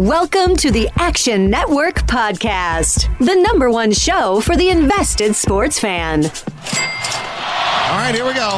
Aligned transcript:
Welcome 0.00 0.56
to 0.56 0.70
the 0.70 0.88
Action 0.96 1.50
Network 1.50 1.96
Podcast, 2.06 3.06
the 3.18 3.34
number 3.34 3.68
one 3.70 3.92
show 3.92 4.40
for 4.40 4.56
the 4.56 4.70
invested 4.70 5.36
sports 5.36 5.78
fan. 5.78 6.24
All 6.24 6.30
right, 7.98 8.14
here 8.14 8.24
we 8.24 8.32
go. 8.32 8.48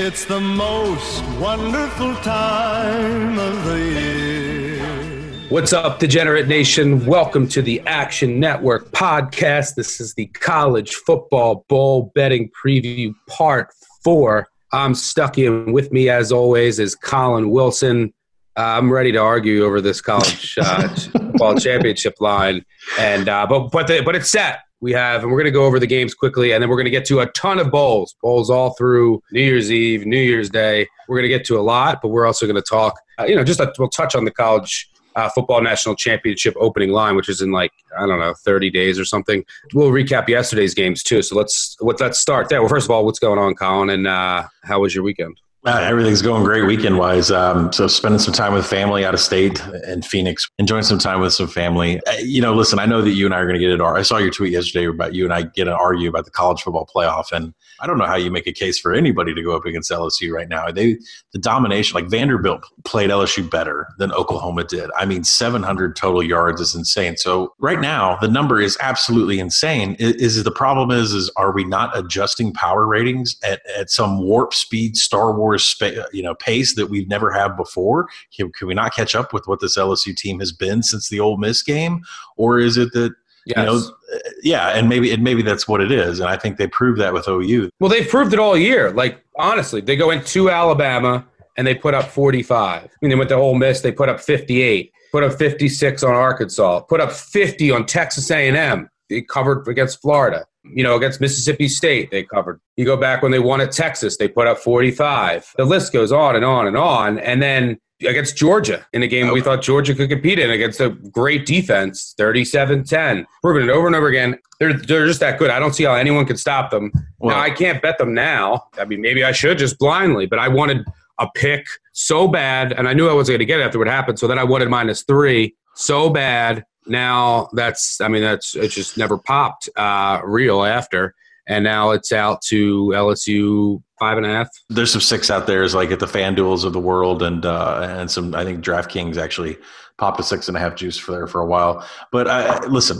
It's 0.00 0.24
the 0.24 0.38
most 0.38 1.24
wonderful 1.40 2.14
time 2.22 3.40
of 3.40 3.64
the 3.64 3.76
year. 3.76 5.48
What's 5.48 5.72
up, 5.72 5.98
Degenerate 5.98 6.46
Nation? 6.46 7.04
Welcome 7.06 7.48
to 7.48 7.60
the 7.60 7.80
Action 7.88 8.38
Network 8.38 8.92
podcast. 8.92 9.74
This 9.74 10.00
is 10.00 10.14
the 10.14 10.26
College 10.26 10.94
Football 10.94 11.64
Bowl 11.68 12.12
betting 12.14 12.52
preview 12.64 13.12
part 13.26 13.72
four. 14.04 14.48
I'm 14.72 14.92
Stuckey 14.92 15.72
with 15.72 15.92
me, 15.92 16.10
as 16.10 16.30
always, 16.30 16.78
is 16.78 16.94
Collin 16.94 17.50
Wilson. 17.50 18.12
Uh, 18.56 18.76
I'm 18.76 18.92
ready 18.92 19.12
to 19.12 19.18
argue 19.18 19.64
over 19.64 19.80
this 19.80 20.00
college 20.00 20.58
uh, 20.60 20.88
football 20.94 21.54
championship 21.56 22.16
line, 22.20 22.64
and 22.98 23.28
uh, 23.28 23.46
but 23.48 23.70
but 23.70 23.86
the, 23.86 24.02
but 24.04 24.14
it's 24.14 24.30
set. 24.30 24.60
We 24.80 24.92
have, 24.92 25.22
and 25.22 25.32
we're 25.32 25.38
going 25.38 25.46
to 25.46 25.58
go 25.58 25.64
over 25.64 25.80
the 25.80 25.86
games 25.86 26.14
quickly, 26.14 26.52
and 26.52 26.62
then 26.62 26.68
we're 26.68 26.76
going 26.76 26.84
to 26.84 26.90
get 26.90 27.04
to 27.06 27.20
a 27.20 27.26
ton 27.32 27.58
of 27.58 27.70
bowls, 27.70 28.14
bowls 28.22 28.48
all 28.50 28.74
through 28.74 29.22
New 29.32 29.40
Year's 29.42 29.72
Eve, 29.72 30.06
New 30.06 30.20
Year's 30.20 30.50
Day. 30.50 30.86
We're 31.08 31.16
going 31.16 31.28
to 31.30 31.36
get 31.36 31.44
to 31.46 31.58
a 31.58 31.62
lot, 31.62 32.00
but 32.00 32.08
we're 32.08 32.26
also 32.26 32.46
going 32.46 32.56
to 32.56 32.62
talk, 32.62 32.94
uh, 33.18 33.24
you 33.24 33.34
know, 33.34 33.42
just 33.42 33.58
a, 33.58 33.72
we'll 33.78 33.88
touch 33.88 34.14
on 34.14 34.24
the 34.24 34.30
college 34.30 34.88
uh, 35.18 35.28
football 35.30 35.60
national 35.60 35.96
championship 35.96 36.54
opening 36.60 36.90
line, 36.90 37.16
which 37.16 37.28
is 37.28 37.42
in 37.42 37.50
like 37.50 37.72
I 37.98 38.06
don't 38.06 38.20
know, 38.20 38.34
30 38.34 38.70
days 38.70 38.98
or 38.98 39.04
something. 39.04 39.44
We'll 39.74 39.90
recap 39.90 40.28
yesterday's 40.28 40.74
games 40.74 41.02
too. 41.02 41.22
So 41.22 41.36
let's 41.36 41.76
let's 41.80 42.18
start 42.18 42.48
there. 42.48 42.60
Well, 42.62 42.68
first 42.68 42.86
of 42.86 42.92
all, 42.92 43.04
what's 43.04 43.18
going 43.18 43.38
on, 43.38 43.54
Collin, 43.54 43.90
and 43.90 44.06
uh, 44.06 44.46
how 44.62 44.80
was 44.80 44.94
your 44.94 45.02
weekend? 45.02 45.40
Uh, 45.66 45.80
everything's 45.82 46.22
going 46.22 46.44
great 46.44 46.62
weekend 46.62 46.96
wise. 46.98 47.32
Um, 47.32 47.72
so 47.72 47.88
spending 47.88 48.20
some 48.20 48.32
time 48.32 48.52
with 48.52 48.64
family 48.64 49.04
out 49.04 49.12
of 49.12 49.18
state 49.18 49.60
in 49.88 50.02
Phoenix, 50.02 50.48
enjoying 50.58 50.84
some 50.84 51.00
time 51.00 51.20
with 51.20 51.32
some 51.32 51.48
family. 51.48 52.00
Uh, 52.06 52.12
you 52.22 52.40
know, 52.40 52.54
listen, 52.54 52.78
I 52.78 52.86
know 52.86 53.02
that 53.02 53.10
you 53.10 53.26
and 53.26 53.34
I 53.34 53.40
are 53.40 53.44
going 53.44 53.58
to 53.58 53.60
get 53.60 53.72
it. 53.72 53.80
I 53.80 54.02
saw 54.02 54.18
your 54.18 54.30
tweet 54.30 54.52
yesterday 54.52 54.86
about 54.86 55.14
you 55.14 55.24
and 55.24 55.34
I 55.34 55.42
get 55.42 55.64
to 55.64 55.74
argue 55.74 56.08
about 56.08 56.26
the 56.26 56.30
college 56.30 56.62
football 56.62 56.88
playoff, 56.94 57.32
and 57.32 57.52
I 57.80 57.88
don't 57.88 57.98
know 57.98 58.06
how 58.06 58.14
you 58.14 58.30
make 58.30 58.46
a 58.46 58.52
case 58.52 58.78
for 58.78 58.94
anybody 58.94 59.34
to 59.34 59.42
go 59.42 59.56
up 59.56 59.64
against 59.64 59.90
LSU 59.90 60.30
right 60.30 60.48
now. 60.48 60.70
They 60.70 60.96
the 61.32 61.40
domination, 61.40 61.96
like 61.96 62.08
Vanderbilt 62.08 62.64
played 62.84 63.10
LSU 63.10 63.50
better 63.50 63.88
than 63.98 64.12
Oklahoma 64.12 64.62
did. 64.62 64.90
I 64.96 65.06
mean, 65.06 65.24
700 65.24 65.96
total 65.96 66.22
yards 66.22 66.60
is 66.60 66.76
insane. 66.76 67.16
So 67.16 67.54
right 67.58 67.80
now, 67.80 68.16
the 68.20 68.28
number 68.28 68.60
is 68.60 68.78
absolutely 68.80 69.40
insane. 69.40 69.96
Is, 69.98 70.36
is 70.36 70.44
the 70.44 70.52
problem 70.52 70.92
is 70.92 71.12
is 71.12 71.32
are 71.36 71.52
we 71.52 71.64
not 71.64 71.98
adjusting 71.98 72.52
power 72.52 72.86
ratings 72.86 73.36
at, 73.42 73.60
at 73.76 73.90
some 73.90 74.22
warp 74.22 74.54
speed 74.54 74.96
Star 74.96 75.36
Wars 75.36 75.47
spa- 75.56 76.04
you 76.12 76.22
know 76.22 76.34
pace 76.34 76.74
that 76.74 76.88
we've 76.88 77.08
never 77.08 77.30
had 77.30 77.56
before? 77.56 78.08
Can, 78.36 78.52
can 78.52 78.68
we 78.68 78.74
not 78.74 78.94
catch 78.94 79.14
up 79.14 79.32
with 79.32 79.46
what 79.46 79.60
this 79.60 79.78
LSU 79.78 80.14
team 80.14 80.40
has 80.40 80.52
been 80.52 80.82
since 80.82 81.08
the 81.08 81.20
Ole 81.20 81.38
Miss 81.38 81.62
game, 81.62 82.02
or 82.36 82.58
is 82.58 82.76
it 82.76 82.92
that 82.92 83.14
Yes. 83.46 83.56
you 83.56 83.64
know, 83.64 83.94
eh, 84.12 84.30
yeah, 84.42 84.68
and 84.70 84.90
maybe 84.90 85.10
and 85.10 85.24
maybe 85.24 85.40
that's 85.40 85.66
what 85.66 85.80
it 85.80 85.90
is, 85.90 86.20
and 86.20 86.28
I 86.28 86.36
think 86.36 86.58
they 86.58 86.66
proved 86.66 87.00
that 87.00 87.14
with 87.14 87.26
OU. 87.28 87.70
Well, 87.80 87.88
they've 87.88 88.06
proved 88.06 88.34
it 88.34 88.38
all 88.38 88.58
year. 88.58 88.90
Like 88.90 89.24
honestly, 89.38 89.80
they 89.80 89.96
go 89.96 90.10
into 90.10 90.50
Alabama 90.50 91.24
and 91.56 91.66
they 91.66 91.74
put 91.74 91.94
up 91.94 92.06
45. 92.06 92.84
I 92.84 92.88
mean, 93.00 93.08
they 93.08 93.16
went 93.16 93.30
to 93.30 93.36
Ole 93.36 93.54
Miss, 93.54 93.80
they 93.80 93.90
put 93.90 94.08
up 94.10 94.20
58, 94.20 94.92
put 95.12 95.24
up 95.24 95.32
56 95.32 96.02
on 96.02 96.14
Arkansas, 96.14 96.80
put 96.80 97.00
up 97.00 97.10
50 97.10 97.70
on 97.70 97.86
Texas 97.86 98.30
A&M. 98.30 98.88
They 99.08 99.22
covered 99.22 99.66
against 99.66 100.02
Florida. 100.02 100.44
You 100.74 100.82
know, 100.82 100.96
against 100.96 101.20
Mississippi 101.20 101.68
State, 101.68 102.10
they 102.10 102.24
covered. 102.24 102.60
You 102.76 102.84
go 102.84 102.96
back 102.96 103.22
when 103.22 103.32
they 103.32 103.38
won 103.38 103.60
at 103.60 103.72
Texas, 103.72 104.16
they 104.16 104.28
put 104.28 104.46
up 104.46 104.58
45. 104.58 105.54
The 105.56 105.64
list 105.64 105.92
goes 105.92 106.12
on 106.12 106.36
and 106.36 106.44
on 106.44 106.66
and 106.66 106.76
on. 106.76 107.18
And 107.18 107.42
then 107.42 107.78
against 108.06 108.36
Georgia 108.36 108.86
in 108.92 109.02
a 109.02 109.08
game 109.08 109.32
we 109.32 109.40
thought 109.40 109.60
Georgia 109.60 109.94
could 109.94 110.08
compete 110.08 110.38
in 110.38 110.50
against 110.50 110.80
a 110.80 110.90
great 110.90 111.46
defense, 111.46 112.14
37-10. 112.18 113.24
Proving 113.42 113.68
it 113.68 113.72
over 113.72 113.86
and 113.86 113.96
over 113.96 114.06
again. 114.06 114.38
They're, 114.60 114.72
they're 114.72 115.06
just 115.06 115.20
that 115.20 115.38
good. 115.38 115.50
I 115.50 115.58
don't 115.58 115.74
see 115.74 115.84
how 115.84 115.94
anyone 115.94 116.24
could 116.26 116.38
stop 116.38 116.70
them. 116.70 116.92
Well- 117.18 117.36
now, 117.36 117.42
I 117.42 117.50
can't 117.50 117.82
bet 117.82 117.98
them 117.98 118.14
now. 118.14 118.66
I 118.78 118.84
mean, 118.84 119.00
maybe 119.00 119.24
I 119.24 119.32
should 119.32 119.58
just 119.58 119.78
blindly, 119.78 120.26
but 120.26 120.38
I 120.38 120.48
wanted 120.48 120.84
a 121.20 121.28
pick 121.34 121.66
so 121.92 122.28
bad, 122.28 122.72
and 122.72 122.88
I 122.88 122.92
knew 122.92 123.08
I 123.08 123.12
wasn't 123.12 123.34
going 123.34 123.40
to 123.40 123.44
get 123.44 123.60
it 123.60 123.64
after 123.64 123.78
what 123.78 123.88
happened. 123.88 124.18
So 124.18 124.28
then 124.28 124.38
I 124.38 124.44
wanted 124.44 124.68
minus 124.68 125.02
three 125.02 125.56
so 125.74 126.10
bad. 126.10 126.64
Now 126.88 127.48
that's, 127.52 128.00
I 128.00 128.08
mean, 128.08 128.22
that's 128.22 128.56
it 128.56 128.68
just 128.68 128.96
never 128.96 129.18
popped 129.18 129.68
uh, 129.76 130.20
real 130.24 130.64
after, 130.64 131.14
and 131.46 131.64
now 131.64 131.90
it's 131.90 132.12
out 132.12 132.42
to 132.48 132.92
LSU 132.94 133.82
five 133.98 134.16
and 134.16 134.26
a 134.26 134.30
half. 134.30 134.48
There's 134.68 134.92
some 134.92 135.00
six 135.00 135.30
out 135.30 135.46
there, 135.46 135.62
is 135.62 135.74
like 135.74 135.90
at 135.90 136.00
the 136.00 136.06
FanDuels 136.06 136.64
of 136.64 136.72
the 136.72 136.80
world, 136.80 137.22
and 137.22 137.44
uh, 137.44 137.86
and 137.98 138.10
some 138.10 138.34
I 138.34 138.44
think 138.44 138.64
DraftKings 138.64 139.16
actually 139.16 139.58
popped 139.98 140.20
a 140.20 140.22
six 140.22 140.48
and 140.48 140.56
a 140.56 140.60
half 140.60 140.76
juice 140.76 140.96
for 140.96 141.12
there 141.12 141.26
for 141.26 141.40
a 141.40 141.46
while. 141.46 141.86
But 142.12 142.28
uh, 142.28 142.60
listen, 142.68 142.98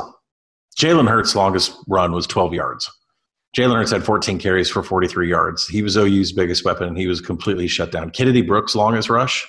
Jalen 0.78 1.09
Hurts' 1.09 1.34
longest 1.34 1.77
run 1.88 2.12
was 2.12 2.27
12 2.27 2.54
yards. 2.54 2.91
Jalen 3.56 3.77
Hurts 3.77 3.91
had 3.91 4.04
14 4.04 4.38
carries 4.38 4.69
for 4.69 4.82
43 4.82 5.28
yards. 5.28 5.66
He 5.66 5.82
was 5.82 5.97
OU's 5.97 6.32
biggest 6.32 6.65
weapon, 6.65 6.94
he 6.94 7.06
was 7.06 7.21
completely 7.21 7.66
shut 7.69 7.91
down. 7.91 8.10
Kennedy 8.10 8.43
Brooks' 8.43 8.75
longest 8.75 9.09
rush 9.09 9.47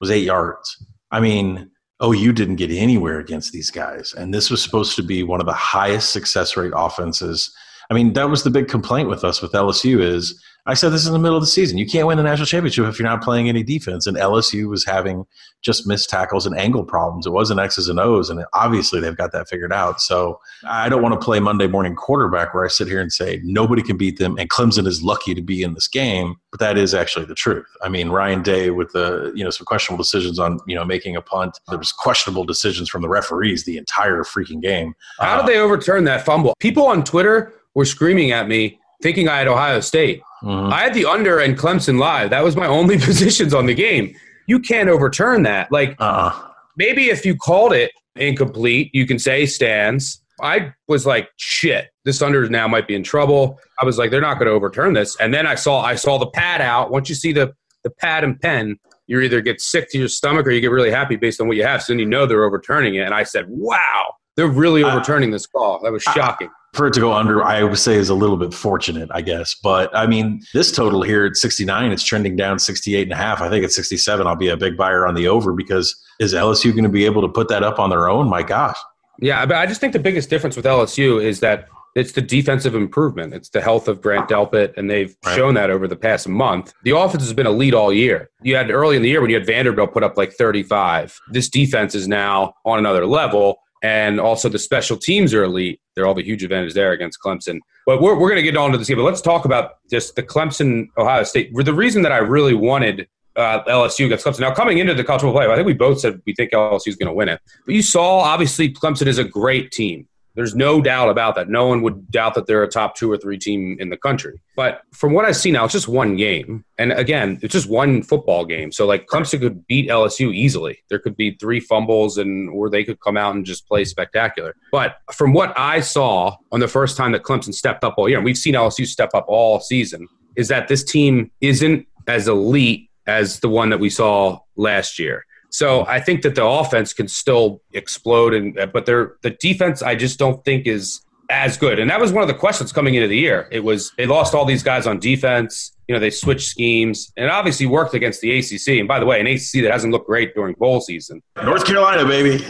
was 0.00 0.10
eight 0.10 0.24
yards. 0.24 0.84
I 1.10 1.20
mean, 1.20 1.70
Oh, 1.98 2.12
OU 2.12 2.32
didn't 2.34 2.56
get 2.56 2.70
anywhere 2.70 3.20
against 3.20 3.52
these 3.52 3.70
guys, 3.70 4.12
and 4.12 4.32
this 4.32 4.50
was 4.50 4.62
supposed 4.62 4.96
to 4.96 5.02
be 5.02 5.22
one 5.22 5.40
of 5.40 5.46
the 5.46 5.52
highest 5.52 6.10
success 6.10 6.56
rate 6.56 6.72
offenses. 6.76 7.54
I 7.90 7.94
mean, 7.94 8.12
that 8.14 8.28
was 8.28 8.42
the 8.42 8.50
big 8.50 8.68
complaint 8.68 9.08
with 9.08 9.24
us 9.24 9.40
with 9.40 9.52
LSU 9.52 10.00
is 10.00 10.42
I 10.68 10.74
said 10.74 10.90
this 10.90 11.04
is 11.04 11.10
the 11.12 11.18
middle 11.18 11.36
of 11.36 11.42
the 11.42 11.48
season. 11.48 11.78
You 11.78 11.86
can't 11.86 12.08
win 12.08 12.16
the 12.16 12.24
national 12.24 12.46
championship 12.46 12.86
if 12.86 12.98
you're 12.98 13.08
not 13.08 13.22
playing 13.22 13.48
any 13.48 13.62
defense. 13.62 14.06
And 14.06 14.16
LSU 14.16 14.68
was 14.68 14.84
having 14.84 15.24
just 15.62 15.86
missed 15.86 16.10
tackles 16.10 16.44
and 16.44 16.58
angle 16.58 16.84
problems. 16.84 17.24
It 17.24 17.30
wasn't 17.30 17.60
X's 17.60 17.88
and 17.88 18.00
O's, 18.00 18.30
and 18.30 18.44
obviously 18.52 19.00
they've 19.00 19.16
got 19.16 19.30
that 19.30 19.48
figured 19.48 19.72
out. 19.72 20.00
So 20.00 20.40
I 20.64 20.88
don't 20.88 21.02
want 21.02 21.18
to 21.18 21.24
play 21.24 21.38
Monday 21.38 21.68
morning 21.68 21.94
quarterback 21.94 22.52
where 22.52 22.64
I 22.64 22.68
sit 22.68 22.88
here 22.88 23.00
and 23.00 23.12
say 23.12 23.40
nobody 23.44 23.82
can 23.82 23.96
beat 23.96 24.18
them, 24.18 24.36
and 24.38 24.50
Clemson 24.50 24.88
is 24.88 25.02
lucky 25.02 25.34
to 25.34 25.42
be 25.42 25.62
in 25.62 25.74
this 25.74 25.86
game. 25.86 26.34
But 26.50 26.58
that 26.58 26.76
is 26.76 26.94
actually 26.94 27.26
the 27.26 27.34
truth. 27.34 27.66
I 27.82 27.88
mean, 27.88 28.08
Ryan 28.08 28.42
Day 28.42 28.70
with 28.70 28.90
the 28.90 29.32
you 29.36 29.44
know 29.44 29.50
some 29.50 29.66
questionable 29.66 30.02
decisions 30.02 30.40
on 30.40 30.58
you 30.66 30.74
know 30.74 30.84
making 30.84 31.14
a 31.14 31.22
punt. 31.22 31.60
There 31.68 31.78
was 31.78 31.92
questionable 31.92 32.44
decisions 32.44 32.88
from 32.88 33.02
the 33.02 33.08
referees 33.08 33.64
the 33.64 33.78
entire 33.78 34.24
freaking 34.24 34.60
game. 34.60 34.94
How 35.20 35.36
did 35.36 35.46
they 35.46 35.60
overturn 35.60 36.04
that 36.04 36.24
fumble? 36.24 36.54
People 36.58 36.86
on 36.86 37.04
Twitter 37.04 37.52
were 37.76 37.84
screaming 37.84 38.32
at 38.32 38.48
me, 38.48 38.80
thinking 39.02 39.28
I 39.28 39.38
had 39.38 39.46
Ohio 39.46 39.78
State. 39.80 40.20
mhm. 40.42 40.72
I 40.72 40.82
had 40.82 40.94
the 40.94 41.04
under 41.04 41.38
and 41.38 41.56
Clemson 41.56 41.98
live. 41.98 42.30
That 42.30 42.42
was 42.42 42.56
my 42.56 42.66
only 42.78 42.98
positions 42.98 43.54
on 43.54 43.66
the 43.66 43.74
game. 43.74 44.12
You 44.48 44.58
can't 44.58 44.88
overturn 44.88 45.44
that. 45.44 45.70
Like 45.70 45.94
Uh-uh. 46.00 46.32
maybe 46.76 47.10
if 47.10 47.24
you 47.24 47.36
called 47.36 47.72
it 47.72 47.92
incomplete, 48.16 48.90
you 48.92 49.06
can 49.06 49.18
say 49.18 49.46
stands. 49.46 50.20
I 50.42 50.72
was 50.88 51.06
like, 51.06 51.28
shit, 51.36 51.88
this 52.04 52.20
under 52.20 52.46
now 52.48 52.68
might 52.68 52.86
be 52.86 52.94
in 52.94 53.02
trouble. 53.02 53.58
I 53.80 53.84
was 53.86 53.96
like, 53.98 54.10
they're 54.10 54.20
not 54.20 54.34
going 54.34 54.46
to 54.46 54.52
overturn 54.52 54.92
this. 54.92 55.16
And 55.20 55.32
then 55.32 55.46
I 55.46 55.54
saw 55.54 55.80
I 55.80 55.94
saw 55.94 56.18
the 56.18 56.26
pad 56.26 56.60
out. 56.60 56.90
Once 56.90 57.08
you 57.08 57.14
see 57.14 57.32
the 57.32 57.54
the 57.84 57.90
pad 57.90 58.22
and 58.24 58.38
pen, 58.40 58.78
you 59.06 59.20
either 59.20 59.40
get 59.40 59.60
sick 59.60 59.90
to 59.92 59.98
your 59.98 60.08
stomach 60.08 60.46
or 60.46 60.50
you 60.50 60.60
get 60.60 60.70
really 60.70 60.90
happy 60.90 61.16
based 61.16 61.40
on 61.40 61.48
what 61.48 61.56
you 61.56 61.62
have. 61.64 61.82
So 61.82 61.92
then 61.92 62.00
you 62.00 62.06
know 62.06 62.26
they're 62.26 62.44
overturning 62.44 62.96
it. 62.96 63.00
And 63.00 63.14
I 63.14 63.22
said, 63.22 63.46
wow, 63.48 64.14
They're 64.36 64.48
really 64.48 64.82
overturning 64.84 65.30
this 65.30 65.46
call. 65.46 65.80
That 65.82 65.92
was 65.92 66.02
shocking. 66.02 66.50
For 66.76 66.86
it 66.86 66.92
to 66.94 67.00
go 67.00 67.12
under, 67.12 67.42
I 67.42 67.62
would 67.64 67.78
say 67.78 67.94
is 67.94 68.08
a 68.10 68.14
little 68.14 68.36
bit 68.36 68.52
fortunate, 68.54 69.08
I 69.12 69.22
guess. 69.22 69.54
But 69.62 69.94
I 69.96 70.06
mean, 70.06 70.42
this 70.54 70.70
total 70.70 71.02
here 71.02 71.24
at 71.24 71.36
69, 71.36 71.90
it's 71.90 72.04
trending 72.04 72.36
down 72.36 72.58
68 72.58 73.02
and 73.02 73.12
a 73.12 73.16
half. 73.16 73.40
I 73.40 73.48
think 73.48 73.64
at 73.64 73.72
67, 73.72 74.26
I'll 74.26 74.36
be 74.36 74.48
a 74.48 74.56
big 74.56 74.76
buyer 74.76 75.06
on 75.06 75.14
the 75.14 75.26
over 75.28 75.52
because 75.52 75.94
is 76.20 76.34
LSU 76.34 76.70
going 76.72 76.84
to 76.84 76.88
be 76.90 77.04
able 77.04 77.22
to 77.22 77.28
put 77.28 77.48
that 77.48 77.62
up 77.62 77.78
on 77.78 77.90
their 77.90 78.08
own? 78.08 78.28
My 78.28 78.42
gosh. 78.42 78.76
Yeah, 79.18 79.46
but 79.46 79.56
I 79.56 79.66
just 79.66 79.80
think 79.80 79.92
the 79.94 79.98
biggest 79.98 80.28
difference 80.28 80.56
with 80.56 80.66
LSU 80.66 81.22
is 81.22 81.40
that 81.40 81.68
it's 81.94 82.12
the 82.12 82.20
defensive 82.20 82.74
improvement. 82.74 83.32
It's 83.32 83.48
the 83.48 83.62
health 83.62 83.88
of 83.88 84.02
Grant 84.02 84.28
Delpit, 84.28 84.74
and 84.76 84.90
they've 84.90 85.16
Right. 85.24 85.34
shown 85.34 85.54
that 85.54 85.70
over 85.70 85.88
the 85.88 85.96
past 85.96 86.28
month. 86.28 86.74
The 86.84 86.90
offense 86.94 87.22
has 87.22 87.32
been 87.32 87.46
elite 87.46 87.72
all 87.72 87.90
year. 87.90 88.28
You 88.42 88.54
had 88.56 88.70
early 88.70 88.96
in 88.96 89.02
the 89.02 89.08
year 89.08 89.22
when 89.22 89.30
you 89.30 89.36
had 89.36 89.46
Vanderbilt 89.46 89.94
put 89.94 90.02
up 90.02 90.18
like 90.18 90.34
35. 90.34 91.18
This 91.32 91.48
defense 91.48 91.94
is 91.94 92.06
now 92.06 92.52
on 92.66 92.78
another 92.78 93.06
level, 93.06 93.56
and 93.82 94.20
also 94.20 94.50
the 94.50 94.58
special 94.58 94.98
teams 94.98 95.32
are 95.32 95.44
elite. 95.44 95.80
They're 95.96 96.06
all 96.06 96.14
the 96.14 96.22
huge 96.22 96.44
advantage 96.44 96.74
there 96.74 96.92
against 96.92 97.18
Clemson. 97.20 97.58
But 97.86 98.02
we're, 98.02 98.14
we're 98.14 98.28
going 98.28 98.36
to 98.36 98.42
get 98.42 98.56
on 98.56 98.70
to 98.72 98.78
this 98.78 98.86
game, 98.86 98.98
but 98.98 99.04
let's 99.04 99.22
talk 99.22 99.46
about 99.46 99.78
just 99.90 100.14
the 100.14 100.22
Clemson 100.22 100.88
Ohio 100.98 101.22
State. 101.24 101.52
The 101.54 101.74
reason 101.74 102.02
that 102.02 102.12
I 102.12 102.18
really 102.18 102.54
wanted 102.54 103.08
uh, 103.36 103.62
LSU 103.64 104.06
against 104.06 104.24
Clemson. 104.26 104.40
Now, 104.40 104.54
coming 104.54 104.78
into 104.78 104.94
the 104.94 105.04
college 105.04 105.22
football 105.22 105.40
playoff, 105.40 105.50
I 105.50 105.56
think 105.56 105.66
we 105.66 105.74
both 105.74 106.00
said 106.00 106.20
we 106.26 106.34
think 106.34 106.52
LSU 106.52 106.88
is 106.88 106.96
going 106.96 107.08
to 107.08 107.12
win 107.12 107.28
it. 107.28 107.40
But 107.64 107.74
you 107.74 107.82
saw, 107.82 108.20
obviously, 108.20 108.72
Clemson 108.72 109.06
is 109.06 109.18
a 109.18 109.24
great 109.24 109.72
team. 109.72 110.06
There's 110.36 110.54
no 110.54 110.80
doubt 110.80 111.08
about 111.08 111.34
that. 111.34 111.48
No 111.48 111.66
one 111.66 111.82
would 111.82 112.10
doubt 112.10 112.34
that 112.34 112.46
they're 112.46 112.62
a 112.62 112.68
top 112.68 112.94
two 112.94 113.10
or 113.10 113.16
three 113.16 113.38
team 113.38 113.76
in 113.80 113.88
the 113.88 113.96
country. 113.96 114.40
But 114.54 114.82
from 114.92 115.12
what 115.12 115.24
I 115.24 115.32
see 115.32 115.50
now, 115.50 115.64
it's 115.64 115.72
just 115.72 115.88
one 115.88 116.14
game. 116.16 116.64
And 116.78 116.92
again, 116.92 117.38
it's 117.42 117.52
just 117.52 117.68
one 117.68 118.02
football 118.02 118.44
game. 118.44 118.70
So 118.70 118.86
like 118.86 119.06
Clemson 119.06 119.40
could 119.40 119.66
beat 119.66 119.88
LSU 119.88 120.34
easily. 120.34 120.78
There 120.90 120.98
could 120.98 121.16
be 121.16 121.32
three 121.40 121.58
fumbles 121.58 122.18
and 122.18 122.50
or 122.50 122.70
they 122.70 122.84
could 122.84 123.00
come 123.00 123.16
out 123.16 123.34
and 123.34 123.44
just 123.44 123.66
play 123.66 123.84
spectacular. 123.84 124.54
But 124.70 124.98
from 125.12 125.32
what 125.32 125.58
I 125.58 125.80
saw 125.80 126.36
on 126.52 126.60
the 126.60 126.68
first 126.68 126.96
time 126.96 127.12
that 127.12 127.22
Clemson 127.22 127.54
stepped 127.54 127.82
up 127.82 127.94
all 127.96 128.08
year, 128.08 128.18
and 128.18 128.24
we've 128.24 128.38
seen 128.38 128.54
LSU 128.54 128.86
step 128.86 129.10
up 129.14 129.24
all 129.28 129.58
season, 129.60 130.06
is 130.36 130.48
that 130.48 130.68
this 130.68 130.84
team 130.84 131.30
isn't 131.40 131.86
as 132.06 132.28
elite 132.28 132.90
as 133.06 133.40
the 133.40 133.48
one 133.48 133.70
that 133.70 133.80
we 133.80 133.90
saw 133.90 134.38
last 134.56 134.98
year. 134.98 135.24
So 135.50 135.86
I 135.86 136.00
think 136.00 136.22
that 136.22 136.34
the 136.34 136.44
offense 136.44 136.92
can 136.92 137.08
still 137.08 137.62
explode, 137.72 138.34
and 138.34 138.54
but 138.72 138.86
their 138.86 139.16
the 139.22 139.30
defense 139.30 139.82
I 139.82 139.94
just 139.94 140.18
don't 140.18 140.44
think 140.44 140.66
is 140.66 141.00
as 141.30 141.56
good. 141.56 141.78
And 141.78 141.90
that 141.90 142.00
was 142.00 142.12
one 142.12 142.22
of 142.22 142.28
the 142.28 142.34
questions 142.34 142.72
coming 142.72 142.94
into 142.94 143.08
the 143.08 143.16
year. 143.16 143.48
It 143.50 143.60
was 143.60 143.92
they 143.96 144.06
lost 144.06 144.34
all 144.34 144.44
these 144.44 144.62
guys 144.62 144.86
on 144.86 144.98
defense. 144.98 145.72
You 145.88 145.94
know, 145.94 146.00
they 146.00 146.10
switched 146.10 146.48
schemes, 146.48 147.12
and 147.16 147.26
it 147.26 147.30
obviously 147.30 147.66
worked 147.66 147.94
against 147.94 148.20
the 148.20 148.36
ACC. 148.38 148.78
And 148.78 148.88
by 148.88 148.98
the 148.98 149.06
way, 149.06 149.20
an 149.20 149.26
ACC 149.26 149.62
that 149.62 149.70
hasn't 149.70 149.92
looked 149.92 150.06
great 150.06 150.34
during 150.34 150.54
bowl 150.54 150.80
season. 150.80 151.22
North 151.42 151.64
Carolina, 151.64 152.04
baby. 152.04 152.44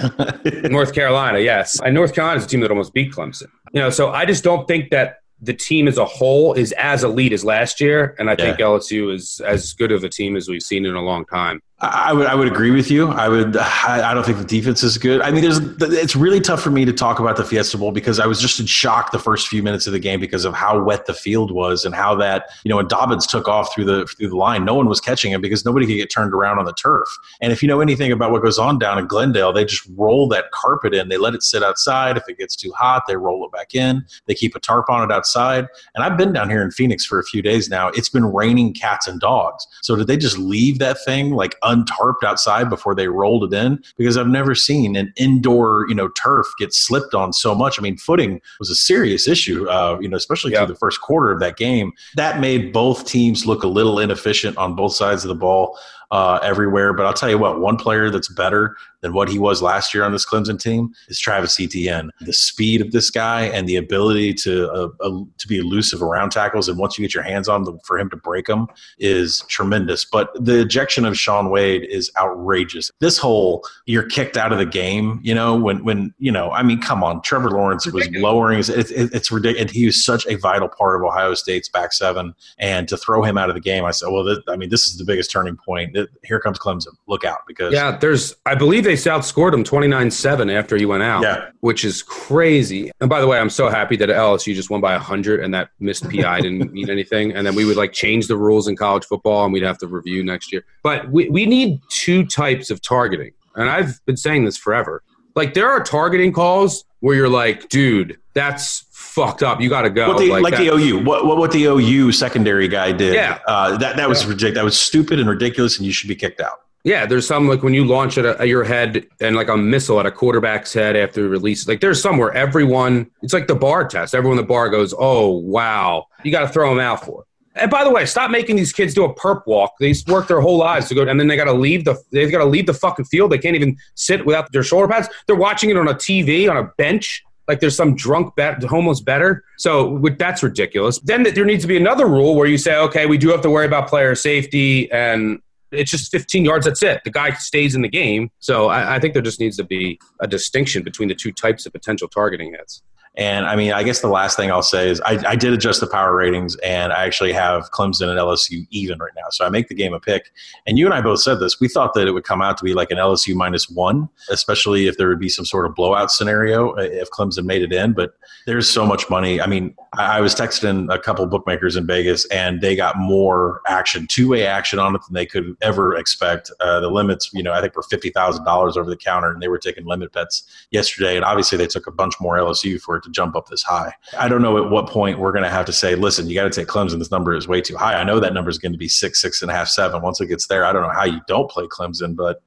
North 0.69 0.95
Carolina, 0.95 1.39
yes, 1.39 1.79
and 1.81 1.95
North 1.95 2.15
Carolina 2.15 2.39
is 2.39 2.47
a 2.47 2.49
team 2.49 2.61
that 2.61 2.71
almost 2.71 2.95
beat 2.95 3.13
Clemson. 3.13 3.49
You 3.73 3.83
know, 3.83 3.91
so 3.91 4.11
I 4.11 4.25
just 4.25 4.43
don't 4.43 4.67
think 4.67 4.91
that 4.91 5.19
the 5.41 5.53
team 5.53 5.87
as 5.87 5.99
a 5.99 6.05
whole 6.05 6.55
is 6.55 6.73
as 6.73 7.05
elite 7.05 7.33
as 7.33 7.45
last 7.45 7.81
year, 7.81 8.15
and 8.19 8.31
I 8.31 8.37
think 8.37 8.59
LSU 8.59 9.15
is 9.15 9.41
as 9.45 9.75
good 9.75 9.93
of 9.93 10.03
a 10.03 10.09
team 10.09 10.35
as 10.35 10.49
we've 10.49 10.63
seen 10.63 10.87
in 10.87 10.95
a 10.95 11.03
long 11.03 11.27
time. 11.27 11.61
I 11.81 12.15
would 12.15 12.27
I 12.27 12.35
would 12.35 12.49
agree 12.49 12.71
with 12.71 12.91
you. 12.91 13.09
I 13.09 13.29
would 13.29 13.55
I, 13.59 14.15
don't 14.15 14.25
think 14.25 14.39
the 14.39 14.45
defense 14.45 14.83
is 14.83 14.97
good. 14.97 15.21
I 15.21 15.31
mean, 15.31 15.43
there's 15.43 15.59
it's 15.83 16.17
really 16.17 16.41
tough 16.41 16.63
for 16.63 16.71
me 16.71 16.87
to 16.87 16.93
talk 16.93 17.21
about 17.21 17.37
the 17.37 17.45
Fiesta 17.45 17.77
Bowl 17.77 17.93
because 17.93 18.19
I 18.19 18.25
was 18.25 18.41
just 18.41 18.59
in 18.59 18.65
shock 18.65 19.11
the 19.11 19.19
first 19.19 19.47
few 19.47 19.63
minutes 19.63 19.87
of 19.87 19.93
the 19.93 19.99
game 19.99 20.19
because 20.19 20.47
of 20.47 20.55
how 20.55 20.83
wet 20.83 21.05
the 21.05 21.13
field 21.13 21.51
was 21.51 21.85
and 21.85 21.95
how 21.95 22.15
that 22.15 22.47
you 22.65 22.71
know 22.71 22.77
when 22.77 22.89
Dobbins 22.89 23.27
took 23.27 23.47
off 23.47 23.75
through 23.75 23.85
the 23.85 24.07
through 24.07 24.31
the 24.31 24.37
line, 24.37 24.65
no 24.65 24.73
one 24.73 24.89
was 24.89 25.03
catching 25.03 25.33
him 25.33 25.43
because 25.43 25.67
nobody 25.67 25.85
could 25.85 25.97
get 25.97 26.11
turned 26.11 26.33
around 26.33 26.59
on 26.59 26.65
the 26.65 26.73
turf. 26.73 27.09
And 27.43 27.53
if 27.53 27.63
you 27.63 27.69
know 27.69 27.81
anything 27.81 28.11
about 28.11 28.33
what 28.33 28.43
goes 28.43 28.59
on 28.59 28.79
down 28.79 28.99
in 28.99 29.07
Glendale, 29.07 29.53
they 29.53 29.67
just 29.67 29.87
roll 29.97 30.29
that 30.29 30.51
carpet 30.53 30.95
in. 30.95 31.11
They 31.11 31.19
let 31.19 31.35
it 31.35 31.43
sit 31.43 31.63
outside. 31.63 32.17
If 32.17 32.27
it 32.27 32.39
gets 32.39 32.57
too 32.57 32.73
hot, 32.73 33.03
they 33.07 33.19
roll 33.19 33.45
it 33.45 33.53
back 33.53 33.75
in. 33.75 34.03
They 34.25 34.35
keep 34.35 34.57
a 34.57 34.61
tarp 34.61 34.89
on 34.89 35.03
it 35.03 35.13
outside. 35.13 35.67
And 35.95 36.03
I've 36.03 36.17
been 36.17 36.33
down 36.33 36.49
here 36.49 36.63
in 36.63 36.71
Phoenix 36.71 37.05
for 37.05 37.19
a 37.19 37.25
few 37.25 37.43
days 37.43 37.69
now. 37.69 37.89
It's 37.89 38.09
been 38.09 38.33
raining 38.33 38.73
cats 38.73 39.07
and 39.07 39.21
dogs. 39.21 39.67
So 39.83 39.95
did 39.95 40.07
they 40.07 40.17
just 40.17 40.39
leave 40.39 40.79
that 40.79 40.97
thing 41.05 41.33
like 41.33 41.55
untarped 41.67 42.25
outside 42.25 42.71
before 42.71 42.95
they 42.95 43.09
rolled 43.09 43.53
it 43.53 43.57
in? 43.57 43.83
Because 43.99 44.17
I've 44.17 44.29
never 44.29 44.55
seen 44.55 44.97
an 44.97 45.13
indoor, 45.17 45.87
you 45.89 45.95
know, 45.95 46.09
turf 46.09 46.47
get 46.59 46.73
slipped 46.73 47.15
on 47.15 47.33
so 47.33 47.55
much. 47.55 47.79
I 47.79 47.83
mean, 47.83 47.97
footing 47.97 48.41
was 48.59 48.71
a 48.71 48.75
serious 48.75 49.27
issue, 49.29 49.69
uh, 49.69 49.99
you 50.01 50.09
know, 50.09 50.17
especially 50.17 50.53
Yeah. 50.53 50.61
through 50.65 50.75
the 50.75 50.79
first 50.79 51.01
quarter 51.01 51.31
of 51.33 51.41
that 51.41 51.57
game. 51.57 51.93
That 52.17 52.41
made 52.41 52.73
both 52.73 53.07
teams 53.07 53.47
look 53.47 53.63
a 53.65 53.69
little 53.69 53.99
inefficient 53.99 54.57
on 54.57 54.75
both 54.75 54.95
sides 54.95 55.25
of 55.25 55.29
the 55.29 55.35
ball 55.35 55.79
uh, 56.13 56.39
everywhere. 56.43 56.93
But 56.93 57.07
I'll 57.07 57.13
tell 57.13 57.29
you 57.31 57.39
what, 57.39 57.61
one 57.61 57.77
player 57.77 58.11
that's 58.11 58.29
better 58.29 58.77
than 59.01 59.13
what 59.13 59.29
he 59.29 59.39
was 59.39 59.63
last 59.63 59.95
year 59.95 60.05
on 60.05 60.13
this 60.13 60.27
Clemson 60.27 60.61
team 60.61 60.93
is 61.09 61.19
Travis 61.19 61.59
Etienne. 61.61 62.11
The 62.21 62.33
speed 62.33 62.81
of 62.81 62.93
this 62.93 63.11
guy 63.11 63.43
and 63.43 63.69
the 63.69 63.77
ability 63.77 64.35
to 64.35 64.71
uh, 64.71 64.89
uh, 65.01 65.21
to 65.39 65.49
be 65.49 65.59
elusive 65.59 66.03
around 66.03 66.31
tackles, 66.31 66.69
and 66.69 66.79
once 66.79 66.99
you 66.99 67.05
get 67.05 67.15
your 67.15 67.23
hands 67.23 67.49
on 67.49 67.65
them, 67.65 67.79
for 67.85 67.99
him 67.99 68.11
to 68.11 68.17
break 68.17 68.47
them 68.47 68.67
is 68.99 69.43
tremendous. 69.49 70.05
But 70.05 70.31
the 70.35 70.61
ejection 70.61 71.05
of 71.05 71.19
Shaun 71.19 71.51
Wade 71.51 71.85
is 71.85 72.11
outrageous. 72.19 72.91
This 73.01 73.19
whole 73.19 73.65
you're 73.87 74.09
kicked 74.09 74.37
out 74.37 74.53
of 74.53 74.59
the 74.59 74.67
game, 74.67 75.21
you 75.23 75.35
know, 75.35 75.55
when 75.57 75.85
when 75.85 76.15
you 76.19 76.33
know, 76.33 76.51
I 76.51 76.63
mean, 76.63 76.81
come 76.81 77.03
on, 77.05 77.23
Trevor 77.23 77.51
Lawrence 77.51 77.87
was 77.87 78.09
lowering 78.13 78.59
his. 78.59 78.69
It, 78.69 78.91
it, 78.91 79.15
it's 79.15 79.31
ridiculous, 79.31 79.63
and 79.63 79.71
he 79.71 79.87
was 79.87 80.05
such 80.05 80.27
a 80.27 80.37
vital 80.37 80.69
part 80.69 80.97
of 80.97 81.07
Ohio 81.07 81.35
State's 81.35 81.69
back 81.69 81.93
seven. 81.93 82.35
And 82.59 82.89
to 82.89 82.97
throw 82.97 83.23
him 83.23 83.39
out 83.39 83.49
of 83.49 83.55
the 83.55 83.61
game, 83.61 83.85
I 83.85 83.91
said, 83.91 84.09
well, 84.09 84.25
this, 84.25 84.39
I 84.49 84.57
mean, 84.57 84.71
this 84.71 84.87
is 84.87 84.99
the 84.99 85.05
biggest 85.05 85.31
turning 85.31 85.57
point. 85.57 85.97
Here 86.25 86.41
comes 86.41 86.59
Clemson. 86.59 86.97
Look 87.07 87.25
out 87.25 87.41
because 87.47 87.73
Yeah, 87.73 87.97
there's. 87.97 88.35
I 88.47 88.55
believe 88.55 88.85
they 88.85 88.96
outscored 89.05 89.53
him 89.55 89.63
29-7 89.65 90.53
after 90.53 90.77
he 90.77 90.87
went 90.87 91.03
out. 91.03 91.23
Yeah. 91.23 91.51
which 91.61 91.85
is 91.85 92.03
crazy. 92.03 92.91
And 93.01 93.11
by 93.11 93.21
the 93.21 93.27
way, 93.27 93.39
I'm 93.39 93.51
so 93.51 93.69
happy 93.69 93.97
that 93.97 94.09
LSU 94.09 94.55
just 94.55 94.71
won 94.71 94.81
by 94.81 94.93
100 94.93 95.41
and 95.43 95.53
that 95.55 95.71
missed 95.81 96.09
PI 96.11 96.41
didn't 96.43 96.73
mean 96.73 96.89
anything. 96.91 97.33
And 97.33 97.47
then 97.47 97.55
we 97.55 97.65
would 97.65 97.77
like 97.77 97.93
change 97.93 98.27
the 98.29 98.37
rules 98.37 98.69
in 98.69 98.77
college 98.77 99.05
football 99.05 99.45
and 99.45 99.53
we'd 99.53 99.63
have 99.63 99.79
to 99.79 99.87
review 99.87 100.25
next 100.25 100.53
year. 100.53 100.65
But 100.83 101.11
we, 101.11 101.29
we 101.29 101.47
need 101.47 101.81
two 101.89 102.25
types 102.25 102.71
of 102.71 102.81
targeting. 102.83 103.33
And 103.55 103.69
I've 103.71 104.05
been 104.07 104.17
saying 104.17 104.45
this 104.45 104.57
forever. 104.57 105.03
Like 105.35 105.55
there 105.55 105.69
are 105.71 105.83
targeting 105.83 106.33
calls 106.33 106.85
where 107.01 107.15
you're 107.15 107.29
like, 107.29 107.69
dude, 107.69 108.19
that's 108.35 108.87
fucked 108.91 109.43
up. 109.43 109.61
You 109.61 109.69
got 109.69 109.83
to 109.83 109.91
go. 109.91 110.09
What 110.09 110.19
the, 110.19 110.29
like, 110.31 110.55
that- 110.55 110.61
the 110.61 110.69
OU, 110.75 111.05
what, 111.05 111.25
what 111.27 111.37
what 111.39 111.53
the 111.53 111.65
OU 111.65 112.13
secondary 112.13 112.69
guy 112.69 112.93
did, 112.93 113.15
Yeah. 113.15 113.39
uh, 113.47 113.77
that 113.79 113.97
that 113.97 114.09
was 114.09 114.23
Yeah. 114.23 114.29
ridiculous. 114.31 114.55
That 114.57 114.65
was 114.65 114.79
stupid 114.79 115.19
and 115.21 115.29
ridiculous, 115.29 115.77
and 115.79 115.87
you 115.87 115.93
should 115.93 116.09
be 116.09 116.15
kicked 116.15 116.41
out. 116.41 116.61
Yeah, 116.87 117.05
there's 117.05 117.27
some 117.27 117.49
like 117.49 117.65
when 117.65 117.75
you 117.75 117.85
launch 117.85 118.17
at, 118.17 118.25
at 118.25 118.41
uh, 118.41 118.45
your 118.45 118.63
head 118.63 119.09
and 119.21 119.35
like 119.35 119.49
a 119.49 119.57
missile 119.57 119.99
at 119.99 120.07
a 120.07 120.13
quarterback's 120.13 120.73
head 120.73 120.95
after 120.95 121.29
release. 121.29 121.67
Like 121.67 121.81
there's 121.81 122.01
some 122.01 122.17
where 122.17 122.33
everyone, 122.33 123.11
it's 123.23 123.33
like 123.33 123.49
the 123.49 123.57
bar 123.57 123.89
test. 123.89 124.15
Everyone 124.15 124.39
in 124.39 124.45
the 124.45 124.47
bar 124.47 124.69
goes, 124.69 124.95
"Oh 124.97 125.31
wow, 125.31 126.07
you 126.23 126.31
got 126.31 126.43
to 126.43 126.49
throw 126.49 126.71
them 126.71 126.79
out 126.79 127.05
for." 127.05 127.23
it." 127.23 127.61
And 127.61 127.73
by 127.73 127.83
the 127.83 127.91
way, 127.91 128.07
stop 128.07 128.31
making 128.31 128.55
these 128.55 128.73
kids 128.73 128.95
do 128.95 129.03
a 129.03 129.13
perp 129.13 129.49
walk. 129.49 129.73
They 129.81 129.95
work 130.07 130.29
their 130.29 130.41
whole 130.41 130.59
lives 130.59 130.87
to 130.91 130.95
go, 130.95 131.03
and 131.03 131.19
then 131.19 131.27
they 131.27 131.35
got 131.35 131.47
to 131.47 131.53
leave 131.53 131.85
the 131.85 132.01
they've 132.13 132.31
got 132.31 132.39
to 132.39 132.45
leave 132.45 132.67
the 132.67 132.75
fucking 132.75 133.07
field. 133.07 133.33
They 133.33 133.39
can't 133.39 133.57
even 133.57 133.77
sit 133.97 134.25
without 134.25 134.53
their 134.53 134.63
shoulder 134.63 134.87
pads. 134.87 135.09
They're 135.27 135.35
watching 135.35 135.71
it 135.71 135.77
on 135.77 135.89
a 135.89 135.95
TV 135.95 136.49
on 136.49 136.57
a 136.57 136.71
bench. 136.79 137.25
Like 137.49 137.59
there's 137.59 137.77
some 137.77 137.97
drunk 137.97 138.37
bet, 138.37 138.63
homeless 138.63 139.01
better. 139.01 139.43
So 139.57 140.01
that's 140.19 140.43
ridiculous. 140.43 141.01
Then 141.01 141.25
there 141.25 141.45
needs 141.45 141.63
to 141.63 141.69
be 141.69 141.77
another 141.77 142.07
rule 142.07 142.37
where 142.37 142.47
you 142.47 142.59
say, 142.59 142.77
okay, 142.77 143.07
we 143.07 143.19
do 143.19 143.29
have 143.31 143.41
to 143.43 143.51
worry 143.51 143.67
about 143.67 143.89
player 143.89 144.15
safety 144.15 144.91
and 144.93 145.41
it's 145.73 145.91
just 145.91 146.11
15 146.11 146.45
yards. 146.45 146.67
That's 146.67 146.83
it. 146.83 147.03
The 147.05 147.11
guy 147.11 147.33
stays 147.35 147.75
in 147.75 147.83
the 147.83 147.89
game. 147.89 148.31
So 148.39 148.69
I, 148.69 148.97
I 148.97 149.01
think 149.01 149.15
there 149.15 149.23
just 149.23 149.41
needs 149.41 149.57
to 149.57 149.65
be 149.65 149.99
a 150.21 150.27
distinction 150.27 150.83
between 150.83 151.09
the 151.09 151.15
two 151.15 151.33
types 151.33 151.67
of 151.67 151.73
potential 151.73 152.09
targeting 152.09 152.53
hits. 152.53 152.83
And 153.17 153.47
I 153.47 153.57
mean, 153.57 153.73
I 153.73 153.83
guess 153.83 154.01
the 154.01 154.09
last 154.09 154.37
thing 154.37 154.51
I'll 154.51 154.63
say 154.63 154.91
is 154.91 155.01
I, 155.01 155.19
I 155.27 155.37
did 155.37 155.55
adjust 155.55 155.81
the 155.81 155.87
power 155.87 156.15
ratings, 156.15 156.55
and 156.57 156.93
I 156.93 157.05
actually 157.05 157.33
have 157.33 157.71
Clemson 157.71 158.09
and 158.09 158.19
LSU 158.19 158.67
even 158.71 158.99
right 158.99 159.13
now. 159.17 159.25
So 159.31 159.47
I 159.47 159.49
make 159.49 159.69
the 159.69 159.75
game 159.75 159.95
a 159.95 160.01
pick. 160.01 160.31
And 160.67 160.79
you 160.79 160.85
and 160.85 160.93
I 160.93 161.01
both 161.01 161.21
said 161.21 161.41
this. 161.41 161.59
We 161.59 161.69
thought 161.69 161.95
that 161.95 162.07
it 162.07 162.13
would 162.13 162.25
come 162.25 162.43
out 162.43 162.59
to 162.59 162.65
be 162.65 162.75
like 162.75 162.91
an 162.91 162.99
LSU 162.99 163.35
minus 163.35 163.71
one, 163.71 164.11
especially 164.29 164.87
if 164.87 164.99
there 164.99 165.09
would 165.09 165.19
be 165.19 165.31
some 165.31 165.47
sort 165.47 165.65
of 165.65 165.75
blowout 165.75 166.11
scenario 166.11 166.75
if 166.75 167.09
Clemson 167.11 167.45
made 167.45 167.63
it 167.63 167.73
in. 167.73 167.95
But 167.95 168.15
there's 168.47 168.69
so 168.69 168.85
much 168.85 169.09
money. 169.09 169.41
I 169.41 169.47
mean, 169.47 169.75
I, 169.95 170.19
I 170.19 170.21
was 170.21 170.35
texting 170.35 170.93
a 170.93 170.99
couple 170.99 171.25
bookmakers 171.27 171.75
in 171.75 171.87
Vegas, 171.87 172.27
and 172.27 172.61
they 172.61 172.77
got 172.77 172.99
more 172.99 173.63
action, 173.67 174.07
two 174.09 174.29
way 174.29 174.45
action 174.47 174.79
on 174.79 174.95
it 174.95 175.01
than 175.07 175.15
they 175.15 175.27
could 175.27 175.57
ever 175.63 175.97
expect. 175.97 176.51
Uh, 176.61 176.81
the 176.81 176.91
limits, 176.91 177.31
you 177.33 177.43
know, 177.43 177.53
I 177.53 177.63
think 177.63 177.75
were 177.77 177.83
fifty 177.83 178.11
thousand 178.11 178.45
dollars 178.45 178.77
over 178.77 178.91
the 178.91 178.97
counter, 178.97 179.31
and 179.31 179.41
they 179.41 179.49
were 179.49 179.59
taking 179.59 179.87
limit 179.87 180.13
bets 180.13 180.45
yesterday. 180.71 181.17
And 181.17 181.25
obviously, 181.25 181.57
they 181.57 181.67
took 181.67 181.87
a 181.87 181.93
bunch 181.93 182.15
more 182.21 182.37
LSU 182.37 182.79
for 182.79 182.97
it 182.97 183.06
to 183.07 183.11
jump 183.13 183.35
up 183.35 183.49
this 183.49 183.63
high. 183.63 183.93
I 184.19 184.29
don't 184.29 184.43
know 184.43 184.63
at 184.63 184.71
what 184.71 184.89
point 184.89 185.19
we're 185.19 185.33
going 185.33 185.45
to 185.45 185.51
have 185.51 185.65
to 185.67 185.73
say, 185.73 185.95
listen, 185.95 186.29
you 186.29 186.35
got 186.35 186.45
to 186.45 186.51
take 186.51 186.69
Clemson. 186.69 186.99
This 186.99 187.11
number 187.11 187.35
is 187.35 187.49
way 187.49 187.61
too 187.63 187.77
high. 187.77 187.95
I 187.95 188.05
know 188.05 188.21
that 188.21 188.35
number 188.35 188.51
is 188.51 188.59
going 188.59 188.73
to 188.73 188.79
be 188.79 188.89
six, 188.89 189.21
six 189.21 189.41
and 189.43 189.51
a 189.51 189.55
half, 189.55 189.69
seven. 189.69 190.03
Once 190.03 190.21
it 190.21 190.27
gets 190.27 190.47
there, 190.49 190.65
I 190.65 190.73
don't 190.73 190.83
know 190.83 190.91
how 190.91 191.05
you 191.05 191.21
don't 191.27 191.51
play 191.51 191.65
Clemson, 191.67 192.15
but 192.15 192.43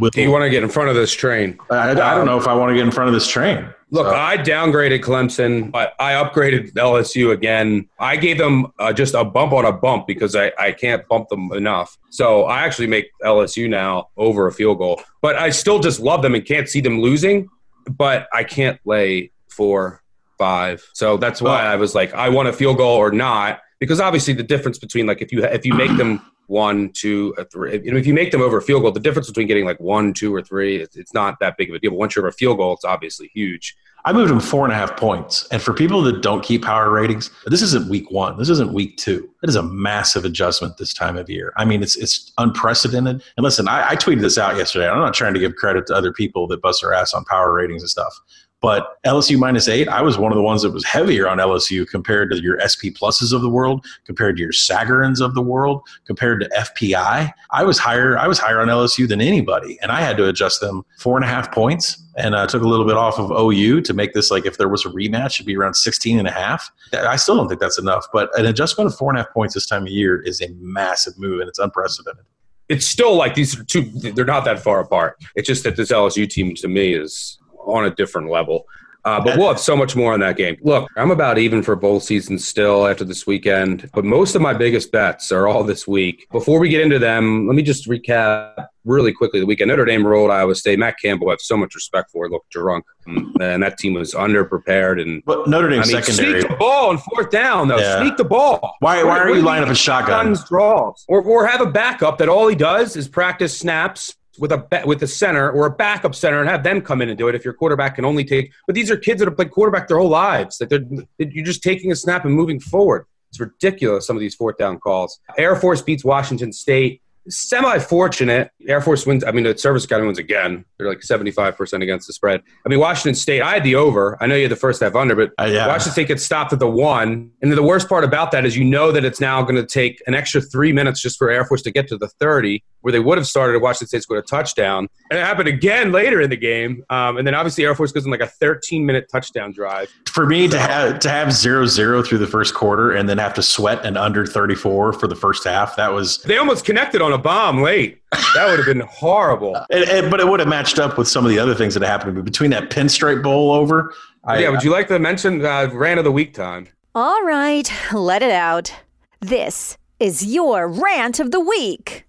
with, 0.00 0.14
Do 0.14 0.22
you 0.22 0.30
want 0.32 0.42
to 0.42 0.50
get 0.50 0.62
in 0.64 0.68
front 0.68 0.88
of 0.90 0.96
this 0.96 1.12
train? 1.12 1.56
I, 1.70 1.90
I 1.92 2.14
don't 2.14 2.26
know 2.26 2.36
if 2.36 2.46
I 2.48 2.54
want 2.54 2.70
to 2.70 2.74
get 2.74 2.84
in 2.84 2.90
front 2.90 3.08
of 3.08 3.14
this 3.14 3.26
train. 3.28 3.68
Look, 3.92 4.06
So- 4.06 4.14
I 4.14 4.36
downgraded 4.36 5.00
Clemson, 5.00 5.70
but 5.70 5.94
I 6.00 6.12
upgraded 6.12 6.72
LSU 6.72 7.32
again. 7.32 7.88
I 8.00 8.16
gave 8.16 8.36
them 8.38 8.66
uh, 8.80 8.92
just 8.92 9.14
a 9.14 9.24
bump 9.24 9.52
on 9.52 9.64
a 9.64 9.72
bump 9.72 10.06
because 10.08 10.34
I, 10.34 10.52
I 10.58 10.72
can't 10.72 11.06
bump 11.08 11.28
them 11.28 11.52
enough. 11.52 11.96
So 12.10 12.44
I 12.44 12.62
actually 12.62 12.88
make 12.88 13.06
LSU 13.24 13.68
now 13.68 14.08
over 14.16 14.48
a 14.48 14.52
field 14.52 14.78
goal, 14.78 15.00
but 15.22 15.36
I 15.36 15.50
still 15.50 15.78
just 15.78 16.00
love 16.00 16.22
them 16.22 16.34
and 16.34 16.44
can't 16.44 16.68
see 16.68 16.80
them 16.80 17.00
losing. 17.00 17.48
but 17.96 18.28
I 18.32 18.44
can't 18.44 18.78
lay 18.84 19.30
four, 19.60 20.02
five. 20.38 20.82
So 20.94 21.18
that's 21.18 21.42
why 21.42 21.66
I 21.66 21.76
was 21.76 21.94
like, 21.94 22.14
I 22.14 22.30
want 22.30 22.48
a 22.48 22.52
field 22.54 22.78
goal 22.78 22.96
or 22.96 23.12
not, 23.12 23.60
because 23.78 24.00
obviously 24.00 24.32
the 24.32 24.42
difference 24.42 24.78
between 24.78 25.04
like 25.06 25.20
if 25.20 25.32
you 25.32 25.44
if 25.44 25.66
you 25.66 25.74
make 25.74 25.94
them 25.98 26.24
one, 26.46 26.90
two, 26.94 27.34
three, 27.52 27.74
if 27.74 28.06
you 28.06 28.14
make 28.14 28.32
them 28.32 28.40
over 28.40 28.56
a 28.56 28.62
field 28.62 28.80
goal, 28.80 28.90
the 28.90 29.00
difference 29.00 29.28
between 29.28 29.46
getting 29.46 29.66
like 29.66 29.78
one, 29.78 30.14
two, 30.14 30.34
or 30.34 30.40
three, 30.40 30.76
it's, 30.76 30.96
it's 30.96 31.12
not 31.12 31.38
that 31.40 31.58
big 31.58 31.68
of 31.68 31.74
a 31.74 31.78
deal. 31.78 31.90
But 31.90 31.98
once 31.98 32.16
you're 32.16 32.22
over 32.22 32.30
a 32.30 32.32
field 32.32 32.56
goal, 32.56 32.72
it's 32.72 32.86
obviously 32.86 33.30
huge. 33.34 33.76
I 34.06 34.14
moved 34.14 34.30
him 34.30 34.40
four 34.40 34.64
and 34.64 34.72
a 34.72 34.76
half 34.76 34.96
points. 34.96 35.46
And 35.48 35.60
for 35.60 35.74
people 35.74 36.00
that 36.04 36.22
don't 36.22 36.42
keep 36.42 36.64
power 36.64 36.90
ratings, 36.90 37.30
this 37.44 37.60
isn't 37.60 37.90
week 37.90 38.10
one. 38.10 38.38
This 38.38 38.48
isn't 38.48 38.72
week 38.72 38.96
two. 38.96 39.28
It 39.42 39.50
is 39.50 39.56
a 39.56 39.62
massive 39.62 40.24
adjustment 40.24 40.78
this 40.78 40.94
time 40.94 41.18
of 41.18 41.28
year. 41.28 41.52
I 41.58 41.66
mean, 41.66 41.82
it's 41.82 41.96
it's 41.96 42.32
unprecedented. 42.38 43.22
And 43.36 43.44
listen, 43.44 43.68
I, 43.68 43.90
I 43.90 43.96
tweeted 43.96 44.22
this 44.22 44.38
out 44.38 44.56
yesterday. 44.56 44.88
I'm 44.88 44.98
not 44.98 45.12
trying 45.12 45.34
to 45.34 45.40
give 45.40 45.54
credit 45.56 45.86
to 45.88 45.94
other 45.94 46.14
people 46.14 46.46
that 46.48 46.62
bust 46.62 46.80
their 46.80 46.94
ass 46.94 47.12
on 47.12 47.24
power 47.26 47.52
ratings 47.52 47.82
and 47.82 47.90
stuff. 47.90 48.18
But 48.60 49.02
LSU 49.04 49.38
minus 49.38 49.68
eight, 49.68 49.88
I 49.88 50.02
was 50.02 50.18
one 50.18 50.32
of 50.32 50.36
the 50.36 50.42
ones 50.42 50.62
that 50.62 50.70
was 50.70 50.84
heavier 50.84 51.26
on 51.28 51.38
LSU 51.38 51.88
compared 51.88 52.30
to 52.30 52.42
your 52.42 52.60
SP 52.60 52.92
pluses 52.92 53.32
of 53.32 53.40
the 53.40 53.48
world, 53.48 53.86
compared 54.04 54.36
to 54.36 54.42
your 54.42 54.52
Sagarins 54.52 55.24
of 55.24 55.34
the 55.34 55.40
world, 55.40 55.82
compared 56.04 56.40
to 56.40 56.48
FPI. 56.50 57.32
I 57.50 57.64
was 57.64 57.78
higher. 57.78 58.18
I 58.18 58.26
was 58.26 58.38
higher 58.38 58.60
on 58.60 58.68
LSU 58.68 59.08
than 59.08 59.22
anybody, 59.22 59.78
and 59.80 59.90
I 59.90 60.02
had 60.02 60.18
to 60.18 60.28
adjust 60.28 60.60
them 60.60 60.84
four 60.98 61.16
and 61.16 61.24
a 61.24 61.28
half 61.28 61.50
points, 61.52 62.02
and 62.16 62.34
uh, 62.34 62.46
took 62.46 62.62
a 62.62 62.68
little 62.68 62.86
bit 62.86 62.96
off 62.96 63.18
of 63.18 63.30
OU 63.30 63.80
to 63.82 63.94
make 63.94 64.12
this 64.12 64.30
like 64.30 64.44
if 64.44 64.58
there 64.58 64.68
was 64.68 64.84
a 64.84 64.90
rematch, 64.90 65.36
it'd 65.36 65.46
be 65.46 65.56
around 65.56 65.74
16 65.74 66.18
and 66.18 66.28
a 66.28 66.32
half. 66.32 66.70
I 66.92 67.16
still 67.16 67.36
don't 67.36 67.48
think 67.48 67.60
that's 67.60 67.78
enough, 67.78 68.06
but 68.12 68.36
an 68.38 68.44
adjustment 68.44 68.88
of 68.88 68.96
four 68.96 69.10
and 69.10 69.18
a 69.18 69.22
half 69.22 69.32
points 69.32 69.54
this 69.54 69.66
time 69.66 69.82
of 69.82 69.88
year 69.88 70.20
is 70.20 70.42
a 70.42 70.48
massive 70.58 71.18
move, 71.18 71.40
and 71.40 71.48
it's 71.48 71.58
unprecedented. 71.58 72.24
It's 72.68 72.86
still 72.86 73.16
like 73.16 73.34
these 73.34 73.58
are 73.58 73.64
two. 73.64 73.82
They're 73.82 74.24
not 74.24 74.44
that 74.44 74.60
far 74.60 74.80
apart. 74.80 75.16
It's 75.34 75.48
just 75.48 75.64
that 75.64 75.76
this 75.76 75.90
LSU 75.90 76.28
team 76.28 76.54
to 76.54 76.68
me 76.68 76.94
is 76.94 77.39
on 77.66 77.84
a 77.84 77.90
different 77.90 78.30
level. 78.30 78.66
Uh, 79.02 79.18
but 79.18 79.38
we'll 79.38 79.48
have 79.48 79.58
so 79.58 79.74
much 79.74 79.96
more 79.96 80.12
on 80.12 80.20
that 80.20 80.36
game. 80.36 80.58
Look, 80.60 80.86
I'm 80.94 81.10
about 81.10 81.38
even 81.38 81.62
for 81.62 81.74
bowl 81.74 82.00
season 82.00 82.38
still 82.38 82.86
after 82.86 83.02
this 83.02 83.26
weekend, 83.26 83.88
but 83.94 84.04
most 84.04 84.34
of 84.34 84.42
my 84.42 84.52
biggest 84.52 84.92
bets 84.92 85.32
are 85.32 85.48
all 85.48 85.64
this 85.64 85.88
week. 85.88 86.26
Before 86.30 86.58
we 86.58 86.68
get 86.68 86.82
into 86.82 86.98
them, 86.98 87.46
let 87.46 87.56
me 87.56 87.62
just 87.62 87.88
recap 87.88 88.66
really 88.84 89.12
quickly 89.14 89.40
the 89.40 89.46
weekend. 89.46 89.68
Notre 89.68 89.86
Dame 89.86 90.06
rolled 90.06 90.30
Iowa 90.30 90.54
State. 90.54 90.78
Matt 90.78 90.96
Campbell, 91.02 91.28
I 91.28 91.32
have 91.32 91.40
so 91.40 91.56
much 91.56 91.74
respect 91.74 92.10
for, 92.10 92.28
looked 92.28 92.50
drunk, 92.50 92.84
and 93.06 93.62
that 93.62 93.78
team 93.78 93.94
was 93.94 94.12
underprepared. 94.12 95.00
And 95.00 95.22
but 95.24 95.48
Notre 95.48 95.70
Dame 95.70 95.80
I 95.80 95.86
mean, 95.86 96.02
secondary. 96.02 96.40
sneak 96.42 96.50
the 96.50 96.56
ball 96.58 96.90
on 96.90 96.98
fourth 96.98 97.30
down, 97.30 97.68
though. 97.68 97.78
Yeah. 97.78 98.02
Sneak 98.02 98.18
the 98.18 98.24
ball. 98.24 98.74
Why- 98.80 99.02
why 99.02 99.18
are 99.18 99.30
you 99.34 99.40
lining 99.40 99.64
up 99.64 99.70
a 99.70 99.74
shotgun? 99.74 100.26
Guns, 100.26 100.44
draws, 100.46 101.06
or 101.08 101.22
or 101.22 101.46
have 101.46 101.62
a 101.62 101.70
backup 101.70 102.18
that 102.18 102.28
all 102.28 102.48
he 102.48 102.54
does 102.54 102.96
is 102.96 103.08
practice 103.08 103.56
snaps 103.58 104.14
with 104.40 104.50
a 104.52 104.82
with 104.86 105.02
a 105.02 105.06
center 105.06 105.50
or 105.50 105.66
a 105.66 105.70
backup 105.70 106.14
center 106.14 106.40
and 106.40 106.48
have 106.48 106.64
them 106.64 106.80
come 106.80 107.02
in 107.02 107.08
and 107.08 107.18
do 107.18 107.28
it 107.28 107.34
if 107.34 107.44
your 107.44 107.54
quarterback 107.54 107.94
can 107.96 108.04
only 108.04 108.24
take. 108.24 108.50
But 108.66 108.74
these 108.74 108.90
are 108.90 108.96
kids 108.96 109.20
that 109.20 109.28
have 109.28 109.36
played 109.36 109.50
quarterback 109.50 109.86
their 109.86 109.98
whole 109.98 110.08
lives. 110.08 110.58
That 110.58 110.70
they're 110.70 110.80
that 111.18 111.32
you're 111.32 111.44
just 111.44 111.62
taking 111.62 111.92
a 111.92 111.96
snap 111.96 112.24
and 112.24 112.34
moving 112.34 112.58
forward. 112.58 113.06
It's 113.28 113.38
ridiculous. 113.38 114.06
Some 114.06 114.16
of 114.16 114.20
these 114.20 114.34
fourth 114.34 114.56
down 114.56 114.80
calls. 114.80 115.20
Air 115.38 115.54
Force 115.54 115.82
beats 115.82 116.04
Washington 116.04 116.52
State. 116.52 117.00
Semi 117.28 117.78
fortunate. 117.78 118.50
Air 118.66 118.80
Force 118.80 119.06
wins. 119.06 119.22
I 119.22 119.30
mean, 119.30 119.44
the 119.44 119.56
Service 119.56 119.84
Academy 119.84 120.06
wins 120.06 120.18
again. 120.18 120.64
They're 120.78 120.88
like 120.88 121.00
75% 121.00 121.82
against 121.82 122.06
the 122.06 122.12
spread. 122.14 122.42
I 122.64 122.68
mean, 122.68 122.80
Washington 122.80 123.14
State, 123.14 123.42
I 123.42 123.52
had 123.54 123.62
the 123.62 123.76
over. 123.76 124.16
I 124.20 124.26
know 124.26 124.34
you 124.34 124.42
had 124.44 124.50
the 124.50 124.56
first 124.56 124.80
half 124.80 124.96
under, 124.96 125.14
but 125.14 125.30
Uh, 125.38 125.44
yeah. 125.44 125.66
Washington 125.68 125.92
State 125.92 126.08
gets 126.08 126.24
stopped 126.24 126.52
at 126.54 126.58
the 126.58 126.66
one. 126.70 127.30
And 127.42 127.52
the 127.52 127.62
worst 127.62 127.88
part 127.88 128.04
about 128.04 128.30
that 128.32 128.46
is 128.46 128.56
you 128.56 128.64
know 128.64 128.90
that 128.90 129.04
it's 129.04 129.20
now 129.20 129.42
going 129.42 129.56
to 129.56 129.66
take 129.66 130.02
an 130.06 130.14
extra 130.14 130.40
three 130.40 130.72
minutes 130.72 131.00
just 131.00 131.18
for 131.18 131.30
Air 131.30 131.44
Force 131.44 131.62
to 131.62 131.70
get 131.70 131.86
to 131.88 131.98
the 131.98 132.08
30, 132.08 132.64
where 132.82 132.92
they 132.92 133.00
would 133.00 133.18
have 133.18 133.26
started 133.26 133.56
if 133.56 133.62
Washington 133.62 133.88
State 133.88 134.02
scored 134.02 134.24
a 134.24 134.26
touchdown. 134.26 134.88
And 135.10 135.18
it 135.18 135.24
happened 135.24 135.48
again 135.48 135.92
later 135.92 136.20
in 136.20 136.30
the 136.30 136.36
game. 136.36 136.82
Um, 136.90 137.16
and 137.18 137.26
then 137.26 137.34
obviously 137.34 137.64
Air 137.64 137.74
Force 137.74 137.92
goes 137.92 138.04
in 138.04 138.10
like 138.10 138.20
a 138.20 138.26
13 138.26 138.84
minute 138.86 139.08
touchdown 139.10 139.52
drive. 139.52 139.90
For 140.08 140.26
me 140.26 140.48
to 140.48 140.58
have 140.58 140.98
to 141.00 141.08
have 141.10 141.32
zero 141.32 141.66
zero 141.66 142.02
through 142.02 142.18
the 142.18 142.26
first 142.26 142.54
quarter 142.54 142.92
and 142.92 143.08
then 143.08 143.18
have 143.18 143.34
to 143.34 143.42
sweat 143.42 143.84
an 143.84 143.96
under 143.96 144.24
34 144.26 144.92
for 144.94 145.06
the 145.06 145.16
first 145.16 145.44
half, 145.44 145.76
that 145.76 145.92
was 145.92 146.18
They 146.22 146.38
almost 146.38 146.64
connected 146.64 147.02
on 147.02 147.12
a 147.12 147.18
bomb 147.18 147.62
late. 147.62 148.00
That 148.34 148.46
would 148.48 148.58
have 148.58 148.66
been 148.66 148.80
horrible. 148.88 149.56
It, 149.70 149.88
it- 149.88 150.10
but 150.10 150.18
it 150.20 150.26
would 150.26 150.40
have 150.40 150.48
matched 150.48 150.78
up 150.78 150.98
with 150.98 151.06
some 151.08 151.24
of 151.24 151.30
the 151.30 151.38
other 151.38 151.54
things 151.54 151.74
that 151.74 151.82
happened 151.82 152.16
But 152.16 152.24
between 152.24 152.50
that 152.50 152.70
pinstripe 152.70 153.22
bowl 153.22 153.52
over. 153.52 153.94
I, 154.24 154.40
yeah, 154.40 154.48
would 154.50 154.62
you 154.62 154.70
like 154.70 154.88
to 154.88 154.98
mention 154.98 155.44
uh, 155.44 155.68
rant 155.72 155.98
of 155.98 156.04
the 156.04 156.12
week 156.12 156.34
time? 156.34 156.66
All 156.94 157.22
right, 157.22 157.70
let 157.92 158.22
it 158.22 158.32
out. 158.32 158.72
This 159.20 159.78
is 160.00 160.26
your 160.34 160.66
rant 160.68 161.20
of 161.20 161.30
the 161.30 161.40
week. 161.40 162.04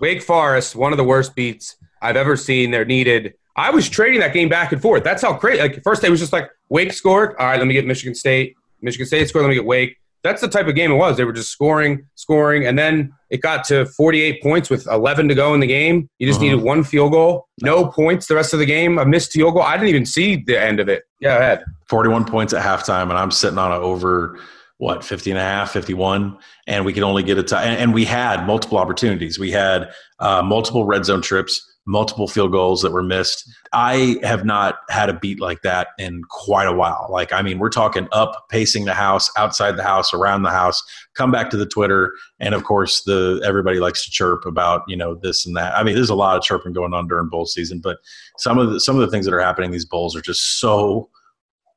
Wake 0.00 0.22
Forest, 0.22 0.74
one 0.76 0.92
of 0.92 0.96
the 0.98 1.04
worst 1.04 1.34
beats 1.34 1.76
I've 2.02 2.16
ever 2.16 2.36
seen. 2.36 2.70
They're 2.70 2.84
needed. 2.84 3.34
I 3.56 3.70
was 3.70 3.88
trading 3.88 4.20
that 4.20 4.32
game 4.32 4.48
back 4.48 4.72
and 4.72 4.80
forth. 4.80 5.04
That's 5.04 5.22
how 5.22 5.34
crazy. 5.34 5.60
Like 5.60 5.82
first 5.82 6.00
day 6.02 6.08
was 6.08 6.20
just 6.20 6.32
like 6.32 6.48
Wake 6.68 6.92
scored. 6.92 7.34
All 7.38 7.46
right, 7.46 7.58
let 7.58 7.66
me 7.66 7.74
get 7.74 7.86
Michigan 7.86 8.14
State. 8.14 8.54
Michigan 8.80 9.06
State 9.06 9.28
scored. 9.28 9.42
Let 9.44 9.48
me 9.50 9.54
get 9.56 9.64
Wake. 9.66 9.96
That's 10.22 10.40
the 10.42 10.48
type 10.48 10.66
of 10.66 10.74
game 10.74 10.90
it 10.92 10.96
was. 10.96 11.16
They 11.16 11.24
were 11.24 11.32
just 11.32 11.50
scoring, 11.50 12.06
scoring, 12.14 12.66
and 12.66 12.78
then 12.78 13.10
it 13.30 13.40
got 13.40 13.64
to 13.64 13.86
48 13.86 14.42
points 14.42 14.68
with 14.68 14.86
11 14.86 15.28
to 15.28 15.34
go 15.34 15.54
in 15.54 15.60
the 15.60 15.66
game. 15.66 16.08
You 16.18 16.26
just 16.26 16.38
Uh-huh. 16.40 16.50
needed 16.50 16.62
one 16.62 16.84
field 16.84 17.12
goal, 17.12 17.46
no 17.62 17.86
points 17.86 18.26
the 18.26 18.34
rest 18.34 18.52
of 18.52 18.58
the 18.58 18.66
game. 18.66 18.98
A 18.98 19.04
missed 19.06 19.32
field 19.32 19.54
goal. 19.54 19.62
I 19.62 19.76
didn't 19.78 19.88
even 19.88 20.04
see 20.04 20.36
the 20.36 20.60
end 20.60 20.78
of 20.78 20.88
it. 20.90 21.04
Yeah, 21.20 21.36
ahead. 21.36 21.64
41 21.88 22.26
points 22.26 22.52
at 22.52 22.62
halftime, 22.62 23.04
and 23.04 23.14
I'm 23.14 23.30
sitting 23.30 23.58
on 23.58 23.72
a 23.72 23.76
over 23.76 24.38
what 24.80 25.04
50 25.04 25.32
and 25.32 25.38
a 25.38 25.42
half 25.42 25.72
51 25.72 26.38
and 26.66 26.86
we 26.86 26.94
could 26.94 27.02
only 27.02 27.22
get 27.22 27.36
a 27.36 27.42
tie 27.42 27.64
and, 27.64 27.78
and 27.78 27.92
we 27.92 28.06
had 28.06 28.46
multiple 28.46 28.78
opportunities. 28.78 29.38
We 29.38 29.50
had 29.50 29.90
uh, 30.20 30.42
multiple 30.42 30.86
red 30.86 31.04
zone 31.04 31.20
trips 31.20 31.66
multiple 31.86 32.28
field 32.28 32.52
goals 32.52 32.82
that 32.82 32.92
were 32.92 33.02
missed. 33.02 33.50
I 33.72 34.18
have 34.22 34.44
not 34.44 34.76
had 34.90 35.08
a 35.08 35.14
beat 35.14 35.40
like 35.40 35.62
that 35.62 35.88
in 35.98 36.22
quite 36.30 36.66
a 36.66 36.72
while. 36.72 37.08
Like 37.10 37.32
i 37.32 37.42
mean 37.42 37.58
we're 37.58 37.68
talking 37.68 38.08
up 38.12 38.46
pacing 38.48 38.86
the 38.86 38.94
house 38.94 39.30
outside 39.36 39.76
the 39.76 39.82
house 39.82 40.14
around 40.14 40.42
the 40.42 40.50
house 40.50 40.82
come 41.14 41.30
back 41.30 41.50
to 41.50 41.56
the 41.56 41.66
twitter 41.66 42.14
and 42.38 42.54
of 42.54 42.64
course 42.64 43.02
the 43.02 43.42
everybody 43.44 43.80
likes 43.80 44.04
to 44.04 44.10
chirp 44.10 44.46
about 44.46 44.82
you 44.86 44.96
know 44.96 45.14
this 45.14 45.44
and 45.44 45.56
that. 45.56 45.74
I 45.74 45.82
mean 45.82 45.94
there's 45.94 46.10
a 46.10 46.14
lot 46.14 46.36
of 46.36 46.42
chirping 46.42 46.72
going 46.72 46.94
on 46.94 47.08
during 47.08 47.28
bowl 47.28 47.46
season 47.46 47.80
but 47.80 47.98
some 48.38 48.56
of 48.58 48.70
the 48.70 48.80
some 48.80 48.96
of 48.96 49.02
the 49.02 49.10
things 49.10 49.26
that 49.26 49.34
are 49.34 49.40
happening 49.40 49.70
these 49.70 49.84
bowls 49.84 50.16
are 50.16 50.22
just 50.22 50.60
so 50.60 51.10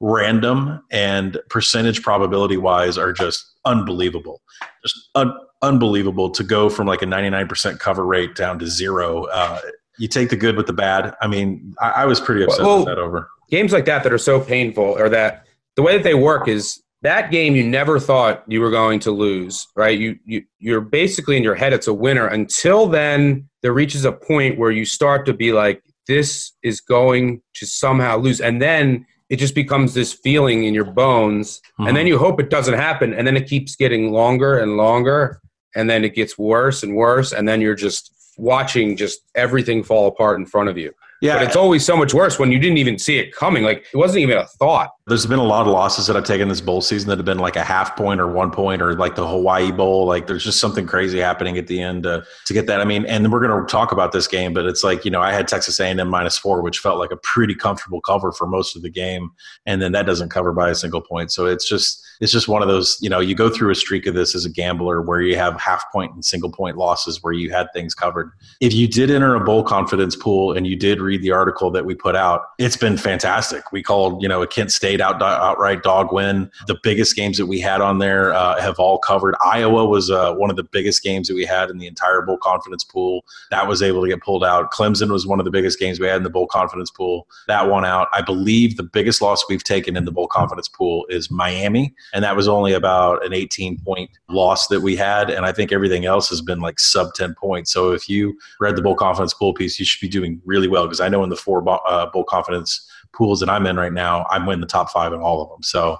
random 0.03 0.83
and 0.91 1.39
percentage 1.49 2.03
probability 2.03 2.57
wise 2.57 2.97
are 2.97 3.13
just 3.13 3.45
unbelievable. 3.63 4.41
Just 4.85 5.09
un- 5.15 5.33
unbelievable 5.61 6.29
to 6.31 6.43
go 6.43 6.69
from 6.69 6.87
like 6.87 7.01
a 7.01 7.05
99% 7.05 7.79
cover 7.79 8.05
rate 8.05 8.35
down 8.35 8.59
to 8.59 8.67
zero. 8.67 9.23
Uh, 9.27 9.61
you 9.97 10.09
take 10.09 10.29
the 10.29 10.35
good 10.35 10.57
with 10.57 10.67
the 10.67 10.73
bad. 10.73 11.15
I 11.21 11.27
mean 11.27 11.73
i, 11.79 11.89
I 12.01 12.05
was 12.05 12.19
pretty 12.19 12.43
upset 12.43 12.65
Well- 12.65 12.79
with 12.79 12.87
that 12.87 12.97
over. 12.97 13.29
games 13.49 13.71
like 13.71 13.85
that 13.85 14.03
that 14.03 14.11
are 14.11 14.17
so 14.17 14.41
painful 14.41 14.83
or 14.83 15.07
that 15.09 15.45
the 15.77 15.81
way 15.81 15.95
that 15.95 16.03
they 16.03 16.15
work 16.15 16.47
is 16.49 16.81
that 17.01 17.31
game 17.31 17.55
you 17.55 17.63
never 17.63 17.97
thought 17.99 18.43
you 18.47 18.59
were 18.59 18.71
going 18.71 18.99
to 19.01 19.11
lose 19.11 19.67
right? 19.77 19.97
You, 19.97 20.19
you 20.25 20.43
you're 20.59 20.81
basically 20.81 21.37
in 21.37 21.43
your 21.43 21.55
head 21.55 21.71
it's 21.71 21.87
a 21.87 21.93
winner 21.93 22.27
until 22.27 22.87
then 22.87 23.47
there 23.61 23.71
reaches 23.73 24.03
a 24.03 24.11
point 24.11 24.59
where 24.59 24.71
you 24.71 24.83
start 24.83 25.25
to 25.27 25.33
be 25.33 25.53
like 25.53 25.81
this 26.07 26.51
is 26.63 26.81
going 26.81 27.41
to 27.53 27.65
somehow 27.65 28.17
lose. 28.17 28.41
And 28.41 28.61
then 28.61 29.05
it 29.33 29.39
just 29.39 29.55
becomes 29.55 29.95
this 29.95 30.13
feeling 30.13 30.65
in 30.65 30.75
your 30.75 30.85
bones 30.85 31.59
and 31.79 31.87
then 31.87 31.95
mm-hmm. 31.95 32.09
you 32.09 32.17
hope 32.19 32.39
it 32.39 32.51
doesn't 32.51 32.75
happen 32.75 33.15
and 33.15 33.25
then 33.25 33.35
it 33.35 33.47
keeps 33.47 33.75
getting 33.75 34.11
longer 34.11 34.59
and 34.59 34.77
longer 34.77 35.41
and 35.75 35.89
then 35.89 36.05
it 36.05 36.13
gets 36.13 36.37
worse 36.37 36.83
and 36.83 36.95
worse 36.95 37.33
and 37.33 37.47
then 37.47 37.59
you're 37.59 37.73
just 37.73 38.13
watching 38.37 38.95
just 38.95 39.21
everything 39.33 39.81
fall 39.83 40.05
apart 40.05 40.39
in 40.39 40.45
front 40.45 40.69
of 40.69 40.77
you 40.77 40.93
yeah 41.23 41.35
but 41.35 41.43
it's 41.43 41.55
always 41.55 41.85
so 41.85 41.95
much 41.95 42.13
worse 42.13 42.37
when 42.37 42.51
you 42.51 42.59
didn't 42.59 42.77
even 42.77 42.99
see 42.99 43.17
it 43.17 43.33
coming. 43.33 43.63
Like 43.63 43.85
it 43.93 43.97
wasn't 43.97 44.19
even 44.19 44.37
a 44.37 44.45
thought. 44.45 44.91
There's 45.07 45.25
been 45.25 45.39
a 45.39 45.43
lot 45.43 45.67
of 45.67 45.73
losses 45.73 46.07
that 46.07 46.15
I've 46.15 46.23
taken 46.23 46.47
this 46.47 46.61
bowl 46.61 46.81
season 46.81 47.09
that 47.09 47.17
have 47.17 47.25
been 47.25 47.39
like 47.39 47.55
a 47.55 47.63
half 47.63 47.95
point 47.95 48.21
or 48.21 48.27
one 48.27 48.51
point 48.51 48.81
or 48.81 48.93
like 48.95 49.15
the 49.15 49.27
Hawaii 49.27 49.71
Bowl. 49.71 50.05
Like 50.05 50.27
there's 50.27 50.43
just 50.43 50.59
something 50.59 50.85
crazy 50.85 51.19
happening 51.19 51.57
at 51.57 51.67
the 51.67 51.81
end 51.81 52.05
uh, 52.05 52.21
to 52.45 52.53
get 52.53 52.67
that. 52.67 52.79
I 52.79 52.85
mean, 52.85 53.05
and 53.05 53.31
we're 53.31 53.45
going 53.45 53.65
to 53.65 53.69
talk 53.69 53.91
about 53.91 54.11
this 54.11 54.27
game, 54.27 54.53
but 54.53 54.65
it's 54.65 54.83
like 54.83 55.05
you 55.05 55.11
know 55.11 55.21
I 55.21 55.33
had 55.33 55.47
Texas 55.47 55.79
A&M 55.79 56.07
minus 56.07 56.37
four, 56.37 56.61
which 56.61 56.79
felt 56.79 56.99
like 56.99 57.11
a 57.11 57.17
pretty 57.17 57.55
comfortable 57.55 58.01
cover 58.01 58.31
for 58.31 58.47
most 58.47 58.75
of 58.75 58.81
the 58.81 58.89
game, 58.89 59.31
and 59.65 59.81
then 59.81 59.91
that 59.91 60.05
doesn't 60.05 60.29
cover 60.29 60.53
by 60.53 60.69
a 60.69 60.75
single 60.75 61.01
point. 61.01 61.31
So 61.31 61.45
it's 61.45 61.67
just 61.67 62.02
it's 62.21 62.31
just 62.31 62.47
one 62.47 62.61
of 62.61 62.67
those 62.67 62.97
you 63.01 63.09
know 63.09 63.19
you 63.19 63.35
go 63.35 63.49
through 63.49 63.71
a 63.71 63.75
streak 63.75 64.05
of 64.05 64.13
this 64.13 64.35
as 64.35 64.45
a 64.45 64.49
gambler 64.49 65.01
where 65.01 65.21
you 65.21 65.35
have 65.35 65.59
half 65.59 65.83
point 65.91 66.13
and 66.13 66.23
single 66.23 66.51
point 66.51 66.77
losses 66.77 67.21
where 67.21 67.33
you 67.33 67.51
had 67.51 67.67
things 67.73 67.93
covered. 67.93 68.31
If 68.61 68.73
you 68.73 68.87
did 68.87 69.11
enter 69.11 69.35
a 69.35 69.43
bowl 69.43 69.63
confidence 69.63 70.15
pool 70.15 70.55
and 70.55 70.67
you 70.67 70.75
did 70.75 71.01
read 71.01 71.21
the 71.21 71.31
article 71.31 71.71
that 71.71 71.85
we 71.85 71.95
put 71.95 72.15
out, 72.15 72.41
it's 72.59 72.77
been 72.77 72.97
fantastic. 72.97 73.71
We 73.71 73.83
called 73.83 74.21
you 74.21 74.27
know 74.27 74.41
a 74.41 74.47
Kent 74.47 74.71
State 74.71 75.01
out 75.01 75.21
outright 75.21 75.83
dog 75.83 76.11
win. 76.11 76.49
The 76.67 76.77
biggest 76.81 77.15
games 77.15 77.37
that 77.37 77.47
we 77.47 77.59
had 77.59 77.81
on 77.81 77.99
there 77.99 78.33
uh, 78.33 78.59
have 78.61 78.79
all 78.79 78.97
covered. 78.97 79.35
Iowa 79.43 79.85
was 79.85 80.09
uh, 80.09 80.33
one 80.33 80.49
of 80.49 80.55
the 80.55 80.63
biggest 80.63 81.03
games 81.03 81.27
that 81.27 81.35
we 81.35 81.45
had 81.45 81.69
in 81.69 81.77
the 81.77 81.87
entire 81.87 82.21
bowl 82.21 82.37
confidence 82.37 82.83
pool. 82.83 83.25
That 83.49 83.67
was 83.67 83.81
able 83.81 84.01
to 84.01 84.07
get 84.07 84.21
pulled 84.21 84.43
out. 84.43 84.71
Clemson 84.71 85.11
was 85.11 85.27
one 85.27 85.39
of 85.39 85.45
the 85.45 85.51
biggest 85.51 85.79
games 85.79 85.99
we 85.99 86.07
had 86.07 86.17
in 86.17 86.23
the 86.23 86.29
bowl 86.29 86.47
confidence 86.47 86.91
pool. 86.91 87.27
That 87.47 87.69
one 87.69 87.85
out. 87.85 88.07
I 88.13 88.21
believe 88.21 88.77
the 88.77 88.83
biggest 88.83 89.21
loss 89.21 89.43
we've 89.49 89.63
taken 89.63 89.95
in 89.95 90.05
the 90.05 90.11
bowl 90.11 90.27
confidence 90.27 90.67
pool 90.67 91.05
is 91.09 91.31
Miami, 91.31 91.93
and 92.13 92.23
that 92.23 92.35
was 92.35 92.47
only 92.47 92.73
about 92.73 93.25
an 93.25 93.33
18 93.33 93.79
point 93.79 94.09
loss 94.29 94.67
that 94.67 94.81
we 94.81 94.95
had. 94.95 95.29
And 95.29 95.45
I 95.45 95.51
think 95.51 95.71
everything 95.71 96.05
else 96.05 96.29
has 96.29 96.41
been 96.41 96.59
like 96.59 96.79
sub 96.79 97.13
10 97.15 97.35
points. 97.35 97.71
So 97.71 97.91
if 97.91 98.09
you 98.09 98.37
read 98.59 98.75
the 98.75 98.81
bowl 98.81 98.95
confidence 98.95 99.33
pool 99.33 99.53
piece, 99.53 99.79
you 99.79 99.85
should 99.85 100.01
be 100.01 100.09
doing 100.09 100.41
really 100.45 100.67
well 100.67 100.85
because 100.85 101.01
I 101.01 101.09
know 101.09 101.23
in 101.23 101.29
the 101.29 101.35
four 101.35 101.63
uh, 101.87 102.07
bowl 102.07 102.23
confidence 102.23 102.89
pools 103.13 103.39
that 103.39 103.49
I'm 103.49 103.65
in 103.65 103.77
right 103.77 103.93
now, 103.93 104.25
I'm 104.29 104.47
in 104.49 104.59
the 104.59 104.67
top 104.67 104.89
five 104.91 105.13
in 105.13 105.19
all 105.19 105.41
of 105.41 105.49
them. 105.49 105.63
So, 105.63 105.97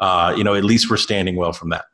uh, 0.00 0.34
you 0.36 0.44
know, 0.44 0.54
at 0.54 0.64
least 0.64 0.90
we're 0.90 0.96
standing 0.96 1.36
well 1.36 1.52
from 1.52 1.70
that. 1.70 1.84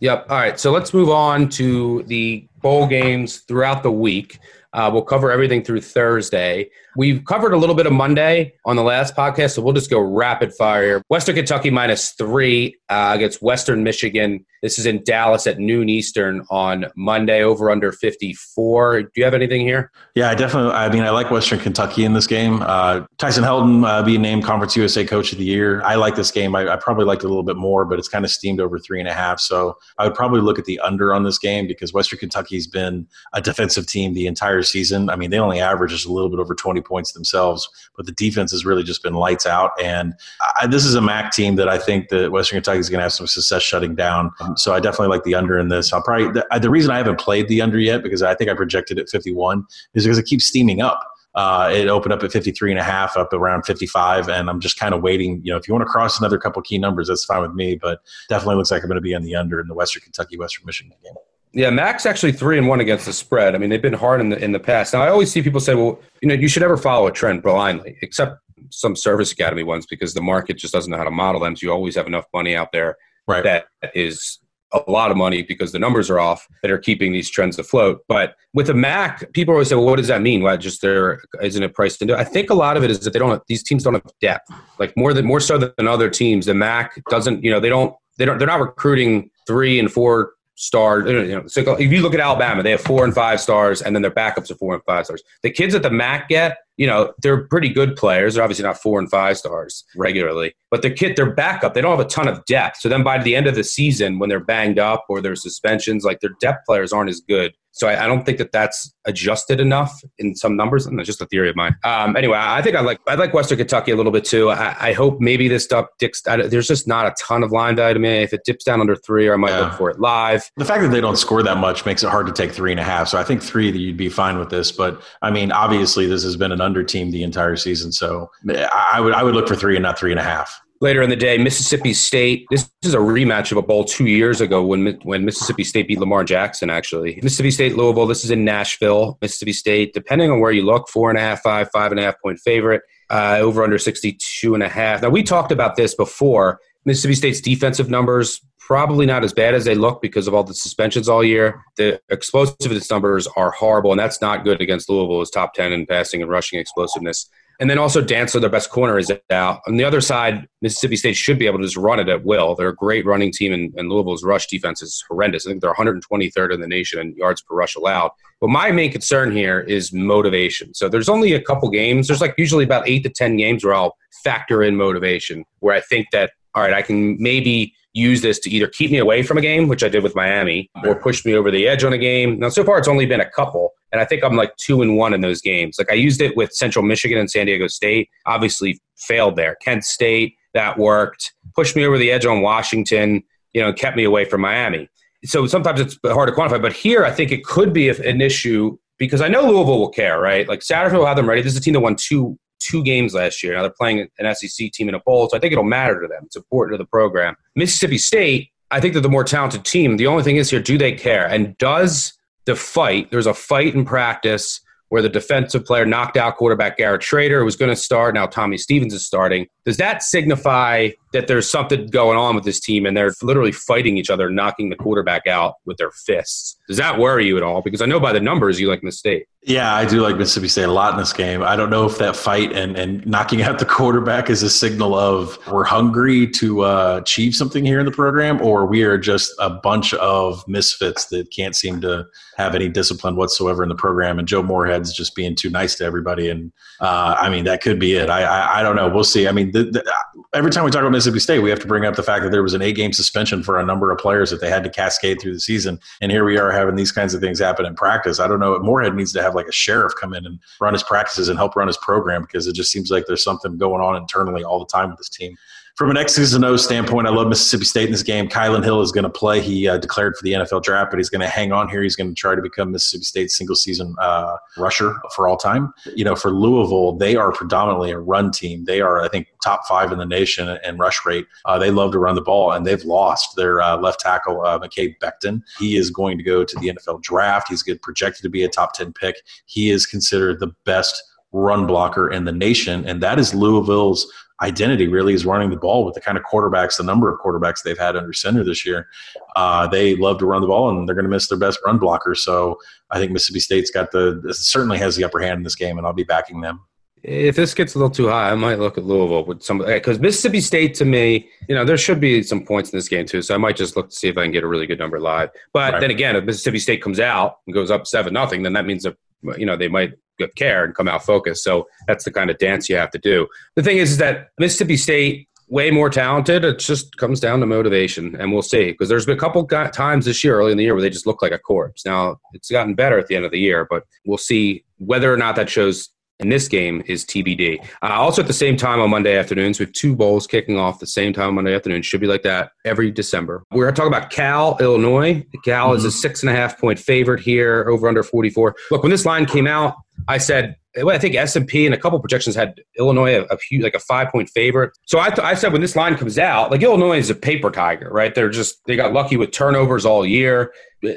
Yep. 0.00 0.26
All 0.30 0.38
right. 0.38 0.58
So 0.58 0.70
let's 0.70 0.94
move 0.94 1.10
on 1.10 1.48
to 1.50 2.02
the 2.04 2.48
bowl 2.62 2.86
games 2.86 3.38
throughout 3.40 3.82
the 3.82 3.90
week. 3.90 4.38
Uh, 4.72 4.88
we'll 4.92 5.02
cover 5.02 5.30
everything 5.30 5.62
through 5.62 5.80
Thursday. 5.80 6.70
We've 6.96 7.24
covered 7.24 7.52
a 7.52 7.56
little 7.56 7.74
bit 7.74 7.86
of 7.86 7.92
Monday 7.92 8.54
on 8.64 8.76
the 8.76 8.82
last 8.82 9.14
podcast, 9.16 9.54
so 9.54 9.62
we'll 9.62 9.74
just 9.74 9.90
go 9.90 10.00
rapid 10.00 10.52
fire 10.54 10.82
here. 10.82 11.02
Western 11.08 11.36
Kentucky 11.36 11.70
minus 11.70 12.10
three 12.12 12.76
uh, 12.88 13.12
against 13.14 13.40
Western 13.42 13.84
Michigan. 13.84 14.44
This 14.62 14.78
is 14.78 14.84
in 14.84 15.02
Dallas 15.04 15.46
at 15.46 15.58
noon 15.58 15.88
Eastern 15.88 16.44
on 16.50 16.86
Monday, 16.94 17.42
over 17.42 17.70
under 17.70 17.92
54. 17.92 19.02
Do 19.02 19.08
you 19.16 19.24
have 19.24 19.32
anything 19.32 19.62
here? 19.62 19.90
Yeah, 20.14 20.30
I 20.30 20.34
definitely. 20.34 20.72
I 20.72 20.90
mean, 20.90 21.02
I 21.02 21.10
like 21.10 21.30
Western 21.30 21.60
Kentucky 21.60 22.04
in 22.04 22.12
this 22.12 22.26
game. 22.26 22.60
Uh, 22.60 23.06
Tyson 23.16 23.42
Helton 23.42 23.86
uh, 23.86 24.02
being 24.02 24.20
named 24.20 24.44
Conference 24.44 24.76
USA 24.76 25.04
Coach 25.04 25.32
of 25.32 25.38
the 25.38 25.44
Year. 25.44 25.80
I 25.82 25.94
like 25.94 26.14
this 26.14 26.30
game. 26.30 26.54
I, 26.54 26.68
I 26.68 26.76
probably 26.76 27.06
liked 27.06 27.22
it 27.22 27.26
a 27.26 27.28
little 27.28 27.42
bit 27.42 27.56
more, 27.56 27.86
but 27.86 27.98
it's 27.98 28.08
kind 28.08 28.24
of 28.24 28.30
steamed 28.30 28.60
over 28.60 28.78
three 28.78 29.00
and 29.00 29.08
a 29.08 29.14
half. 29.14 29.40
So 29.40 29.78
I 29.96 30.04
would 30.04 30.14
probably 30.14 30.42
look 30.42 30.58
at 30.58 30.66
the 30.66 30.78
under 30.80 31.14
on 31.14 31.24
this 31.24 31.38
game 31.38 31.66
because 31.66 31.94
Western 31.94 32.18
Kentucky's 32.18 32.66
been 32.66 33.06
a 33.32 33.40
defensive 33.40 33.86
team 33.86 34.12
the 34.12 34.26
entire 34.26 34.62
season. 34.62 35.08
I 35.08 35.16
mean, 35.16 35.30
they 35.30 35.38
only 35.38 35.60
average 35.60 35.92
just 35.92 36.06
a 36.06 36.12
little 36.12 36.28
bit 36.28 36.38
over 36.38 36.54
20 36.54 36.79
points 36.82 37.12
themselves, 37.12 37.68
but 37.96 38.06
the 38.06 38.12
defense 38.12 38.50
has 38.52 38.64
really 38.64 38.82
just 38.82 39.02
been 39.02 39.14
lights 39.14 39.46
out. 39.46 39.72
And 39.82 40.14
I, 40.60 40.66
this 40.66 40.84
is 40.84 40.94
a 40.94 41.00
MAC 41.00 41.32
team 41.32 41.56
that 41.56 41.68
I 41.68 41.78
think 41.78 42.08
that 42.08 42.32
Western 42.32 42.56
Kentucky 42.56 42.78
is 42.78 42.88
going 42.88 42.98
to 42.98 43.04
have 43.04 43.12
some 43.12 43.26
success 43.26 43.62
shutting 43.62 43.94
down. 43.94 44.30
So 44.56 44.74
I 44.74 44.80
definitely 44.80 45.08
like 45.08 45.24
the 45.24 45.34
under 45.34 45.58
in 45.58 45.68
this. 45.68 45.92
I'll 45.92 46.02
probably 46.02 46.30
the, 46.32 46.46
the 46.60 46.70
reason 46.70 46.90
I 46.90 46.96
haven't 46.96 47.18
played 47.18 47.48
the 47.48 47.62
under 47.62 47.78
yet 47.78 48.02
because 48.02 48.22
I 48.22 48.34
think 48.34 48.50
I 48.50 48.54
projected 48.54 48.98
at 48.98 49.08
51 49.08 49.64
is 49.94 50.04
because 50.04 50.18
it 50.18 50.26
keeps 50.26 50.46
steaming 50.46 50.80
up. 50.80 51.06
Uh, 51.34 51.70
it 51.72 51.86
opened 51.86 52.12
up 52.12 52.22
at 52.24 52.32
53 52.32 52.72
and 52.72 52.80
a 52.80 52.82
half, 52.82 53.16
up 53.16 53.32
around 53.32 53.62
55, 53.62 54.28
and 54.28 54.50
I'm 54.50 54.60
just 54.60 54.78
kind 54.78 54.92
of 54.92 55.02
waiting. 55.02 55.40
You 55.44 55.52
know, 55.52 55.58
if 55.58 55.68
you 55.68 55.74
want 55.74 55.86
to 55.86 55.90
cross 55.90 56.18
another 56.18 56.38
couple 56.38 56.60
key 56.62 56.76
numbers, 56.76 57.06
that's 57.06 57.24
fine 57.24 57.42
with 57.42 57.54
me. 57.54 57.76
But 57.76 58.00
definitely 58.28 58.56
looks 58.56 58.70
like 58.70 58.82
I'm 58.82 58.88
going 58.88 58.96
to 58.96 59.00
be 59.00 59.14
on 59.14 59.22
the 59.22 59.36
under 59.36 59.60
in 59.60 59.68
the 59.68 59.74
Western 59.74 60.02
Kentucky 60.02 60.36
Western 60.36 60.66
Michigan 60.66 60.92
game. 61.04 61.14
Yeah, 61.52 61.70
MAC's 61.70 62.06
actually 62.06 62.32
three 62.32 62.58
and 62.58 62.68
one 62.68 62.80
against 62.80 63.06
the 63.06 63.12
spread. 63.12 63.54
I 63.54 63.58
mean, 63.58 63.70
they've 63.70 63.82
been 63.82 63.92
hard 63.92 64.20
in 64.20 64.28
the 64.28 64.42
in 64.42 64.52
the 64.52 64.60
past. 64.60 64.92
Now, 64.92 65.02
I 65.02 65.08
always 65.08 65.32
see 65.32 65.42
people 65.42 65.60
say, 65.60 65.74
"Well, 65.74 66.00
you 66.22 66.28
know, 66.28 66.34
you 66.34 66.48
should 66.48 66.62
never 66.62 66.76
follow 66.76 67.06
a 67.06 67.12
trend 67.12 67.42
blindly," 67.42 67.98
except 68.02 68.38
some 68.70 68.94
service 68.94 69.32
academy 69.32 69.64
ones 69.64 69.86
because 69.86 70.14
the 70.14 70.22
market 70.22 70.56
just 70.58 70.72
doesn't 70.72 70.90
know 70.90 70.96
how 70.96 71.04
to 71.04 71.10
model 71.10 71.40
them. 71.40 71.56
So 71.56 71.66
you 71.66 71.72
always 71.72 71.96
have 71.96 72.06
enough 72.06 72.26
money 72.32 72.54
out 72.54 72.70
there 72.72 72.96
right. 73.26 73.42
that 73.42 73.66
is 73.94 74.38
a 74.72 74.90
lot 74.90 75.10
of 75.10 75.16
money 75.16 75.42
because 75.42 75.72
the 75.72 75.78
numbers 75.78 76.08
are 76.10 76.20
off 76.20 76.46
that 76.62 76.70
are 76.70 76.78
keeping 76.78 77.12
these 77.12 77.28
trends 77.28 77.58
afloat. 77.58 78.00
But 78.06 78.36
with 78.54 78.70
a 78.70 78.74
Mac, 78.74 79.32
people 79.32 79.54
always 79.54 79.68
say, 79.68 79.74
"Well, 79.74 79.86
what 79.86 79.96
does 79.96 80.08
that 80.08 80.22
mean? 80.22 80.42
Why 80.42 80.56
just 80.56 80.82
there 80.82 81.20
isn't 81.42 81.62
it 81.62 81.74
priced 81.74 82.00
into?" 82.02 82.16
I 82.16 82.24
think 82.24 82.50
a 82.50 82.54
lot 82.54 82.76
of 82.76 82.84
it 82.84 82.90
is 82.90 83.00
that 83.00 83.12
they 83.12 83.18
don't. 83.18 83.30
Have, 83.30 83.42
these 83.48 83.62
teams 83.62 83.82
don't 83.82 83.94
have 83.94 84.06
depth, 84.20 84.48
like 84.78 84.96
more 84.96 85.12
than 85.12 85.26
more 85.26 85.40
so 85.40 85.58
than 85.58 85.88
other 85.88 86.08
teams. 86.08 86.46
The 86.46 86.54
Mac 86.54 87.02
doesn't. 87.10 87.42
You 87.42 87.50
know, 87.50 87.60
they 87.60 87.68
don't. 87.68 87.94
They 88.18 88.24
don't. 88.24 88.38
They're 88.38 88.46
not 88.46 88.60
recruiting 88.60 89.30
three 89.46 89.80
and 89.80 89.90
four 89.90 90.32
stars. 90.60 91.08
You 91.08 91.26
know, 91.26 91.46
so 91.46 91.62
if 91.76 91.90
you 91.90 92.02
look 92.02 92.12
at 92.12 92.20
Alabama, 92.20 92.62
they 92.62 92.72
have 92.72 92.82
four 92.82 93.02
and 93.04 93.14
five 93.14 93.40
stars, 93.40 93.80
and 93.80 93.96
then 93.96 94.02
their 94.02 94.10
backups 94.10 94.50
are 94.50 94.56
four 94.56 94.74
and 94.74 94.82
five 94.84 95.06
stars. 95.06 95.22
The 95.42 95.50
kids 95.50 95.74
at 95.74 95.82
the 95.82 95.90
MAC 95.90 96.28
get, 96.28 96.58
you 96.76 96.86
know, 96.86 97.14
they're 97.22 97.46
pretty 97.46 97.70
good 97.70 97.96
players. 97.96 98.34
They're 98.34 98.42
obviously 98.42 98.64
not 98.64 98.80
four 98.80 98.98
and 98.98 99.10
five 99.10 99.38
stars 99.38 99.84
regularly, 99.96 100.54
but 100.70 100.82
their 100.82 100.92
kid, 100.92 101.16
their 101.16 101.30
backup, 101.30 101.72
they 101.72 101.80
don't 101.80 101.96
have 101.96 102.06
a 102.06 102.08
ton 102.08 102.28
of 102.28 102.44
depth. 102.44 102.78
So 102.78 102.90
then 102.90 103.02
by 103.02 103.22
the 103.22 103.34
end 103.34 103.46
of 103.46 103.54
the 103.54 103.64
season, 103.64 104.18
when 104.18 104.28
they're 104.28 104.38
banged 104.38 104.78
up 104.78 105.06
or 105.08 105.22
their 105.22 105.36
suspensions, 105.36 106.04
like 106.04 106.20
their 106.20 106.34
depth 106.40 106.66
players 106.66 106.92
aren't 106.92 107.10
as 107.10 107.20
good. 107.20 107.54
So 107.72 107.88
I, 107.88 108.04
I, 108.04 108.06
don't 108.06 108.26
think 108.26 108.38
that 108.38 108.50
that's 108.52 108.92
adjusted 109.04 109.60
enough 109.60 109.92
in 110.18 110.34
some 110.34 110.56
numbers, 110.56 110.86
and 110.86 110.98
that's 110.98 111.06
just 111.06 111.20
a 111.20 111.26
theory 111.26 111.48
of 111.48 111.56
mine. 111.56 111.76
Um, 111.84 112.16
anyway, 112.16 112.38
I 112.38 112.62
think 112.62 112.74
I 112.76 112.80
like 112.80 112.98
I 113.06 113.14
like 113.14 113.32
Western 113.32 113.58
Kentucky 113.58 113.92
a 113.92 113.96
little 113.96 114.12
bit 114.12 114.24
too. 114.24 114.50
I, 114.50 114.76
I 114.88 114.92
hope 114.92 115.20
maybe 115.20 115.46
this 115.48 115.64
stuff 115.64 115.86
dips. 115.98 116.22
there's 116.22 116.66
just 116.66 116.88
not 116.88 117.06
a 117.06 117.14
ton 117.20 117.42
of 117.42 117.52
line 117.52 117.76
value 117.76 117.94
to 117.94 118.00
me. 118.00 118.08
If 118.08 118.32
it 118.32 118.42
dips 118.44 118.64
down 118.64 118.80
under 118.80 118.96
three, 118.96 119.28
or 119.28 119.34
I 119.34 119.36
might 119.36 119.50
yeah. 119.50 119.60
look 119.60 119.74
for 119.74 119.90
it 119.90 120.00
live. 120.00 120.50
The 120.56 120.64
fact 120.64 120.82
that 120.82 120.88
they 120.88 121.00
don't 121.00 121.16
score 121.16 121.42
that 121.42 121.58
much 121.58 121.86
makes 121.86 122.02
it 122.02 122.10
hard 122.10 122.26
to 122.26 122.32
take 122.32 122.52
three 122.52 122.72
and 122.72 122.80
a 122.80 122.84
half. 122.84 123.08
So 123.08 123.18
I 123.18 123.24
think 123.24 123.42
three 123.42 123.70
that 123.70 123.78
you'd 123.78 123.96
be 123.96 124.08
fine 124.08 124.38
with 124.38 124.50
this. 124.50 124.72
But 124.72 125.00
I 125.22 125.30
mean, 125.30 125.52
obviously, 125.52 126.06
this 126.06 126.24
has 126.24 126.36
been 126.36 126.52
an 126.52 126.60
under 126.60 126.82
team 126.82 127.12
the 127.12 127.22
entire 127.22 127.56
season, 127.56 127.92
so 127.92 128.30
I 128.72 129.00
would 129.00 129.14
I 129.14 129.22
would 129.22 129.34
look 129.34 129.46
for 129.46 129.56
three 129.56 129.76
and 129.76 129.82
not 129.82 129.98
three 129.98 130.10
and 130.10 130.20
a 130.20 130.24
half 130.24 130.60
later 130.80 131.02
in 131.02 131.10
the 131.10 131.16
day, 131.16 131.38
Mississippi 131.38 131.92
State. 131.92 132.46
This 132.50 132.70
is 132.82 132.94
a 132.94 132.98
rematch 132.98 133.52
of 133.52 133.58
a 133.58 133.62
bowl 133.62 133.84
two 133.84 134.06
years 134.06 134.40
ago 134.40 134.64
when 134.64 134.98
when 135.02 135.24
Mississippi 135.24 135.64
State 135.64 135.88
beat 135.88 135.98
Lamar 135.98 136.24
Jackson. 136.24 136.70
Actually, 136.70 137.20
Mississippi 137.22 137.50
State 137.50 137.76
Louisville. 137.76 138.06
This 138.06 138.24
is 138.24 138.30
in 138.30 138.44
Nashville. 138.44 139.18
Mississippi 139.20 139.52
State, 139.52 139.94
depending 139.94 140.30
on 140.30 140.40
where 140.40 140.52
you 140.52 140.62
look, 140.62 140.88
four 140.88 141.10
and 141.10 141.18
a 141.18 141.22
half, 141.22 141.42
five, 141.42 141.70
five 141.72 141.90
and 141.90 142.00
a 142.00 142.02
half 142.02 142.14
point 142.22 142.38
favorite. 142.38 142.82
Uh, 143.10 143.38
over 143.40 143.64
under 143.64 143.76
62 143.76 144.54
and 144.54 144.62
a 144.62 144.68
half. 144.68 145.02
Now 145.02 145.08
we 145.08 145.24
talked 145.24 145.50
about 145.50 145.74
this 145.74 145.96
before. 145.96 146.60
Mississippi 146.84 147.16
State's 147.16 147.40
defensive 147.40 147.90
numbers 147.90 148.40
probably 148.70 149.04
not 149.04 149.24
as 149.24 149.32
bad 149.32 149.52
as 149.52 149.64
they 149.64 149.74
look 149.74 150.00
because 150.00 150.28
of 150.28 150.34
all 150.34 150.44
the 150.44 150.54
suspensions 150.54 151.08
all 151.08 151.24
year. 151.24 151.60
The 151.76 152.00
explosiveness 152.08 152.88
numbers 152.88 153.26
are 153.36 153.50
horrible, 153.50 153.90
and 153.90 153.98
that's 153.98 154.20
not 154.20 154.44
good 154.44 154.60
against 154.60 154.88
Louisville. 154.88 155.22
Is 155.22 155.28
top 155.28 155.54
ten 155.54 155.72
in 155.72 155.86
passing 155.86 156.22
and 156.22 156.30
rushing 156.30 156.60
explosiveness. 156.60 157.28
And 157.60 157.68
then 157.68 157.78
also 157.78 158.02
Dantzler, 158.02 158.40
their 158.40 158.48
best 158.48 158.70
corner, 158.70 158.98
is 158.98 159.12
out. 159.30 159.60
On 159.68 159.76
the 159.76 159.84
other 159.84 160.00
side, 160.00 160.48
Mississippi 160.62 160.96
State 160.96 161.14
should 161.14 161.38
be 161.38 161.46
able 161.46 161.58
to 161.58 161.64
just 161.64 161.76
run 161.76 162.00
it 162.00 162.08
at 162.08 162.24
will. 162.24 162.54
They're 162.54 162.70
a 162.70 162.74
great 162.74 163.04
running 163.04 163.30
team, 163.30 163.52
and, 163.52 163.72
and 163.76 163.90
Louisville's 163.90 164.24
rush 164.24 164.46
defense 164.46 164.82
is 164.82 165.04
horrendous. 165.06 165.46
I 165.46 165.50
think 165.50 165.60
they're 165.60 165.74
123rd 165.74 166.54
in 166.54 166.60
the 166.60 166.66
nation 166.66 166.98
in 166.98 167.14
yards 167.16 167.42
per 167.42 167.54
rush 167.54 167.76
allowed. 167.76 168.12
But 168.40 168.48
my 168.48 168.72
main 168.72 168.90
concern 168.90 169.36
here 169.36 169.60
is 169.60 169.92
motivation. 169.92 170.72
So 170.72 170.88
there's 170.88 171.10
only 171.10 171.34
a 171.34 171.42
couple 171.42 171.68
games. 171.68 172.08
There's 172.08 172.22
like 172.22 172.34
usually 172.38 172.64
about 172.64 172.88
eight 172.88 173.02
to 173.02 173.10
10 173.10 173.36
games 173.36 173.62
where 173.62 173.74
I'll 173.74 173.94
factor 174.24 174.62
in 174.62 174.76
motivation, 174.76 175.44
where 175.58 175.74
I 175.74 175.80
think 175.80 176.06
that, 176.12 176.30
all 176.54 176.62
right, 176.62 176.72
I 176.72 176.80
can 176.80 177.20
maybe 177.20 177.74
use 177.92 178.22
this 178.22 178.38
to 178.40 178.50
either 178.50 178.68
keep 178.68 178.90
me 178.90 178.98
away 178.98 179.22
from 179.22 179.36
a 179.36 179.40
game, 179.40 179.68
which 179.68 179.82
I 179.82 179.88
did 179.88 180.02
with 180.02 180.14
Miami, 180.14 180.70
or 180.84 180.94
push 180.94 181.24
me 181.26 181.34
over 181.34 181.50
the 181.50 181.68
edge 181.68 181.84
on 181.84 181.92
a 181.92 181.98
game. 181.98 182.38
Now, 182.38 182.48
so 182.48 182.64
far, 182.64 182.78
it's 182.78 182.88
only 182.88 183.04
been 183.04 183.20
a 183.20 183.30
couple, 183.30 183.72
and 183.92 184.00
I 184.00 184.04
think 184.04 184.22
I'm 184.22 184.36
like 184.36 184.56
two 184.56 184.82
and 184.82 184.96
one 184.96 185.14
in 185.14 185.20
those 185.20 185.40
games. 185.40 185.76
Like 185.78 185.90
I 185.90 185.94
used 185.94 186.20
it 186.20 186.36
with 186.36 186.52
Central 186.52 186.84
Michigan 186.84 187.18
and 187.18 187.30
San 187.30 187.46
Diego 187.46 187.66
State. 187.66 188.08
Obviously, 188.26 188.80
failed 188.96 189.36
there. 189.36 189.56
Kent 189.62 189.84
State 189.84 190.34
that 190.54 190.78
worked. 190.78 191.32
Pushed 191.54 191.76
me 191.76 191.84
over 191.84 191.98
the 191.98 192.10
edge 192.10 192.26
on 192.26 192.42
Washington. 192.42 193.22
You 193.52 193.62
know, 193.62 193.72
kept 193.72 193.96
me 193.96 194.04
away 194.04 194.24
from 194.24 194.42
Miami. 194.42 194.88
So 195.24 195.46
sometimes 195.46 195.80
it's 195.80 195.98
hard 196.04 196.28
to 196.28 196.34
quantify, 196.34 196.62
but 196.62 196.72
here 196.72 197.04
I 197.04 197.10
think 197.10 197.30
it 197.30 197.44
could 197.44 197.72
be 197.72 197.88
an 197.88 198.20
issue 198.20 198.78
because 198.98 199.20
I 199.20 199.28
know 199.28 199.42
Louisville 199.42 199.78
will 199.78 199.90
care, 199.90 200.20
right? 200.20 200.48
Like 200.48 200.60
Satterfield 200.60 200.98
will 200.98 201.06
have 201.06 201.16
them 201.16 201.28
ready. 201.28 201.42
This 201.42 201.52
is 201.52 201.58
a 201.58 201.62
team 201.62 201.74
that 201.74 201.80
won 201.80 201.96
two 201.96 202.38
two 202.60 202.84
games 202.84 203.14
last 203.14 203.42
year. 203.42 203.54
Now 203.54 203.62
they're 203.62 203.70
playing 203.70 204.06
an 204.18 204.34
SEC 204.34 204.70
team 204.72 204.88
in 204.88 204.94
a 204.94 205.00
bowl, 205.00 205.28
so 205.28 205.36
I 205.36 205.40
think 205.40 205.52
it'll 205.52 205.64
matter 205.64 206.00
to 206.00 206.06
them. 206.06 206.24
It's 206.26 206.36
important 206.36 206.74
to 206.74 206.78
the 206.78 206.88
program. 206.88 207.34
Mississippi 207.56 207.98
State, 207.98 208.50
I 208.70 208.80
think 208.80 208.92
they're 208.92 209.02
the 209.02 209.08
more 209.08 209.24
talented 209.24 209.64
team. 209.64 209.96
The 209.96 210.06
only 210.06 210.22
thing 210.22 210.36
is 210.36 210.50
here, 210.50 210.60
do 210.60 210.78
they 210.78 210.92
care? 210.92 211.26
And 211.26 211.56
does 211.58 212.12
the 212.50 212.56
fight, 212.56 213.10
there's 213.10 213.26
a 213.26 213.34
fight 213.34 213.74
in 213.74 213.84
practice 213.84 214.60
where 214.88 215.02
the 215.02 215.08
defensive 215.08 215.64
player 215.64 215.86
knocked 215.86 216.16
out 216.16 216.36
quarterback 216.36 216.76
Garrett 216.76 217.00
Shrader, 217.00 217.38
who 217.38 217.44
was 217.44 217.54
going 217.56 217.70
to 217.70 217.76
start. 217.76 218.12
Now 218.14 218.26
Tommy 218.26 218.58
Stevens 218.58 218.92
is 218.92 219.06
starting. 219.06 219.46
Does 219.64 219.76
that 219.76 220.02
signify 220.02 220.90
that 221.12 221.26
there's 221.26 221.50
something 221.50 221.86
going 221.88 222.16
on 222.16 222.34
with 222.34 222.44
this 222.44 222.60
team 222.60 222.86
and 222.86 222.96
they're 222.96 223.12
literally 223.22 223.52
fighting 223.52 223.98
each 223.98 224.10
other, 224.10 224.30
knocking 224.30 224.70
the 224.70 224.76
quarterback 224.76 225.26
out 225.26 225.54
with 225.64 225.76
their 225.76 225.90
fists? 225.90 226.56
Does 226.68 226.76
that 226.76 226.98
worry 226.98 227.26
you 227.26 227.36
at 227.36 227.42
all? 227.42 227.62
Because 227.62 227.82
I 227.82 227.86
know 227.86 228.00
by 228.00 228.12
the 228.12 228.20
numbers 228.20 228.60
you 228.60 228.68
like 228.68 228.82
Miss 228.82 228.98
State. 228.98 229.26
Yeah, 229.42 229.74
I 229.74 229.86
do 229.86 230.02
like 230.02 230.16
Mississippi 230.16 230.48
State 230.48 230.64
a 230.64 230.72
lot 230.72 230.92
in 230.92 230.98
this 230.98 231.14
game. 231.14 231.42
I 231.42 231.56
don't 231.56 231.70
know 231.70 231.86
if 231.86 231.96
that 231.96 232.14
fight 232.14 232.52
and, 232.52 232.76
and 232.76 233.04
knocking 233.06 233.40
out 233.40 233.58
the 233.58 233.64
quarterback 233.64 234.28
is 234.28 234.42
a 234.42 234.50
signal 234.50 234.94
of 234.94 235.38
we're 235.50 235.64
hungry 235.64 236.28
to 236.32 236.60
uh, 236.60 236.98
achieve 237.00 237.34
something 237.34 237.64
here 237.64 237.80
in 237.80 237.86
the 237.86 237.92
program, 237.92 238.40
or 238.42 238.66
we 238.66 238.82
are 238.82 238.98
just 238.98 239.32
a 239.38 239.48
bunch 239.48 239.94
of 239.94 240.46
misfits 240.46 241.06
that 241.06 241.32
can't 241.32 241.56
seem 241.56 241.80
to 241.80 242.06
have 242.36 242.54
any 242.54 242.68
discipline 242.68 243.16
whatsoever 243.16 243.62
in 243.62 243.70
the 243.70 243.74
program. 243.74 244.18
And 244.18 244.28
Joe 244.28 244.42
Moorhead's 244.42 244.92
just 244.92 245.14
being 245.14 245.34
too 245.34 245.48
nice 245.48 245.74
to 245.76 245.84
everybody. 245.84 246.28
And 246.28 246.52
uh, 246.80 247.16
I 247.18 247.30
mean, 247.30 247.44
that 247.44 247.62
could 247.62 247.78
be 247.78 247.94
it. 247.94 248.10
I, 248.10 248.22
I, 248.22 248.60
I 248.60 248.62
don't 248.62 248.76
know. 248.76 248.90
We'll 248.90 249.04
see. 249.04 249.26
I 249.26 249.32
mean, 249.32 249.52
the, 249.64 249.70
the, 249.70 249.94
every 250.34 250.50
time 250.50 250.64
we 250.64 250.70
talk 250.70 250.82
about 250.82 250.92
Mississippi 250.92 251.20
State, 251.20 251.38
we 251.38 251.48
have 251.48 251.60
to 251.60 251.66
bring 251.66 251.86
up 251.86 251.96
the 251.96 252.02
fact 252.02 252.24
that 252.24 252.30
there 252.30 252.42
was 252.42 252.52
an 252.52 252.60
eight 252.60 252.76
game 252.76 252.92
suspension 252.92 253.42
for 253.42 253.58
a 253.58 253.64
number 253.64 253.90
of 253.90 253.98
players 253.98 254.30
that 254.30 254.42
they 254.42 254.50
had 254.50 254.64
to 254.64 254.70
cascade 254.70 255.20
through 255.20 255.32
the 255.32 255.40
season. 255.40 255.80
And 256.02 256.12
here 256.12 256.24
we 256.24 256.36
are 256.36 256.50
having 256.50 256.76
these 256.76 256.92
kinds 256.92 257.14
of 257.14 257.22
things 257.22 257.38
happen 257.38 257.64
in 257.64 257.74
practice. 257.74 258.20
I 258.20 258.28
don't 258.28 258.40
know. 258.40 258.58
Moorhead 258.58 258.94
needs 258.94 259.12
to 259.14 259.22
have 259.22 259.30
have 259.30 259.36
like 259.36 259.48
a 259.48 259.52
sheriff 259.52 259.94
come 259.98 260.12
in 260.12 260.26
and 260.26 260.38
run 260.60 260.74
his 260.74 260.82
practices 260.82 261.28
and 261.28 261.38
help 261.38 261.56
run 261.56 261.68
his 261.68 261.76
program 261.78 262.22
because 262.22 262.46
it 262.46 262.54
just 262.54 262.70
seems 262.70 262.90
like 262.90 263.06
there's 263.06 263.24
something 263.24 263.56
going 263.56 263.80
on 263.80 263.96
internally 263.96 264.44
all 264.44 264.58
the 264.58 264.66
time 264.66 264.90
with 264.90 264.98
this 264.98 265.08
team. 265.08 265.36
From 265.80 265.90
an 265.90 265.96
X's 265.96 266.34
and 266.34 266.44
O's 266.44 266.62
standpoint, 266.62 267.06
I 267.06 267.10
love 267.10 267.26
Mississippi 267.26 267.64
State 267.64 267.86
in 267.86 267.92
this 267.92 268.02
game. 268.02 268.28
Kylan 268.28 268.62
Hill 268.62 268.82
is 268.82 268.92
going 268.92 269.04
to 269.04 269.08
play. 269.08 269.40
He 269.40 269.66
uh, 269.66 269.78
declared 269.78 270.14
for 270.14 270.22
the 270.22 270.34
NFL 270.34 270.62
draft, 270.62 270.90
but 270.90 270.98
he's 270.98 271.08
going 271.08 271.22
to 271.22 271.26
hang 271.26 271.52
on 271.52 271.70
here. 271.70 271.82
He's 271.82 271.96
going 271.96 272.10
to 272.10 272.14
try 272.14 272.34
to 272.34 272.42
become 272.42 272.72
Mississippi 272.72 273.04
State's 273.04 273.34
single 273.34 273.56
season 273.56 273.96
uh, 273.98 274.36
rusher 274.58 275.00
for 275.16 275.26
all 275.26 275.38
time. 275.38 275.72
You 275.96 276.04
know, 276.04 276.14
for 276.14 276.32
Louisville, 276.32 276.98
they 276.98 277.16
are 277.16 277.32
predominantly 277.32 277.92
a 277.92 277.98
run 277.98 278.30
team. 278.30 278.66
They 278.66 278.82
are, 278.82 279.00
I 279.00 279.08
think, 279.08 279.28
top 279.42 279.66
five 279.66 279.90
in 279.90 279.96
the 279.96 280.04
nation 280.04 280.54
in 280.66 280.76
rush 280.76 281.06
rate. 281.06 281.26
Uh, 281.46 281.58
they 281.58 281.70
love 281.70 281.92
to 281.92 281.98
run 281.98 282.14
the 282.14 282.20
ball, 282.20 282.52
and 282.52 282.66
they've 282.66 282.84
lost 282.84 283.36
their 283.36 283.62
uh, 283.62 283.78
left 283.78 284.00
tackle, 284.00 284.42
uh, 284.44 284.58
Mekhi 284.58 284.98
Becton. 284.98 285.40
He 285.58 285.78
is 285.78 285.88
going 285.88 286.18
to 286.18 286.22
go 286.22 286.44
to 286.44 286.58
the 286.58 286.74
NFL 286.74 287.00
draft. 287.00 287.48
He's 287.48 287.62
projected 287.80 288.22
to 288.22 288.28
be 288.28 288.44
a 288.44 288.50
top 288.50 288.74
10 288.74 288.92
pick. 288.92 289.16
He 289.46 289.70
is 289.70 289.86
considered 289.86 290.40
the 290.40 290.54
best 290.66 291.02
run 291.32 291.66
blocker 291.66 292.10
in 292.10 292.24
the 292.26 292.32
nation, 292.32 292.84
and 292.84 293.02
that 293.02 293.18
is 293.18 293.34
Louisville's 293.34 294.06
identity. 294.42 294.88
Really, 294.88 295.14
is 295.14 295.26
running 295.26 295.50
the 295.50 295.56
ball 295.56 295.84
with 295.84 295.94
the 295.94 296.00
kind 296.00 296.18
of 296.18 296.24
quarterbacks, 296.24 296.76
the 296.76 296.84
number 296.84 297.12
of 297.12 297.20
quarterbacks 297.20 297.62
they've 297.62 297.78
had 297.78 297.96
under 297.96 298.12
center 298.12 298.44
this 298.44 298.64
year. 298.64 298.88
Uh, 299.36 299.66
they 299.66 299.96
love 299.96 300.18
to 300.18 300.26
run 300.26 300.40
the 300.40 300.48
ball, 300.48 300.70
and 300.70 300.88
they're 300.88 300.94
going 300.94 301.04
to 301.04 301.10
miss 301.10 301.28
their 301.28 301.38
best 301.38 301.58
run 301.64 301.78
blocker. 301.78 302.14
So 302.14 302.58
I 302.90 302.98
think 302.98 303.12
Mississippi 303.12 303.40
State's 303.40 303.70
got 303.70 303.90
the 303.90 304.22
certainly 304.32 304.78
has 304.78 304.96
the 304.96 305.04
upper 305.04 305.20
hand 305.20 305.38
in 305.38 305.42
this 305.42 305.54
game, 305.54 305.78
and 305.78 305.86
I'll 305.86 305.92
be 305.92 306.04
backing 306.04 306.40
them. 306.40 306.60
If 307.02 307.34
this 307.34 307.54
gets 307.54 307.74
a 307.74 307.78
little 307.78 307.90
too 307.90 308.08
high, 308.08 308.30
I 308.30 308.34
might 308.34 308.58
look 308.58 308.76
at 308.76 308.84
Louisville 308.84 309.24
with 309.24 309.42
some 309.42 309.58
because 309.58 309.98
Mississippi 309.98 310.40
State 310.40 310.74
to 310.74 310.84
me, 310.84 311.30
you 311.48 311.54
know, 311.54 311.64
there 311.64 311.78
should 311.78 311.98
be 311.98 312.22
some 312.22 312.44
points 312.44 312.70
in 312.72 312.76
this 312.76 312.88
game 312.88 313.06
too. 313.06 313.22
So 313.22 313.34
I 313.34 313.38
might 313.38 313.56
just 313.56 313.74
look 313.74 313.88
to 313.88 313.96
see 313.96 314.08
if 314.08 314.18
I 314.18 314.24
can 314.24 314.32
get 314.32 314.44
a 314.44 314.46
really 314.46 314.66
good 314.66 314.78
number 314.78 315.00
live. 315.00 315.30
But 315.54 315.72
right. 315.72 315.80
then 315.80 315.90
again, 315.90 316.14
if 316.14 316.24
Mississippi 316.24 316.58
State 316.58 316.82
comes 316.82 317.00
out 317.00 317.38
and 317.46 317.54
goes 317.54 317.70
up 317.70 317.86
seven 317.86 318.12
nothing, 318.12 318.42
then 318.42 318.52
that 318.52 318.66
means 318.66 318.82
that 318.82 318.96
you 319.38 319.46
know 319.46 319.56
they 319.56 319.68
might 319.68 319.94
care 320.28 320.64
and 320.64 320.74
come 320.74 320.88
out 320.88 321.04
focused. 321.04 321.44
So 321.44 321.66
that's 321.86 322.04
the 322.04 322.12
kind 322.12 322.30
of 322.30 322.38
dance 322.38 322.68
you 322.68 322.76
have 322.76 322.90
to 322.90 322.98
do. 322.98 323.26
The 323.56 323.62
thing 323.62 323.78
is, 323.78 323.92
is 323.92 323.98
that 323.98 324.28
Mississippi 324.38 324.76
State 324.76 325.28
way 325.50 325.70
more 325.70 325.90
talented. 325.90 326.44
It 326.44 326.60
just 326.60 326.96
comes 326.96 327.20
down 327.20 327.40
to 327.40 327.46
motivation, 327.46 328.16
and 328.16 328.32
we'll 328.32 328.42
see. 328.42 328.70
Because 328.70 328.88
there's 328.88 329.04
been 329.04 329.16
a 329.16 329.20
couple 329.20 329.44
times 329.46 330.04
this 330.06 330.24
year, 330.24 330.38
early 330.38 330.52
in 330.52 330.58
the 330.58 330.64
year, 330.64 330.74
where 330.74 330.82
they 330.82 330.90
just 330.90 331.06
look 331.06 331.20
like 331.20 331.32
a 331.32 331.38
corpse. 331.38 331.84
Now 331.84 332.16
it's 332.32 332.50
gotten 332.50 332.74
better 332.74 332.98
at 332.98 333.08
the 333.08 333.16
end 333.16 333.24
of 333.24 333.32
the 333.32 333.40
year, 333.40 333.66
but 333.68 333.84
we'll 334.06 334.18
see 334.18 334.64
whether 334.78 335.12
or 335.12 335.16
not 335.16 335.36
that 335.36 335.50
shows 335.50 335.90
in 336.20 336.28
this 336.28 336.48
game 336.48 336.82
is 336.86 337.04
TBD. 337.04 337.62
Uh, 337.82 337.86
also, 337.86 338.22
at 338.22 338.28
the 338.28 338.34
same 338.34 338.56
time 338.56 338.80
on 338.80 338.90
Monday 338.90 339.16
afternoons, 339.16 339.58
we 339.58 339.64
have 339.64 339.72
two 339.72 339.96
bowls 339.96 340.26
kicking 340.26 340.58
off 340.58 340.78
the 340.78 340.86
same 340.86 341.12
time 341.12 341.28
on 341.28 341.34
Monday 341.34 341.54
afternoon. 341.54 341.82
Should 341.82 342.00
be 342.00 342.06
like 342.06 342.22
that 342.22 342.52
every 342.64 342.90
December. 342.90 343.42
We're 343.50 343.64
going 343.64 343.74
to 343.74 343.80
talk 343.80 343.88
about 343.88 344.10
Cal, 344.10 344.56
Illinois. 344.60 345.26
Cal 345.44 345.68
mm-hmm. 345.68 345.78
is 345.78 345.84
a 345.84 345.88
mm-hmm. 345.88 345.96
six 345.96 346.22
and 346.22 346.30
a 346.30 346.34
half 346.34 346.60
point 346.60 346.78
favorite 346.78 347.20
here, 347.20 347.66
over 347.68 347.88
under 347.88 348.02
44. 348.02 348.54
Look, 348.70 348.82
when 348.82 348.90
this 348.90 349.06
line 349.06 349.26
came 349.26 349.46
out, 349.46 349.76
I 350.08 350.18
said 350.18 350.56
I 350.76 350.98
think 350.98 351.16
S 351.16 351.34
and 351.34 351.46
P 351.46 351.66
and 351.66 351.74
a 351.74 351.78
couple 351.78 351.98
projections 351.98 352.36
had 352.36 352.60
Illinois 352.78 353.16
a, 353.16 353.22
a 353.24 353.38
few 353.38 353.60
like 353.60 353.74
a 353.74 353.80
five 353.80 354.08
point 354.08 354.28
favorite. 354.28 354.70
So 354.86 355.00
I, 355.00 355.08
th- 355.08 355.18
I 355.18 355.34
said 355.34 355.52
when 355.52 355.60
this 355.60 355.74
line 355.74 355.96
comes 355.96 356.16
out, 356.18 356.50
like 356.50 356.62
Illinois 356.62 356.98
is 356.98 357.10
a 357.10 357.14
paper 357.14 357.50
tiger, 357.50 357.90
right? 357.90 358.14
They're 358.14 358.30
just 358.30 358.60
they 358.66 358.76
got 358.76 358.92
lucky 358.92 359.16
with 359.16 359.32
turnovers 359.32 359.84
all 359.84 360.06
year. 360.06 360.52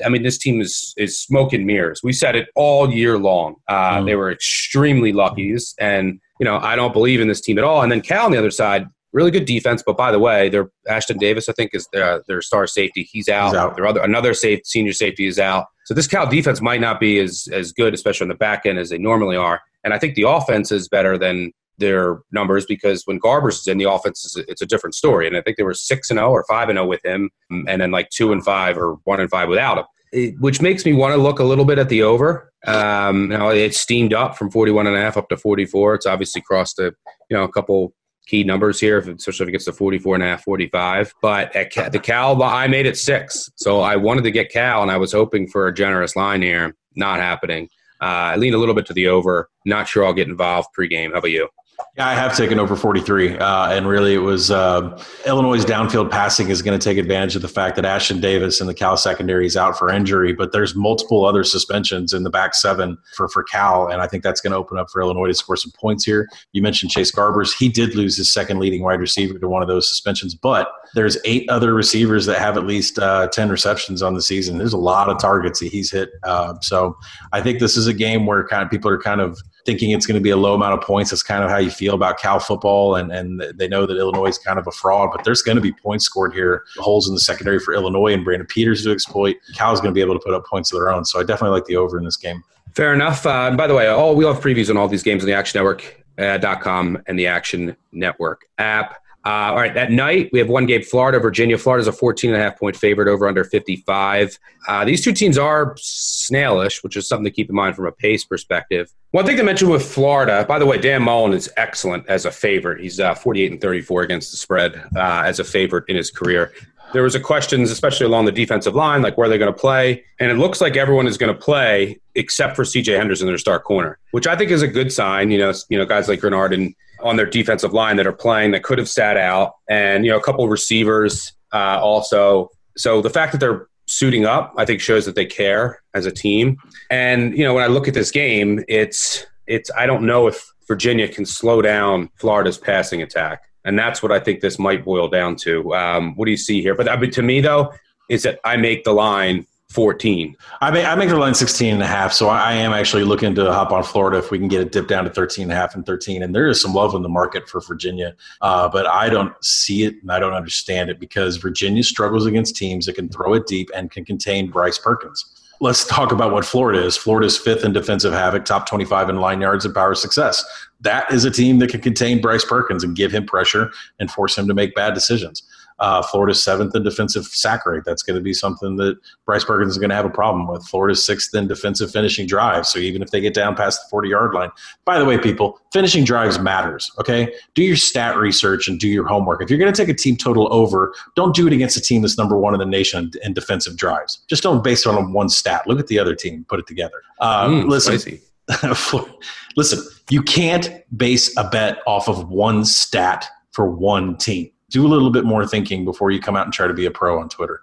I 0.05 0.09
mean, 0.09 0.21
this 0.21 0.37
team 0.37 0.61
is 0.61 0.93
is 0.97 1.19
smoke 1.19 1.53
and 1.53 1.65
mirrors. 1.65 2.01
We 2.03 2.13
said 2.13 2.35
it 2.35 2.49
all 2.55 2.91
year 2.91 3.17
long. 3.17 3.55
Uh, 3.67 3.97
mm. 3.97 4.05
They 4.05 4.15
were 4.15 4.31
extremely 4.31 5.11
lucky, 5.11 5.55
and 5.79 6.19
you 6.39 6.45
know 6.45 6.57
I 6.57 6.75
don't 6.75 6.93
believe 6.93 7.19
in 7.19 7.27
this 7.27 7.41
team 7.41 7.57
at 7.57 7.63
all. 7.63 7.81
And 7.81 7.91
then 7.91 8.01
Cal 8.01 8.25
on 8.25 8.31
the 8.31 8.37
other 8.37 8.51
side, 8.51 8.85
really 9.11 9.31
good 9.31 9.45
defense. 9.45 9.81
But 9.83 9.97
by 9.97 10.11
the 10.11 10.19
way, 10.19 10.49
their 10.49 10.69
Ashtyn 10.87 11.17
Davis, 11.17 11.49
I 11.49 11.53
think, 11.53 11.71
is 11.73 11.87
their, 11.91 12.23
their 12.27 12.41
star 12.41 12.67
safety. 12.67 13.07
He's 13.11 13.27
out. 13.27 13.49
He's 13.49 13.55
out. 13.55 13.75
Their 13.75 13.87
other 13.87 14.01
another 14.01 14.35
safe 14.35 14.61
senior 14.65 14.93
safety 14.93 15.25
is 15.25 15.39
out. 15.39 15.65
So 15.85 15.93
this 15.93 16.07
Cal 16.07 16.27
defense 16.27 16.61
might 16.61 16.81
not 16.81 16.99
be 16.99 17.19
as 17.19 17.47
as 17.51 17.71
good, 17.71 17.93
especially 17.93 18.25
on 18.25 18.29
the 18.29 18.35
back 18.35 18.65
end, 18.65 18.79
as 18.79 18.89
they 18.89 18.97
normally 18.97 19.35
are. 19.35 19.61
And 19.83 19.93
I 19.93 19.99
think 19.99 20.15
the 20.15 20.27
offense 20.27 20.71
is 20.71 20.87
better 20.87 21.17
than 21.17 21.51
their 21.77 22.19
numbers 22.31 22.65
because 22.65 23.03
when 23.05 23.19
Garbers 23.19 23.59
is 23.59 23.67
in 23.67 23.77
the 23.77 23.89
offense, 23.89 24.35
it's 24.47 24.61
a 24.61 24.65
different 24.65 24.95
story. 24.95 25.27
And 25.27 25.35
I 25.35 25.41
think 25.41 25.57
they 25.57 25.63
were 25.63 25.73
six 25.73 26.09
and 26.09 26.17
zero 26.17 26.29
or 26.29 26.45
five 26.47 26.69
and 26.69 26.77
zero 26.77 26.87
with 26.87 27.03
him, 27.03 27.29
and 27.49 27.81
then 27.81 27.91
like 27.91 28.09
two 28.09 28.31
and 28.31 28.43
five 28.43 28.77
or 28.77 28.95
one 29.03 29.19
and 29.19 29.29
five 29.29 29.49
without 29.49 29.79
him. 29.79 29.85
It, 30.11 30.39
which 30.39 30.61
makes 30.61 30.85
me 30.85 30.93
want 30.93 31.15
to 31.15 31.21
look 31.21 31.39
a 31.39 31.43
little 31.43 31.65
bit 31.65 31.79
at 31.79 31.89
the 31.89 32.03
over. 32.03 32.53
Um, 32.67 33.29
now 33.29 33.49
it's 33.49 33.79
steamed 33.79 34.13
up 34.13 34.37
from 34.37 34.51
41 34.51 34.85
and 34.85 34.95
a 34.95 35.01
half 35.01 35.17
up 35.17 35.27
to 35.29 35.37
44. 35.37 35.95
It's 35.95 36.05
obviously 36.05 36.41
crossed 36.41 36.79
a 36.79 36.93
you 37.29 37.37
know 37.37 37.43
a 37.43 37.51
couple 37.51 37.93
key 38.25 38.43
numbers 38.43 38.79
here, 38.79 38.99
especially 38.99 39.43
if 39.43 39.49
it 39.49 39.51
gets 39.51 39.65
to 39.65 39.73
44 39.73 40.15
and 40.15 40.23
a 40.23 40.27
half, 40.27 40.43
45. 40.43 41.13
But 41.21 41.55
at 41.55 41.91
the 41.91 41.99
Cal, 41.99 42.41
I 42.41 42.67
made 42.67 42.85
it 42.85 42.97
six. 42.97 43.49
So 43.55 43.81
I 43.81 43.95
wanted 43.95 44.23
to 44.23 44.31
get 44.31 44.51
Cal, 44.51 44.81
and 44.81 44.91
I 44.91 44.97
was 44.97 45.11
hoping 45.11 45.47
for 45.47 45.67
a 45.67 45.73
generous 45.73 46.15
line 46.15 46.41
here. 46.41 46.75
Not 46.95 47.19
happening. 47.19 47.69
Uh, 48.01 48.33
I 48.33 48.35
lean 48.35 48.53
a 48.53 48.57
little 48.57 48.75
bit 48.75 48.85
to 48.87 48.93
the 48.93 49.07
over. 49.07 49.49
Not 49.65 49.87
sure 49.87 50.05
I'll 50.05 50.13
get 50.13 50.27
involved 50.27 50.69
pregame. 50.77 51.11
How 51.11 51.19
about 51.19 51.31
you? 51.31 51.47
Yeah, 51.95 52.07
I 52.07 52.15
have 52.15 52.35
taken 52.35 52.59
over 52.59 52.75
43. 52.75 53.37
Uh, 53.37 53.71
and 53.71 53.87
really, 53.87 54.15
it 54.15 54.19
was 54.19 54.49
uh, 54.49 54.99
Illinois' 55.27 55.63
downfield 55.63 56.09
passing 56.09 56.49
is 56.49 56.63
going 56.63 56.77
to 56.77 56.83
take 56.83 56.97
advantage 56.97 57.35
of 57.35 57.43
the 57.43 57.47
fact 57.47 57.75
that 57.75 57.85
Ashtyn 57.85 58.19
Davis 58.19 58.59
and 58.59 58.67
the 58.67 58.73
Cal 58.73 58.97
secondary 58.97 59.45
is 59.45 59.55
out 59.55 59.77
for 59.77 59.91
injury, 59.91 60.33
but 60.33 60.51
there's 60.51 60.75
multiple 60.75 61.23
other 61.23 61.43
suspensions 61.43 62.11
in 62.11 62.23
the 62.23 62.31
back 62.31 62.55
seven 62.55 62.97
for, 63.15 63.27
for 63.29 63.43
Cal. 63.43 63.87
And 63.87 64.01
I 64.01 64.07
think 64.07 64.23
that's 64.23 64.41
going 64.41 64.51
to 64.51 64.57
open 64.57 64.79
up 64.79 64.89
for 64.89 65.01
Illinois 65.01 65.27
to 65.27 65.33
score 65.35 65.55
some 65.55 65.71
points 65.79 66.03
here. 66.03 66.27
You 66.51 66.63
mentioned 66.63 66.91
Chase 66.91 67.11
Garbers. 67.11 67.55
He 67.55 67.69
did 67.69 67.93
lose 67.93 68.17
his 68.17 68.31
second 68.31 68.59
leading 68.59 68.81
wide 68.81 68.99
receiver 68.99 69.37
to 69.37 69.47
one 69.47 69.61
of 69.61 69.67
those 69.67 69.87
suspensions, 69.87 70.33
but 70.33 70.71
there's 70.93 71.17
eight 71.25 71.49
other 71.49 71.73
receivers 71.73 72.25
that 72.25 72.39
have 72.39 72.57
at 72.57 72.65
least 72.65 72.99
uh, 72.99 73.27
10 73.27 73.49
receptions 73.49 74.01
on 74.01 74.13
the 74.13 74.21
season. 74.21 74.57
There's 74.57 74.73
a 74.73 74.77
lot 74.77 75.09
of 75.09 75.19
targets 75.19 75.59
that 75.59 75.67
he's 75.67 75.91
hit. 75.91 76.11
Uh, 76.23 76.55
so 76.61 76.97
I 77.31 77.41
think 77.41 77.59
this 77.59 77.77
is 77.77 77.87
a 77.87 77.93
game 77.93 78.25
where 78.25 78.45
kind 78.47 78.63
of 78.63 78.69
people 78.69 78.91
are 78.91 78.99
kind 78.99 79.21
of 79.21 79.39
thinking 79.65 79.91
it's 79.91 80.05
going 80.05 80.15
to 80.15 80.21
be 80.21 80.29
a 80.29 80.37
low 80.37 80.53
amount 80.53 80.73
of 80.73 80.81
points. 80.81 81.11
That's 81.11 81.23
kind 81.23 81.43
of 81.43 81.49
how 81.49 81.57
you 81.57 81.71
feel 81.71 81.95
about 81.95 82.19
Cal 82.19 82.39
football, 82.39 82.95
and 82.95 83.11
and 83.11 83.41
they 83.55 83.67
know 83.67 83.85
that 83.85 83.97
Illinois 83.97 84.27
is 84.27 84.37
kind 84.37 84.59
of 84.59 84.67
a 84.67 84.71
fraud, 84.71 85.09
but 85.15 85.23
there's 85.23 85.41
going 85.41 85.55
to 85.55 85.61
be 85.61 85.71
points 85.71 86.05
scored 86.05 86.33
here. 86.33 86.63
Holes 86.77 87.07
in 87.07 87.13
the 87.13 87.21
secondary 87.21 87.59
for 87.59 87.73
Illinois 87.73 88.13
and 88.13 88.23
Brandon 88.23 88.47
Peters 88.47 88.83
to 88.83 88.91
exploit. 88.91 89.37
Cal 89.55 89.73
is 89.73 89.79
going 89.79 89.93
to 89.93 89.95
be 89.95 90.01
able 90.01 90.17
to 90.17 90.23
put 90.23 90.33
up 90.33 90.45
points 90.45 90.71
of 90.71 90.79
their 90.79 90.91
own. 90.91 91.05
So 91.05 91.19
I 91.19 91.23
definitely 91.23 91.55
like 91.55 91.65
the 91.65 91.77
over 91.77 91.97
in 91.97 92.03
this 92.03 92.17
game. 92.17 92.43
Fair 92.75 92.93
enough. 92.93 93.25
Uh, 93.25 93.51
by 93.51 93.67
the 93.67 93.75
way, 93.75 93.87
all 93.87 94.15
we 94.15 94.25
have 94.25 94.39
previews 94.39 94.69
on 94.69 94.77
all 94.77 94.87
these 94.87 95.03
games 95.03 95.23
on 95.23 95.27
the 95.27 95.33
Action 95.33 95.59
Network. 95.59 95.99
Uh, 96.15 96.37
.com 96.61 97.01
and 97.07 97.17
the 97.17 97.25
Action 97.25 97.75
Network 97.91 98.45
app. 98.59 99.02
Uh, 99.25 99.51
all 99.51 99.55
right, 99.55 99.73
that 99.73 99.89
night 99.89 100.29
we 100.33 100.39
have 100.39 100.49
one 100.49 100.65
game 100.65 100.83
Florida, 100.83 101.17
Virginia. 101.17 101.57
Florida's 101.57 101.87
a 101.87 101.93
14 101.93 102.31
and 102.31 102.39
a 102.39 102.43
half 102.43 102.59
point 102.59 102.75
favorite 102.75 103.07
over 103.07 103.25
under 103.27 103.45
55. 103.45 104.37
Uh, 104.67 104.83
these 104.83 105.01
two 105.01 105.13
teams 105.13 105.37
are 105.37 105.75
snailish, 105.77 106.83
which 106.83 106.97
is 106.97 107.07
something 107.07 107.23
to 107.23 107.31
keep 107.31 107.49
in 107.49 107.55
mind 107.55 107.75
from 107.75 107.85
a 107.85 107.91
pace 107.91 108.25
perspective. 108.25 108.91
One 109.11 109.25
thing 109.25 109.37
to 109.37 109.43
mention 109.43 109.69
with 109.69 109.85
Florida, 109.85 110.43
by 110.47 110.59
the 110.59 110.65
way, 110.65 110.77
Dan 110.77 111.03
Mullen 111.03 111.33
is 111.33 111.49
excellent 111.55 112.07
as 112.07 112.25
a 112.25 112.31
favorite. 112.31 112.81
He's 112.81 112.99
uh, 112.99 113.13
48 113.13 113.51
and 113.51 113.61
34 113.61 114.01
against 114.01 114.31
the 114.31 114.37
spread 114.37 114.75
uh, 114.95 115.23
as 115.25 115.39
a 115.39 115.43
favorite 115.43 115.85
in 115.87 115.95
his 115.95 116.11
career. 116.11 116.51
There 116.93 117.03
was 117.03 117.15
a 117.15 117.19
questions, 117.19 117.71
especially 117.71 118.05
along 118.05 118.25
the 118.25 118.31
defensive 118.31 118.75
line, 118.75 119.01
like 119.01 119.17
where 119.17 119.27
they're 119.27 119.37
going 119.37 119.53
to 119.53 119.59
play, 119.59 120.03
and 120.19 120.31
it 120.31 120.35
looks 120.35 120.61
like 120.61 120.77
everyone 120.77 121.07
is 121.07 121.17
going 121.17 121.33
to 121.33 121.39
play 121.39 121.99
except 122.15 122.55
for 122.55 122.63
C.J. 122.63 122.93
Henderson, 122.93 123.27
their 123.27 123.37
star 123.37 123.59
corner, 123.59 123.97
which 124.11 124.27
I 124.27 124.35
think 124.35 124.51
is 124.51 124.61
a 124.61 124.67
good 124.67 124.91
sign. 124.91 125.31
You 125.31 125.39
know, 125.39 125.53
you 125.69 125.77
know, 125.77 125.85
guys 125.85 126.07
like 126.07 126.19
Greenard 126.19 126.53
and 126.53 126.75
on 127.01 127.17
their 127.17 127.25
defensive 127.25 127.73
line 127.73 127.97
that 127.97 128.07
are 128.07 128.13
playing 128.13 128.51
that 128.51 128.63
could 128.63 128.77
have 128.77 128.89
sat 128.89 129.17
out, 129.17 129.55
and 129.69 130.05
you 130.05 130.11
know 130.11 130.17
a 130.17 130.23
couple 130.23 130.47
receivers 130.47 131.33
uh, 131.51 131.79
also. 131.81 132.49
So 132.77 133.01
the 133.01 133.09
fact 133.09 133.31
that 133.33 133.39
they're 133.39 133.67
suiting 133.87 134.25
up, 134.25 134.53
I 134.57 134.65
think, 134.65 134.81
shows 134.81 135.05
that 135.05 135.15
they 135.15 135.25
care 135.25 135.81
as 135.93 136.05
a 136.05 136.11
team. 136.11 136.57
And 136.89 137.37
you 137.37 137.43
know, 137.43 137.53
when 137.53 137.63
I 137.63 137.67
look 137.67 137.87
at 137.87 137.93
this 137.93 138.11
game, 138.11 138.63
it's 138.67 139.25
it's 139.47 139.69
I 139.77 139.85
don't 139.85 140.05
know 140.05 140.27
if 140.27 140.51
Virginia 140.67 141.07
can 141.07 141.25
slow 141.25 141.61
down 141.61 142.09
Florida's 142.15 142.57
passing 142.57 143.01
attack, 143.01 143.43
and 143.65 143.77
that's 143.77 144.03
what 144.03 144.11
I 144.11 144.19
think 144.19 144.41
this 144.41 144.59
might 144.59 144.83
boil 144.83 145.07
down 145.07 145.35
to. 145.37 145.73
Um, 145.73 146.15
what 146.15 146.25
do 146.25 146.31
you 146.31 146.37
see 146.37 146.61
here? 146.61 146.75
But 146.75 146.89
I 146.89 146.95
mean, 146.95 147.11
to 147.11 147.21
me, 147.21 147.41
though, 147.41 147.73
is 148.09 148.23
that 148.23 148.39
I 148.43 148.57
make 148.57 148.83
the 148.83 148.93
line 148.93 149.45
14. 149.73 150.35
I 150.61 150.69
make, 150.69 150.85
I 150.85 150.93
make 150.93 151.09
the 151.09 151.17
line 151.17 151.33
16 151.33 151.73
and 151.73 151.81
a 151.81 151.87
half. 151.87 152.13
So 152.13 152.29
I 152.29 152.53
am 152.53 152.73
actually 152.73 153.03
looking 153.03 153.33
to 153.35 153.51
hop 153.51 153.71
on 153.71 153.83
Florida 153.83 154.19
if 154.19 154.29
we 154.29 154.37
can 154.37 154.47
get 154.47 154.61
it 154.61 154.71
dipped 154.71 154.87
down 154.87 155.03
to 155.05 155.09
13 155.09 155.43
and 155.43 155.51
a 155.51 155.55
half 155.55 155.73
and 155.73 155.83
13. 155.83 156.21
And 156.21 156.33
there 156.33 156.47
is 156.47 156.61
some 156.61 156.73
love 156.73 156.93
in 156.93 157.01
the 157.01 157.09
market 157.09 157.49
for 157.49 157.59
Virginia. 157.59 158.15
Uh, 158.41 158.69
but 158.69 158.85
I 158.85 159.09
don't 159.09 159.33
see 159.43 159.83
it 159.83 159.95
and 160.01 160.11
I 160.11 160.19
don't 160.19 160.33
understand 160.33 160.91
it 160.91 160.99
because 160.99 161.37
Virginia 161.37 161.83
struggles 161.83 162.27
against 162.27 162.55
teams 162.55 162.85
that 162.85 162.93
can 162.93 163.09
throw 163.09 163.33
it 163.33 163.47
deep 163.47 163.69
and 163.75 163.89
can 163.89 164.05
contain 164.05 164.51
Bryce 164.51 164.77
Perkins. 164.77 165.25
Let's 165.59 165.87
talk 165.87 166.11
about 166.11 166.31
what 166.31 166.45
Florida 166.45 166.85
is. 166.85 166.95
Florida's 166.95 167.37
fifth 167.37 167.63
in 167.63 167.73
defensive 167.73 168.13
havoc, 168.13 168.45
top 168.45 168.67
25 168.67 169.09
in 169.09 169.15
line 169.17 169.41
yards 169.41 169.65
and 169.65 169.73
power 169.73 169.95
success. 169.95 170.43
That 170.83 171.11
is 171.11 171.25
a 171.25 171.31
team 171.31 171.59
that 171.59 171.69
can 171.69 171.81
contain 171.81 172.21
Bryce 172.21 172.45
Perkins 172.45 172.83
and 172.83 172.95
give 172.95 173.11
him 173.11 173.25
pressure 173.25 173.71
and 173.99 174.11
force 174.11 174.37
him 174.37 174.47
to 174.47 174.53
make 174.53 174.75
bad 174.75 174.93
decisions. 174.93 175.43
Uh, 175.79 176.01
Florida's 176.01 176.41
seventh 176.41 176.75
in 176.75 176.83
defensive 176.83 177.25
sack 177.25 177.65
rate. 177.65 177.83
That's 177.85 178.03
going 178.03 178.15
to 178.15 178.21
be 178.21 178.33
something 178.33 178.75
that 178.77 178.97
Bryce 179.25 179.43
Perkins 179.43 179.71
is 179.71 179.77
going 179.77 179.89
to 179.89 179.95
have 179.95 180.05
a 180.05 180.09
problem 180.09 180.47
with. 180.47 180.65
Florida's 180.67 181.05
sixth 181.05 181.33
in 181.35 181.47
defensive 181.47 181.91
finishing 181.91 182.27
drive. 182.27 182.65
So 182.67 182.79
even 182.79 183.01
if 183.01 183.11
they 183.11 183.19
get 183.19 183.33
down 183.33 183.55
past 183.55 183.81
the 183.81 183.89
40 183.89 184.09
yard 184.09 184.33
line, 184.33 184.51
by 184.85 184.99
the 184.99 185.05
way, 185.05 185.17
people, 185.17 185.59
finishing 185.71 186.05
drives 186.05 186.39
matters. 186.39 186.91
Okay. 186.99 187.33
Do 187.55 187.63
your 187.63 187.75
stat 187.75 188.17
research 188.17 188.67
and 188.67 188.79
do 188.79 188.87
your 188.87 189.07
homework. 189.07 189.41
If 189.41 189.49
you're 189.49 189.59
going 189.59 189.73
to 189.73 189.77
take 189.77 189.89
a 189.89 189.97
team 189.97 190.15
total 190.15 190.47
over, 190.53 190.93
don't 191.15 191.35
do 191.35 191.47
it 191.47 191.53
against 191.53 191.75
a 191.75 191.81
team 191.81 192.01
that's 192.01 192.17
number 192.17 192.37
one 192.37 192.53
in 192.53 192.59
the 192.59 192.65
nation 192.65 193.11
in 193.23 193.33
defensive 193.33 193.75
drives. 193.75 194.23
Just 194.27 194.43
don't 194.43 194.63
base 194.63 194.85
it 194.85 194.89
on 194.89 195.11
one 195.11 195.29
stat. 195.29 195.67
Look 195.67 195.79
at 195.79 195.87
the 195.87 195.99
other 195.99 196.15
team, 196.15 196.45
put 196.47 196.59
it 196.59 196.67
together. 196.67 197.01
Uh, 197.19 197.47
mm, 197.47 197.67
listen. 197.67 198.19
listen, 199.55 199.79
you 200.09 200.21
can't 200.21 200.69
base 200.95 201.33
a 201.37 201.49
bet 201.49 201.79
off 201.87 202.07
of 202.07 202.29
one 202.29 202.65
stat 202.65 203.27
for 203.51 203.69
one 203.69 204.17
team 204.17 204.49
do 204.73 204.85
a 204.85 204.89
little 204.89 205.11
bit 205.11 205.23
more 205.23 205.47
thinking 205.47 205.85
before 205.85 206.11
you 206.11 206.19
come 206.19 206.35
out 206.35 206.45
and 206.45 206.53
try 206.53 206.67
to 206.67 206.73
be 206.73 206.85
a 206.85 206.91
pro 206.91 207.19
on 207.19 207.29
Twitter. 207.29 207.61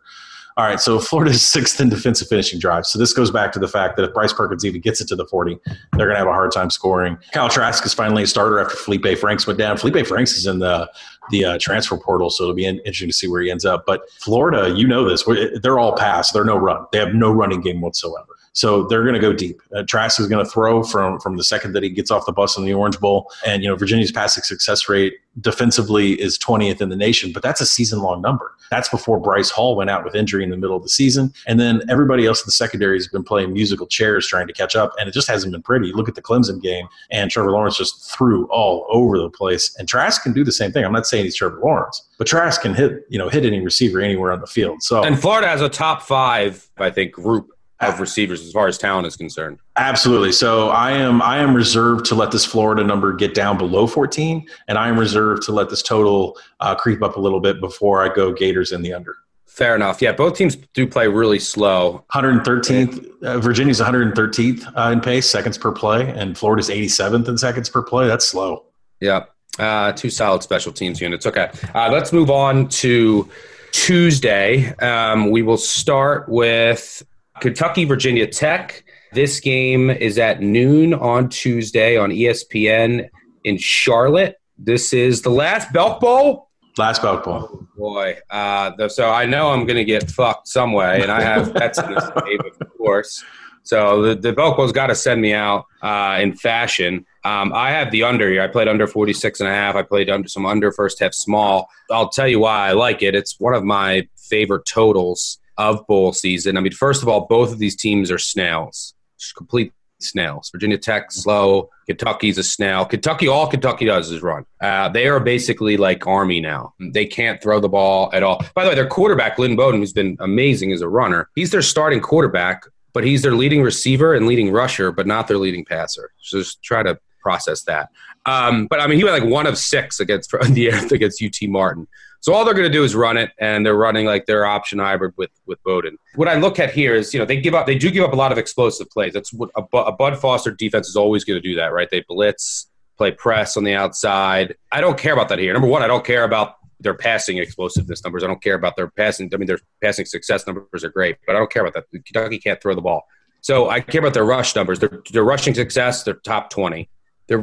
All 0.57 0.65
right, 0.65 0.81
so 0.81 0.99
Florida's 0.99 1.45
sixth 1.47 1.81
in 1.81 1.89
defensive 1.89 2.29
finishing 2.29 2.59
drives. 2.59 2.89
So 2.89 2.99
this 2.99 3.13
goes 3.13 3.31
back 3.31 3.53
to 3.53 3.59
the 3.59 3.69
fact 3.69 3.97
that 3.97 4.05
if 4.05 4.15
Bryce 4.15 4.33
Perkins 4.33 4.65
even 4.65 4.81
gets 4.81 5.01
it 5.01 5.09
to 5.09 5.17
the 5.17 5.27
40, 5.27 5.59
they're 5.67 6.07
going 6.07 6.11
to 6.11 6.17
have 6.17 6.27
a 6.27 6.33
hard 6.33 6.53
time 6.53 6.71
scoring. 6.71 7.19
Kyle 7.33 7.49
Trask 7.49 7.85
is 7.85 7.93
finally 7.93 8.23
a 8.23 8.27
starter 8.27 8.59
after 8.59 8.77
Felipe 8.77 9.19
Franks 9.19 9.47
went 9.47 9.59
down. 9.59 9.77
Felipe 9.77 10.07
Franks 10.07 10.33
is 10.33 10.47
in 10.47 10.61
the 10.61 10.91
the 11.31 11.45
uh, 11.45 11.59
transfer 11.61 11.97
portal, 11.97 12.29
so 12.29 12.43
it'll 12.43 12.57
be 12.57 12.67
interesting 12.67 13.09
to 13.09 13.13
see 13.13 13.29
where 13.29 13.41
he 13.41 13.53
ends 13.53 13.65
up. 13.65 13.85
But 13.87 14.11
Florida, 14.19 14.75
you 14.77 14.89
know 14.89 15.09
this, 15.09 15.25
they're 15.63 15.79
all 15.79 15.97
pass. 15.97 16.33
They're 16.33 16.45
no 16.45 16.57
run. 16.57 16.87
They 16.91 16.99
have 16.99 17.15
no 17.15 17.31
running 17.31 17.61
game 17.61 17.81
whatsoever. 17.81 18.37
So 18.53 18.85
they're 18.85 19.03
going 19.03 19.15
to 19.15 19.21
go 19.21 19.33
deep. 19.33 19.61
Uh, 19.75 19.85
Trask 19.85 20.19
is 20.19 20.27
going 20.27 20.45
to 20.45 20.51
throw 20.51 20.83
from 20.83 21.21
from 21.21 21.37
the 21.37 21.45
second 21.45 21.73
that 21.75 21.83
he 21.83 21.91
gets 21.91 22.11
off 22.11 22.27
the 22.27 22.33
bus 22.33 22.57
in 22.57 22.65
the 22.65 22.75
Orange 22.75 22.99
Bowl. 22.99 23.31
And 23.47 23.63
you 23.63 23.69
know 23.69 23.77
Virginia's 23.77 24.13
passing 24.13 24.43
success 24.43 24.89
rate 24.89 25.15
defensively 25.41 26.21
is 26.21 26.37
20th 26.39 26.81
in 26.81 26.89
the 26.89 26.97
nation, 26.97 27.33
but 27.33 27.43
that's 27.43 27.61
a 27.61 27.67
season 27.67 28.01
long 28.01 28.21
number. 28.21 28.53
That's 28.71 28.89
before 28.89 29.21
Bryce 29.21 29.51
Hall 29.51 29.77
went 29.77 29.91
out 29.91 30.05
with 30.05 30.15
injury 30.15 30.43
in 30.43 30.51
the 30.51 30.57
middle 30.57 30.77
of 30.77 30.83
the 30.83 30.89
season, 30.89 31.33
and 31.47 31.61
then 31.61 31.83
everybody 31.89 32.27
else 32.27 32.41
in 32.41 32.47
the 32.47 32.53
secondary 32.53 32.97
has 32.97 33.09
been 33.09 33.23
playing 33.23 33.53
musical 33.53 33.87
chairs 33.87 34.27
trying 34.27 34.47
to 34.49 34.53
catch 34.53 34.75
up, 34.75 34.93
and 34.99 35.09
it 35.09 35.13
just 35.13 35.29
hasn't 35.29 35.53
been 35.53 35.63
pretty. 35.63 35.93
Look 35.93 36.09
at 36.09 36.15
the 36.15 36.23
Clemson 36.23 36.61
game, 36.61 36.89
and 37.11 37.31
Trevor 37.31 37.53
Lawrence 37.53 37.77
just 37.77 38.13
threw 38.13 38.47
all 38.47 38.87
over 38.91 39.19
the 39.19 39.31
place. 39.31 39.75
And 39.79 39.89
Trask 39.89 40.23
can 40.23 40.33
do 40.33 40.45
the 40.45 40.53
same 40.53 40.73
thing. 40.73 40.85
I'm 40.85 40.93
not 40.93 41.07
saying 41.07 41.25
he's 41.25 41.37
Trevor 41.37 41.61
Lawrence, 41.63 42.03
but 42.19 42.27
Trask 42.27 42.61
can 42.63 42.75
hit 42.75 43.07
you 43.09 43.19
know 43.19 43.29
hit 43.29 43.45
any 43.45 43.61
receiver 43.61 44.01
anywhere 44.01 44.33
on 44.33 44.41
the 44.41 44.47
field. 44.47 44.83
So 44.83 45.03
and 45.05 45.21
Florida 45.21 45.47
has 45.47 45.61
a 45.61 45.69
top 45.69 46.03
five, 46.03 46.69
I 46.79 46.91
think, 46.91 47.13
group 47.13 47.51
of 47.81 48.01
receivers 48.01 48.43
as 48.43 48.53
far 48.53 48.69
as 48.69 48.79
talent 48.79 49.07
is 49.07 49.17
concerned. 49.17 49.59
Absolutely. 49.77 50.33
So 50.33 50.69
I 50.69 50.93
am 50.93 51.23
I 51.23 51.39
am 51.39 51.55
reserved 51.55 52.05
to 52.07 52.15
let 52.15 52.31
this 52.31 52.45
Florida 52.45 52.85
number 52.85 53.13
get 53.13 53.35
down 53.35 53.57
below 53.59 53.87
14, 53.87 54.47
and 54.69 54.79
I 54.79 54.89
am 54.89 54.99
reserved 54.99 55.43
to 55.45 55.53
let 55.53 55.71
this 55.71 55.83
total 55.83 56.39
uh, 56.61 56.75
creep 56.75 57.03
up 57.03 57.17
a 57.17 57.21
little 57.21 57.41
bit 57.41 57.61
before 57.61 58.03
I 58.03 58.13
go 58.13 58.33
Gators 58.33 58.73
in 58.73 58.83
the 58.83 58.93
under. 58.93 59.17
Fair 59.47 59.75
enough. 59.75 60.01
Yeah, 60.01 60.13
both 60.13 60.37
teams 60.37 60.57
do 60.75 60.87
play 60.87 61.09
really 61.09 61.39
slow. 61.39 62.05
113th. 62.15 63.23
Uh, 63.23 63.39
Virginia's 63.41 63.81
113th 63.81 64.73
uh, 64.75 64.93
in 64.93 65.01
pace, 65.01 65.29
seconds 65.29 65.59
per 65.59 65.73
play, 65.73 66.09
and 66.09 66.39
Florida's 66.39 66.71
87th 66.71 67.29
in 67.29 67.37
seconds 67.37 67.69
per 67.69 67.83
play. 67.83 68.07
That's 68.07 68.27
slow. 68.27 68.65
Yeah. 69.01 69.25
Uh, 69.59 69.93
two 69.93 70.09
solid 70.09 70.43
special 70.43 70.73
teams 70.73 71.01
units. 71.01 71.27
Okay. 71.27 71.51
Uh, 71.75 71.91
let's 71.93 72.13
move 72.13 72.31
on 72.31 72.69
to 72.69 73.29
Tuesday. 73.73 74.73
Um, 74.77 75.31
we 75.31 75.43
will 75.43 75.59
start 75.59 76.29
with 76.29 77.03
Kentucky, 77.41 77.85
Virginia 77.85 78.27
Tech. 78.27 78.85
This 79.13 79.41
game 79.41 79.91
is 79.91 80.19
at 80.19 80.41
noon 80.41 80.95
on 80.95 81.29
Tuesday 81.29 81.97
on 81.97 82.11
ESPN 82.11 83.09
in 83.45 83.59
Charlotte. 83.59 84.37
This 84.59 84.93
is 84.93 85.23
the 85.23 85.31
last 85.31 85.73
Belk 85.73 86.01
Bowl. 86.01 86.51
Last 86.79 87.03
Belk 87.03 87.25
Bowl. 87.25 87.49
Oh, 87.53 87.67
boy. 87.77 88.19
Uh, 88.31 88.89
so 88.89 89.11
I 89.11 89.27
know 89.27 89.51
I'm 89.51 89.67
going 89.67 89.79
to 89.79 89.85
get 89.85 90.11
fucked 90.11 90.49
some 90.49 90.73
way, 90.73 91.03
and 91.03 91.11
I 91.11 91.23
have 91.23 91.53
bets 91.55 91.79
in 91.79 91.93
this 91.93 92.05
game, 92.25 92.39
of 92.61 92.79
course. 92.79 93.25
So 93.63 94.03
the, 94.03 94.15
the 94.15 94.33
Belk 94.33 94.57
Bowl's 94.57 94.73
got 94.73 94.87
to 94.87 94.95
send 94.95 95.21
me 95.21 95.33
out 95.33 95.65
uh, 95.83 96.19
in 96.21 96.37
fashion. 96.37 97.07
Um, 97.25 97.53
I 97.53 97.71
have 97.71 97.91
the 97.91 98.05
under 98.05 98.31
here. 98.31 98.43
I 98.43 98.47
played 98.47 98.69
under 98.69 98.87
46 98.87 99.41
and 99.41 99.49
a 99.49 99.53
half. 99.53 99.75
I 99.75 99.83
played 99.83 100.09
under 100.09 100.29
some 100.29 100.47
under 100.47 100.73
first 100.73 101.01
half 101.01 101.15
small. 101.15 101.69
I'll 101.91 102.09
tell 102.09 102.29
you 102.29 102.39
why 102.39 102.69
I 102.69 102.73
like 102.73 103.03
it. 103.03 103.15
It's 103.15 103.41
one 103.41 103.55
of 103.55 103.65
my 103.65 104.09
favorite 104.17 104.65
totals 104.67 105.40
of 105.61 105.87
bowl 105.87 106.13
season. 106.13 106.57
I 106.57 106.61
mean, 106.61 106.73
first 106.73 107.03
of 107.03 107.09
all, 107.09 107.27
both 107.27 107.53
of 107.53 107.59
these 107.59 107.77
teams 107.77 108.11
are 108.11 108.19
snails, 108.19 108.95
complete 109.37 109.73
snails. 109.99 110.51
Virginia 110.51 110.79
Tech 110.79 111.13
slow. 111.13 111.69
Kentucky's 111.87 112.39
a 112.39 112.43
snail. 112.43 112.87
Kentucky, 112.87 113.29
all 113.29 113.47
Kentucky 113.47 113.85
does 113.85 114.11
is 114.11 114.23
run. 114.23 114.47
Uh, 114.61 114.89
they 114.89 115.07
are 115.07 115.21
basically 115.21 115.77
like 115.77 116.07
Army 116.07 116.41
now. 116.41 116.73
They 116.81 117.05
can't 117.05 117.43
throw 117.43 117.61
the 117.61 117.69
ball 117.69 118.11
at 118.15 118.23
all. 118.23 118.43
By 118.55 118.65
the 118.65 118.71
way, 118.71 118.75
their 118.75 118.87
quarterback 118.87 119.39
Lynn 119.39 119.57
Bowden, 119.57 119.81
who's 119.81 119.93
been 119.93 120.17
amazing 120.21 120.73
as 120.73 120.81
a 120.81 120.89
runner, 120.89 121.29
he's 121.35 121.51
their 121.51 121.63
starting 121.63 122.01
quarterback, 122.01 122.65
but 122.95 123.05
he's 123.05 123.23
their 123.23 123.35
leading 123.35 123.63
receiver 123.63 124.15
and 124.15 124.27
leading 124.27 124.51
rusher, 124.51 124.91
but 124.93 125.07
not 125.07 125.29
their 125.29 125.39
leading 125.39 125.65
passer. 125.65 126.11
So 126.23 126.39
just 126.39 126.63
try 126.63 126.83
to 126.83 126.99
process 127.21 127.65
that. 127.65 127.91
Um, 128.27 128.67
but 128.69 128.81
I 128.81 128.87
mean, 128.87 128.99
he 128.99 129.05
went 129.05 129.23
like 129.23 129.31
one 129.31 129.47
of 129.47 129.59
six 129.59 130.01
against 130.01 130.31
the 130.51 130.69
against 130.69 131.23
UT 131.23 131.49
Martin. 131.49 131.87
So 132.21 132.35
all 132.35 132.45
they're 132.45 132.55
going 132.55 132.71
to 132.71 132.73
do 132.73 132.85
is 132.85 132.95
run 132.95 133.17
it, 133.17 133.31
and 133.39 133.65
they're 133.65 133.77
running 133.77 134.05
like 134.05 134.27
their 134.27 134.45
option 134.45 134.79
hybrid 134.79 135.15
with 135.17 135.31
with 135.47 135.63
Bowden. 135.63 135.97
What 136.17 136.29
I 136.29 136.35
look 136.35 136.59
at 136.59 136.73
here 136.73 136.95
is, 136.95 137.15
you 137.15 137.21
know, 137.21 137.25
they 137.25 137.41
give 137.41 137.55
up, 137.55 137.67
they 137.67 137.79
do 137.79 137.91
give 137.91 138.05
up 138.05 138.13
a 138.13 138.17
lot 138.17 138.31
of 138.31 138.39
explosive 138.39 138.91
plays. 138.91 139.13
That's 139.15 139.33
what 139.33 139.51
a, 139.57 139.63
a 139.79 139.93
Bud 139.93 140.19
Foster 140.19 140.51
defense 140.51 140.89
is 140.89 140.97
always 140.97 141.25
going 141.25 141.41
to 141.41 141.49
do 141.49 141.55
that, 141.57 141.73
right? 141.73 141.89
They 141.91 142.05
blitz, 142.07 142.69
play 142.99 143.11
press 143.11 143.57
on 143.57 143.65
the 143.65 143.75
outside. 143.75 144.55
I 144.71 144.81
don't 144.81 144.99
care 144.99 145.15
about 145.15 145.31
that 145.31 145.39
here. 145.39 145.53
Number 145.53 145.69
one, 145.69 145.83
I 145.83 145.87
don't 145.87 146.05
care 146.05 146.25
about 146.25 146.57
their 146.79 146.95
passing 146.95 147.39
explosiveness 147.39 148.05
numbers. 148.05 148.23
I 148.23 148.27
don't 148.27 148.43
care 148.43 148.55
about 148.55 148.77
their 148.77 148.89
passing. 148.89 149.31
I 149.33 149.37
mean, 149.37 149.47
their 149.47 149.61
passing 149.83 150.05
success 150.05 150.47
numbers 150.47 150.85
are 150.85 150.91
great, 150.91 151.17
but 151.27 151.37
I 151.37 151.39
don't 151.39 151.51
care 151.51 151.65
about 151.65 151.75
that. 151.75 152.05
Kentucky 152.05 152.39
can't 152.39 152.61
throw 152.61 152.75
the 152.75 152.81
ball. 152.83 153.07
So 153.43 153.71
I 153.71 153.81
care 153.81 154.01
about 154.01 154.13
their 154.13 154.25
rush 154.25 154.55
numbers. 154.55 154.79
Their, 154.79 155.03
their 155.13 155.25
rushing 155.25 155.55
success, 155.55 156.03
they're 156.03 156.15
top 156.15 156.51
20 156.51 156.81
they're, 156.81 156.89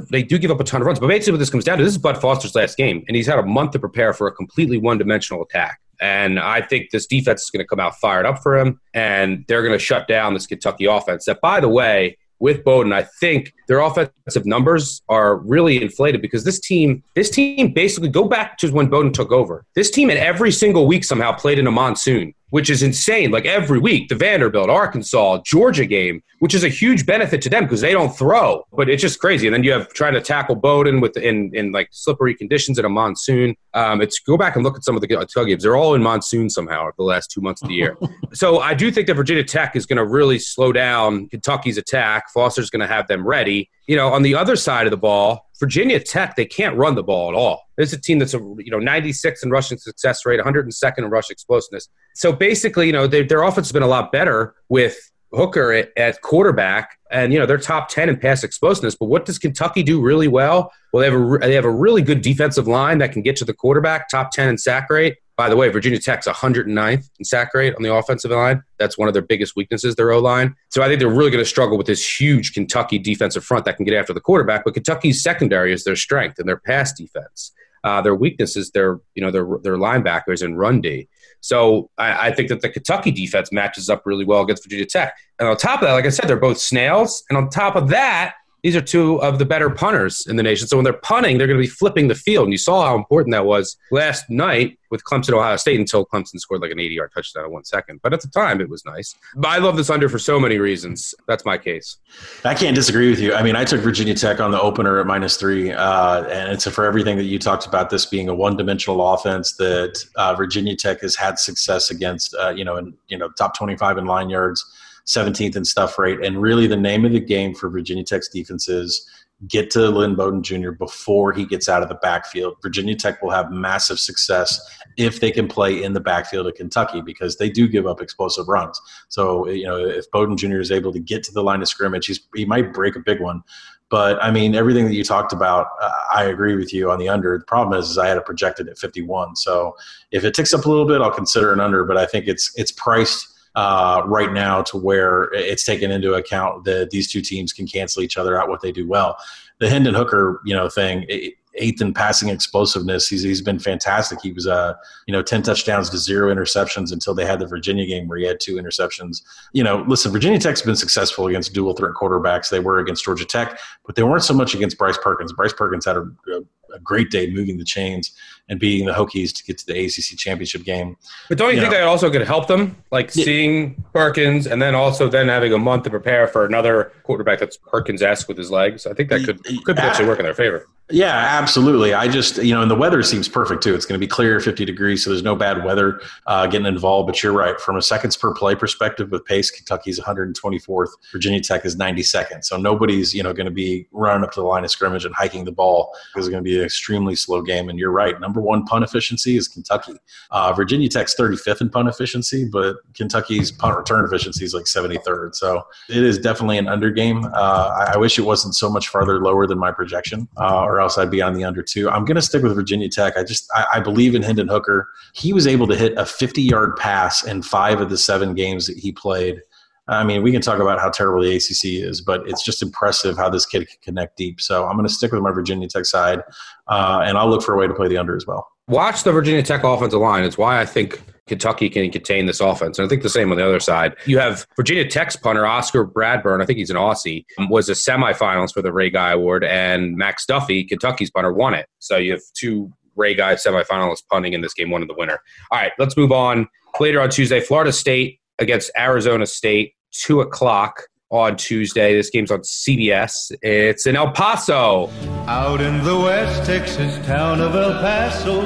they 0.09 0.23
do 0.23 0.37
give 0.37 0.51
up 0.51 0.59
a 0.59 0.63
ton 0.63 0.81
of 0.81 0.87
runs. 0.87 0.99
But 0.99 1.07
basically, 1.07 1.33
what 1.33 1.39
this 1.39 1.49
comes 1.49 1.63
down 1.63 1.77
to 1.77 1.83
this 1.83 1.93
is 1.93 1.97
Bud 1.97 2.19
Foster's 2.19 2.55
last 2.55 2.77
game, 2.77 3.03
and 3.07 3.15
he's 3.15 3.27
had 3.27 3.39
a 3.39 3.43
month 3.43 3.71
to 3.71 3.79
prepare 3.79 4.13
for 4.13 4.27
a 4.27 4.31
completely 4.31 4.77
one 4.77 4.97
dimensional 4.97 5.43
attack. 5.43 5.79
And 5.99 6.39
I 6.39 6.61
think 6.61 6.91
this 6.91 7.07
defense 7.07 7.43
is 7.43 7.49
going 7.49 7.63
to 7.63 7.67
come 7.67 7.79
out 7.79 7.95
fired 7.95 8.25
up 8.25 8.43
for 8.43 8.57
him, 8.57 8.79
and 8.93 9.45
they're 9.47 9.61
going 9.63 9.73
to 9.73 9.83
shut 9.83 10.07
down 10.07 10.33
this 10.33 10.45
Kentucky 10.45 10.85
offense. 10.85 11.25
That, 11.25 11.41
by 11.41 11.59
the 11.59 11.69
way, 11.69 12.17
with 12.39 12.63
Bowden, 12.63 12.93
I 12.93 13.03
think 13.19 13.53
their 13.67 13.79
offensive 13.79 14.45
numbers 14.45 15.01
are 15.09 15.37
really 15.37 15.81
inflated 15.81 16.21
because 16.21 16.43
this 16.43 16.59
team, 16.59 17.03
this 17.15 17.29
team 17.29 17.73
basically 17.73 18.09
go 18.09 18.25
back 18.25 18.57
to 18.59 18.69
when 18.71 18.87
Bowden 18.87 19.11
took 19.11 19.31
over. 19.31 19.65
This 19.73 19.89
team 19.89 20.09
in 20.09 20.17
every 20.17 20.51
single 20.51 20.85
week 20.85 21.03
somehow 21.03 21.31
played 21.31 21.57
in 21.57 21.65
a 21.65 21.71
monsoon 21.71 22.33
which 22.49 22.69
is 22.69 22.83
insane. 22.83 23.31
Like 23.31 23.45
every 23.45 23.79
week, 23.79 24.09
the 24.09 24.15
Vanderbilt, 24.15 24.69
Arkansas, 24.69 25.41
Georgia 25.45 25.85
game, 25.85 26.23
which 26.39 26.53
is 26.53 26.63
a 26.63 26.69
huge 26.69 27.05
benefit 27.05 27.41
to 27.41 27.49
them 27.49 27.63
because 27.63 27.81
they 27.81 27.91
don't 27.91 28.15
throw. 28.15 28.63
But 28.71 28.89
it's 28.89 29.01
just 29.01 29.19
crazy. 29.19 29.47
And 29.47 29.53
then 29.53 29.63
you 29.63 29.71
have 29.71 29.89
trying 29.89 30.13
to 30.13 30.21
tackle 30.21 30.55
Bowden 30.55 31.01
with 31.01 31.17
in 31.17 31.51
in 31.53 31.71
like 31.71 31.89
slippery 31.91 32.35
conditions 32.35 32.79
in 32.79 32.85
a 32.85 32.89
monsoon. 32.89 33.55
Um, 33.73 34.01
it's 34.01 34.19
go 34.19 34.37
back 34.37 34.55
and 34.55 34.63
look 34.63 34.75
at 34.75 34.83
some 34.83 34.95
of 34.95 35.01
the 35.01 35.07
Tug 35.07 35.47
games. 35.47 35.63
They're 35.63 35.75
all 35.75 35.93
in 35.93 36.01
monsoon 36.01 36.49
somehow 36.49 36.89
the 36.97 37.03
last 37.03 37.31
two 37.31 37.41
months 37.41 37.61
of 37.61 37.67
the 37.67 37.75
year. 37.75 37.97
so 38.33 38.59
I 38.59 38.73
do 38.73 38.91
think 38.91 39.07
that 39.07 39.15
Virginia 39.15 39.43
Tech 39.43 39.75
is 39.75 39.85
going 39.85 39.97
to 39.97 40.05
really 40.05 40.39
slow 40.39 40.71
down 40.71 41.27
Kentucky's 41.29 41.77
attack. 41.77 42.31
Foster's 42.33 42.69
going 42.69 42.81
to 42.81 42.87
have 42.87 43.07
them 43.07 43.27
ready. 43.27 43.69
You 43.87 43.95
know, 43.95 44.09
on 44.09 44.21
the 44.21 44.35
other 44.35 44.55
side 44.55 44.85
of 44.85 44.91
the 44.91 44.97
ball, 44.97 45.46
Virginia 45.59 45.99
Tech, 45.99 46.35
they 46.35 46.45
can't 46.45 46.75
run 46.75 46.95
the 46.95 47.03
ball 47.03 47.29
at 47.29 47.35
all. 47.35 47.63
It's 47.77 47.93
a 47.93 47.99
team 47.99 48.19
that's 48.19 48.33
a 48.33 48.39
you 48.39 48.69
know 48.69 48.79
96 48.79 49.43
in 49.43 49.49
rushing 49.49 49.77
success 49.77 50.25
rate, 50.25 50.39
102nd 50.39 50.97
in 50.99 51.05
rush 51.05 51.29
explosiveness. 51.29 51.89
So 52.15 52.31
basically, 52.31 52.87
you 52.87 52.93
know, 52.93 53.07
they, 53.07 53.23
their 53.23 53.43
offense 53.43 53.67
has 53.67 53.71
been 53.71 53.83
a 53.83 53.87
lot 53.87 54.11
better 54.11 54.55
with 54.69 54.97
Hooker 55.33 55.73
at, 55.73 55.89
at, 55.97 56.21
quarterback, 56.21 56.97
and 57.11 57.33
you 57.33 57.39
know 57.39 57.45
they're 57.45 57.57
top 57.57 57.89
10 57.89 58.09
in 58.09 58.17
pass 58.17 58.43
explosiveness. 58.43 58.95
But 58.95 59.07
what 59.07 59.25
does 59.25 59.37
Kentucky 59.37 59.83
do 59.83 60.01
really 60.01 60.27
well? 60.27 60.71
Well, 60.93 61.01
they 61.01 61.11
have 61.11 61.19
a 61.19 61.37
they 61.39 61.55
have 61.55 61.65
a 61.65 61.71
really 61.71 62.01
good 62.01 62.21
defensive 62.21 62.67
line 62.67 62.99
that 62.99 63.11
can 63.11 63.21
get 63.21 63.35
to 63.37 63.45
the 63.45 63.53
quarterback, 63.53 64.09
top 64.09 64.31
10 64.31 64.49
in 64.49 64.57
sack 64.57 64.89
rate. 64.89 65.17
By 65.37 65.49
the 65.49 65.55
way, 65.55 65.69
Virginia 65.69 65.99
Tech's 65.99 66.27
109th 66.27 67.09
in 67.19 67.25
sack 67.25 67.53
rate 67.53 67.75
on 67.75 67.83
the 67.83 67.93
offensive 67.93 68.31
line. 68.31 68.63
That's 68.79 68.97
one 68.97 69.07
of 69.07 69.13
their 69.13 69.21
biggest 69.21 69.55
weaknesses, 69.55 69.95
their 69.95 70.11
O 70.11 70.19
line. 70.19 70.55
So 70.69 70.81
I 70.81 70.87
think 70.87 70.99
they're 70.99 71.09
really 71.09 71.29
going 71.29 71.43
to 71.43 71.49
struggle 71.49 71.77
with 71.77 71.85
this 71.85 72.19
huge 72.19 72.53
Kentucky 72.53 72.97
defensive 72.97 73.45
front 73.45 73.65
that 73.65 73.77
can 73.77 73.85
get 73.85 73.93
after 73.93 74.13
the 74.13 74.19
quarterback. 74.19 74.65
But 74.65 74.73
Kentucky's 74.73 75.21
secondary 75.21 75.71
is 75.71 75.83
their 75.83 75.95
strength 75.95 76.39
and 76.39 76.49
their 76.49 76.57
pass 76.57 76.91
defense. 76.91 77.51
Uh, 77.83 78.01
their 78.01 78.15
weakness 78.15 78.57
is 78.57 78.71
their 78.71 78.99
you 79.13 79.21
know 79.21 79.29
their 79.29 79.47
their 79.61 79.77
linebackers 79.77 80.43
and 80.43 80.57
run 80.57 80.81
D. 80.81 81.07
So 81.41 81.89
I, 81.97 82.29
I, 82.29 82.31
think 82.33 82.49
that 82.49 82.61
the 82.61 82.69
Kentucky 82.69 83.11
defense 83.11 83.51
matches 83.51 83.89
up 83.89 84.01
really 84.05 84.25
well 84.25 84.41
against 84.41 84.63
Virginia 84.63 84.87
Tech. 84.87 85.15
And 85.39 85.47
on 85.47 85.55
top 85.55 85.81
of 85.81 85.87
that, 85.87 85.93
like 85.93 86.05
I 86.05 86.09
said, 86.09 86.27
they're 86.27 86.35
both 86.35 86.57
snails. 86.57 87.23
And 87.29 87.37
on 87.37 87.49
top 87.49 87.75
of 87.75 87.89
that, 87.89 88.33
these 88.67 88.75
are 88.75 88.81
two 88.81 89.15
of 89.21 89.39
the 89.39 89.45
better 89.45 89.69
punters 89.69 90.27
in 90.27 90.35
the 90.35 90.43
nation. 90.43 90.67
So 90.67 90.75
when 90.75 90.83
they're 90.83 90.91
punting, 90.91 91.37
they're 91.37 91.47
going 91.47 91.57
to 91.57 91.63
be 91.63 91.69
flipping 91.69 92.09
the 92.09 92.15
field. 92.15 92.47
And 92.47 92.53
you 92.53 92.57
saw 92.57 92.85
how 92.85 92.95
important 92.97 93.31
that 93.31 93.45
was 93.45 93.77
last 93.91 94.29
night 94.29 94.77
with 94.91 95.05
Clemson, 95.05 95.31
Ohio 95.31 95.55
State, 95.55 95.79
until 95.79 96.05
Clemson 96.05 96.37
scored 96.37 96.61
like 96.61 96.71
an 96.71 96.79
80 96.81 96.95
yard 96.95 97.11
touchdown 97.15 97.45
in 97.45 97.51
one 97.51 97.63
second. 97.63 98.01
But 98.03 98.13
at 98.13 98.19
the 98.19 98.27
time, 98.27 98.59
it 98.59 98.67
was 98.67 98.83
nice. 98.83 99.15
But 99.37 99.47
I 99.47 99.59
love 99.59 99.77
this 99.77 99.89
under 99.89 100.09
for 100.09 100.19
so 100.19 100.37
many 100.37 100.57
reasons. 100.57 101.15
That's 101.29 101.45
my 101.45 101.57
case. 101.57 101.95
I 102.43 102.53
can't 102.55 102.75
disagree 102.75 103.09
with 103.09 103.21
you. 103.21 103.33
I 103.33 103.41
mean, 103.41 103.55
I 103.55 103.63
took 103.63 103.79
Virginia 103.79 104.15
Tech 104.15 104.41
on 104.41 104.51
the 104.51 104.59
opener 104.59 104.99
at 104.99 105.07
minus 105.07 105.37
three. 105.37 105.71
Uh, 105.71 106.25
and 106.25 106.51
it's 106.51 106.67
for 106.67 106.83
everything 106.83 107.15
that 107.15 107.23
you 107.23 107.39
talked 107.39 107.67
about, 107.67 107.89
this 107.89 108.05
being 108.05 108.27
a 108.27 108.35
one 108.35 108.57
dimensional 108.57 109.13
offense 109.13 109.53
that 109.53 110.03
uh, 110.17 110.35
Virginia 110.35 110.75
Tech 110.75 110.99
has 110.99 111.15
had 111.15 111.39
success 111.39 111.89
against, 111.89 112.35
uh, 112.35 112.49
you 112.49 112.65
know, 112.65 112.75
in, 112.75 112.93
you 113.07 113.17
know, 113.17 113.29
top 113.37 113.57
25 113.57 113.97
in 113.97 114.05
line 114.07 114.29
yards 114.29 114.65
17th 115.07 115.55
in 115.55 115.65
stuff 115.65 115.97
rate. 115.97 116.23
And 116.23 116.41
really, 116.41 116.67
the 116.67 116.77
name 116.77 117.05
of 117.05 117.11
the 117.11 117.19
game 117.19 117.53
for 117.53 117.69
Virginia 117.69 118.03
Tech's 118.03 118.29
defense 118.29 118.67
is 118.67 119.09
get 119.47 119.69
to 119.69 119.89
Lynn 119.89 120.15
Bowden 120.15 120.41
Jr. 120.41 120.71
before 120.71 121.31
he 121.31 121.45
gets 121.45 121.69
out 121.69 121.83
of 121.83 121.89
the 121.89 121.95
backfield. 121.95 122.55
Virginia 122.61 122.95
Tech 122.95 123.21
will 123.21 123.29
have 123.29 123.51
massive 123.51 123.99
success 123.99 124.59
if 124.97 125.19
they 125.19 125.29
can 125.29 125.47
play 125.47 125.83
in 125.83 125.93
the 125.93 125.99
backfield 125.99 126.47
of 126.47 126.55
Kentucky 126.55 127.01
because 127.01 127.37
they 127.37 127.49
do 127.49 127.67
give 127.67 127.85
up 127.85 128.01
explosive 128.01 128.47
runs. 128.47 128.81
So, 129.09 129.47
you 129.47 129.65
know, 129.65 129.77
if 129.77 130.09
Bowden 130.11 130.37
Jr. 130.37 130.59
is 130.59 130.71
able 130.71 130.91
to 130.91 130.99
get 130.99 131.23
to 131.25 131.31
the 131.31 131.43
line 131.43 131.61
of 131.61 131.67
scrimmage, 131.67 132.07
he's, 132.07 132.19
he 132.35 132.45
might 132.45 132.73
break 132.73 132.95
a 132.95 132.99
big 132.99 133.21
one. 133.21 133.43
But 133.89 134.21
I 134.21 134.31
mean, 134.31 134.55
everything 134.55 134.85
that 134.85 134.95
you 134.95 135.03
talked 135.03 135.31
about, 135.31 135.67
uh, 135.81 135.91
I 136.13 136.25
agree 136.25 136.55
with 136.55 136.73
you 136.73 136.91
on 136.91 136.99
the 136.99 137.07
under. 137.07 137.37
The 137.37 137.45
problem 137.45 137.79
is, 137.79 137.91
is 137.91 137.97
I 137.97 138.07
had 138.07 138.17
it 138.17 138.25
projected 138.25 138.67
at 138.67 138.77
51. 138.77 139.37
So 139.37 139.75
if 140.11 140.25
it 140.25 140.33
ticks 140.33 140.53
up 140.53 140.65
a 140.65 140.69
little 140.69 140.87
bit, 140.87 140.99
I'll 140.99 141.11
consider 141.11 141.53
an 141.53 141.61
under. 141.61 141.85
But 141.85 141.95
I 141.95 142.05
think 142.05 142.27
it's 142.27 142.51
it's 142.55 142.71
priced 142.71 143.36
uh, 143.57 144.03
right 144.05 144.31
now 144.31 144.61
to 144.61 144.77
where 144.77 145.23
it's 145.33 145.65
taken 145.65 145.89
into 145.89 146.13
account 146.13 146.63
that 146.63 146.91
these 146.91 147.11
two 147.11 147.21
teams 147.21 147.51
can 147.51 147.65
cancel 147.65 148.03
each 148.03 148.15
other 148.15 148.39
out 148.39 148.49
what 148.49 148.61
they 148.61 148.71
do 148.71 148.87
well. 148.87 149.17
The 149.59 149.67
Hendon 149.67 149.95
Hooker, 149.95 150.41
you 150.45 150.55
know, 150.55 150.69
thing. 150.69 151.05
It, 151.09 151.33
eighth 151.59 151.81
in 151.81 151.91
passing 151.91 152.29
explosiveness. 152.29 153.07
He's 153.07 153.23
he's 153.23 153.41
been 153.41 153.57
fantastic. 153.57 154.19
He 154.21 154.31
was 154.31 154.45
uh 154.45 154.75
you 155.07 155.11
know 155.11 155.23
ten 155.23 155.41
touchdowns 155.41 155.89
to 155.89 155.97
zero 155.97 156.31
interceptions 156.31 156.91
until 156.91 157.15
they 157.15 157.25
had 157.25 157.39
the 157.39 157.47
Virginia 157.47 157.87
game 157.87 158.07
where 158.07 158.19
he 158.19 158.25
had 158.25 158.39
two 158.39 158.57
interceptions. 158.57 159.23
You 159.53 159.63
know, 159.63 159.83
listen, 159.87 160.11
Virginia 160.11 160.37
Tech's 160.37 160.61
been 160.61 160.75
successful 160.75 161.25
against 161.25 161.53
dual 161.55 161.73
threat 161.73 161.93
quarterbacks. 161.99 162.51
They 162.51 162.59
were 162.59 162.77
against 162.77 163.03
Georgia 163.03 163.25
Tech, 163.25 163.59
but 163.87 163.95
they 163.95 164.03
weren't 164.03 164.23
so 164.23 164.35
much 164.35 164.53
against 164.53 164.77
Bryce 164.77 164.99
Perkins. 165.01 165.33
Bryce 165.33 165.53
Perkins 165.53 165.83
had 165.83 165.97
a, 165.97 166.01
a 166.01 166.41
a 166.73 166.79
great 166.79 167.09
day 167.09 167.29
moving 167.29 167.57
the 167.57 167.63
chains 167.63 168.11
and 168.49 168.59
beating 168.59 168.85
the 168.85 168.93
Hokies 168.93 169.33
to 169.35 169.43
get 169.43 169.57
to 169.59 169.65
the 169.65 169.85
ACC 169.85 170.17
championship 170.17 170.63
game. 170.63 170.97
But 171.29 171.37
don't 171.37 171.49
you, 171.49 171.55
you 171.55 171.61
think 171.61 171.73
know, 171.73 171.79
that 171.79 171.87
also 171.87 172.09
could 172.09 172.21
help 172.21 172.47
them, 172.47 172.77
like 172.91 173.15
yeah. 173.15 173.25
seeing 173.25 173.83
Perkins 173.93 174.47
and 174.47 174.61
then 174.61 174.75
also 174.75 175.09
then 175.09 175.27
having 175.27 175.53
a 175.53 175.57
month 175.57 175.83
to 175.83 175.89
prepare 175.89 176.27
for 176.27 176.45
another 176.45 176.91
quarterback 177.03 177.39
that's 177.39 177.57
Perkins-esque 177.57 178.27
with 178.27 178.37
his 178.37 178.51
legs? 178.51 178.85
I 178.85 178.93
think 178.93 179.09
that 179.09 179.23
could 179.25 179.43
could 179.43 179.75
potentially 179.75 180.07
work 180.07 180.19
in 180.19 180.25
their 180.25 180.33
favor. 180.33 180.67
Yeah, 180.89 181.13
absolutely. 181.13 181.93
I 181.93 182.07
just, 182.07 182.37
you 182.37 182.53
know, 182.53 182.61
and 182.61 182.71
the 182.71 182.75
weather 182.75 183.03
seems 183.03 183.27
perfect 183.27 183.61
too. 183.61 183.75
It's 183.75 183.85
going 183.85 183.99
to 183.99 184.03
be 184.03 184.07
clear, 184.07 184.39
50 184.39 184.63
degrees, 184.63 185.03
so 185.03 185.09
there's 185.09 185.23
no 185.23 185.35
bad 185.35 185.65
weather 185.65 185.99
uh, 186.27 186.47
getting 186.47 186.65
involved. 186.65 187.07
But 187.07 187.21
you're 187.21 187.33
right. 187.33 187.59
From 187.59 187.75
a 187.75 187.81
seconds 187.81 188.15
per 188.15 188.33
play 188.33 188.55
perspective, 188.55 189.11
with 189.11 189.25
pace, 189.25 189.51
Kentucky's 189.51 189.99
124th, 189.99 190.89
Virginia 191.11 191.41
Tech 191.41 191.65
is 191.65 191.75
92nd. 191.75 192.45
So 192.45 192.55
nobody's, 192.55 193.13
you 193.13 193.21
know, 193.21 193.33
going 193.33 193.47
to 193.47 193.51
be 193.51 193.85
running 193.91 194.23
up 194.23 194.31
to 194.33 194.39
the 194.39 194.45
line 194.45 194.63
of 194.63 194.71
scrimmage 194.71 195.03
and 195.03 195.13
hiking 195.13 195.43
the 195.43 195.51
ball. 195.51 195.93
It's 196.15 196.29
going 196.29 196.41
to 196.41 196.49
be 196.49 196.57
an 196.57 196.63
extremely 196.63 197.17
slow 197.17 197.41
game. 197.41 197.67
And 197.67 197.77
you're 197.77 197.91
right. 197.91 198.17
Number 198.21 198.36
one 198.39 198.63
punt 198.63 198.83
efficiency 198.83 199.37
is 199.37 199.47
Kentucky. 199.47 199.93
Uh, 200.31 200.53
Virginia 200.53 200.89
Tech's 200.89 201.15
35th 201.15 201.61
in 201.61 201.69
punt 201.69 201.87
efficiency, 201.87 202.45
but 202.45 202.77
Kentucky's 202.93 203.51
punt 203.51 203.77
return 203.77 204.05
efficiency 204.05 204.45
is 204.45 204.53
like 204.53 204.65
73rd. 204.65 205.35
So 205.35 205.63
it 205.89 206.03
is 206.03 206.17
definitely 206.17 206.57
an 206.57 206.67
under 206.67 206.91
game. 206.91 207.25
Uh, 207.25 207.85
I, 207.87 207.93
I, 207.93 207.97
wish 207.97 208.17
it 208.17 208.23
wasn't 208.23 208.55
so 208.55 208.69
much 208.69 208.87
farther 208.89 209.19
lower 209.19 209.47
than 209.47 209.57
my 209.57 209.71
projection. 209.71 210.27
Uh, 210.37 210.63
or 210.63 210.79
else 210.79 210.97
I'd 210.97 211.11
be 211.11 211.21
on 211.21 211.33
the 211.33 211.43
under 211.43 211.63
two. 211.63 211.89
I'm 211.89 212.05
going 212.05 212.15
to 212.15 212.21
stick 212.21 212.43
with 212.43 212.55
Virginia 212.55 212.89
Tech. 212.89 213.17
I 213.17 213.23
just 213.23 213.49
I, 213.53 213.65
I, 213.75 213.79
believe 213.79 214.15
in 214.15 214.21
Hendon 214.21 214.47
Hooker. 214.47 214.87
He 215.13 215.33
was 215.33 215.47
able 215.47 215.67
to 215.67 215.75
hit 215.75 215.97
a 215.97 216.05
50 216.05 216.41
yard 216.41 216.75
pass 216.77 217.23
in 217.23 217.41
five 217.41 217.81
of 217.81 217.89
the 217.89 217.97
seven 217.97 218.33
games 218.33 218.67
that 218.67 218.77
he 218.77 218.91
played. 218.91 219.41
I 219.87 220.03
mean, 220.03 220.21
we 220.21 220.31
can 220.31 220.41
talk 220.41 220.59
about 220.59 220.79
how 220.79 220.89
terrible 220.89 221.23
the 221.23 221.35
ACC 221.35 221.83
is, 221.83 222.01
but 222.01 222.27
it's 222.27 222.43
just 222.43 222.61
impressive 222.61 223.17
how 223.17 223.29
this 223.29 223.45
kid 223.45 223.67
can 223.67 223.77
connect 223.81 224.17
deep. 224.17 224.41
So 224.41 224.65
I'm 224.65 224.75
going 224.75 224.87
to 224.87 224.93
stick 224.93 225.11
with 225.11 225.21
my 225.21 225.31
Virginia 225.31 225.67
Tech 225.67 225.85
side, 225.85 226.21
uh, 226.67 227.01
and 227.05 227.17
I'll 227.17 227.29
look 227.29 227.43
for 227.43 227.53
a 227.53 227.57
way 227.57 227.67
to 227.67 227.73
play 227.73 227.87
the 227.87 227.97
under 227.97 228.15
as 228.15 228.25
well. 228.27 228.47
Watch 228.67 229.03
the 229.03 229.11
Virginia 229.11 229.43
Tech 229.43 229.63
offensive 229.63 229.99
line. 229.99 230.23
It's 230.23 230.37
why 230.37 230.59
I 230.59 230.65
think 230.65 231.01
Kentucky 231.27 231.69
can 231.69 231.89
contain 231.91 232.25
this 232.25 232.39
offense. 232.39 232.79
And 232.79 232.85
I 232.85 232.89
think 232.89 233.03
the 233.03 233.09
same 233.09 233.31
on 233.31 233.37
the 233.37 233.45
other 233.45 233.59
side. 233.59 233.95
You 234.05 234.17
have 234.19 234.45
Virginia 234.55 234.87
Tech's 234.87 235.15
punter, 235.15 235.45
Oscar 235.45 235.85
Bradburn, 235.85 236.41
I 236.41 236.45
think 236.45 236.57
he's 236.57 236.69
an 236.69 236.77
Aussie, 236.77 237.25
was 237.49 237.69
a 237.69 237.73
semifinalist 237.73 238.53
for 238.53 238.61
the 238.61 238.73
Ray 238.73 238.89
Guy 238.89 239.11
Award, 239.11 239.43
and 239.43 239.95
Max 239.95 240.25
Duffy, 240.25 240.63
Kentucky's 240.63 241.11
punter, 241.11 241.31
won 241.31 241.53
it. 241.53 241.67
So 241.79 241.97
you 241.97 242.13
have 242.13 242.21
two 242.33 242.71
Ray 242.95 243.13
Guy 243.13 243.35
semifinalists 243.35 244.03
punting 244.09 244.33
in 244.33 244.41
this 244.41 244.53
game, 244.53 244.71
one 244.71 244.81
of 244.81 244.87
the 244.87 244.95
winner. 244.97 245.19
All 245.51 245.59
right, 245.59 245.71
let's 245.77 245.95
move 245.95 246.11
on. 246.11 246.47
Later 246.79 247.01
on 247.01 247.09
Tuesday, 247.09 247.39
Florida 247.39 247.71
State 247.71 248.19
against 248.39 248.71
Arizona 248.77 249.25
State, 249.25 249.73
2 250.01 250.21
o'clock 250.21 250.83
on 251.09 251.35
Tuesday. 251.37 251.95
This 251.95 252.09
game's 252.09 252.31
on 252.31 252.41
CBS. 252.41 253.31
It's 253.41 253.87
in 253.87 253.95
El 253.95 254.11
Paso. 254.11 254.89
Out 255.27 255.61
in 255.61 255.83
the 255.83 255.97
West 255.97 256.45
Texas 256.45 257.05
town 257.05 257.41
of 257.41 257.55
El 257.55 257.73
Paso. 257.81 258.41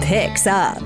Picks 0.00 0.46
up. 0.46 0.82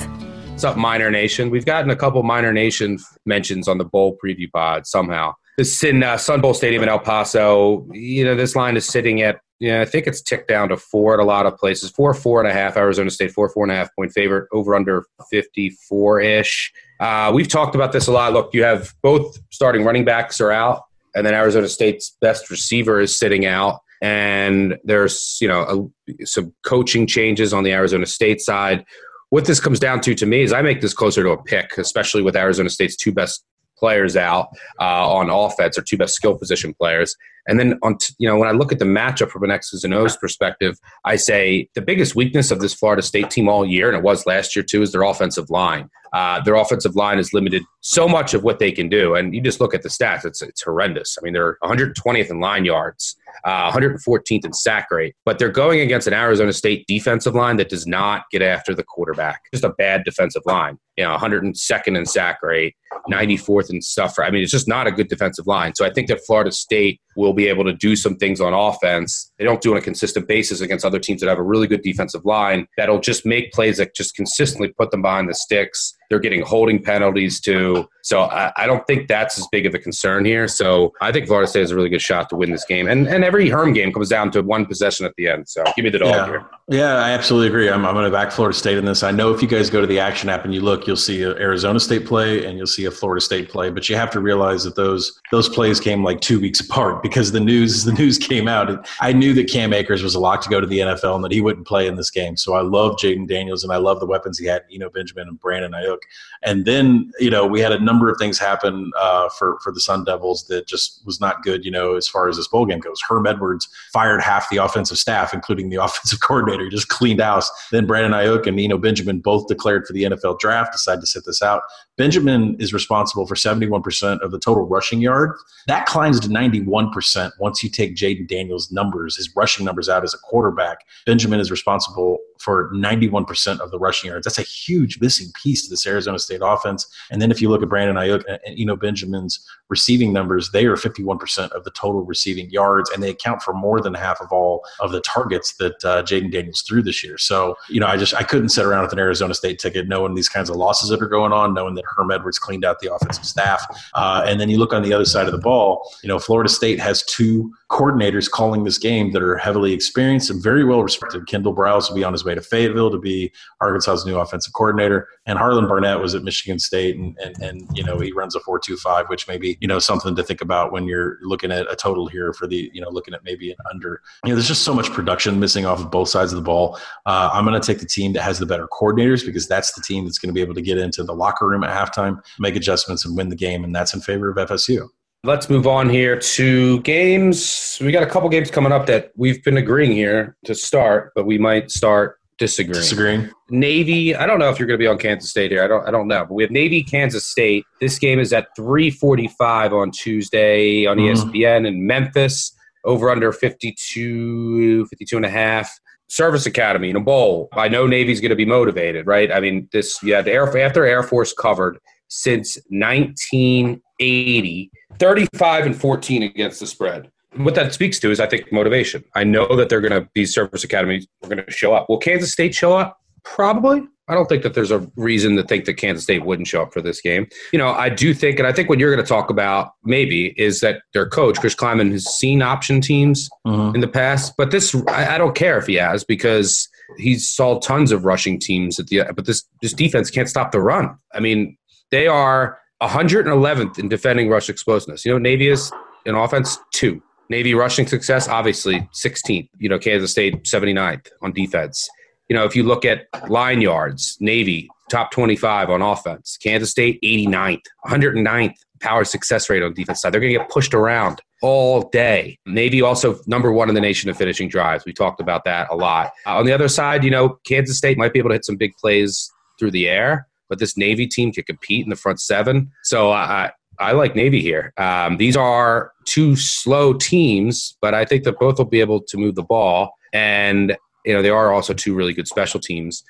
What's 0.50 0.64
up, 0.64 0.76
Miner 0.76 1.10
Nation? 1.10 1.50
We've 1.50 1.64
gotten 1.64 1.90
a 1.90 1.96
couple 1.96 2.22
Miner 2.22 2.52
Nation 2.52 2.98
mentions 3.26 3.68
on 3.68 3.78
the 3.78 3.84
bowl 3.84 4.16
preview 4.22 4.50
pod 4.52 4.86
somehow. 4.86 5.34
This 5.58 5.76
is 5.76 5.84
in 5.84 6.02
uh, 6.02 6.16
Sun 6.16 6.40
Bowl 6.40 6.54
Stadium 6.54 6.82
in 6.82 6.88
El 6.88 6.98
Paso. 6.98 7.86
You 7.92 8.24
know, 8.24 8.34
this 8.34 8.56
line 8.56 8.76
is 8.76 8.86
sitting 8.86 9.22
at, 9.22 9.40
yeah, 9.62 9.80
I 9.80 9.84
think 9.84 10.08
it's 10.08 10.20
ticked 10.20 10.48
down 10.48 10.70
to 10.70 10.76
four 10.76 11.14
at 11.14 11.20
a 11.20 11.24
lot 11.24 11.46
of 11.46 11.56
places. 11.56 11.92
Four, 11.92 12.14
four 12.14 12.40
and 12.40 12.50
a 12.50 12.52
half. 12.52 12.76
Arizona 12.76 13.10
State, 13.10 13.30
four, 13.30 13.48
four 13.48 13.62
and 13.62 13.70
a 13.70 13.76
half 13.76 13.94
point 13.94 14.10
favorite, 14.10 14.48
over 14.52 14.74
under 14.74 15.06
54 15.30 16.20
ish. 16.20 16.72
Uh, 16.98 17.30
we've 17.32 17.46
talked 17.46 17.76
about 17.76 17.92
this 17.92 18.08
a 18.08 18.12
lot. 18.12 18.32
Look, 18.32 18.52
you 18.54 18.64
have 18.64 18.92
both 19.04 19.38
starting 19.52 19.84
running 19.84 20.04
backs 20.04 20.40
are 20.40 20.50
out, 20.50 20.82
and 21.14 21.24
then 21.24 21.32
Arizona 21.32 21.68
State's 21.68 22.16
best 22.20 22.50
receiver 22.50 23.00
is 23.00 23.16
sitting 23.16 23.46
out. 23.46 23.78
And 24.02 24.78
there's, 24.82 25.38
you 25.40 25.46
know, 25.46 25.92
a, 26.10 26.26
some 26.26 26.52
coaching 26.64 27.06
changes 27.06 27.54
on 27.54 27.62
the 27.62 27.70
Arizona 27.70 28.06
State 28.06 28.40
side. 28.40 28.84
What 29.30 29.44
this 29.44 29.60
comes 29.60 29.78
down 29.78 30.00
to 30.00 30.14
to 30.16 30.26
me 30.26 30.42
is 30.42 30.52
I 30.52 30.62
make 30.62 30.80
this 30.80 30.92
closer 30.92 31.22
to 31.22 31.30
a 31.30 31.40
pick, 31.40 31.78
especially 31.78 32.22
with 32.22 32.34
Arizona 32.34 32.68
State's 32.68 32.96
two 32.96 33.12
best 33.12 33.44
players 33.82 34.16
out 34.16 34.48
uh, 34.80 35.12
on 35.12 35.28
offense 35.28 35.76
or 35.76 35.82
two 35.82 35.96
best 35.96 36.14
skill 36.14 36.38
position 36.38 36.72
players. 36.72 37.16
And 37.48 37.58
then 37.58 37.76
on, 37.82 37.98
t- 37.98 38.14
you 38.18 38.28
know, 38.28 38.36
when 38.38 38.48
I 38.48 38.52
look 38.52 38.70
at 38.70 38.78
the 38.78 38.84
matchup 38.84 39.30
from 39.30 39.42
an 39.42 39.50
X's 39.50 39.82
and 39.82 39.92
O's 39.92 40.16
perspective, 40.16 40.78
I 41.04 41.16
say 41.16 41.68
the 41.74 41.82
biggest 41.82 42.14
weakness 42.14 42.52
of 42.52 42.60
this 42.60 42.72
Florida 42.72 43.02
State 43.02 43.30
team 43.30 43.48
all 43.48 43.66
year, 43.66 43.88
and 43.88 43.96
it 43.96 44.04
was 44.04 44.24
last 44.24 44.54
year 44.54 44.62
too, 44.62 44.82
is 44.82 44.92
their 44.92 45.02
offensive 45.02 45.50
line. 45.50 45.90
Uh, 46.12 46.40
their 46.42 46.54
offensive 46.54 46.94
line 46.94 47.18
is 47.18 47.32
limited 47.32 47.64
so 47.80 48.06
much 48.06 48.34
of 48.34 48.44
what 48.44 48.60
they 48.60 48.70
can 48.70 48.88
do, 48.88 49.16
and 49.16 49.34
you 49.34 49.40
just 49.40 49.60
look 49.60 49.74
at 49.74 49.82
the 49.82 49.88
stats; 49.88 50.24
it's 50.24 50.42
it's 50.42 50.62
horrendous. 50.62 51.18
I 51.18 51.24
mean, 51.24 51.32
they're 51.32 51.56
120th 51.64 52.30
in 52.30 52.38
line 52.38 52.64
yards, 52.64 53.16
uh, 53.44 53.70
114th 53.72 54.44
in 54.44 54.52
sack 54.52 54.90
rate, 54.90 55.14
but 55.24 55.38
they're 55.38 55.50
going 55.50 55.80
against 55.80 56.06
an 56.06 56.14
Arizona 56.14 56.52
State 56.52 56.86
defensive 56.86 57.34
line 57.34 57.56
that 57.56 57.68
does 57.68 57.86
not 57.86 58.24
get 58.30 58.42
after 58.42 58.74
the 58.74 58.82
quarterback. 58.82 59.42
Just 59.52 59.64
a 59.64 59.70
bad 59.70 60.04
defensive 60.04 60.42
line. 60.46 60.78
You 60.96 61.04
know, 61.04 61.16
102nd 61.16 61.96
in 61.96 62.04
sack 62.04 62.42
rate, 62.42 62.76
94th 63.10 63.70
in 63.70 63.80
suffer. 63.80 64.22
I 64.22 64.30
mean, 64.30 64.42
it's 64.42 64.52
just 64.52 64.68
not 64.68 64.86
a 64.86 64.92
good 64.92 65.08
defensive 65.08 65.46
line. 65.46 65.74
So 65.74 65.86
I 65.86 65.90
think 65.90 66.08
that 66.08 66.20
Florida 66.26 66.52
State 66.52 67.00
will 67.16 67.32
be 67.32 67.48
able 67.48 67.64
to 67.64 67.72
do 67.72 67.96
some 67.96 68.16
things 68.16 68.40
on 68.40 68.52
offense. 68.52 69.32
They 69.38 69.44
don't 69.44 69.62
do 69.62 69.72
on 69.72 69.78
a 69.78 69.82
consistent 69.82 70.28
basis 70.28 70.60
against 70.60 70.84
other 70.84 70.98
teams 70.98 71.20
that 71.20 71.28
have 71.28 71.38
a 71.38 71.42
really 71.42 71.66
good 71.66 71.82
defensive 71.82 72.24
line 72.24 72.66
that'll 72.76 73.00
just 73.00 73.24
make 73.24 73.52
plays 73.52 73.78
that 73.78 73.94
just 73.94 74.14
consistently 74.14 74.68
put 74.68 74.90
them 74.90 75.02
behind 75.02 75.28
the 75.28 75.34
sticks. 75.34 75.94
They're 76.10 76.18
getting 76.18 76.42
holding 76.42 76.82
penalties 76.82 77.40
too. 77.40 77.86
So 78.02 78.22
I, 78.22 78.52
I, 78.56 78.66
don't 78.66 78.86
think 78.86 79.08
that's 79.08 79.38
as 79.38 79.46
big 79.52 79.64
of 79.64 79.74
a 79.74 79.78
concern 79.78 80.24
here. 80.24 80.48
So 80.48 80.92
I 81.00 81.12
think 81.12 81.26
Florida 81.26 81.48
State 81.48 81.60
has 81.60 81.70
a 81.70 81.76
really 81.76 81.88
good 81.88 82.02
shot 82.02 82.28
to 82.30 82.36
win 82.36 82.50
this 82.50 82.64
game. 82.64 82.88
And 82.88 83.06
and 83.06 83.24
every 83.24 83.48
Herm 83.48 83.72
game 83.72 83.92
comes 83.92 84.08
down 84.08 84.30
to 84.32 84.42
one 84.42 84.66
possession 84.66 85.06
at 85.06 85.14
the 85.16 85.28
end. 85.28 85.48
So 85.48 85.62
give 85.76 85.84
me 85.84 85.90
the 85.90 85.98
dog 85.98 86.14
yeah. 86.14 86.26
here. 86.26 86.46
Yeah, 86.68 86.94
I 86.94 87.10
absolutely 87.10 87.48
agree. 87.48 87.68
I'm, 87.68 87.84
I'm 87.84 87.94
going 87.94 88.06
to 88.06 88.10
back 88.10 88.32
Florida 88.32 88.56
State 88.56 88.78
in 88.78 88.84
this. 88.84 89.02
I 89.02 89.10
know 89.10 89.32
if 89.34 89.42
you 89.42 89.48
guys 89.48 89.68
go 89.68 89.80
to 89.80 89.86
the 89.86 89.98
action 89.98 90.28
app 90.28 90.44
and 90.44 90.54
you 90.54 90.60
look, 90.60 90.86
you'll 90.86 90.96
see 90.96 91.22
Arizona 91.22 91.78
State 91.78 92.06
play 92.06 92.46
and 92.46 92.56
you'll 92.56 92.66
see 92.66 92.86
a 92.86 92.90
Florida 92.90 93.20
State 93.20 93.48
play. 93.48 93.68
But 93.68 93.88
you 93.88 93.96
have 93.96 94.10
to 94.12 94.20
realize 94.20 94.64
that 94.64 94.76
those 94.76 95.20
those 95.30 95.48
plays 95.48 95.80
came 95.80 96.02
like 96.02 96.20
two 96.20 96.40
weeks 96.40 96.60
apart 96.60 97.02
because 97.02 97.32
the 97.32 97.40
news 97.40 97.84
the 97.84 97.92
news 97.92 98.16
came 98.16 98.48
out. 98.48 98.88
I 99.00 99.12
knew 99.12 99.34
that 99.34 99.50
Cam 99.50 99.72
Akers 99.72 100.02
was 100.02 100.14
a 100.14 100.20
lock 100.20 100.40
to 100.42 100.48
go 100.48 100.60
to 100.60 100.66
the 100.66 100.78
NFL 100.78 101.16
and 101.16 101.24
that 101.24 101.32
he 101.32 101.40
wouldn't 101.40 101.66
play 101.66 101.86
in 101.86 101.96
this 101.96 102.10
game. 102.10 102.36
So 102.36 102.54
I 102.54 102.62
love 102.62 102.96
Jayden 102.96 103.28
Daniels 103.28 103.64
and 103.64 103.72
I 103.72 103.76
love 103.76 104.00
the 104.00 104.06
weapons 104.06 104.38
he 104.38 104.46
had, 104.46 104.64
Eno 104.72 104.88
Benjamin 104.88 105.28
and 105.28 105.40
Brandon 105.40 105.72
Aiyuk. 105.72 105.98
And 106.42 106.64
then 106.64 107.12
you 107.18 107.30
know 107.30 107.46
we 107.46 107.60
had 107.60 107.72
a 107.72 107.80
number 107.92 108.08
of 108.08 108.16
things 108.18 108.38
happen 108.38 108.90
uh, 108.98 109.28
for 109.28 109.58
for 109.62 109.72
the 109.72 109.80
Sun 109.80 110.04
Devils 110.04 110.46
that 110.48 110.66
just 110.66 111.02
was 111.04 111.20
not 111.20 111.42
good. 111.42 111.64
You 111.64 111.70
know 111.70 111.96
as 111.96 112.08
far 112.08 112.28
as 112.28 112.36
this 112.36 112.48
bowl 112.48 112.64
game 112.64 112.80
goes, 112.80 113.00
Herm 113.06 113.26
Edwards 113.26 113.68
fired 113.92 114.22
half 114.22 114.48
the 114.50 114.56
offensive 114.56 114.98
staff, 114.98 115.34
including 115.34 115.68
the 115.68 115.76
offensive 115.84 116.20
coordinator. 116.20 116.68
Just 116.70 116.88
cleaned 116.88 117.20
house. 117.20 117.50
Then 117.70 117.86
Brandon 117.86 118.12
Aiyuk 118.12 118.46
and 118.46 118.58
Eno 118.58 118.78
Benjamin 118.78 119.20
both 119.20 119.46
declared 119.46 119.86
for 119.86 119.92
the 119.92 120.04
NFL 120.04 120.38
draft. 120.38 120.72
Decided 120.72 121.00
to 121.02 121.06
sit 121.06 121.24
this 121.26 121.42
out. 121.42 121.62
Benjamin 121.98 122.56
is 122.58 122.72
responsible 122.72 123.26
for 123.26 123.34
71% 123.34 124.20
of 124.20 124.30
the 124.30 124.38
total 124.38 124.66
rushing 124.66 125.00
yard. 125.00 125.36
That 125.66 125.84
climbs 125.86 126.18
to 126.20 126.28
91% 126.28 127.32
once 127.38 127.62
you 127.62 127.68
take 127.68 127.94
Jayden 127.94 128.26
Daniels' 128.26 128.72
numbers, 128.72 129.16
his 129.16 129.34
rushing 129.36 129.66
numbers 129.66 129.88
out 129.88 130.02
as 130.02 130.14
a 130.14 130.18
quarterback. 130.18 130.86
Benjamin 131.04 131.38
is 131.38 131.50
responsible 131.50 132.18
for 132.42 132.70
91% 132.74 133.60
of 133.60 133.70
the 133.70 133.78
rushing 133.78 134.10
yards. 134.10 134.24
That's 134.24 134.38
a 134.38 134.42
huge 134.42 135.00
missing 135.00 135.28
piece 135.40 135.64
to 135.64 135.70
this 135.70 135.86
Arizona 135.86 136.18
State 136.18 136.40
offense. 136.42 136.86
And 137.10 137.22
then 137.22 137.30
if 137.30 137.40
you 137.40 137.48
look 137.48 137.62
at 137.62 137.68
Brandon 137.68 137.96
Aiyuk 137.96 138.24
and 138.26 138.36
uh, 138.36 138.60
Eno 138.60 138.76
Benjamin's 138.76 139.46
receiving 139.72 140.12
numbers, 140.12 140.50
they 140.50 140.66
are 140.66 140.76
51% 140.76 141.50
of 141.52 141.64
the 141.64 141.70
total 141.70 142.02
receiving 142.02 142.50
yards, 142.50 142.90
and 142.90 143.02
they 143.02 143.08
account 143.08 143.40
for 143.40 143.54
more 143.54 143.80
than 143.80 143.94
half 143.94 144.20
of 144.20 144.30
all 144.30 144.62
of 144.80 144.92
the 144.92 145.00
targets 145.00 145.54
that 145.54 145.82
uh, 145.82 146.02
Jayden 146.02 146.30
Daniels 146.30 146.60
threw 146.60 146.82
this 146.82 147.02
year. 147.02 147.16
So, 147.16 147.56
you 147.70 147.80
know, 147.80 147.86
I 147.86 147.96
just 147.96 148.14
I 148.14 148.22
couldn't 148.22 148.50
sit 148.50 148.66
around 148.66 148.82
with 148.82 148.92
an 148.92 148.98
Arizona 148.98 149.32
State 149.32 149.58
ticket 149.58 149.88
knowing 149.88 150.14
these 150.14 150.28
kinds 150.28 150.50
of 150.50 150.56
losses 150.56 150.90
that 150.90 151.00
are 151.00 151.08
going 151.08 151.32
on, 151.32 151.54
knowing 151.54 151.74
that 151.76 151.84
Herm 151.96 152.10
Edwards 152.10 152.38
cleaned 152.38 152.64
out 152.66 152.80
the 152.80 152.94
offensive 152.94 153.24
staff. 153.24 153.64
Uh, 153.94 154.24
and 154.26 154.38
then 154.38 154.50
you 154.50 154.58
look 154.58 154.74
on 154.74 154.82
the 154.82 154.92
other 154.92 155.06
side 155.06 155.26
of 155.26 155.32
the 155.32 155.38
ball, 155.38 155.90
you 156.02 156.08
know, 156.08 156.18
Florida 156.18 156.50
State 156.50 156.78
has 156.78 157.02
two 157.04 157.50
coordinators 157.70 158.30
calling 158.30 158.64
this 158.64 158.76
game 158.76 159.12
that 159.12 159.22
are 159.22 159.38
heavily 159.38 159.72
experienced 159.72 160.30
and 160.30 160.42
very 160.42 160.64
well 160.64 160.82
respected. 160.82 161.26
Kendall 161.26 161.54
Briles 161.54 161.88
will 161.88 161.96
be 161.96 162.04
on 162.04 162.12
his 162.12 162.24
way 162.24 162.34
to 162.34 162.42
Fayetteville 162.42 162.90
to 162.90 162.98
be 162.98 163.32
Arkansas's 163.62 164.04
new 164.04 164.18
offensive 164.18 164.52
coordinator, 164.52 165.08
and 165.26 165.38
Harlon 165.38 165.68
Barnett 165.68 166.00
was 166.00 166.14
at 166.14 166.24
Michigan 166.24 166.58
State, 166.58 166.96
and 166.96 167.16
and, 167.22 167.40
and 167.40 167.68
you 167.76 167.84
know 167.84 167.98
he 167.98 168.12
runs 168.12 168.34
a 168.34 168.40
four 168.40 168.58
two 168.58 168.76
five, 168.76 169.08
which 169.08 169.28
may 169.28 169.38
be 169.38 169.56
you 169.60 169.68
know 169.68 169.78
something 169.78 170.16
to 170.16 170.22
think 170.22 170.40
about 170.40 170.72
when 170.72 170.86
you're 170.86 171.18
looking 171.22 171.52
at 171.52 171.70
a 171.70 171.76
total 171.76 172.06
here 172.08 172.32
for 172.32 172.46
the 172.46 172.70
you 172.72 172.80
know 172.80 172.90
looking 172.90 173.14
at 173.14 173.22
maybe 173.24 173.50
an 173.50 173.56
under. 173.70 174.02
You 174.24 174.30
know, 174.30 174.36
there's 174.36 174.48
just 174.48 174.62
so 174.62 174.74
much 174.74 174.90
production 174.90 175.38
missing 175.38 175.64
off 175.64 175.80
of 175.80 175.90
both 175.90 176.08
sides 176.08 176.32
of 176.32 176.36
the 176.36 176.42
ball. 176.44 176.78
Uh, 177.06 177.30
I'm 177.32 177.44
going 177.44 177.60
to 177.60 177.66
take 177.66 177.78
the 177.78 177.86
team 177.86 178.12
that 178.14 178.22
has 178.22 178.38
the 178.38 178.46
better 178.46 178.66
coordinators 178.68 179.24
because 179.24 179.46
that's 179.46 179.72
the 179.74 179.82
team 179.82 180.04
that's 180.04 180.18
going 180.18 180.30
to 180.30 180.34
be 180.34 180.40
able 180.40 180.54
to 180.54 180.62
get 180.62 180.78
into 180.78 181.04
the 181.04 181.14
locker 181.14 181.48
room 181.48 181.64
at 181.64 181.70
halftime, 181.70 182.20
make 182.38 182.56
adjustments, 182.56 183.04
and 183.04 183.16
win 183.16 183.28
the 183.28 183.36
game, 183.36 183.64
and 183.64 183.74
that's 183.74 183.94
in 183.94 184.00
favor 184.00 184.30
of 184.30 184.36
FSU. 184.36 184.88
Let's 185.24 185.48
move 185.48 185.68
on 185.68 185.88
here 185.88 186.18
to 186.18 186.80
games. 186.80 187.78
We 187.80 187.92
got 187.92 188.02
a 188.02 188.06
couple 188.06 188.28
games 188.28 188.50
coming 188.50 188.72
up 188.72 188.86
that 188.86 189.12
we've 189.14 189.42
been 189.44 189.56
agreeing 189.56 189.92
here 189.92 190.36
to 190.46 190.54
start, 190.56 191.12
but 191.14 191.26
we 191.26 191.38
might 191.38 191.70
start 191.70 192.18
disagreeing. 192.38 192.80
Disagreeing. 192.82 193.30
Navy. 193.50 194.14
I 194.16 194.26
don't 194.26 194.38
know 194.38 194.48
if 194.50 194.58
you're 194.58 194.66
going 194.66 194.78
to 194.78 194.82
be 194.82 194.86
on 194.86 194.96
Kansas 194.98 195.28
State 195.30 195.50
here. 195.50 195.62
I 195.62 195.68
don't. 195.68 195.86
I 195.86 195.90
don't 195.90 196.08
know. 196.08 196.24
But 196.26 196.32
we 196.34 196.42
have 196.42 196.50
Navy, 196.50 196.82
Kansas 196.82 197.24
State. 197.26 197.64
This 197.80 197.98
game 197.98 198.18
is 198.18 198.32
at 198.32 198.48
3:45 198.58 199.72
on 199.72 199.90
Tuesday 199.90 200.86
on 200.86 200.96
Mhm. 200.98 201.10
ESPN 201.10 201.66
in 201.66 201.86
Memphis. 201.86 202.52
Over 202.84 203.10
under 203.10 203.30
52, 203.32 204.86
52 204.86 205.16
and 205.16 205.24
a 205.24 205.30
half. 205.30 205.70
Service 206.08 206.46
Academy 206.46 206.90
in 206.90 206.96
a 206.96 207.00
bowl. 207.00 207.48
I 207.52 207.68
know 207.68 207.86
Navy's 207.86 208.20
going 208.20 208.30
to 208.30 208.36
be 208.36 208.44
motivated, 208.44 209.06
right? 209.06 209.30
I 209.30 209.38
mean, 209.38 209.68
this 209.72 210.02
you 210.02 210.14
had 210.14 210.26
Air 210.26 210.48
after 210.58 210.84
Air 210.84 211.04
Force 211.04 211.32
covered 211.32 211.78
since 212.08 212.58
1980, 212.70 214.70
35 214.98 215.66
and 215.66 215.80
14 215.80 216.24
against 216.24 216.58
the 216.58 216.66
spread. 216.66 217.11
What 217.36 217.54
that 217.54 217.72
speaks 217.72 217.98
to 218.00 218.10
is, 218.10 218.20
I 218.20 218.26
think, 218.26 218.52
motivation. 218.52 219.04
I 219.14 219.24
know 219.24 219.56
that 219.56 219.68
they're 219.68 219.80
going 219.80 219.92
to 220.02 220.08
these 220.14 220.34
service 220.34 220.64
academies 220.64 221.06
are 221.22 221.28
going 221.28 221.44
to 221.44 221.50
show 221.50 221.72
up. 221.74 221.88
Will 221.88 221.98
Kansas 221.98 222.30
State 222.32 222.54
show 222.54 222.76
up? 222.76 222.98
Probably. 223.24 223.82
I 224.08 224.14
don't 224.14 224.28
think 224.28 224.42
that 224.42 224.52
there's 224.54 224.72
a 224.72 224.86
reason 224.96 225.36
to 225.36 225.42
think 225.44 225.64
that 225.64 225.74
Kansas 225.74 226.02
State 226.02 226.24
wouldn't 226.26 226.48
show 226.48 226.62
up 226.62 226.72
for 226.72 226.82
this 226.82 227.00
game. 227.00 227.26
You 227.52 227.58
know, 227.58 227.68
I 227.68 227.88
do 227.88 228.12
think, 228.12 228.38
and 228.38 228.46
I 228.48 228.52
think 228.52 228.68
what 228.68 228.78
you're 228.78 228.92
going 228.94 229.02
to 229.04 229.08
talk 229.08 229.30
about 229.30 229.70
maybe 229.84 230.34
is 230.36 230.60
that 230.60 230.82
their 230.92 231.08
coach, 231.08 231.38
Chris 231.40 231.54
Klieman, 231.54 231.92
has 231.92 232.04
seen 232.04 232.42
option 232.42 232.80
teams 232.80 233.30
Mhm. 233.46 233.76
in 233.76 233.80
the 233.80 233.88
past, 233.88 234.34
but 234.36 234.50
this 234.50 234.74
I, 234.88 235.14
I 235.14 235.18
don't 235.18 235.34
care 235.36 235.56
if 235.56 235.66
he 235.68 235.76
has 235.76 236.02
because 236.04 236.68
he 236.98 237.16
saw 237.16 237.60
tons 237.60 237.92
of 237.92 238.04
rushing 238.04 238.38
teams 238.40 238.78
at 238.80 238.88
the 238.88 239.04
but 239.14 239.24
this 239.24 239.44
this 239.62 239.72
defense 239.72 240.10
can't 240.10 240.28
stop 240.28 240.50
the 240.52 240.60
run. 240.60 240.96
I 241.14 241.20
mean, 241.20 241.56
they 241.90 242.08
are 242.08 242.58
111th 242.82 243.78
in 243.78 243.88
defending 243.88 244.28
rush 244.28 244.48
explosiveness. 244.50 245.04
You 245.04 245.12
know, 245.12 245.18
Navy 245.18 245.48
is 245.48 245.72
in 246.04 246.14
offense 246.16 246.58
two. 246.74 247.00
Navy 247.32 247.54
rushing 247.54 247.86
success, 247.86 248.28
obviously 248.28 248.86
16th. 248.92 249.48
You 249.56 249.70
know, 249.70 249.78
Kansas 249.78 250.10
State 250.10 250.44
79th 250.44 251.08
on 251.22 251.32
defense. 251.32 251.88
You 252.28 252.36
know, 252.36 252.44
if 252.44 252.54
you 252.54 252.62
look 252.62 252.84
at 252.84 253.06
line 253.30 253.62
yards, 253.62 254.18
Navy 254.20 254.68
top 254.90 255.10
25 255.12 255.70
on 255.70 255.80
offense. 255.80 256.36
Kansas 256.42 256.70
State 256.70 257.00
89th, 257.02 257.62
109th 257.86 258.52
power 258.80 259.04
success 259.04 259.48
rate 259.48 259.62
on 259.62 259.72
defense 259.72 260.02
side. 260.02 260.12
They're 260.12 260.20
going 260.20 260.34
to 260.34 260.40
get 260.40 260.50
pushed 260.50 260.74
around 260.74 261.22
all 261.40 261.88
day. 261.88 262.36
Navy 262.44 262.82
also 262.82 263.18
number 263.26 263.50
one 263.50 263.70
in 263.70 263.74
the 263.74 263.80
nation 263.80 264.10
of 264.10 264.16
finishing 264.18 264.50
drives. 264.50 264.84
We 264.84 264.92
talked 264.92 265.18
about 265.18 265.44
that 265.44 265.68
a 265.70 265.74
lot. 265.74 266.10
Uh, 266.26 266.36
on 266.36 266.44
the 266.44 266.52
other 266.52 266.68
side, 266.68 267.02
you 267.02 267.10
know, 267.10 267.38
Kansas 267.46 267.78
State 267.78 267.96
might 267.96 268.12
be 268.12 268.18
able 268.18 268.28
to 268.28 268.34
hit 268.34 268.44
some 268.44 268.56
big 268.56 268.74
plays 268.76 269.32
through 269.58 269.70
the 269.70 269.88
air, 269.88 270.28
but 270.50 270.58
this 270.58 270.76
Navy 270.76 271.06
team 271.06 271.32
can 271.32 271.44
compete 271.44 271.82
in 271.82 271.88
the 271.88 271.96
front 271.96 272.20
seven. 272.20 272.70
So 272.82 273.10
I, 273.10 273.52
I 273.82 273.92
like 273.92 274.14
Navy 274.14 274.40
here. 274.40 274.72
Um, 274.76 275.16
these 275.16 275.36
are 275.36 275.92
two 276.04 276.36
slow 276.36 276.94
teams, 276.94 277.76
but 277.80 277.94
I 277.94 278.04
think 278.04 278.24
that 278.24 278.38
both 278.38 278.58
will 278.58 278.64
be 278.64 278.80
able 278.80 279.00
to 279.02 279.16
move 279.16 279.34
the 279.34 279.42
ball. 279.42 279.94
And, 280.12 280.76
you 281.04 281.12
know, 281.12 281.22
they 281.22 281.30
are 281.30 281.52
also 281.52 281.74
two 281.74 281.94
really 281.94 282.14
good 282.14 282.28
special 282.28 282.60
teams. 282.60 283.02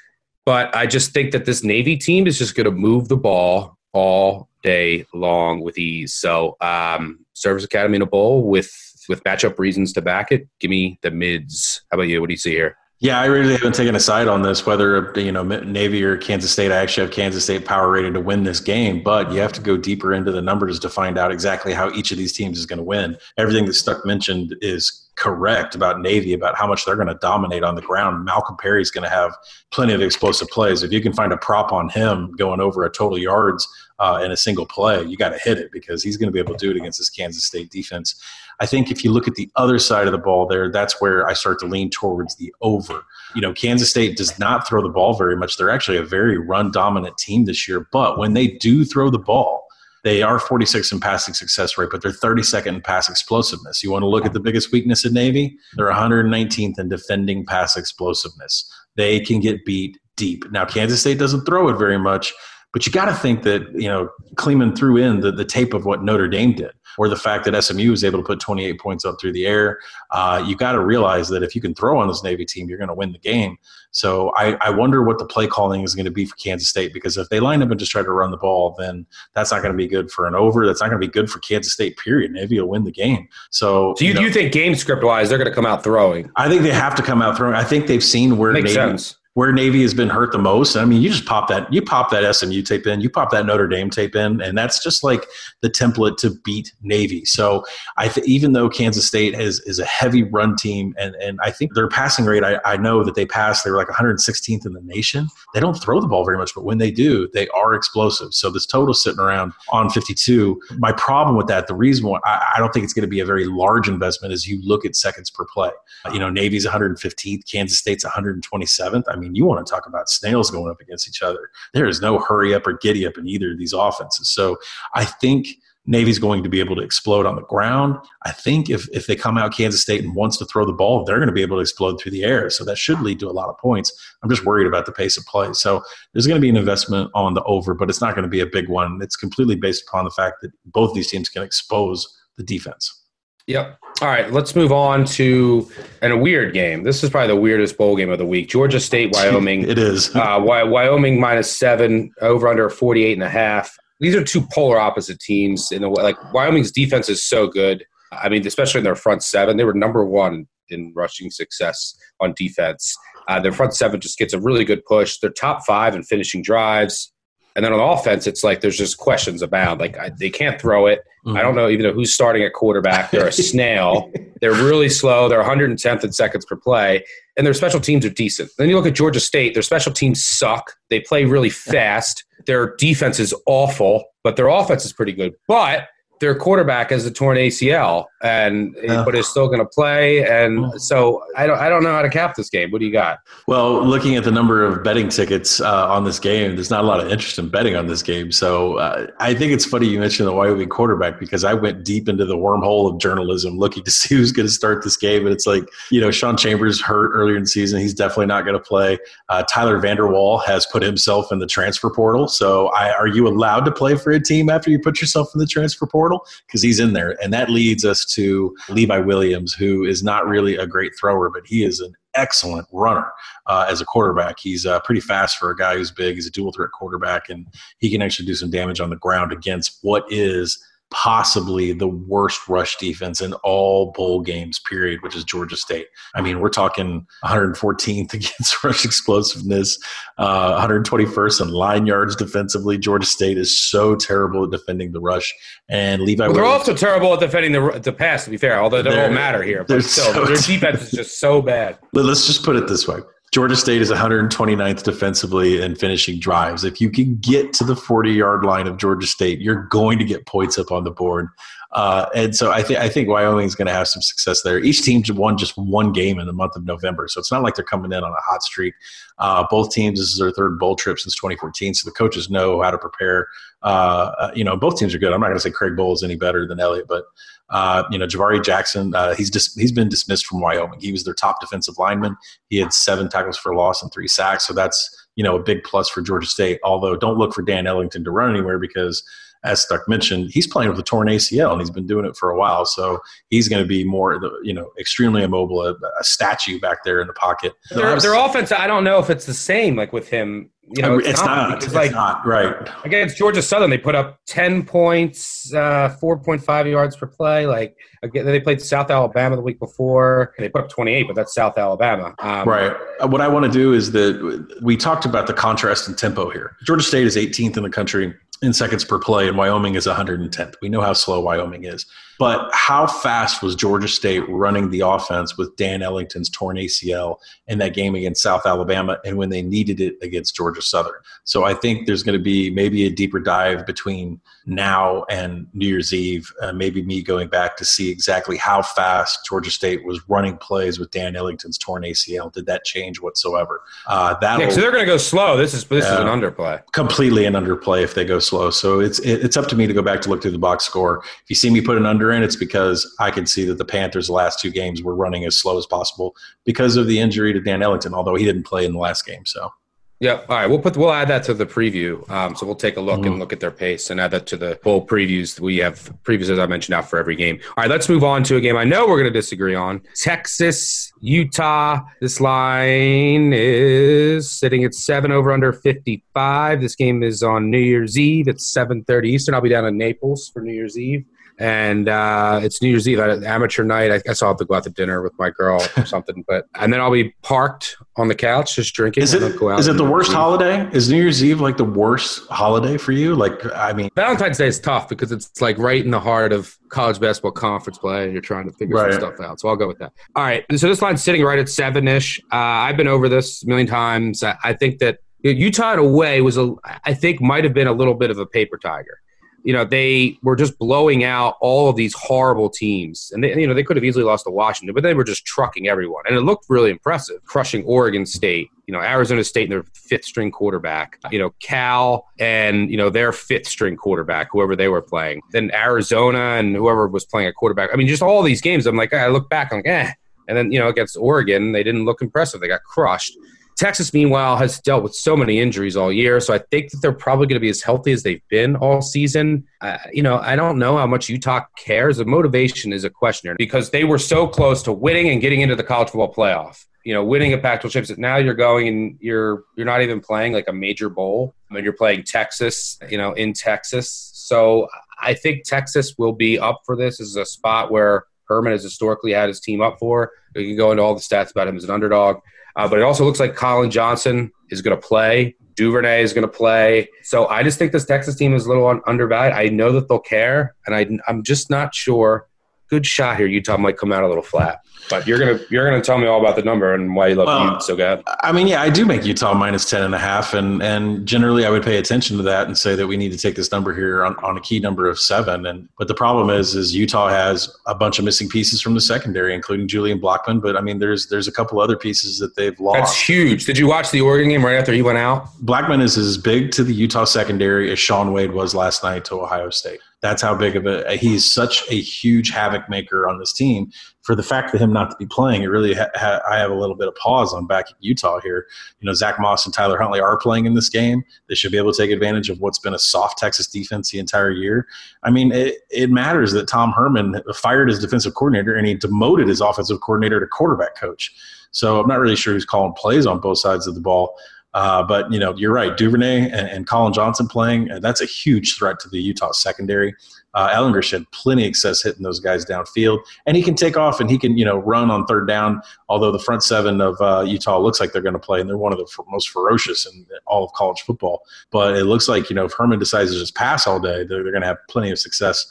But 0.44 0.74
I 0.74 0.86
just 0.86 1.12
think 1.12 1.32
that 1.32 1.44
this 1.44 1.62
Navy 1.62 1.96
team 1.96 2.26
is 2.26 2.38
just 2.38 2.54
going 2.54 2.64
to 2.64 2.72
move 2.72 3.08
the 3.08 3.16
ball 3.16 3.76
all 3.92 4.48
day 4.62 5.04
long 5.14 5.60
with 5.60 5.78
ease. 5.78 6.14
So, 6.14 6.56
um, 6.60 7.24
Service 7.34 7.64
Academy 7.64 7.96
in 7.96 8.02
a 8.02 8.06
bowl 8.06 8.48
with 8.48 8.72
with 9.08 9.24
matchup 9.24 9.58
reasons 9.58 9.92
to 9.92 10.02
back 10.02 10.30
it. 10.32 10.48
Give 10.60 10.70
me 10.70 10.98
the 11.02 11.10
mids. 11.10 11.82
How 11.90 11.96
about 11.96 12.08
you? 12.08 12.20
What 12.20 12.28
do 12.28 12.34
you 12.34 12.38
see 12.38 12.52
here? 12.52 12.76
Yeah, 13.02 13.20
I 13.20 13.24
really 13.24 13.54
haven't 13.54 13.74
taken 13.74 13.96
a 13.96 14.00
side 14.00 14.28
on 14.28 14.42
this, 14.42 14.64
whether 14.64 15.12
you 15.16 15.32
know 15.32 15.42
Navy 15.42 16.04
or 16.04 16.16
Kansas 16.16 16.52
State. 16.52 16.70
I 16.70 16.76
actually 16.76 17.06
have 17.06 17.12
Kansas 17.12 17.42
State 17.42 17.64
power 17.64 17.90
rated 17.90 18.14
to 18.14 18.20
win 18.20 18.44
this 18.44 18.60
game, 18.60 19.02
but 19.02 19.32
you 19.32 19.40
have 19.40 19.52
to 19.54 19.60
go 19.60 19.76
deeper 19.76 20.14
into 20.14 20.30
the 20.30 20.40
numbers 20.40 20.78
to 20.78 20.88
find 20.88 21.18
out 21.18 21.32
exactly 21.32 21.72
how 21.72 21.90
each 21.94 22.12
of 22.12 22.16
these 22.16 22.32
teams 22.32 22.60
is 22.60 22.64
going 22.64 22.76
to 22.76 22.84
win. 22.84 23.16
Everything 23.38 23.64
that 23.64 23.74
Stuck 23.74 24.06
mentioned 24.06 24.54
is 24.60 25.10
correct 25.16 25.74
about 25.74 26.00
Navy, 26.00 26.32
about 26.32 26.56
how 26.56 26.68
much 26.68 26.84
they're 26.84 26.94
going 26.94 27.08
to 27.08 27.18
dominate 27.20 27.64
on 27.64 27.74
the 27.74 27.82
ground. 27.82 28.24
Malcolm 28.24 28.56
Perry's 28.56 28.92
going 28.92 29.02
to 29.02 29.10
have 29.10 29.36
plenty 29.72 29.94
of 29.94 30.00
explosive 30.00 30.46
plays. 30.50 30.84
If 30.84 30.92
you 30.92 31.00
can 31.00 31.12
find 31.12 31.32
a 31.32 31.36
prop 31.36 31.72
on 31.72 31.88
him 31.88 32.30
going 32.36 32.60
over 32.60 32.84
a 32.84 32.90
total 32.90 33.18
yards 33.18 33.66
uh, 33.98 34.22
in 34.24 34.30
a 34.30 34.36
single 34.36 34.64
play, 34.64 35.02
you 35.02 35.16
got 35.16 35.30
to 35.30 35.38
hit 35.38 35.58
it 35.58 35.72
because 35.72 36.04
he's 36.04 36.16
going 36.16 36.28
to 36.28 36.32
be 36.32 36.38
able 36.38 36.54
to 36.54 36.64
do 36.64 36.70
it 36.70 36.76
against 36.76 37.00
this 37.00 37.10
Kansas 37.10 37.44
State 37.44 37.68
defense. 37.68 38.14
I 38.62 38.66
think 38.66 38.92
if 38.92 39.02
you 39.02 39.10
look 39.10 39.26
at 39.26 39.34
the 39.34 39.50
other 39.56 39.80
side 39.80 40.06
of 40.06 40.12
the 40.12 40.18
ball 40.18 40.46
there, 40.46 40.70
that's 40.70 41.00
where 41.00 41.26
I 41.26 41.32
start 41.32 41.58
to 41.58 41.66
lean 41.66 41.90
towards 41.90 42.36
the 42.36 42.54
over. 42.60 43.02
You 43.34 43.40
know, 43.40 43.52
Kansas 43.52 43.90
State 43.90 44.16
does 44.16 44.38
not 44.38 44.68
throw 44.68 44.80
the 44.80 44.88
ball 44.88 45.14
very 45.14 45.36
much. 45.36 45.56
They're 45.56 45.68
actually 45.68 45.96
a 45.96 46.04
very 46.04 46.38
run 46.38 46.70
dominant 46.70 47.18
team 47.18 47.44
this 47.44 47.66
year, 47.66 47.88
but 47.90 48.18
when 48.18 48.34
they 48.34 48.46
do 48.46 48.84
throw 48.84 49.10
the 49.10 49.18
ball, 49.18 49.66
they 50.04 50.22
are 50.22 50.38
46 50.38 50.92
in 50.92 51.00
passing 51.00 51.34
success 51.34 51.76
rate, 51.76 51.88
but 51.90 52.02
they're 52.02 52.12
32nd 52.12 52.66
in 52.68 52.80
pass 52.82 53.10
explosiveness. 53.10 53.82
You 53.82 53.90
want 53.90 54.02
to 54.04 54.08
look 54.08 54.24
at 54.24 54.32
the 54.32 54.38
biggest 54.38 54.70
weakness 54.70 55.04
in 55.04 55.12
Navy? 55.12 55.56
They're 55.74 55.90
119th 55.90 56.78
in 56.78 56.88
defending 56.88 57.44
pass 57.44 57.76
explosiveness. 57.76 58.72
They 58.94 59.18
can 59.18 59.40
get 59.40 59.64
beat 59.64 59.98
deep. 60.14 60.44
Now, 60.52 60.66
Kansas 60.66 61.00
State 61.00 61.18
doesn't 61.18 61.46
throw 61.46 61.68
it 61.68 61.78
very 61.78 61.98
much, 61.98 62.32
but 62.72 62.86
you 62.86 62.92
got 62.92 63.04
to 63.06 63.14
think 63.14 63.42
that, 63.42 63.70
you 63.74 63.88
know, 63.88 64.08
Klieman 64.36 64.76
threw 64.76 64.96
in 64.96 65.20
the, 65.20 65.30
the 65.30 65.44
tape 65.44 65.74
of 65.74 65.84
what 65.84 66.02
Notre 66.02 66.28
Dame 66.28 66.54
did, 66.54 66.72
or 66.96 67.08
the 67.08 67.16
fact 67.16 67.44
that 67.44 67.62
SMU 67.62 67.90
was 67.90 68.02
able 68.02 68.18
to 68.18 68.24
put 68.24 68.40
28 68.40 68.80
points 68.80 69.04
up 69.04 69.16
through 69.20 69.32
the 69.32 69.46
air. 69.46 69.78
Uh, 70.10 70.42
you 70.46 70.56
got 70.56 70.72
to 70.72 70.80
realize 70.80 71.28
that 71.28 71.42
if 71.42 71.54
you 71.54 71.60
can 71.60 71.74
throw 71.74 71.98
on 71.98 72.08
this 72.08 72.22
Navy 72.22 72.46
team, 72.46 72.68
you're 72.68 72.78
going 72.78 72.88
to 72.88 72.94
win 72.94 73.12
the 73.12 73.18
game. 73.18 73.58
So 73.90 74.32
I, 74.36 74.56
I 74.62 74.70
wonder 74.70 75.02
what 75.02 75.18
the 75.18 75.26
play 75.26 75.46
calling 75.46 75.82
is 75.82 75.94
going 75.94 76.06
to 76.06 76.10
be 76.10 76.24
for 76.24 76.34
Kansas 76.36 76.68
State 76.68 76.94
because 76.94 77.18
if 77.18 77.28
they 77.28 77.40
line 77.40 77.62
up 77.62 77.70
and 77.70 77.78
just 77.78 77.92
try 77.92 78.02
to 78.02 78.10
run 78.10 78.30
the 78.30 78.38
ball, 78.38 78.74
then 78.78 79.06
that's 79.34 79.52
not 79.52 79.60
going 79.60 79.72
to 79.72 79.76
be 79.76 79.86
good 79.86 80.10
for 80.10 80.26
an 80.26 80.34
over. 80.34 80.66
That's 80.66 80.80
not 80.80 80.88
going 80.88 81.00
to 81.00 81.06
be 81.06 81.12
good 81.12 81.30
for 81.30 81.40
Kansas 81.40 81.74
State, 81.74 81.98
period. 81.98 82.32
Navy 82.32 82.58
will 82.58 82.68
win 82.68 82.84
the 82.84 82.90
game. 82.90 83.28
So, 83.50 83.94
So 83.98 84.04
you, 84.04 84.14
know, 84.14 84.22
you 84.22 84.32
think 84.32 84.52
game 84.52 84.74
script 84.74 85.04
wise 85.04 85.28
they're 85.28 85.38
going 85.38 85.50
to 85.50 85.54
come 85.54 85.66
out 85.66 85.84
throwing? 85.84 86.30
I 86.36 86.48
think 86.48 86.62
they 86.62 86.72
have 86.72 86.94
to 86.94 87.02
come 87.02 87.20
out 87.20 87.36
throwing. 87.36 87.54
I 87.54 87.64
think 87.64 87.86
they've 87.86 88.02
seen 88.02 88.38
where 88.38 88.52
Makes 88.52 88.74
Navy, 88.74 88.74
sense. 88.74 89.16
Where 89.34 89.50
Navy 89.50 89.80
has 89.82 89.94
been 89.94 90.10
hurt 90.10 90.30
the 90.32 90.38
most. 90.38 90.76
I 90.76 90.84
mean, 90.84 91.00
you 91.00 91.08
just 91.08 91.24
pop 91.24 91.48
that, 91.48 91.72
you 91.72 91.80
pop 91.80 92.10
that 92.10 92.30
SMU 92.34 92.60
tape 92.62 92.86
in, 92.86 93.00
you 93.00 93.08
pop 93.08 93.30
that 93.30 93.46
Notre 93.46 93.66
Dame 93.66 93.88
tape 93.88 94.14
in, 94.14 94.42
and 94.42 94.56
that's 94.58 94.82
just 94.82 95.02
like 95.02 95.24
the 95.62 95.70
template 95.70 96.18
to 96.18 96.30
beat 96.44 96.72
Navy. 96.82 97.24
So 97.24 97.64
I 97.96 98.08
th- 98.08 98.26
even 98.26 98.52
though 98.52 98.68
Kansas 98.68 99.06
State 99.06 99.34
is 99.34 99.60
is 99.60 99.78
a 99.78 99.86
heavy 99.86 100.22
run 100.22 100.56
team, 100.56 100.94
and 100.98 101.14
and 101.16 101.38
I 101.42 101.50
think 101.50 101.74
their 101.74 101.88
passing 101.88 102.26
rate, 102.26 102.44
I, 102.44 102.60
I 102.64 102.76
know 102.76 103.02
that 103.04 103.14
they 103.14 103.24
pass, 103.24 103.62
they 103.62 103.70
were 103.70 103.78
like 103.78 103.88
116th 103.88 104.66
in 104.66 104.74
the 104.74 104.82
nation. 104.82 105.28
They 105.54 105.60
don't 105.60 105.74
throw 105.74 106.00
the 106.00 106.08
ball 106.08 106.24
very 106.24 106.36
much, 106.36 106.52
but 106.54 106.64
when 106.64 106.78
they 106.78 106.90
do, 106.90 107.28
they 107.32 107.48
are 107.48 107.74
explosive. 107.74 108.34
So 108.34 108.50
this 108.50 108.66
total 108.66 108.92
sitting 108.92 109.20
around 109.20 109.52
on 109.70 109.88
52. 109.88 110.60
My 110.78 110.92
problem 110.92 111.36
with 111.36 111.46
that, 111.46 111.68
the 111.68 111.74
reason 111.74 112.06
why 112.06 112.18
I, 112.24 112.52
I 112.56 112.58
don't 112.58 112.72
think 112.72 112.84
it's 112.84 112.92
going 112.92 113.02
to 113.02 113.08
be 113.08 113.20
a 113.20 113.26
very 113.26 113.46
large 113.46 113.88
investment 113.88 114.34
is 114.34 114.46
you 114.46 114.60
look 114.62 114.84
at 114.84 114.94
seconds 114.94 115.30
per 115.30 115.46
play. 115.46 115.70
You 116.12 116.18
know, 116.18 116.30
Navy's 116.30 116.66
115th, 116.66 117.50
Kansas 117.50 117.78
State's 117.78 118.04
127th. 118.04 119.04
I 119.08 119.16
mean, 119.16 119.21
you 119.24 119.44
want 119.44 119.64
to 119.64 119.70
talk 119.70 119.86
about 119.86 120.08
snails 120.08 120.50
going 120.50 120.70
up 120.70 120.80
against 120.80 121.08
each 121.08 121.22
other. 121.22 121.50
There 121.74 121.86
is 121.86 122.00
no 122.00 122.18
hurry 122.18 122.54
up 122.54 122.66
or 122.66 122.74
giddy 122.74 123.06
up 123.06 123.18
in 123.18 123.26
either 123.26 123.52
of 123.52 123.58
these 123.58 123.72
offenses. 123.72 124.28
So 124.28 124.58
I 124.94 125.04
think 125.04 125.48
Navy's 125.84 126.20
going 126.20 126.44
to 126.44 126.48
be 126.48 126.60
able 126.60 126.76
to 126.76 126.82
explode 126.82 127.26
on 127.26 127.34
the 127.34 127.42
ground. 127.42 127.96
I 128.24 128.30
think 128.30 128.70
if, 128.70 128.88
if 128.92 129.08
they 129.08 129.16
come 129.16 129.36
out 129.36 129.52
Kansas 129.52 129.82
State 129.82 130.04
and 130.04 130.14
wants 130.14 130.36
to 130.36 130.44
throw 130.44 130.64
the 130.64 130.72
ball, 130.72 131.04
they're 131.04 131.16
going 131.16 131.28
to 131.28 131.34
be 131.34 131.42
able 131.42 131.56
to 131.56 131.60
explode 131.60 132.00
through 132.00 132.12
the 132.12 132.22
air. 132.22 132.50
So 132.50 132.64
that 132.64 132.78
should 132.78 133.00
lead 133.00 133.18
to 133.20 133.28
a 133.28 133.32
lot 133.32 133.48
of 133.48 133.58
points. 133.58 133.92
I'm 134.22 134.30
just 134.30 134.46
worried 134.46 134.68
about 134.68 134.86
the 134.86 134.92
pace 134.92 135.16
of 135.16 135.26
play. 135.26 135.52
So 135.54 135.82
there's 136.12 136.26
going 136.26 136.40
to 136.40 136.42
be 136.42 136.48
an 136.48 136.56
investment 136.56 137.10
on 137.14 137.34
the 137.34 137.42
over, 137.44 137.74
but 137.74 137.90
it's 137.90 138.00
not 138.00 138.14
going 138.14 138.22
to 138.22 138.28
be 138.30 138.40
a 138.40 138.46
big 138.46 138.68
one. 138.68 139.00
It's 139.02 139.16
completely 139.16 139.56
based 139.56 139.84
upon 139.88 140.04
the 140.04 140.12
fact 140.12 140.36
that 140.42 140.52
both 140.66 140.94
these 140.94 141.10
teams 141.10 141.28
can 141.28 141.42
expose 141.42 142.06
the 142.36 142.44
defense. 142.44 143.01
Yep. 143.46 143.78
All 144.00 144.08
right, 144.08 144.32
let's 144.32 144.56
move 144.56 144.72
on 144.72 145.04
to 145.04 145.70
and 146.00 146.12
a 146.12 146.16
weird 146.16 146.54
game. 146.54 146.82
This 146.82 147.04
is 147.04 147.10
probably 147.10 147.28
the 147.28 147.40
weirdest 147.40 147.76
bowl 147.76 147.96
game 147.96 148.10
of 148.10 148.18
the 148.18 148.26
week. 148.26 148.48
Georgia 148.48 148.80
State, 148.80 149.12
Wyoming. 149.14 149.68
It 149.68 149.78
is. 149.78 150.14
Uh, 150.14 150.40
Wyoming 150.42 151.20
minus 151.20 151.56
seven, 151.56 152.10
over 152.20 152.48
under 152.48 152.68
48 152.68 153.12
and 153.12 153.22
a 153.22 153.28
half. 153.28 153.76
These 154.00 154.16
are 154.16 154.24
two 154.24 154.44
polar 154.52 154.80
opposite 154.80 155.20
teams 155.20 155.70
in 155.70 155.82
the 155.82 155.88
way. 155.88 156.02
Like 156.02 156.32
Wyoming's 156.32 156.72
defense 156.72 157.08
is 157.08 157.24
so 157.24 157.46
good. 157.46 157.84
I 158.10 158.28
mean, 158.28 158.46
especially 158.46 158.78
in 158.78 158.84
their 158.84 158.96
front 158.96 159.22
seven, 159.22 159.56
they 159.56 159.64
were 159.64 159.74
number 159.74 160.04
one 160.04 160.48
in 160.68 160.92
rushing 160.96 161.30
success 161.30 161.94
on 162.20 162.34
defense. 162.36 162.96
Uh, 163.28 163.40
their 163.40 163.52
front 163.52 163.74
seven 163.74 164.00
just 164.00 164.18
gets 164.18 164.32
a 164.32 164.40
really 164.40 164.64
good 164.64 164.84
push. 164.84 165.18
They're 165.18 165.30
top 165.30 165.64
five 165.64 165.94
in 165.94 166.02
finishing 166.02 166.42
drives. 166.42 167.11
And 167.54 167.64
then 167.64 167.72
on 167.72 167.80
offense, 167.80 168.26
it's 168.26 168.42
like 168.42 168.60
there's 168.60 168.76
just 168.76 168.98
questions 168.98 169.42
abound. 169.42 169.80
Like 169.80 169.98
I, 169.98 170.10
they 170.10 170.30
can't 170.30 170.60
throw 170.60 170.86
it. 170.86 171.00
Mm-hmm. 171.26 171.36
I 171.36 171.42
don't 171.42 171.54
know 171.54 171.68
even 171.68 171.84
know 171.84 171.92
who's 171.92 172.12
starting 172.12 172.42
at 172.42 172.52
quarterback. 172.52 173.10
They're 173.10 173.28
a 173.28 173.32
snail. 173.50 174.10
They're 174.40 174.52
really 174.52 174.88
slow. 174.88 175.28
They're 175.28 175.42
110th 175.42 176.04
in 176.04 176.12
seconds 176.12 176.44
per 176.44 176.56
play, 176.56 177.04
and 177.36 177.46
their 177.46 177.54
special 177.54 177.80
teams 177.80 178.04
are 178.04 178.10
decent. 178.10 178.50
Then 178.58 178.68
you 178.68 178.76
look 178.76 178.86
at 178.86 178.94
Georgia 178.94 179.20
State. 179.20 179.54
Their 179.54 179.62
special 179.62 179.92
teams 179.92 180.24
suck. 180.24 180.72
They 180.90 181.00
play 181.00 181.24
really 181.24 181.50
fast. 181.50 182.24
Their 182.46 182.74
defense 182.76 183.20
is 183.20 183.34
awful, 183.46 184.04
but 184.24 184.36
their 184.36 184.48
offense 184.48 184.84
is 184.84 184.92
pretty 184.92 185.12
good. 185.12 185.34
But 185.46 185.88
their 186.20 186.34
quarterback 186.36 186.90
has 186.90 187.04
a 187.04 187.10
torn 187.10 187.36
ACL. 187.36 188.06
And 188.22 188.76
Yeah. 188.82 189.02
but 189.04 189.14
is 189.14 189.28
still 189.28 189.46
going 189.48 189.58
to 189.58 189.66
play. 189.66 190.24
And 190.24 190.80
so 190.80 191.22
I 191.36 191.46
don't 191.46 191.58
I 191.58 191.68
don't 191.68 191.82
know 191.82 191.92
how 191.92 192.02
to 192.02 192.08
cap 192.08 192.34
this 192.36 192.48
game. 192.48 192.70
What 192.70 192.80
do 192.80 192.86
you 192.86 192.92
got? 192.92 193.18
Well, 193.46 193.84
looking 193.84 194.16
at 194.16 194.24
the 194.24 194.30
number 194.30 194.64
of 194.64 194.84
betting 194.84 195.08
tickets 195.08 195.60
uh, 195.60 195.88
on 195.88 196.04
this 196.04 196.18
game, 196.18 196.54
there's 196.54 196.70
not 196.70 196.84
a 196.84 196.86
lot 196.86 197.00
of 197.00 197.08
interest 197.10 197.38
in 197.38 197.48
betting 197.48 197.74
on 197.76 197.86
this 197.86 198.02
game. 198.02 198.30
So 198.30 198.76
uh, 198.78 199.06
I 199.18 199.34
think 199.34 199.52
it's 199.52 199.64
funny 199.64 199.86
you 199.88 199.98
mentioned 199.98 200.28
the 200.28 200.32
Wyoming 200.32 200.68
quarterback 200.68 201.18
because 201.18 201.42
I 201.44 201.54
went 201.54 201.84
deep 201.84 202.08
into 202.08 202.24
the 202.24 202.36
wormhole 202.36 202.92
of 202.92 203.00
journalism 203.00 203.58
looking 203.58 203.82
to 203.84 203.90
see 203.98 204.14
who's 204.14 204.32
going 204.32 204.46
to 204.46 204.52
start 204.52 204.84
this 204.84 204.96
game. 204.96 205.26
And 205.26 205.34
it's 205.34 205.46
like, 205.46 205.64
you 205.90 206.00
know, 206.00 206.10
Sean 206.10 206.36
Chambers 206.36 206.80
hurt 206.80 207.10
earlier 207.12 207.36
in 207.36 207.42
the 207.42 207.48
season. 207.48 207.80
He's 207.80 207.94
definitely 207.94 208.26
not 208.26 208.44
going 208.44 208.56
to 208.56 208.62
play. 208.62 208.98
Uh, 209.28 209.42
Tyler 209.50 209.78
Vander 209.78 210.06
Waal 210.06 210.38
has 210.38 210.66
put 210.66 210.82
himself 210.82 211.32
in 211.32 211.38
the 211.38 211.46
transfer 211.46 211.90
portal. 211.90 212.28
So 212.28 212.68
I, 212.68 212.92
are 212.92 213.06
you 213.08 213.26
allowed 213.26 213.64
to 213.64 213.72
play 213.72 213.96
for 213.96 214.10
a 214.12 214.20
team 214.20 214.48
after 214.48 214.70
you 214.70 214.78
put 214.78 215.00
yourself 215.00 215.28
in 215.34 215.40
the 215.40 215.46
transfer 215.46 215.86
portal? 215.86 216.24
Because 216.46 216.62
he's 216.62 216.78
in 216.78 216.92
there. 216.92 217.16
And 217.22 217.32
that 217.32 217.50
leads 217.50 217.84
us 217.84 218.04
to 218.14 218.54
Levi 218.68 218.98
Williams, 218.98 219.52
who 219.52 219.84
is 219.84 220.02
not 220.02 220.26
really 220.26 220.56
a 220.56 220.66
great 220.66 220.92
thrower, 220.98 221.30
but 221.30 221.46
he 221.46 221.64
is 221.64 221.80
an 221.80 221.94
excellent 222.14 222.66
runner 222.72 223.10
uh, 223.46 223.66
as 223.68 223.80
a 223.80 223.84
quarterback. 223.84 224.36
He's 224.38 224.66
uh, 224.66 224.80
pretty 224.80 225.00
fast 225.00 225.38
for 225.38 225.50
a 225.50 225.56
guy 225.56 225.76
who's 225.76 225.90
big. 225.90 226.16
He's 226.16 226.26
a 226.26 226.30
dual 226.30 226.52
threat 226.52 226.70
quarterback, 226.72 227.28
and 227.28 227.46
he 227.78 227.90
can 227.90 228.02
actually 228.02 228.26
do 228.26 228.34
some 228.34 228.50
damage 228.50 228.80
on 228.80 228.90
the 228.90 228.96
ground 228.96 229.32
against 229.32 229.78
what 229.82 230.04
is 230.10 230.62
possibly 230.92 231.72
the 231.72 231.88
worst 231.88 232.48
rush 232.48 232.76
defense 232.76 233.20
in 233.20 233.32
all 233.42 233.92
bowl 233.92 234.20
games, 234.20 234.60
period, 234.60 235.00
which 235.02 235.16
is 235.16 235.24
Georgia 235.24 235.56
State. 235.56 235.86
I 236.14 236.20
mean, 236.20 236.40
we're 236.40 236.48
talking 236.48 237.06
114th 237.24 238.12
against 238.14 238.62
rush 238.62 238.84
explosiveness, 238.84 239.78
uh, 240.18 240.64
121st 240.66 241.40
in 241.42 241.48
line 241.52 241.86
yards 241.86 242.14
defensively. 242.16 242.78
Georgia 242.78 243.06
State 243.06 243.38
is 243.38 243.56
so 243.58 243.94
terrible 243.96 244.44
at 244.44 244.50
defending 244.50 244.92
the 244.92 245.00
rush. 245.00 245.32
And 245.68 246.02
Levi 246.02 246.24
Well, 246.26 246.34
they're 246.34 246.42
Williams- 246.44 246.68
also 246.68 246.74
terrible 246.86 247.14
at 247.14 247.20
defending 247.20 247.52
the 247.52 247.80
the 247.82 247.92
pass. 247.92 248.24
To 248.24 248.30
be 248.30 248.36
fair, 248.36 248.60
although 248.60 248.78
it 248.78 248.86
won't 248.86 249.14
matter 249.14 249.42
here, 249.42 249.64
but 249.64 249.82
still, 249.84 250.12
so 250.12 250.24
their 250.24 250.36
defense 250.46 250.82
is 250.82 250.90
just 250.92 251.18
so 251.18 251.42
bad. 251.42 251.78
Let's 251.92 252.26
just 252.26 252.44
put 252.44 252.56
it 252.56 252.68
this 252.68 252.86
way. 252.86 252.98
Georgia 253.32 253.56
State 253.56 253.80
is 253.80 253.90
129th 253.90 254.82
defensively 254.82 255.62
in 255.62 255.74
finishing 255.74 256.18
drives. 256.18 256.64
If 256.64 256.82
you 256.82 256.90
can 256.90 257.16
get 257.16 257.54
to 257.54 257.64
the 257.64 257.74
40 257.74 258.12
yard 258.12 258.44
line 258.44 258.66
of 258.66 258.76
Georgia 258.76 259.06
State, 259.06 259.40
you're 259.40 259.64
going 259.70 259.98
to 259.98 260.04
get 260.04 260.26
points 260.26 260.58
up 260.58 260.70
on 260.70 260.84
the 260.84 260.90
board. 260.90 261.28
Uh, 261.72 262.04
and 262.14 262.36
so 262.36 262.50
I 262.50 262.62
think 262.62 262.78
I 262.78 262.90
think 262.90 263.08
Wyoming 263.08 263.46
is 263.46 263.54
going 263.54 263.66
to 263.66 263.72
have 263.72 263.88
some 263.88 264.02
success 264.02 264.42
there. 264.42 264.58
Each 264.58 264.82
team 264.82 265.02
won 265.14 265.38
just 265.38 265.56
one 265.56 265.92
game 265.92 266.18
in 266.18 266.26
the 266.26 266.32
month 266.34 266.54
of 266.56 266.66
November, 266.66 267.08
so 267.08 267.18
it's 267.18 267.32
not 267.32 267.42
like 267.42 267.54
they're 267.54 267.64
coming 267.64 267.92
in 267.92 268.04
on 268.04 268.12
a 268.12 268.20
hot 268.20 268.42
streak. 268.42 268.74
Uh, 269.16 269.46
both 269.48 269.70
teams 269.70 269.98
this 269.98 270.10
is 270.10 270.18
their 270.18 270.32
third 270.32 270.58
bowl 270.58 270.76
trip 270.76 270.98
since 270.98 271.14
2014, 271.14 271.72
so 271.72 271.88
the 271.88 271.94
coaches 271.94 272.28
know 272.28 272.60
how 272.60 272.70
to 272.70 272.76
prepare. 272.76 273.28
Uh, 273.62 274.12
uh, 274.18 274.30
you 274.34 274.44
know, 274.44 274.56
both 274.56 274.78
teams 274.78 274.94
are 274.94 274.98
good. 274.98 275.12
I'm 275.12 275.20
not 275.20 275.26
going 275.28 275.36
to 275.36 275.42
say 275.42 275.50
Craig 275.50 275.74
Bohl 275.74 275.94
is 275.94 276.02
any 276.02 276.16
better 276.16 276.46
than 276.46 276.58
Elliott, 276.58 276.88
but 276.88 277.04
uh, 277.50 277.84
you 277.90 277.98
know, 277.98 278.06
Javari 278.06 278.42
Jackson, 278.42 278.94
uh, 278.94 279.14
he's 279.14 279.30
just 279.30 279.58
he's 279.58 279.72
been 279.72 279.88
dismissed 279.88 280.26
from 280.26 280.40
Wyoming. 280.40 280.80
He 280.80 280.90
was 280.90 281.04
their 281.04 281.14
top 281.14 281.40
defensive 281.40 281.78
lineman. 281.78 282.16
He 282.48 282.56
had 282.56 282.72
seven 282.72 283.08
tackles 283.08 283.36
for 283.36 283.54
loss 283.54 283.82
and 283.82 283.92
three 283.92 284.08
sacks, 284.08 284.46
so 284.46 284.54
that's 284.54 285.06
you 285.16 285.22
know 285.22 285.36
a 285.36 285.42
big 285.42 285.62
plus 285.62 285.88
for 285.88 286.00
Georgia 286.00 286.26
State. 286.26 286.60
Although 286.64 286.96
don't 286.96 287.18
look 287.18 287.34
for 287.34 287.42
Dan 287.42 287.66
Ellington 287.66 288.04
to 288.04 288.10
run 288.10 288.30
anywhere 288.30 288.58
because, 288.58 289.02
as 289.44 289.62
Stuck 289.62 289.88
mentioned, 289.88 290.30
he's 290.30 290.46
playing 290.46 290.70
with 290.70 290.78
a 290.78 290.82
torn 290.82 291.08
ACL 291.08 291.52
and 291.52 291.60
he's 291.60 291.70
been 291.70 291.86
doing 291.86 292.04
it 292.04 292.16
for 292.16 292.30
a 292.30 292.36
while. 292.38 292.64
So 292.64 293.00
he's 293.28 293.48
going 293.48 293.62
to 293.62 293.68
be 293.68 293.84
more 293.84 294.20
you 294.42 294.52
know 294.54 294.70
extremely 294.78 295.22
immobile, 295.22 295.62
a, 295.66 295.72
a 295.72 296.04
statue 296.04 296.60
back 296.60 296.84
there 296.84 297.00
in 297.00 297.06
the 297.06 297.12
pocket. 297.14 297.52
Their, 297.70 297.98
their 297.98 298.14
offense, 298.14 298.52
I 298.52 298.66
don't 298.66 298.84
know 298.84 298.98
if 298.98 299.10
it's 299.10 299.26
the 299.26 299.34
same 299.34 299.76
like 299.76 299.92
with 299.92 300.08
him. 300.08 300.50
You 300.74 300.80
know, 300.80 300.98
it's, 300.98 301.20
not. 301.20 301.50
because 301.50 301.64
It's 301.66 301.74
like 301.74 301.90
not 301.90 302.24
right. 302.24 302.54
against 302.84 303.18
Georgia 303.18 303.42
Southern, 303.42 303.68
they 303.68 303.76
put 303.76 303.96
up 303.96 304.20
ten 304.26 304.64
points, 304.64 305.52
uh, 305.52 305.90
four 306.00 306.18
point 306.18 306.42
five 306.42 306.66
yards 306.68 306.96
per 306.96 307.08
play. 307.08 307.46
Like 307.46 307.76
again, 308.02 308.24
they 308.24 308.40
played 308.40 308.62
South 308.62 308.90
Alabama 308.90 309.34
the 309.36 309.42
week 309.42 309.58
before. 309.58 310.32
They 310.38 310.48
put 310.48 310.62
up 310.62 310.70
twenty 310.70 310.94
eight, 310.94 311.08
but 311.08 311.16
that's 311.16 311.34
South 311.34 311.58
Alabama. 311.58 312.14
Um, 312.20 312.48
Right. 312.48 312.72
Uh, 313.00 313.08
What 313.08 313.20
I 313.20 313.28
want 313.28 313.44
to 313.44 313.50
do 313.50 313.74
is 313.74 313.90
that 313.92 314.60
we 314.62 314.76
talked 314.76 315.04
about 315.04 315.26
the 315.26 315.34
contrast 315.34 315.88
in 315.88 315.96
tempo 315.96 316.30
here. 316.30 316.56
Georgia 316.64 316.84
State 316.84 317.06
is 317.06 317.16
18th 317.16 317.56
in 317.56 317.64
the 317.64 317.70
country 317.70 318.14
in 318.42 318.52
seconds 318.52 318.84
per 318.84 318.98
play, 318.98 319.28
and 319.28 319.36
Wyoming 319.36 319.76
is 319.76 319.86
110th. 319.86 320.54
We 320.60 320.68
know 320.68 320.80
how 320.80 320.92
slow 320.92 321.20
Wyoming 321.20 321.64
is. 321.64 321.86
But 322.18 322.50
how 322.52 322.86
fast 322.86 323.42
was 323.42 323.54
Georgia 323.54 323.88
State 323.88 324.28
running 324.28 324.70
the 324.70 324.80
offense 324.80 325.36
with 325.36 325.54
Dan 325.56 325.82
Ellington's 325.82 326.28
torn 326.28 326.56
ACL 326.56 327.16
in 327.46 327.58
that 327.58 327.74
game 327.74 327.94
against 327.94 328.22
South 328.22 328.46
Alabama 328.46 328.98
and 329.04 329.16
when 329.16 329.30
they 329.30 329.42
needed 329.42 329.80
it 329.80 329.96
against 330.02 330.36
Georgia 330.36 330.62
Southern? 330.62 331.00
So 331.24 331.44
I 331.44 331.54
think 331.54 331.86
there's 331.86 332.02
going 332.02 332.18
to 332.18 332.22
be 332.22 332.50
maybe 332.50 332.86
a 332.86 332.90
deeper 332.90 333.20
dive 333.20 333.66
between 333.66 334.20
now 334.46 335.04
and 335.08 335.46
New 335.52 335.68
Year's 335.68 335.92
Eve, 335.92 336.32
uh, 336.40 336.52
maybe 336.52 336.82
me 336.82 337.02
going 337.02 337.28
back 337.28 337.56
to 337.56 337.64
see 337.64 337.90
exactly 337.90 338.36
how 338.36 338.62
fast 338.62 339.24
Georgia 339.26 339.50
State 339.50 339.84
was 339.84 340.00
running 340.08 340.36
plays 340.36 340.78
with 340.78 340.90
Dan 340.90 341.16
Ellington's 341.16 341.58
torn 341.58 341.82
ACL. 341.82 342.32
Did 342.32 342.46
that 342.46 342.64
change 342.64 343.00
whatsoever? 343.00 343.62
Uh, 343.86 344.14
that 344.20 344.40
Yeah, 344.40 344.48
so 344.50 344.60
they're 344.60 344.72
going 344.72 344.84
to 344.84 344.90
go 344.90 344.96
slow. 344.96 345.36
This 345.36 345.54
is 345.54 345.64
this 345.64 345.84
is 345.84 345.92
an 345.92 346.06
underplay. 346.06 346.62
completely 346.72 347.24
an 347.24 347.34
underplay 347.34 347.82
if 347.82 347.94
they 347.94 348.04
go 348.04 348.18
slow. 348.18 348.50
So 348.50 348.80
it's 348.80 348.98
it, 349.00 349.24
it's 349.24 349.36
up 349.36 349.46
to 349.48 349.56
me 349.56 349.66
to 349.66 349.72
go 349.72 349.82
back 349.82 350.00
to 350.02 350.08
look 350.08 350.22
through 350.22 350.32
the 350.32 350.38
box 350.38 350.64
score. 350.64 351.02
If 351.22 351.30
you 351.30 351.36
see 351.36 351.50
me 351.50 351.60
put 351.60 351.76
an 351.76 351.86
under 351.86 352.01
in, 352.10 352.22
it's 352.24 352.36
because 352.36 352.92
I 352.98 353.10
can 353.12 353.26
see 353.26 353.44
that 353.44 353.58
the 353.58 353.64
Panthers' 353.64 354.10
last 354.10 354.40
two 354.40 354.50
games 354.50 354.82
were 354.82 354.96
running 354.96 355.24
as 355.24 355.36
slow 355.38 355.56
as 355.58 355.66
possible 355.66 356.16
because 356.44 356.76
of 356.76 356.86
the 356.88 356.98
injury 356.98 357.32
to 357.32 357.40
Dan 357.40 357.62
Ellington, 357.62 357.94
although 357.94 358.16
he 358.16 358.24
didn't 358.24 358.44
play 358.44 358.64
in 358.64 358.72
the 358.72 358.78
last 358.80 359.06
game. 359.06 359.24
So 359.24 359.52
Yep. 360.00 360.26
All 360.30 360.36
right. 360.36 360.46
We'll 360.48 360.58
put 360.58 360.76
we'll 360.76 360.90
add 360.92 361.06
that 361.06 361.22
to 361.26 361.34
the 361.34 361.46
preview. 361.46 362.10
Um, 362.10 362.34
so 362.34 362.44
we'll 362.44 362.56
take 362.56 362.76
a 362.76 362.80
look 362.80 363.02
Mm-hmm. 363.02 363.06
and 363.12 363.18
look 363.20 363.32
at 363.32 363.38
their 363.38 363.52
pace 363.52 363.88
and 363.88 364.00
add 364.00 364.10
that 364.10 364.26
to 364.26 364.36
the 364.36 364.58
full 364.64 364.84
previews. 364.84 365.38
We 365.38 365.58
have 365.58 365.78
previews 366.02 366.28
as 366.28 366.40
I 366.40 366.46
mentioned 366.46 366.74
out 366.74 366.90
for 366.90 366.98
every 366.98 367.14
game. 367.14 367.38
All 367.56 367.62
right. 367.62 367.70
Let's 367.70 367.88
move 367.88 368.02
on 368.02 368.24
to 368.24 368.34
a 368.34 368.40
game 368.40 368.56
I 368.56 368.64
know 368.64 368.80
we're 368.88 368.98
going 369.00 369.12
to 369.12 369.16
disagree 369.16 369.54
on. 369.54 369.80
Texas, 369.94 370.92
Utah. 371.02 371.82
This 372.00 372.20
line 372.20 373.32
is 373.32 374.28
sitting 374.28 374.64
at 374.64 374.74
seven 374.74 375.12
over 375.12 375.30
under 375.30 375.52
fifty 375.52 376.02
five. 376.12 376.60
This 376.60 376.74
game 376.74 377.04
is 377.04 377.22
on 377.22 377.48
New 377.48 377.58
Year's 377.60 377.96
Eve. 377.96 378.26
It's 378.26 378.52
seven 378.52 378.82
thirty 378.82 379.10
Eastern. 379.10 379.36
I'll 379.36 379.40
be 379.40 379.50
down 379.50 379.66
in 379.66 379.78
Naples 379.78 380.30
for 380.34 380.42
New 380.42 380.52
Year's 380.52 380.76
Eve. 380.76 381.04
And 381.38 381.88
uh, 381.88 382.40
it's 382.42 382.62
New 382.62 382.68
Year's 382.68 382.86
Eve, 382.88 382.98
amateur 383.00 383.64
night. 383.64 383.90
I 383.90 383.98
guess 383.98 384.22
I'll 384.22 384.30
have 384.30 384.36
to 384.38 384.44
go 384.44 384.54
out 384.54 384.64
to 384.64 384.70
dinner 384.70 385.02
with 385.02 385.12
my 385.18 385.30
girl 385.30 385.62
or 385.76 385.84
something. 385.86 386.24
But 386.28 386.46
and 386.54 386.72
then 386.72 386.80
I'll 386.80 386.92
be 386.92 387.14
parked 387.22 387.76
on 387.96 388.08
the 388.08 388.14
couch 388.14 388.56
just 388.56 388.74
drinking. 388.74 389.02
is 389.02 389.14
I 389.14 389.18
it 389.26 389.38
go 389.38 389.50
out 389.50 389.58
is 389.60 389.66
it 389.66 389.76
the 389.76 389.84
worst 389.84 390.10
eat. 390.10 390.14
holiday? 390.14 390.68
Is 390.72 390.88
New 390.90 390.96
Year's 391.02 391.24
Eve 391.24 391.40
like 391.40 391.56
the 391.56 391.64
worst 391.64 392.28
holiday 392.28 392.76
for 392.78 392.92
you? 392.92 393.14
Like 393.14 393.44
I 393.54 393.72
mean, 393.72 393.90
Valentine's 393.96 394.38
Day 394.38 394.46
is 394.46 394.60
tough 394.60 394.88
because 394.88 395.10
it's 395.12 395.40
like 395.40 395.58
right 395.58 395.84
in 395.84 395.90
the 395.90 396.00
heart 396.00 396.32
of 396.32 396.56
college 396.68 397.00
basketball 397.00 397.32
conference 397.32 397.78
play, 397.78 398.04
and 398.04 398.12
you're 398.12 398.22
trying 398.22 398.46
to 398.46 398.52
figure 398.52 398.76
Right. 398.76 398.92
some 398.92 399.00
stuff 399.00 399.20
out. 399.20 399.40
So 399.40 399.48
I'll 399.48 399.56
go 399.56 399.66
with 399.68 399.78
that. 399.78 399.92
All 400.16 400.22
right. 400.24 400.44
So 400.56 400.68
this 400.68 400.80
line's 400.80 401.02
sitting 401.02 401.22
right 401.22 401.38
at 401.38 401.48
seven 401.48 401.88
ish. 401.88 402.20
Uh, 402.32 402.36
I've 402.36 402.76
been 402.76 402.88
over 402.88 403.08
this 403.08 403.42
a 403.42 403.46
million 403.48 403.66
times. 403.66 404.22
I, 404.22 404.36
I 404.44 404.52
think 404.54 404.78
that 404.78 404.98
Utah, 405.24 405.74
in 405.74 405.78
a 405.78 405.84
way, 405.86 406.20
was 406.20 406.36
a 406.36 406.54
I 406.84 406.94
think 406.94 407.20
might 407.20 407.44
have 407.44 407.54
been 407.54 407.66
a 407.68 407.72
little 407.72 407.94
bit 407.94 408.10
of 408.10 408.18
a 408.18 408.26
paper 408.26 408.58
tiger. 408.58 408.98
You 409.44 409.52
know, 409.52 409.64
they 409.64 410.18
were 410.22 410.36
just 410.36 410.58
blowing 410.58 411.04
out 411.04 411.36
all 411.40 411.68
of 411.68 411.76
these 411.76 411.94
horrible 411.94 412.48
teams, 412.48 413.10
and 413.12 413.24
they, 413.24 413.38
you 413.38 413.46
know 413.46 413.54
they 413.54 413.64
could 413.64 413.76
have 413.76 413.84
easily 413.84 414.04
lost 414.04 414.24
to 414.24 414.30
Washington, 414.30 414.74
but 414.74 414.82
they 414.82 414.94
were 414.94 415.04
just 415.04 415.24
trucking 415.24 415.68
everyone, 415.68 416.04
and 416.06 416.16
it 416.16 416.20
looked 416.20 416.46
really 416.48 416.70
impressive, 416.70 417.24
crushing 417.24 417.64
Oregon 417.64 418.06
State. 418.06 418.48
You 418.66 418.72
know, 418.72 418.80
Arizona 418.80 419.24
State 419.24 419.44
and 419.44 419.52
their 419.52 419.64
fifth 419.74 420.04
string 420.04 420.30
quarterback. 420.30 420.98
You 421.10 421.18
know, 421.18 421.34
Cal 421.40 422.06
and 422.18 422.70
you 422.70 422.76
know 422.76 422.90
their 422.90 423.12
fifth 423.12 423.46
string 423.46 423.76
quarterback, 423.76 424.28
whoever 424.30 424.54
they 424.54 424.68
were 424.68 424.82
playing. 424.82 425.20
Then 425.32 425.50
Arizona 425.52 426.36
and 426.38 426.54
whoever 426.54 426.86
was 426.86 427.04
playing 427.04 427.28
a 427.28 427.32
quarterback. 427.32 427.70
I 427.72 427.76
mean, 427.76 427.88
just 427.88 428.02
all 428.02 428.22
these 428.22 428.40
games. 428.40 428.66
I'm 428.66 428.76
like, 428.76 428.94
I 428.94 429.08
look 429.08 429.28
back, 429.28 429.52
I'm 429.52 429.58
like, 429.58 429.66
eh. 429.66 429.92
And 430.28 430.38
then 430.38 430.52
you 430.52 430.58
know 430.58 430.68
against 430.68 430.96
Oregon, 430.96 431.52
they 431.52 431.62
didn't 431.62 431.84
look 431.84 432.00
impressive. 432.00 432.40
They 432.40 432.48
got 432.48 432.62
crushed. 432.62 433.16
Texas, 433.56 433.92
meanwhile, 433.92 434.36
has 434.36 434.60
dealt 434.60 434.82
with 434.82 434.94
so 434.94 435.16
many 435.16 435.40
injuries 435.40 435.76
all 435.76 435.92
year, 435.92 436.20
so 436.20 436.34
I 436.34 436.38
think 436.50 436.70
that 436.70 436.78
they're 436.82 436.92
probably 436.92 437.26
going 437.26 437.36
to 437.36 437.40
be 437.40 437.48
as 437.48 437.62
healthy 437.62 437.92
as 437.92 438.02
they've 438.02 438.22
been 438.28 438.56
all 438.56 438.82
season. 438.82 439.46
Uh, 439.60 439.78
you 439.92 440.02
know, 440.02 440.18
I 440.18 440.36
don't 440.36 440.58
know 440.58 440.76
how 440.76 440.86
much 440.86 441.08
Utah 441.08 441.44
cares. 441.56 441.98
The 441.98 442.04
motivation 442.04 442.72
is 442.72 442.84
a 442.84 442.90
question 442.90 443.28
here 443.28 443.36
because 443.36 443.70
they 443.70 443.84
were 443.84 443.98
so 443.98 444.26
close 444.26 444.62
to 444.64 444.72
winning 444.72 445.08
and 445.10 445.20
getting 445.20 445.40
into 445.40 445.56
the 445.56 445.64
college 445.64 445.90
football 445.90 446.12
playoff. 446.12 446.64
You 446.84 446.94
know, 446.94 447.04
winning 447.04 447.32
a 447.32 447.38
Pac-12 447.38 447.62
championship. 447.70 447.98
Now 447.98 448.16
you're 448.16 448.34
going 448.34 448.66
and 448.66 448.98
you're 449.00 449.44
you're 449.56 449.66
not 449.66 449.82
even 449.82 450.00
playing 450.00 450.32
like 450.32 450.48
a 450.48 450.52
major 450.52 450.88
bowl. 450.88 451.34
I 451.48 451.54
mean, 451.54 451.62
you're 451.62 451.74
playing 451.74 452.02
Texas. 452.02 452.78
You 452.90 452.98
know, 452.98 453.12
in 453.12 453.34
Texas. 453.34 454.10
So 454.14 454.68
I 455.00 455.14
think 455.14 455.44
Texas 455.44 455.94
will 455.96 456.12
be 456.12 456.38
up 456.38 456.62
for 456.66 456.76
this. 456.76 456.98
This 456.98 457.08
is 457.08 457.16
a 457.16 457.24
spot 457.24 457.70
where 457.70 458.06
Herman 458.24 458.52
has 458.52 458.62
historically 458.62 459.12
had 459.12 459.28
his 459.28 459.40
team 459.40 459.60
up 459.60 459.78
for. 459.78 460.10
We 460.34 460.46
can 460.48 460.56
go 460.56 460.70
into 460.70 460.82
all 460.82 460.94
the 460.94 461.00
stats 461.00 461.30
about 461.30 461.48
him 461.48 461.56
as 461.56 461.64
an 461.64 461.70
underdog. 461.70 462.20
Uh, 462.56 462.68
but 462.68 462.78
it 462.78 462.82
also 462.82 463.04
looks 463.04 463.20
like 463.20 463.34
Collin 463.34 463.70
Johnson 463.70 464.30
is 464.50 464.62
going 464.62 464.78
to 464.78 464.86
play. 464.86 465.34
Duvernay 465.54 466.02
is 466.02 466.12
going 466.12 466.26
to 466.26 466.32
play. 466.32 466.88
So 467.02 467.26
I 467.28 467.42
just 467.42 467.58
think 467.58 467.72
this 467.72 467.84
Texas 467.84 468.14
team 468.16 468.34
is 468.34 468.46
a 468.46 468.48
little 468.48 468.66
un- 468.66 468.80
undervalued. 468.86 469.36
I 469.36 469.48
know 469.48 469.72
that 469.72 469.88
they'll 469.88 469.98
care, 469.98 470.54
and 470.66 470.74
I, 470.74 470.86
I'm 471.06 471.22
just 471.22 471.50
not 471.50 471.74
sure 471.74 472.26
good 472.72 472.86
shot 472.86 473.18
here. 473.18 473.26
Utah 473.26 473.58
might 473.58 473.76
come 473.76 473.92
out 473.92 474.02
a 474.02 474.08
little 474.08 474.22
flat. 474.22 474.60
But 474.90 475.06
you're 475.06 475.18
gonna 475.18 475.40
you're 475.50 475.68
gonna 475.68 475.82
tell 475.82 475.98
me 475.98 476.06
all 476.06 476.20
about 476.20 476.36
the 476.36 476.42
number 476.42 476.74
and 476.74 476.94
why 476.94 477.08
you 477.08 477.14
love 477.14 477.26
Well, 477.26 477.54
Ute 477.54 477.62
so 477.62 477.76
bad. 477.76 478.02
I 478.22 478.32
mean, 478.32 478.46
yeah, 478.46 478.62
I 478.62 478.70
do 478.70 478.84
make 478.84 479.04
Utah 479.04 479.34
minus 479.34 479.68
10 479.68 479.82
and 479.82 479.94
a 479.94 479.98
half. 479.98 480.34
And, 480.34 480.62
and 480.62 481.06
generally 481.06 481.46
I 481.46 481.50
would 481.50 481.62
pay 481.62 481.78
attention 481.78 482.16
to 482.18 482.22
that 482.24 482.46
and 482.46 482.56
say 482.56 482.74
that 482.74 482.86
we 482.86 482.96
need 482.96 483.12
to 483.12 483.18
take 483.18 483.36
this 483.36 483.50
number 483.50 483.74
here 483.74 484.04
on, 484.04 484.16
on 484.16 484.36
a 484.36 484.40
key 484.40 484.60
number 484.60 484.88
of 484.88 484.98
seven. 484.98 485.46
And, 485.46 485.68
but 485.78 485.88
the 485.88 485.94
problem 485.94 486.30
is, 486.30 486.54
is 486.54 486.74
Utah 486.74 487.08
has 487.08 487.54
a 487.66 487.74
bunch 487.74 487.98
of 487.98 488.04
missing 488.04 488.28
pieces 488.28 488.60
from 488.60 488.74
the 488.74 488.80
secondary, 488.80 489.34
including 489.34 489.68
Julian 489.68 489.98
Blackman. 489.98 490.40
But 490.40 490.56
I 490.56 490.60
mean, 490.60 490.78
there's, 490.78 491.08
there's 491.08 491.28
a 491.28 491.32
couple 491.32 491.60
other 491.60 491.76
pieces 491.76 492.18
that 492.18 492.36
they've 492.36 492.58
lost. 492.60 492.78
That's 492.78 493.00
huge. 493.00 493.44
Did 493.44 493.58
you 493.58 493.66
watch 493.66 493.90
the 493.90 494.00
Oregon 494.00 494.30
game 494.30 494.44
right 494.44 494.56
after 494.56 494.72
he 494.72 494.82
went 494.82 494.98
out? 494.98 495.28
Blackman 495.40 495.80
is 495.80 495.96
as 495.96 496.16
big 496.16 496.50
to 496.52 496.64
the 496.64 496.74
Utah 496.74 497.04
secondary 497.04 497.70
as 497.70 497.78
Shaun 497.78 498.12
Wade 498.12 498.32
was 498.32 498.54
last 498.54 498.82
night 498.82 499.04
to 499.06 499.20
Ohio 499.20 499.50
State. 499.50 499.80
That's 500.02 500.20
how 500.20 500.34
big 500.34 500.56
of 500.56 500.66
a 500.66 500.96
he's 500.96 501.32
such 501.32 501.62
a 501.70 501.80
huge 501.80 502.30
havoc 502.30 502.68
maker 502.68 503.08
on 503.08 503.20
this 503.20 503.32
team. 503.32 503.70
For 504.02 504.16
the 504.16 504.22
fact 504.22 504.52
of 504.52 504.60
him 504.60 504.72
not 504.72 504.90
to 504.90 504.96
be 504.96 505.06
playing, 505.06 505.42
it 505.42 505.46
really 505.46 505.74
ha- 505.74 505.90
ha- 505.94 506.20
I 506.28 506.36
have 506.36 506.50
a 506.50 506.54
little 506.54 506.74
bit 506.74 506.88
of 506.88 506.94
pause 506.96 507.32
on 507.32 507.46
back 507.46 507.66
at 507.70 507.76
Utah 507.80 508.20
here. 508.20 508.46
You 508.80 508.86
know, 508.86 508.94
Zach 508.94 509.20
Moss 509.20 509.44
and 509.44 509.54
Tyler 509.54 509.78
Huntley 509.80 510.00
are 510.00 510.18
playing 510.18 510.46
in 510.46 510.54
this 510.54 510.68
game. 510.68 511.04
They 511.28 511.36
should 511.36 511.52
be 511.52 511.58
able 511.58 511.72
to 511.72 511.78
take 511.80 511.92
advantage 511.92 512.28
of 512.28 512.40
what's 512.40 512.58
been 512.58 512.74
a 512.74 512.78
soft 512.78 513.18
Texas 513.18 513.46
defense 513.46 513.90
the 513.90 514.00
entire 514.00 514.32
year. 514.32 514.66
I 515.04 515.10
mean, 515.10 515.30
it, 515.30 515.58
it 515.70 515.90
matters 515.90 516.32
that 516.32 516.48
Tom 516.48 516.72
Herman 516.72 517.22
fired 517.34 517.68
his 517.68 517.78
defensive 517.78 518.14
coordinator 518.14 518.54
and 518.54 518.66
he 518.66 518.74
demoted 518.74 519.28
his 519.28 519.40
offensive 519.40 519.80
coordinator 519.80 520.18
to 520.18 520.26
quarterback 520.26 520.76
coach. 520.76 521.14
So 521.52 521.80
I'm 521.80 521.86
not 521.86 522.00
really 522.00 522.16
sure 522.16 522.32
who's 522.32 522.44
calling 522.44 522.72
plays 522.72 523.06
on 523.06 523.20
both 523.20 523.38
sides 523.38 523.66
of 523.66 523.74
the 523.74 523.80
ball. 523.80 524.16
Uh, 524.54 524.82
but 524.82 525.10
you 525.10 525.18
know, 525.18 525.34
you're 525.36 525.52
right. 525.52 525.76
Duvernay 525.76 526.30
and, 526.30 526.48
and 526.48 526.66
Collin 526.66 526.92
Johnson 526.92 527.26
playing, 527.26 527.70
and 527.70 527.82
that's 527.82 528.02
a 528.02 528.06
huge 528.06 528.56
threat 528.56 528.78
to 528.80 528.88
the 528.88 529.00
Utah 529.00 529.32
secondary. 529.32 529.94
Uh, 530.34 530.48
Ehlinger 530.48 530.90
had 530.90 531.10
plenty 531.10 531.46
of 531.46 531.54
success 531.54 531.82
hitting 531.82 532.02
those 532.02 532.20
guys 532.20 532.44
downfield, 532.44 533.00
and 533.26 533.36
he 533.36 533.42
can 533.42 533.54
take 533.54 533.76
off 533.76 534.00
and 534.00 534.10
he 534.10 534.18
can 534.18 534.36
you 534.36 534.44
know 534.44 534.56
run 534.56 534.90
on 534.90 535.06
third 535.06 535.26
down. 535.26 535.60
Although 535.88 536.12
the 536.12 536.18
front 536.18 536.42
seven 536.42 536.80
of 536.80 537.00
uh, 537.00 537.24
Utah 537.26 537.58
looks 537.58 537.80
like 537.80 537.92
they're 537.92 538.02
going 538.02 538.14
to 538.14 538.18
play, 538.18 538.40
and 538.40 538.48
they're 538.48 538.56
one 538.56 538.72
of 538.72 538.78
the 538.78 538.84
f- 538.84 539.04
most 539.08 539.30
ferocious 539.30 539.86
in 539.86 540.06
all 540.26 540.44
of 540.44 540.52
college 540.52 540.80
football. 540.82 541.22
But 541.50 541.76
it 541.76 541.84
looks 541.84 542.08
like 542.08 542.30
you 542.30 542.36
know 542.36 542.46
if 542.46 542.52
Herman 542.52 542.78
decides 542.78 543.12
to 543.12 543.18
just 543.18 543.34
pass 543.34 543.66
all 543.66 543.80
day, 543.80 544.04
they're, 544.04 544.22
they're 544.22 544.32
going 544.32 544.42
to 544.42 544.48
have 544.48 544.58
plenty 544.68 544.90
of 544.90 544.98
success. 544.98 545.46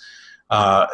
Uh, 0.51 0.85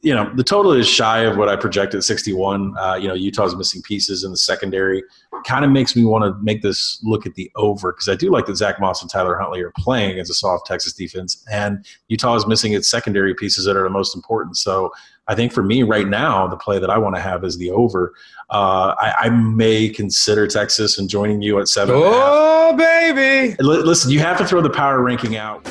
you 0.00 0.12
know, 0.12 0.28
the 0.34 0.42
total 0.42 0.72
is 0.72 0.88
shy 0.88 1.20
of 1.20 1.36
what 1.36 1.48
I 1.48 1.54
projected 1.54 2.02
61. 2.02 2.76
Uh, 2.76 2.94
you 2.94 3.06
know, 3.06 3.14
Utah's 3.14 3.54
missing 3.54 3.80
pieces 3.82 4.24
in 4.24 4.32
the 4.32 4.36
secondary. 4.36 5.04
Kind 5.46 5.64
of 5.64 5.70
makes 5.70 5.94
me 5.94 6.04
want 6.04 6.24
to 6.24 6.42
make 6.42 6.60
this 6.60 7.00
look 7.04 7.24
at 7.24 7.36
the 7.36 7.50
over 7.54 7.92
because 7.92 8.08
I 8.08 8.16
do 8.16 8.30
like 8.30 8.46
that 8.46 8.56
Zach 8.56 8.80
Moss 8.80 9.00
and 9.00 9.10
Tyler 9.10 9.38
Huntley 9.38 9.62
are 9.62 9.72
playing 9.78 10.18
as 10.18 10.28
a 10.28 10.34
soft 10.34 10.66
Texas 10.66 10.92
defense, 10.92 11.44
and 11.50 11.86
Utah 12.08 12.34
is 12.34 12.48
missing 12.48 12.72
its 12.72 12.90
secondary 12.90 13.32
pieces 13.32 13.64
that 13.64 13.76
are 13.76 13.84
the 13.84 13.90
most 13.90 14.16
important. 14.16 14.56
So 14.56 14.90
I 15.28 15.36
think 15.36 15.52
for 15.52 15.62
me 15.62 15.84
right 15.84 16.08
now, 16.08 16.48
the 16.48 16.56
play 16.56 16.80
that 16.80 16.90
I 16.90 16.98
want 16.98 17.14
to 17.14 17.20
have 17.20 17.44
is 17.44 17.56
the 17.56 17.70
over. 17.70 18.12
Uh, 18.50 18.94
I, 18.98 19.14
I, 19.18 19.30
may 19.30 19.88
consider 19.88 20.46
Texas 20.46 20.98
and 20.98 21.08
joining 21.08 21.40
you 21.40 21.58
at 21.58 21.68
seven. 21.68 21.94
Oh, 21.96 22.74
baby. 22.76 23.56
L- 23.60 23.66
listen, 23.86 24.10
you 24.10 24.18
have 24.18 24.36
to 24.38 24.44
throw 24.44 24.60
the 24.60 24.68
power 24.68 25.00
ranking 25.00 25.36
out. 25.36 25.64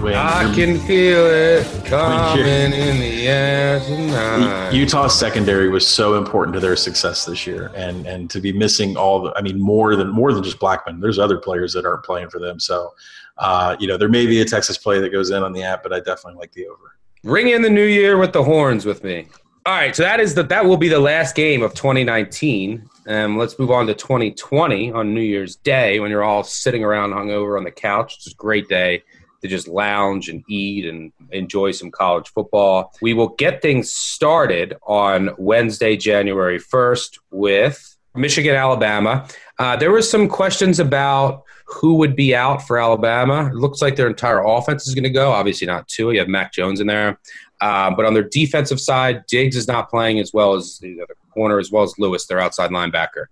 When 0.00 0.14
I 0.14 0.50
can 0.54 0.78
feel 0.78 1.26
it 1.26 1.84
coming 1.84 2.72
in 2.72 3.00
the 3.00 3.28
air 3.28 3.80
tonight. 3.80 4.70
Utah's 4.70 5.12
secondary 5.12 5.68
was 5.68 5.86
so 5.86 6.16
important 6.16 6.54
to 6.54 6.60
their 6.60 6.74
success 6.74 7.26
this 7.26 7.46
year, 7.46 7.70
and 7.74 8.06
and 8.06 8.30
to 8.30 8.40
be 8.40 8.50
missing 8.50 8.96
all 8.96 9.20
the, 9.20 9.34
I 9.36 9.42
mean, 9.42 9.60
more 9.60 9.96
than 9.96 10.08
more 10.08 10.32
than 10.32 10.42
just 10.42 10.58
Blackman. 10.58 11.00
There's 11.00 11.18
other 11.18 11.36
players 11.36 11.74
that 11.74 11.84
aren't 11.84 12.02
playing 12.02 12.30
for 12.30 12.38
them. 12.38 12.58
So, 12.58 12.94
uh, 13.36 13.76
you 13.78 13.86
know, 13.86 13.98
there 13.98 14.08
may 14.08 14.24
be 14.24 14.40
a 14.40 14.44
Texas 14.46 14.78
play 14.78 15.00
that 15.00 15.12
goes 15.12 15.28
in 15.28 15.42
on 15.42 15.52
the 15.52 15.62
app, 15.62 15.82
but 15.82 15.92
I 15.92 15.98
definitely 15.98 16.40
like 16.40 16.52
the 16.52 16.66
over. 16.66 16.96
Ring 17.22 17.48
in 17.48 17.60
the 17.60 17.68
new 17.68 17.84
year 17.84 18.16
with 18.16 18.32
the 18.32 18.42
horns 18.42 18.86
with 18.86 19.04
me. 19.04 19.28
All 19.66 19.74
right, 19.74 19.94
so 19.94 20.02
that 20.02 20.18
is 20.18 20.34
the 20.34 20.44
that 20.44 20.64
will 20.64 20.78
be 20.78 20.88
the 20.88 20.98
last 20.98 21.34
game 21.34 21.62
of 21.62 21.74
2019. 21.74 22.88
Um, 23.06 23.36
let's 23.36 23.58
move 23.58 23.70
on 23.70 23.86
to 23.86 23.92
2020 23.92 24.92
on 24.92 25.12
New 25.12 25.20
Year's 25.20 25.56
Day 25.56 26.00
when 26.00 26.10
you're 26.10 26.24
all 26.24 26.42
sitting 26.42 26.84
around 26.84 27.10
hungover 27.10 27.58
on 27.58 27.64
the 27.64 27.70
couch. 27.70 28.16
It's 28.16 28.32
a 28.32 28.34
great 28.36 28.66
day 28.66 29.02
to 29.42 29.48
just 29.48 29.68
lounge 29.68 30.28
and 30.28 30.44
eat 30.48 30.86
and 30.86 31.12
enjoy 31.30 31.70
some 31.70 31.90
college 31.90 32.28
football. 32.28 32.92
We 33.00 33.14
will 33.14 33.30
get 33.30 33.62
things 33.62 33.92
started 33.92 34.76
on 34.86 35.30
Wednesday, 35.38 35.96
January 35.96 36.58
1st 36.58 37.18
with 37.30 37.96
Michigan, 38.14 38.54
Alabama. 38.54 39.26
Uh, 39.58 39.76
there 39.76 39.90
were 39.90 40.02
some 40.02 40.28
questions 40.28 40.80
about 40.80 41.44
who 41.66 41.94
would 41.94 42.16
be 42.16 42.34
out 42.34 42.66
for 42.66 42.78
Alabama. 42.78 43.46
It 43.46 43.54
looks 43.54 43.80
like 43.80 43.96
their 43.96 44.08
entire 44.08 44.44
offense 44.44 44.86
is 44.88 44.94
going 44.94 45.04
to 45.04 45.10
go. 45.10 45.30
Obviously, 45.30 45.66
not 45.66 45.86
Tua. 45.88 46.14
You 46.14 46.18
have 46.18 46.28
Mac 46.28 46.52
Jones 46.52 46.80
in 46.80 46.86
there. 46.86 47.18
Uh, 47.60 47.90
but 47.94 48.04
on 48.04 48.14
their 48.14 48.24
defensive 48.24 48.80
side, 48.80 49.24
Diggs 49.28 49.56
is 49.56 49.68
not 49.68 49.90
playing 49.90 50.18
as 50.18 50.32
well 50.32 50.54
as 50.54 50.78
the 50.78 51.00
other 51.00 51.14
corner, 51.32 51.58
as 51.58 51.70
well 51.70 51.82
as 51.82 51.94
Lewis, 51.98 52.26
their 52.26 52.40
outside 52.40 52.70
linebacker. 52.70 53.26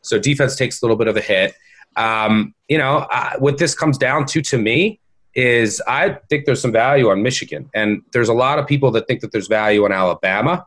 So 0.00 0.18
defense 0.18 0.56
takes 0.56 0.80
a 0.80 0.84
little 0.84 0.96
bit 0.96 1.08
of 1.08 1.16
a 1.16 1.20
hit. 1.20 1.54
Um, 1.96 2.54
you 2.68 2.78
know, 2.78 3.06
uh, 3.10 3.34
what 3.38 3.58
this 3.58 3.74
comes 3.74 3.98
down 3.98 4.24
to 4.26 4.40
to 4.42 4.58
me 4.58 5.00
is 5.34 5.82
I 5.86 6.18
think 6.28 6.44
there's 6.44 6.60
some 6.60 6.72
value 6.72 7.08
on 7.10 7.22
Michigan, 7.22 7.70
and 7.74 8.02
there's 8.12 8.28
a 8.28 8.34
lot 8.34 8.58
of 8.58 8.66
people 8.66 8.90
that 8.92 9.06
think 9.06 9.20
that 9.20 9.32
there's 9.32 9.48
value 9.48 9.84
on 9.84 9.92
Alabama, 9.92 10.66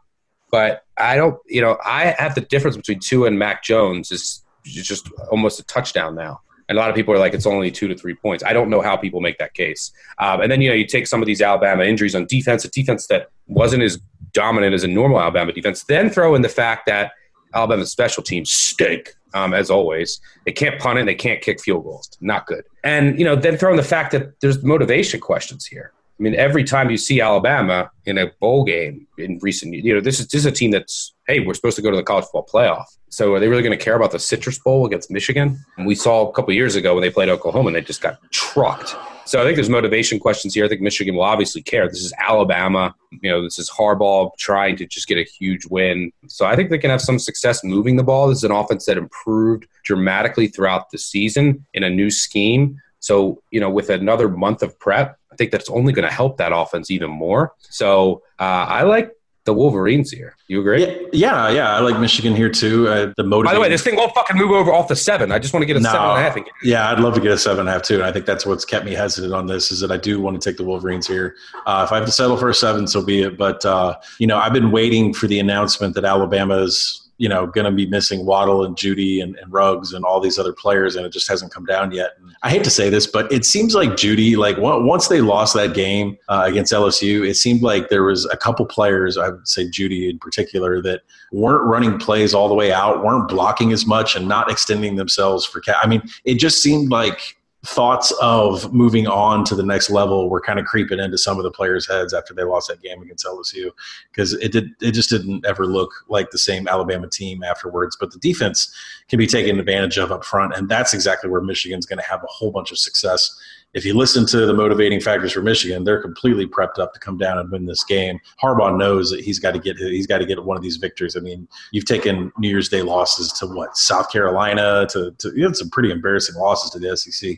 but 0.51 0.84
I 0.97 1.16
don't. 1.16 1.38
You 1.47 1.61
know, 1.61 1.78
I 1.84 2.16
have 2.18 2.36
the 2.36 2.41
difference 2.41 2.76
between 2.76 2.99
Tua 2.99 3.28
and 3.28 3.39
Mac 3.39 3.63
Jones 3.63 4.11
is 4.11 4.43
just 4.63 5.09
almost 5.32 5.59
a 5.59 5.63
touchdown 5.63 6.16
now. 6.16 6.41
And 6.68 6.78
a 6.78 6.82
lot 6.82 6.89
of 6.89 6.95
people 6.95 7.13
are 7.13 7.20
like, 7.20 7.34
it's 7.34 7.45
only 7.45 7.70
two 7.70 7.88
to 7.88 7.95
three 7.95 8.16
points. 8.16 8.43
I 8.43 8.53
don't 8.53 8.70
know 8.70 8.82
how 8.82 8.97
people 8.97 9.22
make 9.22 9.38
that 9.38 9.53
case. 9.53 9.91
Um, 10.18 10.41
and 10.41 10.51
then, 10.51 10.61
you 10.61 10.70
know, 10.70 10.76
you 10.76 10.88
take 10.88 11.05
some 11.05 11.22
of 11.22 11.28
these 11.28 11.41
Alabama 11.41 11.84
injuries 11.84 12.16
on 12.16 12.26
defense, 12.26 12.66
a 12.66 12.72
defense 12.72 13.07
that 13.07 13.30
wasn't 13.47 13.84
as 13.84 13.99
dominant 14.34 14.74
as 14.74 14.84
a 14.84 14.88
normal 14.88 15.20
Alabama 15.20 15.51
defense, 15.51 15.84
then 15.84 16.09
throw 16.09 16.34
in 16.34 16.41
the 16.41 16.49
fact 16.49 16.88
that 16.88 17.11
Alabama's 17.53 17.91
special 17.91 18.24
teams 18.24 18.51
stink, 18.51 19.16
um, 19.36 19.53
as 19.53 19.69
always. 19.69 20.19
They 20.45 20.51
can't 20.51 20.79
punt 20.79 20.97
it, 20.97 21.05
they 21.05 21.13
can't 21.13 21.41
kick 21.41 21.61
field 21.61 21.83
goals. 21.83 22.09
Not 22.21 22.47
good. 22.47 22.63
And, 22.83 23.19
you 23.19 23.25
know, 23.25 23.36
then 23.36 23.57
throw 23.57 23.69
in 23.69 23.77
the 23.77 23.83
fact 23.83 24.11
that 24.13 24.39
there's 24.39 24.63
motivation 24.63 25.19
questions 25.19 25.65
here. 25.65 25.91
I 26.17 26.23
mean, 26.23 26.33
every 26.36 26.63
time 26.63 26.89
you 26.89 26.97
see 26.97 27.19
Alabama 27.19 27.91
in 28.05 28.17
a 28.17 28.27
bowl 28.39 28.63
game 28.63 29.05
in 29.17 29.38
recent, 29.41 29.73
you 29.73 29.93
know, 29.93 29.99
this 29.99 30.21
is 30.21 30.27
this 30.29 30.39
is 30.39 30.45
a 30.45 30.51
team 30.51 30.71
that's 30.71 31.13
hey, 31.27 31.41
we're 31.41 31.53
supposed 31.53 31.75
to 31.75 31.81
go 31.81 31.91
to 31.91 31.97
the 31.97 32.03
college 32.03 32.23
football 32.23 32.47
playoff. 32.51 32.86
So 33.09 33.33
are 33.33 33.39
they 33.39 33.49
really 33.49 33.63
going 33.63 33.77
to 33.77 33.83
care 33.83 33.97
about 33.97 34.11
the 34.11 34.19
Citrus 34.19 34.57
Bowl 34.57 34.86
against 34.86 35.11
Michigan? 35.11 35.59
And 35.77 35.86
we 35.86 35.93
saw 35.93 36.27
a 36.29 36.31
couple 36.31 36.53
years 36.53 36.77
ago 36.77 36.93
when 36.93 37.01
they 37.01 37.09
played 37.09 37.27
Oklahoma, 37.27 37.67
and 37.67 37.75
they 37.75 37.81
just 37.81 38.01
got 38.01 38.19
trucked. 38.31 38.95
So 39.26 39.41
I 39.41 39.43
think 39.43 39.55
there's 39.55 39.69
motivation 39.69 40.19
questions 40.19 40.53
here. 40.53 40.65
I 40.65 40.67
think 40.67 40.82
Michigan 40.82 41.15
will 41.15 41.23
obviously 41.23 41.63
care. 41.63 41.88
This 41.88 42.01
is 42.01 42.13
Alabama. 42.19 42.93
You 43.21 43.32
know, 43.32 43.43
this 43.43 43.57
is 43.57 43.69
Harbaugh 43.69 44.32
trying 44.38 44.76
to 44.78 44.86
just 44.86 45.07
get 45.07 45.17
a 45.17 45.23
huge 45.23 45.65
win. 45.65 46.11
So 46.28 46.45
I 46.45 46.55
think 46.55 46.69
they 46.69 46.78
can 46.78 46.91
have 46.91 47.01
some 47.01 47.17
success 47.17 47.63
moving 47.63 47.95
the 47.95 48.03
ball. 48.03 48.28
This 48.28 48.39
is 48.39 48.43
an 48.43 48.51
offense 48.51 48.86
that 48.86 48.97
improved 48.97 49.67
dramatically 49.84 50.47
throughout 50.47 50.91
the 50.91 50.97
season 50.97 51.65
in 51.73 51.84
a 51.84 51.89
new 51.89 52.11
scheme. 52.11 52.80
So, 52.99 53.41
you 53.51 53.59
know, 53.59 53.69
with 53.69 53.89
another 53.89 54.30
month 54.30 54.61
of 54.63 54.78
prep, 54.80 55.17
I 55.32 55.36
think 55.36 55.51
that's 55.51 55.69
only 55.69 55.91
going 55.91 56.07
to 56.07 56.13
help 56.13 56.38
that 56.38 56.51
offense 56.55 56.89
even 56.91 57.11
more. 57.11 57.53
So 57.59 58.21
uh, 58.39 58.65
I 58.69 58.84
like 58.84 59.11
the 59.45 59.53
Wolverines 59.53 60.11
here. 60.11 60.35
You 60.47 60.59
agree? 60.59 60.81
Yeah, 60.81 60.97
yeah, 61.13 61.49
yeah. 61.49 61.75
I 61.75 61.79
like 61.79 61.99
Michigan 61.99 62.35
here 62.35 62.49
too. 62.49 62.87
Uh, 62.87 63.13
the 63.15 63.23
motivating. 63.23 63.45
By 63.45 63.53
the 63.53 63.59
way, 63.61 63.69
this 63.69 63.83
thing 63.83 63.95
won't 63.95 64.13
fucking 64.13 64.35
move 64.37 64.51
over 64.51 64.73
off 64.73 64.87
the 64.87 64.95
seven. 64.95 65.31
I 65.31 65.39
just 65.39 65.53
want 65.53 65.61
to 65.61 65.67
get 65.67 65.77
a 65.77 65.79
No. 65.79 65.89
seven 65.91 66.09
and 66.09 66.19
a 66.19 66.21
half. 66.21 66.35
again. 66.35 66.49
Yeah, 66.63 66.91
I'd 66.91 66.99
love 66.99 67.13
to 67.15 67.21
get 67.21 67.31
a 67.31 67.37
seven 67.37 67.61
and 67.61 67.69
a 67.69 67.71
half 67.71 67.83
too. 67.83 67.95
And 67.95 68.03
I 68.03 68.11
think 68.11 68.25
that's 68.25 68.45
what's 68.45 68.65
kept 68.65 68.85
me 68.85 68.93
hesitant 68.93 69.33
on 69.33 69.45
this 69.47 69.71
is 69.71 69.79
that 69.81 69.91
I 69.91 69.97
do 69.97 70.19
want 70.19 70.39
to 70.41 70.49
take 70.49 70.57
the 70.57 70.63
Wolverines 70.63 71.07
here. 71.07 71.35
Uh, 71.65 71.83
if 71.87 71.91
I 71.91 71.97
have 71.97 72.05
to 72.05 72.11
settle 72.11 72.37
for 72.37 72.49
a 72.49 72.53
seven, 72.53 72.87
so 72.87 73.03
be 73.03 73.21
it. 73.21 73.37
But 73.37 73.63
uh, 73.65 73.95
you 74.19 74.27
know, 74.27 74.37
I've 74.37 74.53
been 74.53 74.71
waiting 74.71 75.13
for 75.13 75.27
the 75.27 75.39
announcement 75.39 75.95
that 75.95 76.05
Alabama's 76.05 77.05
you 77.18 77.30
know 77.30 77.47
going 77.47 77.66
to 77.66 77.72
be 77.72 77.86
missing 77.86 78.26
Waddle 78.26 78.66
and 78.66 78.76
Jeudy 78.76 79.22
and, 79.22 79.36
and 79.38 79.51
Ruggs 79.51 79.93
and 79.93 80.03
all 80.03 80.20
these 80.20 80.38
other 80.38 80.53
players, 80.53 80.95
and 80.95 81.05
it 81.05 81.13
just 81.13 81.28
hasn't 81.28 81.53
come 81.53 81.66
down 81.66 81.91
yet. 81.91 82.11
And 82.20 82.36
I 82.43 82.49
hate 82.49 82.63
to 82.66 82.70
say 82.70 82.89
this, 82.89 83.07
but 83.07 83.32
it 83.32 83.45
seems 83.45 83.74
like 83.74 83.91
Jeudy, 83.91 84.36
like 84.36 84.57
once 84.57 85.07
they 85.07 85.22
lost 85.22 85.53
that 85.55 85.74
game 85.74 86.18
uh, 86.28 86.43
against 86.45 86.74
LSU, 86.74 87.28
it 87.28 87.36
seemed 87.36 87.61
like 87.61 87.89
there 87.89 88.03
was 88.03 88.26
a 88.26 88.38
couple 88.38 88.66
players, 88.66 89.18
I 89.18 89.30
would 89.30 89.47
say 89.47 89.70
Jeudy 89.70 90.09
in 90.09 90.20
particular, 90.20 90.82
that 90.82 91.01
weren't 91.32 91.63
running 91.63 91.97
plays 91.97 92.34
all 92.34 92.47
the 92.47 92.53
way 92.53 92.72
out, 92.72 93.03
weren't 93.03 93.28
blocking 93.28 93.72
as 93.72 93.86
much, 93.86 94.16
and 94.16 94.28
not 94.28 94.51
extending 94.51 94.95
themselves 94.95 95.45
for. 95.45 95.61
Ca- 95.61 95.80
I 95.82 95.88
mean, 95.88 96.01
it 96.26 96.36
just 96.36 96.61
seemed 96.61 96.91
like 96.91 97.34
thoughts 97.66 98.11
of 98.22 98.74
moving 98.74 99.07
on 99.07 99.43
to 99.45 99.55
the 99.55 99.63
next 99.63 99.89
level 99.89 100.30
were 100.30 100.41
kind 100.41 100.59
of 100.59 100.66
creeping 100.66 100.99
into 100.99 101.18
some 101.18 101.38
of 101.38 101.43
the 101.43 101.51
players' 101.51 101.88
heads 101.88 102.13
after 102.13 102.34
they 102.34 102.43
lost 102.43 102.68
that 102.68 102.82
game 102.82 103.01
against 103.01 103.26
LSU 103.26 103.72
because 104.11 104.34
it 104.34 104.51
did 104.51 104.70
it 104.82 104.91
just 104.91 105.09
didn't 105.09 105.45
ever 105.45 105.66
look 105.66 105.91
like 106.07 106.30
the 106.32 106.38
same 106.38 106.68
Alabama 106.68 107.07
team 107.07 107.43
afterwards. 107.43 107.97
But 107.99 108.11
the 108.11 108.20
defense 108.20 108.74
can 109.09 109.18
be 109.18 109.28
taken 109.28 109.59
advantage 109.59 109.97
of 109.97 110.11
up 110.11 110.24
front, 110.24 110.55
and 110.55 110.70
that's 110.70 110.93
exactly 110.93 111.30
where 111.30 111.41
Michigan's 111.41 111.86
going 111.86 111.99
to 111.99 112.05
have 112.05 112.24
a 112.24 112.28
whole 112.28 112.51
bunch 112.51 112.72
of 112.72 112.78
success. 112.78 113.39
If 113.76 113.84
you 113.84 113.93
listen 113.93 114.26
to 114.28 114.45
the 114.45 114.53
motivating 114.53 115.01
factors 115.01 115.34
for 115.34 115.41
Michigan, 115.41 115.84
they're 115.84 116.01
completely 116.01 116.47
prepped 116.47 116.80
up 116.80 116.93
to 116.93 116.99
come 116.99 117.17
down 117.17 117.38
and 117.38 117.51
win 117.51 117.65
this 117.65 117.84
game. 117.84 118.19
Harbaugh 118.41 118.76
knows 118.76 119.11
that 119.11 119.19
he's 119.19 119.38
got 119.38 119.51
to 119.51 119.59
get 119.59 119.78
he's 119.78 120.07
got 120.07 120.19
to 120.19 120.26
get 120.26 120.43
one 120.43 120.55
of 120.55 120.63
these 120.63 120.78
victories. 120.78 121.17
I 121.17 121.19
mean, 121.19 121.45
you've 121.71 121.86
taken 121.86 122.32
New 122.38 122.47
Year's 122.47 122.69
Day 122.69 122.82
losses 122.84 123.34
to 123.34 123.45
what 123.45 123.76
South 123.76 124.09
Carolina 124.09 124.88
to, 124.91 125.11
to 125.19 125.34
you 125.36 125.43
had 125.43 125.57
some 125.57 125.69
pretty 125.69 125.91
embarrassing 125.91 126.36
losses 126.36 126.71
to 126.71 126.80
the 126.80 126.95
SEC. 126.95 127.38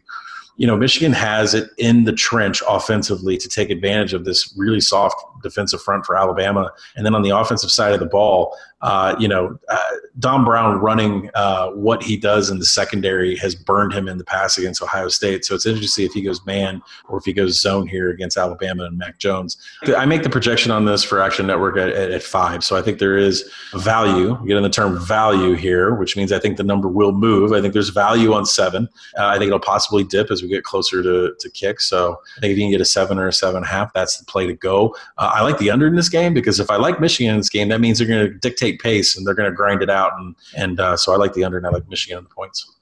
you 0.57 0.65
know, 0.65 0.77
Michigan 0.77 1.13
has 1.13 1.53
it 1.53 1.69
in 1.77 2.03
the 2.03 2.13
trench 2.13 2.61
offensively 2.67 3.37
to 3.37 3.49
take 3.49 3.69
advantage 3.69 4.13
of 4.13 4.25
this 4.25 4.53
really 4.57 4.81
soft 4.81 5.15
defensive 5.41 5.81
front 5.81 6.05
for 6.05 6.17
Alabama. 6.17 6.71
And 6.95 7.05
then 7.05 7.15
on 7.15 7.21
the 7.21 7.29
offensive 7.29 7.71
side 7.71 7.93
of 7.93 7.99
the 7.99 8.07
ball, 8.07 8.55
uh, 8.81 9.15
you 9.19 9.27
know, 9.27 9.57
uh, 9.69 9.79
Don 10.19 10.45
Brown 10.45 10.79
running 10.79 11.29
uh, 11.33 11.69
what 11.71 12.03
he 12.03 12.15
does 12.15 12.49
in 12.49 12.59
the 12.59 12.65
secondary 12.65 13.35
has 13.37 13.55
burned 13.55 13.93
him 13.93 14.07
in 14.07 14.17
the 14.17 14.23
past 14.23 14.57
against 14.57 14.81
Ohio 14.81 15.07
State. 15.07 15.45
So 15.45 15.55
it's 15.55 15.65
interesting 15.65 15.87
to 15.87 15.91
see 15.91 16.05
if 16.05 16.13
he 16.13 16.21
goes 16.21 16.45
man 16.45 16.81
or 17.07 17.17
if 17.17 17.25
he 17.25 17.33
goes 17.33 17.59
zone 17.59 17.87
here 17.87 18.09
against 18.09 18.37
Alabama 18.37 18.85
and 18.85 18.97
Mac 18.97 19.17
Jones. 19.17 19.57
I 19.95 20.05
make 20.05 20.23
the 20.23 20.29
projection 20.29 20.71
on 20.71 20.85
this 20.85 21.03
for 21.03 21.19
Action 21.21 21.47
Network 21.47 21.77
at, 21.77 21.89
at, 21.89 22.11
at 22.11 22.23
five. 22.23 22.63
So 22.63 22.75
I 22.75 22.81
think 22.81 22.99
there 22.99 23.17
is 23.17 23.49
value. 23.73 24.35
We 24.41 24.49
get 24.49 24.57
in 24.57 24.63
the 24.63 24.69
term 24.69 24.99
value 24.99 25.53
here, 25.53 25.95
which 25.95 26.15
means 26.15 26.31
I 26.31 26.39
think 26.39 26.57
the 26.57 26.63
number 26.63 26.87
will 26.87 27.11
move. 27.11 27.53
I 27.53 27.61
think 27.61 27.73
there's 27.73 27.89
value 27.89 28.33
on 28.33 28.45
seven. 28.45 28.87
Uh, 29.17 29.25
I 29.25 29.37
think 29.37 29.47
it'll 29.47 29.59
possibly 29.59 30.03
dip 30.03 30.29
as 30.29 30.43
we 30.43 30.49
get 30.49 30.63
closer 30.63 31.01
to, 31.01 31.33
to 31.39 31.49
kick. 31.51 31.79
So 31.79 32.19
I 32.37 32.41
think 32.41 32.51
if 32.51 32.57
you 32.57 32.63
can 32.65 32.71
get 32.71 32.81
a 32.81 32.85
seven 32.85 33.17
or 33.17 33.27
a 33.27 33.33
seven 33.33 33.57
and 33.57 33.65
a 33.65 33.69
half, 33.69 33.93
that's 33.93 34.17
the 34.17 34.25
play 34.25 34.45
to 34.45 34.53
go. 34.53 34.95
Uh, 35.17 35.31
I 35.33 35.41
like 35.41 35.57
the 35.57 35.71
under 35.71 35.87
in 35.87 35.95
this 35.95 36.09
game 36.09 36.33
because 36.33 36.59
if 36.59 36.69
I 36.69 36.75
like 36.75 36.99
Michigan 36.99 37.31
in 37.31 37.37
this 37.37 37.49
game, 37.49 37.69
that 37.69 37.81
means 37.81 37.97
they're 37.97 38.07
going 38.07 38.27
to 38.27 38.33
dictate 38.37 38.66
pace 38.75 39.17
and 39.17 39.25
they're 39.25 39.33
going 39.33 39.49
to 39.49 39.55
grind 39.55 39.81
it 39.81 39.89
out. 39.89 40.11
And 40.17 40.35
and 40.55 40.79
uh, 40.79 40.97
so 40.97 41.13
I 41.13 41.17
like 41.17 41.33
the 41.33 41.43
under 41.43 41.57
and 41.57 41.65
I 41.65 41.69
like 41.69 41.87
Michigan 41.87 42.17
on 42.17 42.23
the 42.23 42.29
points. 42.29 42.77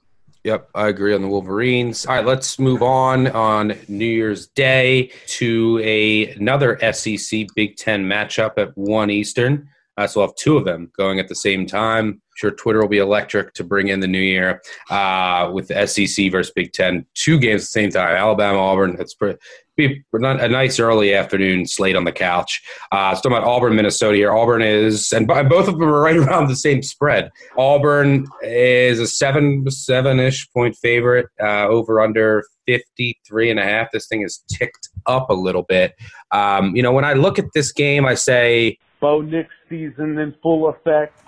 Yep, 0.46 0.70
I 0.76 0.86
agree 0.86 1.12
on 1.12 1.22
the 1.22 1.28
Wolverines. 1.28 2.06
All 2.06 2.14
right, 2.14 2.24
let's 2.24 2.60
move 2.60 2.80
on 2.80 3.26
on 3.26 3.76
New 3.88 4.06
Year's 4.06 4.46
Day 4.46 5.10
to 5.26 5.80
a, 5.82 6.28
another 6.34 6.78
SEC 6.92 7.48
Big 7.56 7.76
Ten 7.76 8.04
matchup 8.04 8.56
at 8.56 8.70
one 8.78 9.10
Eastern. 9.10 9.68
Uh, 9.96 10.06
so 10.06 10.20
we'll 10.20 10.28
have 10.28 10.36
two 10.36 10.56
of 10.56 10.64
them 10.64 10.88
going 10.96 11.18
at 11.18 11.26
the 11.26 11.34
same 11.34 11.66
time. 11.66 12.06
I'm 12.06 12.22
sure 12.36 12.52
Twitter 12.52 12.80
will 12.80 12.88
be 12.88 12.98
electric 12.98 13.54
to 13.54 13.64
bring 13.64 13.88
in 13.88 13.98
the 13.98 14.06
new 14.06 14.20
year 14.20 14.62
uh, 14.88 15.50
with 15.52 15.66
the 15.66 15.86
SEC 15.86 16.30
versus 16.30 16.52
Big 16.54 16.72
Ten. 16.72 17.06
Two 17.14 17.40
games 17.40 17.62
at 17.62 17.64
the 17.64 17.80
same 17.80 17.90
time. 17.90 18.14
Alabama, 18.14 18.58
Auburn. 18.58 18.94
That's 18.96 19.14
pretty, 19.14 19.40
be 19.76 20.02
a 20.12 20.48
nice 20.48 20.78
early 20.80 21.14
afternoon 21.14 21.66
slate 21.66 21.96
on 21.96 22.04
the 22.04 22.12
couch. 22.12 22.62
Uh, 22.92 23.14
so 23.14 23.28
about 23.28 23.44
Auburn, 23.44 23.76
Minnesota 23.76 24.16
here. 24.16 24.32
Auburn 24.32 24.62
is, 24.62 25.12
and 25.12 25.26
both 25.26 25.68
of 25.68 25.78
them 25.78 25.82
are 25.82 26.00
right 26.02 26.16
around 26.16 26.48
the 26.48 26.56
same 26.56 26.82
spread. 26.82 27.30
Auburn 27.58 28.26
is 28.42 28.98
a 28.98 29.06
seven, 29.06 29.70
seven-ish 29.70 30.50
point 30.52 30.76
favorite 30.76 31.26
uh, 31.40 31.66
over 31.68 32.00
under 32.00 32.44
53 32.66 33.50
and 33.50 33.60
a 33.60 33.64
half. 33.64 33.88
This 33.92 34.08
thing 34.08 34.22
is 34.22 34.42
ticked 34.48 34.88
up 35.06 35.30
a 35.30 35.34
little 35.34 35.62
bit. 35.62 35.94
Um, 36.32 36.74
you 36.74 36.82
know, 36.82 36.92
when 36.92 37.04
I 37.04 37.12
look 37.12 37.38
at 37.38 37.46
this 37.54 37.72
game, 37.72 38.04
I 38.06 38.14
say, 38.14 38.78
Bo 39.00 39.20
Nix 39.20 39.50
season 39.68 40.18
in 40.18 40.34
full 40.42 40.68
effect. 40.68 41.20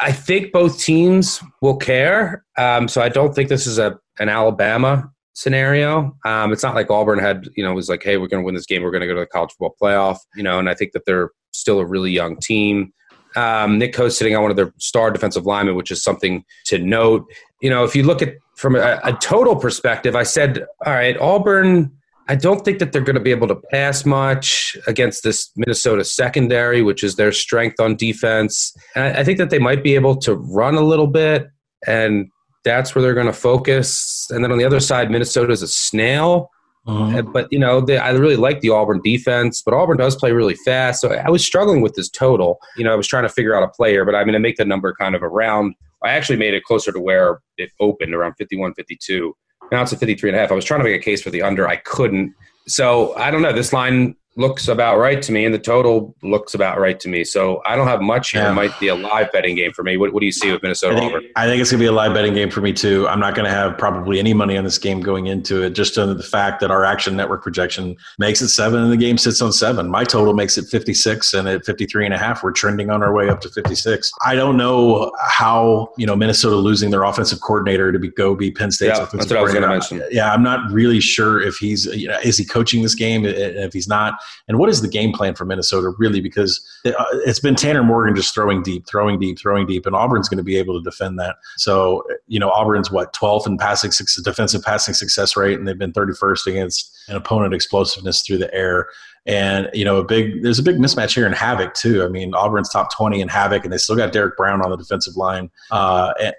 I 0.00 0.10
think 0.10 0.52
both 0.52 0.80
teams 0.80 1.40
will 1.60 1.76
care. 1.76 2.44
Um, 2.58 2.88
so 2.88 3.00
I 3.00 3.08
don't 3.08 3.34
think 3.34 3.48
this 3.48 3.66
is 3.66 3.78
a 3.78 3.98
an 4.18 4.28
Alabama 4.28 5.10
scenario. 5.34 6.16
Um, 6.24 6.52
it's 6.52 6.62
not 6.62 6.74
like 6.74 6.90
Auburn 6.90 7.18
had, 7.18 7.48
you 7.56 7.62
know, 7.62 7.74
was 7.74 7.88
like, 7.88 8.02
hey, 8.02 8.16
we're 8.16 8.28
going 8.28 8.42
to 8.42 8.44
win 8.46 8.54
this 8.54 8.66
game. 8.66 8.82
We're 8.82 8.90
going 8.90 9.02
to 9.02 9.06
go 9.06 9.14
to 9.14 9.20
the 9.20 9.26
college 9.26 9.50
football 9.50 9.76
playoff, 9.80 10.18
you 10.34 10.42
know, 10.42 10.58
and 10.58 10.70
I 10.70 10.74
think 10.74 10.92
that 10.92 11.04
they're 11.04 11.30
still 11.52 11.80
a 11.80 11.84
really 11.84 12.10
young 12.10 12.36
team. 12.38 12.92
Um, 13.36 13.78
Nick 13.78 13.92
Coe's 13.92 14.16
sitting 14.16 14.34
on 14.36 14.42
one 14.42 14.50
of 14.50 14.56
their 14.56 14.72
star 14.78 15.10
defensive 15.10 15.44
linemen, 15.44 15.74
which 15.74 15.90
is 15.90 16.02
something 16.02 16.44
to 16.66 16.78
note. 16.78 17.26
You 17.60 17.68
know, 17.68 17.84
if 17.84 17.94
you 17.94 18.04
look 18.04 18.22
at 18.22 18.34
from 18.56 18.76
a, 18.76 19.00
a 19.02 19.12
total 19.14 19.56
perspective, 19.56 20.16
I 20.16 20.22
said, 20.22 20.64
all 20.86 20.94
right, 20.94 21.16
Auburn. 21.18 21.90
I 22.26 22.36
don't 22.36 22.64
think 22.64 22.78
that 22.78 22.92
they're 22.92 23.02
going 23.02 23.16
to 23.16 23.20
be 23.20 23.32
able 23.32 23.48
to 23.48 23.60
pass 23.70 24.06
much 24.06 24.78
against 24.86 25.24
this 25.24 25.50
Minnesota 25.56 26.04
secondary, 26.04 26.80
which 26.80 27.04
is 27.04 27.16
their 27.16 27.32
strength 27.32 27.78
on 27.78 27.96
defense. 27.96 28.74
And 28.94 29.04
I, 29.04 29.20
I 29.20 29.24
think 29.24 29.36
that 29.36 29.50
they 29.50 29.58
might 29.58 29.82
be 29.82 29.94
able 29.94 30.16
to 30.22 30.34
run 30.34 30.74
a 30.74 30.80
little 30.80 31.06
bit, 31.06 31.48
and 31.86 32.30
that's 32.64 32.94
where 32.94 33.02
they're 33.02 33.14
going 33.14 33.26
to 33.26 33.32
focus. 33.32 34.28
And 34.30 34.42
then 34.42 34.50
on 34.50 34.58
the 34.58 34.64
other 34.64 34.80
side, 34.80 35.10
Minnesota 35.10 35.52
is 35.52 35.62
a 35.62 35.68
snail. 35.68 36.50
Uh-huh. 36.86 37.22
But 37.22 37.50
you 37.50 37.58
know, 37.58 37.80
they, 37.80 37.96
I 37.96 38.10
really 38.10 38.36
like 38.36 38.60
the 38.60 38.70
Auburn 38.70 39.00
defense, 39.02 39.62
but 39.62 39.72
Auburn 39.72 39.96
does 39.96 40.16
play 40.16 40.32
really 40.32 40.54
fast. 40.54 41.00
So 41.00 41.12
I 41.12 41.30
was 41.30 41.44
struggling 41.44 41.80
with 41.80 41.94
this 41.94 42.10
total. 42.10 42.58
You 42.76 42.84
know, 42.84 42.92
I 42.92 42.96
was 42.96 43.06
trying 43.06 43.22
to 43.22 43.30
figure 43.30 43.54
out 43.54 43.62
a 43.62 43.68
player, 43.68 44.04
but 44.04 44.14
I'm 44.14 44.24
going 44.24 44.34
to 44.34 44.38
make 44.38 44.56
the 44.56 44.66
number 44.66 44.92
kind 44.92 45.14
of 45.14 45.22
around. 45.22 45.74
I 46.02 46.10
actually 46.10 46.36
made 46.36 46.52
it 46.52 46.64
closer 46.64 46.92
to 46.92 47.00
where 47.00 47.40
it 47.56 47.70
opened 47.80 48.14
around 48.14 48.34
51, 48.34 48.74
52. 48.74 49.34
Now 49.72 49.82
it's 49.82 49.92
a 49.92 49.96
53 49.96 50.30
and 50.30 50.36
a 50.36 50.40
half. 50.40 50.52
I 50.52 50.54
was 50.54 50.64
trying 50.64 50.80
to 50.80 50.84
make 50.84 51.00
a 51.00 51.02
case 51.02 51.22
for 51.22 51.30
the 51.30 51.40
under. 51.40 51.66
I 51.66 51.76
couldn't. 51.76 52.34
So 52.68 53.14
I 53.16 53.30
don't 53.30 53.40
know. 53.40 53.52
This 53.52 53.72
line 53.72 54.14
looks 54.36 54.66
about 54.68 54.98
right 54.98 55.22
to 55.22 55.32
me, 55.32 55.44
and 55.44 55.54
the 55.54 55.58
total 55.58 56.14
looks 56.22 56.54
about 56.54 56.78
right 56.80 56.98
to 57.00 57.08
me. 57.08 57.24
So 57.24 57.62
I 57.64 57.76
don't 57.76 57.86
have 57.86 58.00
much 58.00 58.30
here. 58.30 58.42
Yeah. 58.42 58.50
It 58.50 58.54
might 58.54 58.78
be 58.80 58.88
a 58.88 58.94
live 58.94 59.30
betting 59.32 59.56
game 59.56 59.72
for 59.72 59.82
me. 59.82 59.96
What, 59.96 60.12
what 60.12 60.20
do 60.20 60.26
you 60.26 60.32
see 60.32 60.50
with 60.50 60.62
Minnesota 60.62 60.96
I 60.96 61.00
think, 61.00 61.24
I 61.36 61.46
think 61.46 61.60
it's 61.60 61.70
going 61.70 61.78
to 61.78 61.84
be 61.84 61.88
a 61.88 61.92
live 61.92 62.14
betting 62.14 62.34
game 62.34 62.50
for 62.50 62.60
me 62.60 62.72
too. 62.72 63.06
I'm 63.08 63.20
not 63.20 63.34
going 63.34 63.44
to 63.44 63.50
have 63.50 63.78
probably 63.78 64.18
any 64.18 64.34
money 64.34 64.56
on 64.56 64.64
this 64.64 64.78
game 64.78 65.00
going 65.00 65.26
into 65.26 65.62
it, 65.62 65.70
just 65.70 65.96
under 65.98 66.14
the 66.14 66.22
fact 66.22 66.60
that 66.60 66.70
our 66.70 66.84
Action 66.84 67.16
Network 67.16 67.42
projection 67.42 67.96
makes 68.18 68.40
it 68.40 68.48
seven, 68.48 68.82
and 68.82 68.92
the 68.92 68.96
game 68.96 69.18
sits 69.18 69.40
on 69.40 69.52
seven. 69.52 69.88
My 69.88 70.04
total 70.04 70.34
makes 70.34 70.58
it 70.58 70.66
56, 70.66 71.34
and 71.34 71.48
at 71.48 71.64
53 71.64 72.06
and 72.06 72.14
a 72.14 72.18
half, 72.18 72.42
we're 72.42 72.52
trending 72.52 72.90
on 72.90 73.02
our 73.02 73.12
way 73.12 73.28
up 73.28 73.40
to 73.42 73.48
56. 73.48 74.10
I 74.24 74.34
don't 74.34 74.56
know 74.56 75.12
how 75.20 75.92
you 75.96 76.06
know 76.06 76.16
Minnesota 76.16 76.56
losing 76.56 76.90
their 76.90 77.04
offensive 77.04 77.40
coordinator 77.40 77.92
to 77.92 77.98
be 77.98 78.10
go 78.10 78.34
be 78.34 78.50
Penn 78.50 78.70
State's 78.70 78.98
yeah, 78.98 79.04
offensive 79.04 79.20
that's 79.20 79.30
what 79.30 79.38
I 79.38 79.42
was 79.42 79.52
going 79.52 79.62
to 79.62 79.68
mention. 79.68 80.02
Yeah, 80.10 80.32
I'm 80.32 80.42
not 80.42 80.70
really 80.72 81.00
sure 81.00 81.40
if 81.40 81.56
he's 81.56 81.86
you 81.86 82.08
know, 82.08 82.18
is 82.24 82.36
he 82.36 82.44
coaching 82.44 82.82
this 82.82 82.94
game. 82.94 83.24
If 83.24 83.72
he's 83.72 83.88
not, 83.88 84.18
and 84.48 84.58
what 84.58 84.68
is 84.68 84.82
the 84.82 84.88
game 84.88 85.12
plan 85.12 85.34
for 85.34 85.44
Minnesota 85.44 85.92
really? 85.98 86.20
Because 86.20 86.66
uh, 86.86 87.04
been 87.42 87.54
Tanner 87.54 87.82
Morgan 87.82 88.16
just 88.16 88.34
throwing 88.34 88.62
deep, 88.62 88.86
throwing 88.86 89.18
deep, 89.18 89.38
throwing 89.38 89.66
deep, 89.66 89.86
and 89.86 89.94
Auburn's 89.94 90.28
going 90.28 90.38
to 90.38 90.44
be 90.44 90.56
able 90.56 90.78
to 90.78 90.82
defend 90.82 91.18
that. 91.18 91.36
So 91.56 92.04
you 92.26 92.40
know, 92.40 92.50
Auburn's 92.50 92.90
what 92.90 93.12
12th 93.12 93.46
in 93.46 93.58
passing 93.58 93.90
defensive 94.22 94.62
passing 94.62 94.94
success 94.94 95.36
rate, 95.36 95.58
and 95.58 95.66
they've 95.66 95.78
been 95.78 95.92
31st 95.92 96.46
against 96.46 96.96
an 97.08 97.16
opponent 97.16 97.54
explosiveness 97.54 98.22
through 98.22 98.38
the 98.38 98.52
air. 98.54 98.88
And 99.26 99.70
you 99.72 99.84
know, 99.84 99.96
a 99.96 100.04
big 100.04 100.42
there's 100.42 100.58
a 100.58 100.62
big 100.62 100.76
mismatch 100.76 101.14
here 101.14 101.26
in 101.26 101.32
Havoc 101.32 101.72
too. 101.74 102.04
I 102.04 102.08
mean, 102.08 102.34
Auburn's 102.34 102.68
top 102.68 102.92
20 102.92 103.22
in 103.22 103.28
Havoc, 103.28 103.64
and 103.64 103.72
they 103.72 103.78
still 103.78 103.96
got 103.96 104.12
Derrick 104.12 104.36
Brown 104.36 104.62
on 104.62 104.70
the 104.70 104.76
defensive 104.76 105.16
line. 105.16 105.50
Uh, 105.70 106.12
and, 106.22 106.34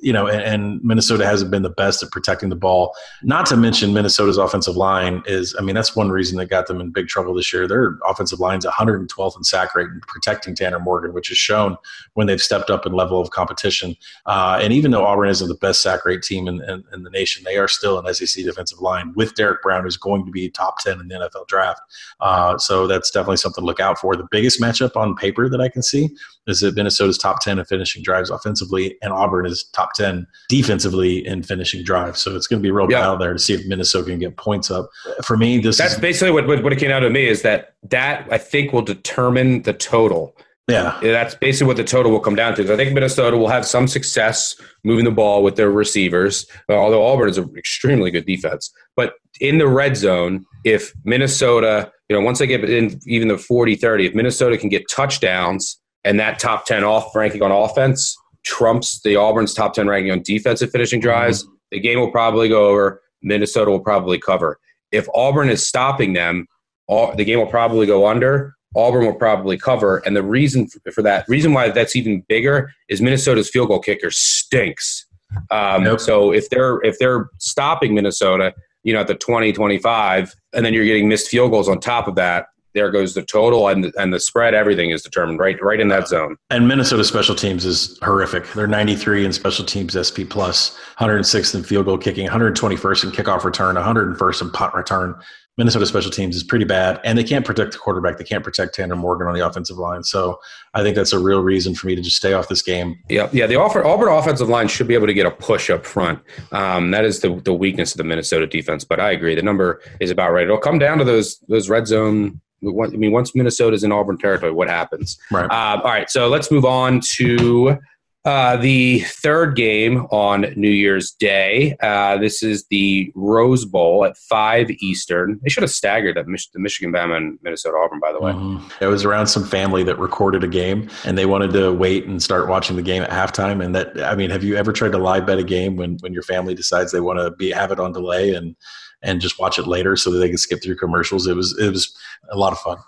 you 0.00 0.12
know, 0.12 0.28
and, 0.28 0.82
Minnesota 0.84 1.24
hasn't 1.24 1.50
been 1.50 1.62
the 1.62 1.70
best 1.70 2.02
at 2.02 2.10
protecting 2.10 2.48
the 2.48 2.56
ball. 2.56 2.94
Not 3.22 3.46
to 3.46 3.56
mention 3.56 3.94
Minnesota's 3.94 4.36
offensive 4.36 4.76
line 4.76 5.22
is. 5.26 5.54
I 5.58 5.62
mean, 5.62 5.74
that's 5.74 5.96
one 5.96 6.10
reason 6.10 6.36
that 6.38 6.46
got 6.46 6.66
them 6.66 6.80
in 6.80 6.90
big 6.90 7.08
trouble 7.08 7.34
this 7.34 7.52
year. 7.52 7.66
Their 7.66 7.98
offensive 8.08 8.40
line's 8.40 8.66
112th 8.66 9.36
in 9.36 9.44
sack 9.44 9.74
rate 9.74 9.88
and 9.88 10.02
protecting 10.02 10.54
Tanner 10.54 10.78
Morgan, 10.78 11.14
which 11.14 11.30
is 11.30 11.38
shown 11.38 11.76
when 12.14 12.26
they've 12.26 12.40
stepped 12.40 12.70
up 12.70 12.86
in 12.86 12.92
level 12.92 13.20
of 13.20 13.30
competition. 13.30 13.96
Uh, 14.26 14.58
and 14.60 14.72
even 14.72 14.90
though 14.90 15.04
Auburn 15.04 15.28
isn't 15.28 15.48
the 15.48 15.54
best 15.54 15.82
sack 15.82 16.04
rate 16.04 16.22
team 16.22 16.48
in, 16.48 16.62
in, 16.62 16.84
in 16.92 17.02
the 17.02 17.10
nation, 17.10 17.42
they 17.44 17.56
are 17.56 17.68
still 17.68 17.98
an 17.98 18.14
SEC 18.14 18.44
defensive 18.44 18.80
line 18.80 19.12
with 19.14 19.34
Derrick 19.34 19.62
Brown, 19.62 19.84
who's 19.84 19.96
going 19.96 20.24
to 20.24 20.30
be 20.30 20.50
top 20.50 20.78
10 20.80 21.00
in 21.00 21.08
the 21.08 21.14
NFL 21.14 21.46
draft. 21.46 21.80
Uh, 22.20 22.58
so 22.58 22.86
that's 22.86 23.10
definitely 23.10 23.38
something 23.38 23.62
to 23.62 23.66
look 23.66 23.80
out 23.80 23.98
for. 23.98 24.16
The 24.16 24.28
biggest 24.30 24.60
matchup 24.60 24.96
on 24.96 25.14
paper 25.16 25.48
that 25.48 25.60
I 25.60 25.68
can 25.68 25.82
see 25.82 26.10
is 26.46 26.60
that 26.60 26.74
Minnesota's 26.74 27.18
top 27.18 27.40
10 27.40 27.58
in 27.58 27.64
finishing 27.64 28.02
drives 28.02 28.30
offensively, 28.30 28.96
and 29.02 29.12
Auburn 29.12 29.46
is 29.46 29.64
top 29.72 29.94
10 29.94 30.26
defensively 30.48 31.26
in 31.26 31.42
finishing 31.42 31.82
drives. 31.82 32.20
So 32.20 32.34
it's 32.36 32.46
going 32.46 32.60
to 32.60 32.62
be 32.62 32.70
a 32.70 32.72
real 32.72 32.86
battle 32.86 33.16
there 33.16 33.32
to 33.32 33.38
see 33.38 33.54
if 33.54 33.66
Minnesota 33.66 34.10
can 34.10 34.18
get 34.18 34.36
points 34.36 34.70
up. 34.70 34.88
For 35.24 35.36
me, 35.36 35.58
this 35.58 35.78
that's 35.78 35.94
is, 35.94 36.00
basically 36.00 36.32
what, 36.32 36.46
what 36.46 36.72
it 36.72 36.78
came 36.78 36.90
out 36.90 37.00
to 37.00 37.10
me 37.10 37.26
is 37.26 37.42
that 37.42 37.74
that 37.90 38.26
I 38.30 38.38
think 38.38 38.72
will 38.72 38.82
determine 38.82 39.62
the 39.62 39.72
total. 39.72 40.36
Yeah. 40.66 40.98
That's 41.02 41.34
basically 41.34 41.66
what 41.66 41.76
the 41.76 41.84
total 41.84 42.10
will 42.10 42.20
come 42.20 42.36
down 42.36 42.54
to. 42.56 42.72
I 42.72 42.76
think 42.76 42.94
Minnesota 42.94 43.36
will 43.36 43.48
have 43.48 43.66
some 43.66 43.86
success 43.86 44.58
moving 44.82 45.04
the 45.04 45.10
ball 45.10 45.42
with 45.42 45.56
their 45.56 45.70
receivers, 45.70 46.46
uh, 46.70 46.74
although 46.74 47.04
Auburn 47.04 47.28
is 47.28 47.36
an 47.36 47.52
extremely 47.54 48.10
good 48.10 48.24
defense. 48.24 48.72
But 48.96 49.12
in 49.40 49.58
the 49.58 49.68
red 49.68 49.94
zone, 49.94 50.46
if 50.64 50.94
Minnesota 51.04 51.92
you 52.08 52.16
know, 52.16 52.24
once 52.24 52.38
they 52.38 52.46
get 52.46 52.68
in 52.68 53.00
even 53.06 53.28
the 53.28 53.38
40 53.38 53.76
30, 53.76 54.06
if 54.06 54.14
Minnesota 54.14 54.58
can 54.58 54.68
get 54.68 54.88
touchdowns 54.88 55.80
and 56.04 56.20
that 56.20 56.38
top 56.38 56.66
10 56.66 56.84
off 56.84 57.14
ranking 57.14 57.42
on 57.42 57.50
offense 57.50 58.16
trumps 58.44 59.00
the 59.02 59.16
Auburn's 59.16 59.54
top 59.54 59.74
10 59.74 59.88
ranking 59.88 60.12
on 60.12 60.22
defensive 60.22 60.70
finishing 60.70 61.00
mm-hmm. 61.00 61.08
drives, 61.08 61.44
mm-hmm. 61.44 61.54
the 61.72 61.80
game 61.80 61.98
will 61.98 62.10
probably 62.10 62.48
go 62.48 62.68
over. 62.68 63.00
Minnesota 63.22 63.70
will 63.70 63.80
probably 63.80 64.18
cover. 64.18 64.58
If 64.92 65.08
Auburn 65.14 65.48
is 65.48 65.66
stopping 65.66 66.12
them, 66.12 66.46
all, 66.86 67.14
the 67.14 67.24
game 67.24 67.38
will 67.38 67.46
probably 67.46 67.86
go 67.86 68.06
under. 68.06 68.54
Auburn 68.76 69.06
will 69.06 69.14
probably 69.14 69.56
cover. 69.56 69.98
And 70.04 70.14
the 70.14 70.22
reason 70.22 70.68
for 70.92 71.02
that, 71.02 71.24
reason 71.28 71.52
why 71.52 71.70
that's 71.70 71.96
even 71.96 72.22
bigger 72.28 72.72
is 72.88 73.00
Minnesota's 73.00 73.48
field 73.48 73.68
goal 73.68 73.80
kicker 73.80 74.10
stinks. 74.10 75.06
Um, 75.50 75.84
nope. 75.84 76.00
So 76.00 76.32
if 76.32 76.50
they're 76.50 76.80
if 76.82 76.98
they're 76.98 77.30
stopping 77.38 77.94
Minnesota, 77.94 78.52
you 78.82 78.92
know, 78.92 79.00
at 79.00 79.06
the 79.06 79.14
20, 79.14 79.52
25, 79.52 80.34
and 80.52 80.66
then 80.66 80.74
you're 80.74 80.84
getting 80.84 81.08
missed 81.08 81.28
field 81.28 81.50
goals 81.50 81.68
on 81.68 81.80
top 81.80 82.06
of 82.06 82.14
that, 82.16 82.46
there 82.74 82.90
goes 82.90 83.14
the 83.14 83.22
total 83.22 83.68
and 83.68 83.84
the, 83.84 83.92
and 83.96 84.12
the 84.12 84.20
spread. 84.20 84.54
Everything 84.54 84.90
is 84.90 85.02
determined 85.02 85.38
right 85.38 85.60
right 85.62 85.80
in 85.80 85.88
that 85.88 86.08
zone. 86.08 86.36
And 86.50 86.68
Minnesota 86.68 87.04
special 87.04 87.34
teams 87.34 87.64
is 87.64 87.98
horrific. 88.02 88.46
They're 88.52 88.66
93 88.66 89.24
in 89.24 89.32
special 89.32 89.64
teams 89.64 89.96
SP 89.96 90.28
plus, 90.28 90.78
106th 90.98 91.54
in 91.54 91.62
field 91.62 91.86
goal 91.86 91.98
kicking, 91.98 92.28
121st 92.28 93.04
in 93.04 93.10
kickoff 93.10 93.44
return, 93.44 93.76
101st 93.76 94.42
in 94.42 94.50
punt 94.50 94.74
return. 94.74 95.14
Minnesota 95.56 95.86
special 95.86 96.10
teams 96.10 96.34
is 96.34 96.42
pretty 96.42 96.64
bad, 96.64 97.00
and 97.04 97.16
they 97.16 97.22
can't 97.22 97.44
protect 97.44 97.72
the 97.72 97.78
quarterback. 97.78 98.18
They 98.18 98.24
can't 98.24 98.42
protect 98.42 98.74
Tanner 98.74 98.96
Morgan 98.96 99.28
on 99.28 99.34
the 99.34 99.46
offensive 99.46 99.78
line. 99.78 100.02
So 100.02 100.40
I 100.74 100.82
think 100.82 100.96
that's 100.96 101.12
a 101.12 101.18
real 101.18 101.42
reason 101.42 101.76
for 101.76 101.86
me 101.86 101.94
to 101.94 102.02
just 102.02 102.16
stay 102.16 102.32
off 102.32 102.48
this 102.48 102.60
game. 102.60 102.96
Yeah, 103.08 103.28
yeah. 103.32 103.46
The 103.46 103.54
Auburn 103.56 104.08
offensive 104.08 104.48
line 104.48 104.66
should 104.66 104.88
be 104.88 104.94
able 104.94 105.06
to 105.06 105.14
get 105.14 105.26
a 105.26 105.30
push 105.30 105.70
up 105.70 105.86
front. 105.86 106.18
Um, 106.50 106.90
that 106.90 107.04
is 107.04 107.20
the 107.20 107.40
the 107.44 107.54
weakness 107.54 107.92
of 107.92 107.98
the 107.98 108.04
Minnesota 108.04 108.48
defense. 108.48 108.84
But 108.84 108.98
I 108.98 109.12
agree, 109.12 109.36
the 109.36 109.42
number 109.42 109.80
is 110.00 110.10
about 110.10 110.32
right. 110.32 110.44
It'll 110.44 110.58
come 110.58 110.80
down 110.80 110.98
to 110.98 111.04
those 111.04 111.38
those 111.48 111.68
red 111.70 111.86
zone. 111.86 112.40
I 112.66 112.96
mean, 112.96 113.12
once 113.12 113.34
Minnesota's 113.34 113.84
in 113.84 113.92
Auburn 113.92 114.18
territory, 114.18 114.52
what 114.52 114.68
happens? 114.68 115.18
Right. 115.30 115.50
Uh, 115.50 115.80
all 115.82 115.90
right. 115.90 116.10
So 116.10 116.28
let's 116.28 116.50
move 116.50 116.64
on 116.64 117.00
to 117.14 117.78
uh, 118.24 118.56
the 118.56 119.00
third 119.00 119.54
game 119.54 120.06
on 120.10 120.46
New 120.56 120.70
Year's 120.70 121.10
Day. 121.10 121.76
Uh, 121.82 122.16
this 122.16 122.42
is 122.42 122.64
the 122.70 123.12
Rose 123.14 123.66
Bowl 123.66 124.06
at 124.06 124.16
5 124.16 124.70
Eastern. 124.80 125.38
They 125.42 125.50
should 125.50 125.62
have 125.62 125.70
staggered 125.70 126.16
that 126.16 126.26
Mich- 126.26 126.50
the 126.52 126.58
Michigan, 126.58 126.90
Bama, 126.90 127.18
and 127.18 127.38
Minnesota 127.42 127.76
Auburn, 127.76 128.00
by 128.00 128.12
the 128.12 128.20
way. 128.20 128.32
Mm-hmm. 128.32 128.82
I 128.82 128.86
was 128.86 129.04
around 129.04 129.26
some 129.26 129.44
family 129.44 129.84
that 129.84 129.98
recorded 129.98 130.42
a 130.42 130.48
game 130.48 130.88
and 131.04 131.18
they 131.18 131.26
wanted 131.26 131.52
to 131.52 131.72
wait 131.74 132.06
and 132.06 132.22
start 132.22 132.48
watching 132.48 132.76
the 132.76 132.82
game 132.82 133.02
at 133.02 133.10
halftime. 133.10 133.62
And 133.62 133.74
that, 133.74 134.02
I 134.02 134.14
mean, 134.14 134.30
have 134.30 134.42
you 134.42 134.56
ever 134.56 134.72
tried 134.72 134.92
to 134.92 134.98
live 134.98 135.26
bet 135.26 135.38
a 135.38 135.44
game 135.44 135.76
when, 135.76 135.98
when 136.00 136.14
your 136.14 136.22
family 136.22 136.54
decides 136.54 136.92
they 136.92 137.00
want 137.00 137.18
to 137.18 137.30
be 137.32 137.50
have 137.50 137.72
it 137.72 137.80
on 137.80 137.92
delay 137.92 138.34
and, 138.34 138.56
and 139.04 139.20
just 139.20 139.38
watch 139.38 139.58
it 139.58 139.66
later 139.68 139.94
so 139.94 140.10
that 140.10 140.18
they 140.18 140.28
can 140.28 140.38
skip 140.38 140.62
through 140.62 140.76
commercials? 140.76 141.26
It 141.28 141.36
was, 141.36 141.56
it 141.58 141.70
was 141.70 141.96
a 142.30 142.36
lot 142.36 142.52
of 142.52 142.58
fun. 142.58 142.78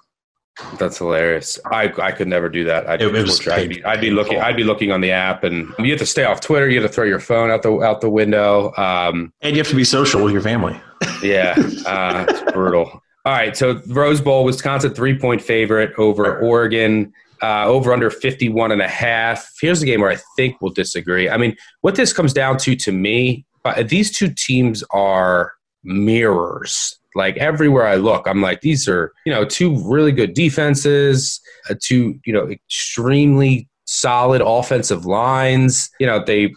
That's 0.78 0.98
hilarious. 0.98 1.60
I, 1.66 1.92
I 2.00 2.12
could 2.12 2.28
never 2.28 2.48
do 2.48 2.64
that. 2.64 2.88
I'd, 2.88 3.02
It 3.02 3.12
was 3.12 3.46
I'd, 3.46 3.68
be, 3.68 3.84
I'd 3.84 4.00
be 4.00 4.10
looking. 4.10 4.40
I'd 4.40 4.56
be 4.56 4.64
looking 4.64 4.90
on 4.90 5.02
the 5.02 5.12
app, 5.12 5.44
and 5.44 5.70
you 5.78 5.90
have 5.90 5.98
to 5.98 6.06
stay 6.06 6.24
off 6.24 6.40
Twitter. 6.40 6.68
You 6.68 6.80
have 6.80 6.90
to 6.90 6.94
throw 6.94 7.04
your 7.04 7.20
phone 7.20 7.50
out 7.50 7.62
the 7.62 7.72
out 7.80 8.00
the 8.00 8.08
window. 8.08 8.72
Um, 8.76 9.34
And 9.42 9.54
you 9.54 9.60
have 9.60 9.68
to 9.68 9.76
be 9.76 9.84
social 9.84 10.24
with 10.24 10.32
your 10.32 10.40
family. 10.40 10.80
yeah, 11.22 11.54
uh, 11.86 12.24
it's 12.26 12.52
brutal. 12.52 12.86
All 13.26 13.32
right, 13.32 13.54
so 13.54 13.82
Rose 13.88 14.22
Bowl, 14.22 14.44
Wisconsin 14.44 14.94
three 14.94 15.18
point 15.18 15.42
favorite 15.42 15.92
over 15.98 16.38
Oregon. 16.40 17.12
Uh, 17.42 17.66
over 17.66 17.92
under 17.92 18.08
51 18.08 18.72
and 18.72 18.80
a 18.80 18.88
half. 18.88 19.46
Here's 19.60 19.80
the 19.80 19.86
game 19.86 20.00
where 20.00 20.10
I 20.10 20.16
think 20.36 20.56
we'll 20.62 20.72
disagree. 20.72 21.28
I 21.28 21.36
mean, 21.36 21.54
what 21.82 21.94
this 21.94 22.14
comes 22.14 22.32
down 22.32 22.56
to 22.60 22.74
to 22.76 22.92
me, 22.92 23.44
uh, 23.66 23.82
these 23.82 24.10
two 24.16 24.32
teams 24.34 24.82
are 24.90 25.52
mirrors. 25.86 26.98
Like 27.14 27.38
everywhere 27.38 27.86
I 27.86 27.94
look, 27.94 28.26
I'm 28.26 28.42
like, 28.42 28.60
these 28.60 28.86
are, 28.88 29.12
you 29.24 29.32
know, 29.32 29.44
two 29.44 29.82
really 29.88 30.12
good 30.12 30.34
defenses, 30.34 31.40
uh, 31.70 31.74
two, 31.80 32.20
you 32.26 32.32
know, 32.32 32.48
extremely 32.48 33.68
solid 33.86 34.42
offensive 34.44 35.06
lines. 35.06 35.88
You 35.98 36.06
know, 36.06 36.22
they, 36.22 36.52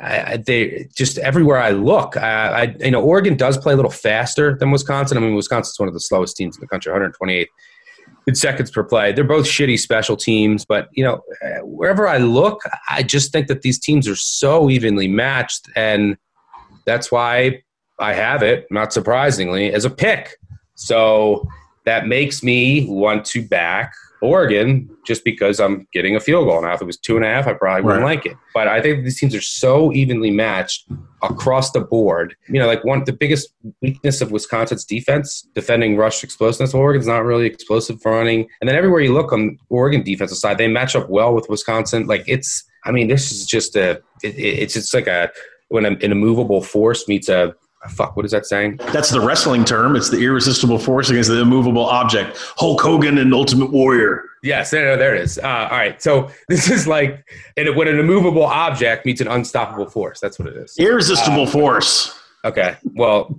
I, 0.00 0.38
they 0.38 0.88
just 0.96 1.18
everywhere 1.18 1.58
I 1.58 1.70
look, 1.70 2.16
I, 2.16 2.62
I, 2.62 2.76
you 2.80 2.90
know, 2.90 3.02
Oregon 3.02 3.36
does 3.36 3.58
play 3.58 3.74
a 3.74 3.76
little 3.76 3.90
faster 3.90 4.56
than 4.56 4.70
Wisconsin. 4.70 5.18
I 5.18 5.20
mean, 5.20 5.34
Wisconsin's 5.34 5.78
one 5.78 5.88
of 5.88 5.94
the 5.94 6.00
slowest 6.00 6.36
teams 6.36 6.56
in 6.56 6.60
the 6.62 6.68
country, 6.68 6.92
128th 6.92 7.46
in 8.26 8.34
seconds 8.34 8.70
per 8.70 8.84
play. 8.84 9.12
They're 9.12 9.24
both 9.24 9.46
shitty 9.46 9.78
special 9.78 10.16
teams, 10.16 10.64
but 10.64 10.88
you 10.92 11.04
know, 11.04 11.22
wherever 11.62 12.08
I 12.08 12.18
look, 12.18 12.62
I 12.88 13.02
just 13.02 13.32
think 13.32 13.48
that 13.48 13.62
these 13.62 13.78
teams 13.78 14.08
are 14.08 14.16
so 14.16 14.70
evenly 14.70 15.08
matched, 15.08 15.68
and 15.76 16.16
that's 16.84 17.10
why 17.12 17.62
I 18.00 18.12
have 18.14 18.42
it, 18.42 18.66
not 18.70 18.92
surprisingly, 18.92 19.72
as 19.72 19.84
a 19.84 19.90
pick. 19.90 20.36
So 20.74 21.46
that 21.84 22.06
makes 22.06 22.42
me 22.42 22.86
want 22.88 23.24
to 23.26 23.42
back 23.42 23.92
Oregon 24.20 24.88
just 25.06 25.24
because 25.24 25.60
I'm 25.60 25.86
getting 25.92 26.16
a 26.16 26.20
field 26.20 26.48
goal. 26.48 26.60
Now, 26.62 26.72
if 26.74 26.82
it 26.82 26.84
was 26.84 26.96
two 26.98 27.16
and 27.16 27.24
a 27.24 27.28
half, 27.28 27.46
I 27.46 27.52
probably 27.54 27.82
wouldn't 27.82 28.04
Right. 28.04 28.16
like 28.16 28.26
it. 28.26 28.36
But 28.52 28.66
I 28.68 28.80
think 28.82 29.04
these 29.04 29.18
teams 29.18 29.34
are 29.34 29.40
so 29.40 29.92
evenly 29.92 30.30
matched 30.30 30.86
across 31.22 31.70
the 31.70 31.80
board. 31.80 32.34
You 32.48 32.60
know, 32.60 32.66
like 32.66 32.84
one 32.84 33.04
the 33.04 33.12
biggest 33.12 33.50
weakness 33.80 34.20
of 34.20 34.32
Wisconsin's 34.32 34.84
defense, 34.84 35.46
defending 35.54 35.96
rush 35.96 36.22
explosiveness. 36.24 36.74
Oregon's 36.74 37.06
not 37.06 37.24
really 37.24 37.46
explosive 37.46 38.04
running, 38.04 38.48
and 38.60 38.68
then 38.68 38.76
everywhere 38.76 39.00
you 39.00 39.12
look 39.12 39.32
on 39.32 39.56
Oregon 39.68 40.02
defensive 40.02 40.38
side, 40.38 40.58
they 40.58 40.68
match 40.68 40.94
up 40.96 41.08
well 41.08 41.32
with 41.32 41.48
Wisconsin. 41.48 42.06
Like 42.06 42.24
it's, 42.26 42.64
I 42.84 42.90
mean, 42.90 43.06
this 43.08 43.30
is 43.30 43.46
just 43.46 43.76
a, 43.76 44.00
it, 44.22 44.36
it's 44.36 44.74
just 44.74 44.92
like 44.94 45.06
a 45.06 45.30
when 45.68 45.84
an 45.84 45.98
immovable 46.02 46.62
force 46.62 47.06
meets 47.08 47.28
a 47.28 47.54
fuck. 47.88 48.16
What 48.16 48.24
is 48.24 48.32
that 48.32 48.46
saying? 48.46 48.78
That's 48.92 49.10
the 49.10 49.20
wrestling 49.20 49.64
term. 49.64 49.96
It's 49.96 50.10
the 50.10 50.18
irresistible 50.18 50.78
force 50.78 51.10
against 51.10 51.30
the 51.30 51.40
immovable 51.40 51.84
object. 51.84 52.38
Hulk 52.56 52.80
Hogan 52.80 53.18
and 53.18 53.34
Ultimate 53.34 53.70
Warrior. 53.70 54.24
Yes, 54.42 54.70
there, 54.70 54.96
there 54.96 55.14
it 55.14 55.22
is. 55.22 55.38
Uh, 55.38 55.68
all 55.70 55.76
right, 55.76 56.00
so 56.00 56.30
this 56.48 56.70
is 56.70 56.86
like 56.86 57.24
when 57.56 57.88
an 57.88 57.98
immovable 57.98 58.44
object 58.44 59.04
meets 59.06 59.20
an 59.20 59.28
unstoppable 59.28 59.88
force. 59.88 60.20
That's 60.20 60.38
what 60.38 60.48
it 60.48 60.56
is. 60.56 60.76
Irresistible 60.78 61.46
force. 61.46 62.14
Okay. 62.44 62.76
Well, 62.94 63.38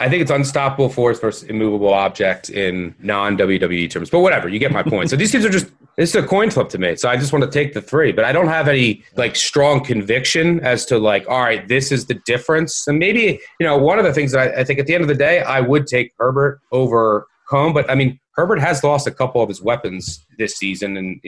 I 0.00 0.08
think 0.08 0.22
it's 0.22 0.30
unstoppable 0.30 0.88
force 0.88 1.20
versus 1.20 1.48
immovable 1.48 1.92
object 1.92 2.48
in 2.48 2.94
non 3.00 3.36
WWE 3.36 3.90
terms, 3.90 4.08
but 4.08 4.20
whatever. 4.20 4.48
You 4.48 4.58
get 4.58 4.72
my 4.72 4.82
point. 4.82 5.10
So 5.10 5.16
these 5.16 5.30
teams 5.30 5.44
are 5.44 5.50
just 5.50 5.70
it's 5.98 6.14
a 6.14 6.22
coin 6.22 6.50
flip 6.50 6.70
to 6.70 6.78
me. 6.78 6.96
So 6.96 7.10
I 7.10 7.16
just 7.16 7.32
want 7.32 7.44
to 7.44 7.50
take 7.50 7.74
the 7.74 7.82
three, 7.82 8.10
but 8.10 8.24
I 8.24 8.32
don't 8.32 8.48
have 8.48 8.66
any 8.66 9.04
like 9.16 9.36
strong 9.36 9.84
conviction 9.84 10.60
as 10.60 10.86
to 10.86 10.98
like, 10.98 11.28
all 11.28 11.42
right, 11.42 11.68
this 11.68 11.92
is 11.92 12.06
the 12.06 12.14
difference. 12.24 12.88
And 12.88 12.98
maybe 12.98 13.38
you 13.60 13.66
know 13.66 13.76
one 13.76 13.98
of 13.98 14.06
the 14.06 14.14
things 14.14 14.32
that 14.32 14.56
I, 14.56 14.60
I 14.60 14.64
think 14.64 14.80
at 14.80 14.86
the 14.86 14.94
end 14.94 15.02
of 15.02 15.08
the 15.08 15.14
day, 15.14 15.42
I 15.42 15.60
would 15.60 15.86
take 15.86 16.12
Herbert 16.18 16.60
over 16.72 17.26
Coan, 17.50 17.74
but 17.74 17.88
I 17.90 17.94
mean 17.94 18.18
Herbert 18.32 18.60
has 18.60 18.82
lost 18.84 19.06
a 19.06 19.10
couple 19.10 19.42
of 19.42 19.48
his 19.48 19.60
weapons 19.60 20.24
this 20.38 20.56
season, 20.56 20.96
and 20.96 21.20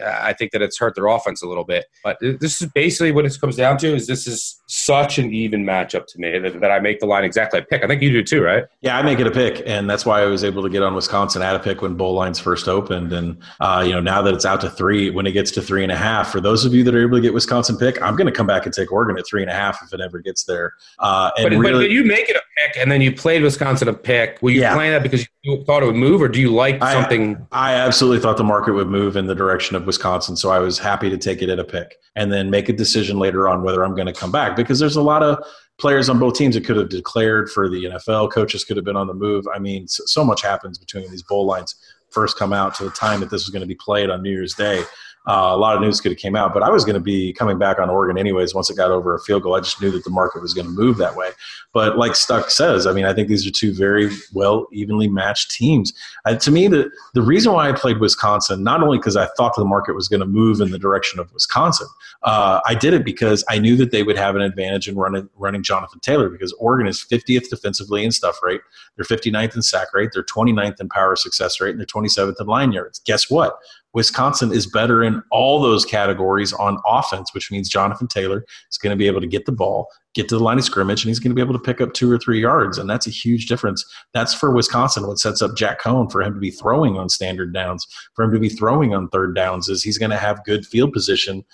uh, 0.00 0.18
I 0.22 0.32
think 0.34 0.52
that 0.52 0.62
it's 0.62 0.78
hurt 0.78 0.94
their 0.94 1.06
offense 1.06 1.42
a 1.42 1.46
little 1.48 1.64
bit. 1.64 1.86
But 2.04 2.18
this 2.20 2.60
is 2.60 2.68
basically 2.72 3.12
what 3.12 3.24
it 3.24 3.36
comes 3.40 3.56
down 3.56 3.78
to: 3.78 3.94
is 3.94 4.06
this 4.06 4.26
is 4.26 4.60
such 4.66 5.18
an 5.18 5.32
even 5.32 5.64
matchup 5.64 6.06
to 6.06 6.18
me 6.18 6.38
that, 6.38 6.60
that 6.60 6.70
I 6.70 6.78
make 6.78 7.00
the 7.00 7.06
line 7.06 7.24
exactly 7.24 7.60
a 7.60 7.62
pick. 7.62 7.82
I 7.82 7.86
think 7.86 8.02
you 8.02 8.10
do 8.10 8.22
too, 8.22 8.42
right? 8.42 8.64
Yeah, 8.82 8.96
I 8.98 9.02
make 9.02 9.18
it 9.18 9.26
a 9.26 9.30
pick, 9.30 9.62
and 9.66 9.88
that's 9.88 10.04
why 10.06 10.22
I 10.22 10.26
was 10.26 10.44
able 10.44 10.62
to 10.62 10.68
get 10.68 10.82
on 10.82 10.94
Wisconsin 10.94 11.42
at 11.42 11.56
a 11.56 11.58
pick 11.58 11.82
when 11.82 11.94
bowl 11.94 12.14
lines 12.14 12.38
first 12.38 12.68
opened. 12.68 13.12
And 13.12 13.38
uh, 13.60 13.82
you 13.86 13.92
know, 13.92 14.00
now 14.00 14.22
that 14.22 14.34
it's 14.34 14.44
out 14.44 14.60
to 14.60 14.70
three, 14.70 15.10
when 15.10 15.26
it 15.26 15.32
gets 15.32 15.50
to 15.52 15.62
three 15.62 15.82
and 15.82 15.90
a 15.90 15.96
half, 15.96 16.30
for 16.30 16.40
those 16.40 16.64
of 16.64 16.74
you 16.74 16.84
that 16.84 16.94
are 16.94 17.02
able 17.02 17.16
to 17.16 17.22
get 17.22 17.34
Wisconsin 17.34 17.76
pick, 17.76 18.00
I'm 18.02 18.16
going 18.16 18.26
to 18.26 18.32
come 18.32 18.46
back 18.46 18.66
and 18.66 18.74
take 18.74 18.92
Oregon 18.92 19.18
at 19.18 19.26
three 19.26 19.42
and 19.42 19.50
a 19.50 19.54
half 19.54 19.82
if 19.82 19.92
it 19.92 20.00
ever 20.00 20.18
gets 20.20 20.44
there. 20.44 20.74
Uh, 20.98 21.30
and 21.38 21.44
But, 21.44 21.50
but, 21.50 21.58
really, 21.58 21.84
but 21.86 21.90
you 21.90 22.04
make 22.04 22.28
it 22.28 22.36
a 22.36 22.42
pick, 22.58 22.76
and 22.76 22.92
then 22.92 23.00
you 23.00 23.12
played 23.14 23.42
Wisconsin 23.42 23.88
a 23.88 23.94
pick. 23.94 24.38
Were 24.42 24.50
you 24.50 24.60
Yeah. 24.60 24.74
playing 24.74 24.92
that 24.92 25.02
because 25.02 25.26
you 25.42 25.64
thought 25.64 25.82
it 25.82 25.86
would 25.86 25.96
move, 25.96 26.20
or 26.22 26.28
do 26.28 26.40
you 26.40 26.49
like 26.50 26.82
I- 26.82 26.92
something? 26.92 27.46
I 27.52 27.74
absolutely 27.74 28.20
thought 28.20 28.36
the 28.36 28.44
market 28.44 28.72
would 28.72 28.88
move 28.88 29.16
in 29.16 29.26
the 29.26 29.34
direction 29.34 29.76
of 29.76 29.86
Wisconsin, 29.86 30.36
so 30.36 30.50
I 30.50 30.58
was 30.58 30.78
happy 30.78 31.08
to 31.10 31.18
take 31.18 31.42
it 31.42 31.48
at 31.48 31.58
a 31.58 31.64
pick 31.64 31.96
and 32.16 32.32
then 32.32 32.50
make 32.50 32.68
a 32.68 32.72
decision 32.72 33.18
later 33.18 33.48
on 33.48 33.62
whether 33.62 33.84
I'm 33.84 33.94
going 33.94 34.06
to 34.06 34.12
come 34.12 34.32
back 34.32 34.56
because 34.56 34.78
there's 34.78 34.96
a 34.96 35.02
lot 35.02 35.22
of 35.22 35.42
players 35.78 36.08
on 36.08 36.18
both 36.18 36.34
teams 36.34 36.54
that 36.54 36.64
could 36.64 36.76
have 36.76 36.90
declared 36.90 37.50
for 37.50 37.68
the 37.68 37.84
NFL. 37.84 38.30
Coaches 38.30 38.64
could 38.64 38.76
have 38.76 38.84
been 38.84 38.96
on 38.96 39.06
the 39.06 39.14
move. 39.14 39.46
I 39.52 39.58
mean, 39.58 39.88
so, 39.88 40.04
so 40.06 40.24
much 40.24 40.42
happens 40.42 40.78
between 40.78 41.10
these 41.10 41.22
bowl 41.22 41.46
lines 41.46 41.74
first 42.10 42.36
come 42.36 42.52
out 42.52 42.74
to 42.74 42.84
the 42.84 42.90
time 42.90 43.20
that 43.20 43.30
this 43.30 43.42
was 43.42 43.50
going 43.50 43.62
to 43.62 43.66
be 43.66 43.76
played 43.76 44.10
on 44.10 44.22
New 44.22 44.30
Year's 44.30 44.54
Day. 44.54 44.82
Uh, 45.30 45.54
a 45.54 45.56
lot 45.56 45.76
of 45.76 45.80
news 45.80 46.00
could 46.00 46.10
have 46.10 46.18
came 46.18 46.34
out, 46.34 46.52
but 46.52 46.60
I 46.60 46.70
was 46.70 46.84
going 46.84 46.94
to 46.94 47.00
be 47.00 47.32
coming 47.32 47.56
back 47.56 47.78
on 47.78 47.88
Oregon 47.88 48.18
anyways. 48.18 48.52
Once 48.52 48.68
it 48.68 48.76
got 48.76 48.90
over 48.90 49.14
a 49.14 49.20
field 49.20 49.44
goal, 49.44 49.54
I 49.54 49.60
just 49.60 49.80
knew 49.80 49.92
that 49.92 50.02
the 50.02 50.10
market 50.10 50.42
was 50.42 50.54
going 50.54 50.66
to 50.66 50.72
move 50.72 50.96
that 50.96 51.14
way. 51.14 51.30
But 51.72 51.96
like 51.96 52.16
Stuck 52.16 52.50
says, 52.50 52.84
I 52.84 52.92
mean, 52.92 53.04
I 53.04 53.14
think 53.14 53.28
these 53.28 53.46
are 53.46 53.50
two 53.52 53.72
very 53.72 54.10
well 54.34 54.66
evenly 54.72 55.06
matched 55.06 55.52
teams. 55.52 55.92
Uh, 56.24 56.34
to 56.34 56.50
me, 56.50 56.66
the 56.66 56.90
the 57.14 57.22
reason 57.22 57.52
why 57.52 57.68
I 57.68 57.72
played 57.72 57.98
Wisconsin, 57.98 58.64
not 58.64 58.82
only 58.82 58.98
because 58.98 59.16
I 59.16 59.28
thought 59.36 59.54
the 59.54 59.64
market 59.64 59.94
was 59.94 60.08
going 60.08 60.18
to 60.18 60.26
move 60.26 60.60
in 60.60 60.72
the 60.72 60.80
direction 60.80 61.20
of 61.20 61.32
Wisconsin, 61.32 61.86
uh, 62.24 62.58
I 62.66 62.74
did 62.74 62.92
it 62.92 63.04
because 63.04 63.44
I 63.48 63.60
knew 63.60 63.76
that 63.76 63.92
they 63.92 64.02
would 64.02 64.18
have 64.18 64.34
an 64.34 64.42
advantage 64.42 64.88
in 64.88 64.96
running 64.96 65.28
running 65.36 65.62
Jonathan 65.62 66.00
Taylor 66.00 66.28
because 66.28 66.52
Oregon 66.54 66.88
is 66.88 67.06
50th 67.08 67.48
defensively 67.50 68.04
in 68.04 68.10
stuff 68.10 68.40
rate, 68.42 68.62
they're 68.96 69.04
59th 69.04 69.54
in 69.54 69.62
sack 69.62 69.94
rate, 69.94 70.10
they're 70.12 70.24
29th 70.24 70.80
in 70.80 70.88
power 70.88 71.14
success 71.14 71.60
rate, 71.60 71.70
and 71.70 71.78
they're 71.78 71.86
27th 71.86 72.40
in 72.40 72.48
line 72.48 72.72
yards. 72.72 72.98
Guess 72.98 73.30
what? 73.30 73.60
Wisconsin 73.92 74.52
is 74.52 74.66
better 74.66 75.02
in 75.02 75.22
all 75.30 75.60
those 75.60 75.84
categories 75.84 76.52
on 76.52 76.78
offense, 76.86 77.34
which 77.34 77.50
means 77.50 77.68
Jonathan 77.68 78.06
Taylor 78.06 78.44
is 78.70 78.78
going 78.78 78.90
to 78.90 78.96
be 78.96 79.06
able 79.06 79.20
to 79.20 79.26
get 79.26 79.46
the 79.46 79.52
ball, 79.52 79.88
get 80.14 80.28
to 80.28 80.38
the 80.38 80.44
line 80.44 80.58
of 80.58 80.64
scrimmage, 80.64 81.02
and 81.02 81.08
he's 81.08 81.18
going 81.18 81.30
to 81.30 81.34
be 81.34 81.42
able 81.42 81.54
to 81.54 81.58
pick 81.58 81.80
up 81.80 81.92
two 81.92 82.10
or 82.10 82.18
three 82.18 82.40
yards. 82.40 82.78
And 82.78 82.88
that's 82.88 83.06
a 83.06 83.10
huge 83.10 83.46
difference. 83.46 83.84
That's 84.14 84.34
for 84.34 84.52
Wisconsin. 84.52 85.06
What 85.06 85.18
sets 85.18 85.42
up 85.42 85.56
Jack 85.56 85.80
Coan 85.80 86.10
for 86.10 86.22
him 86.22 86.34
to 86.34 86.40
be 86.40 86.50
throwing 86.50 86.98
on 86.98 87.08
standard 87.08 87.52
downs, 87.52 87.86
for 88.14 88.24
him 88.24 88.32
to 88.32 88.38
be 88.38 88.48
throwing 88.48 88.94
on 88.94 89.08
third 89.08 89.34
downs, 89.34 89.68
is 89.68 89.82
he's 89.82 89.98
going 89.98 90.10
to 90.10 90.16
have 90.16 90.44
good 90.44 90.64
field 90.66 90.92
position 90.92 91.44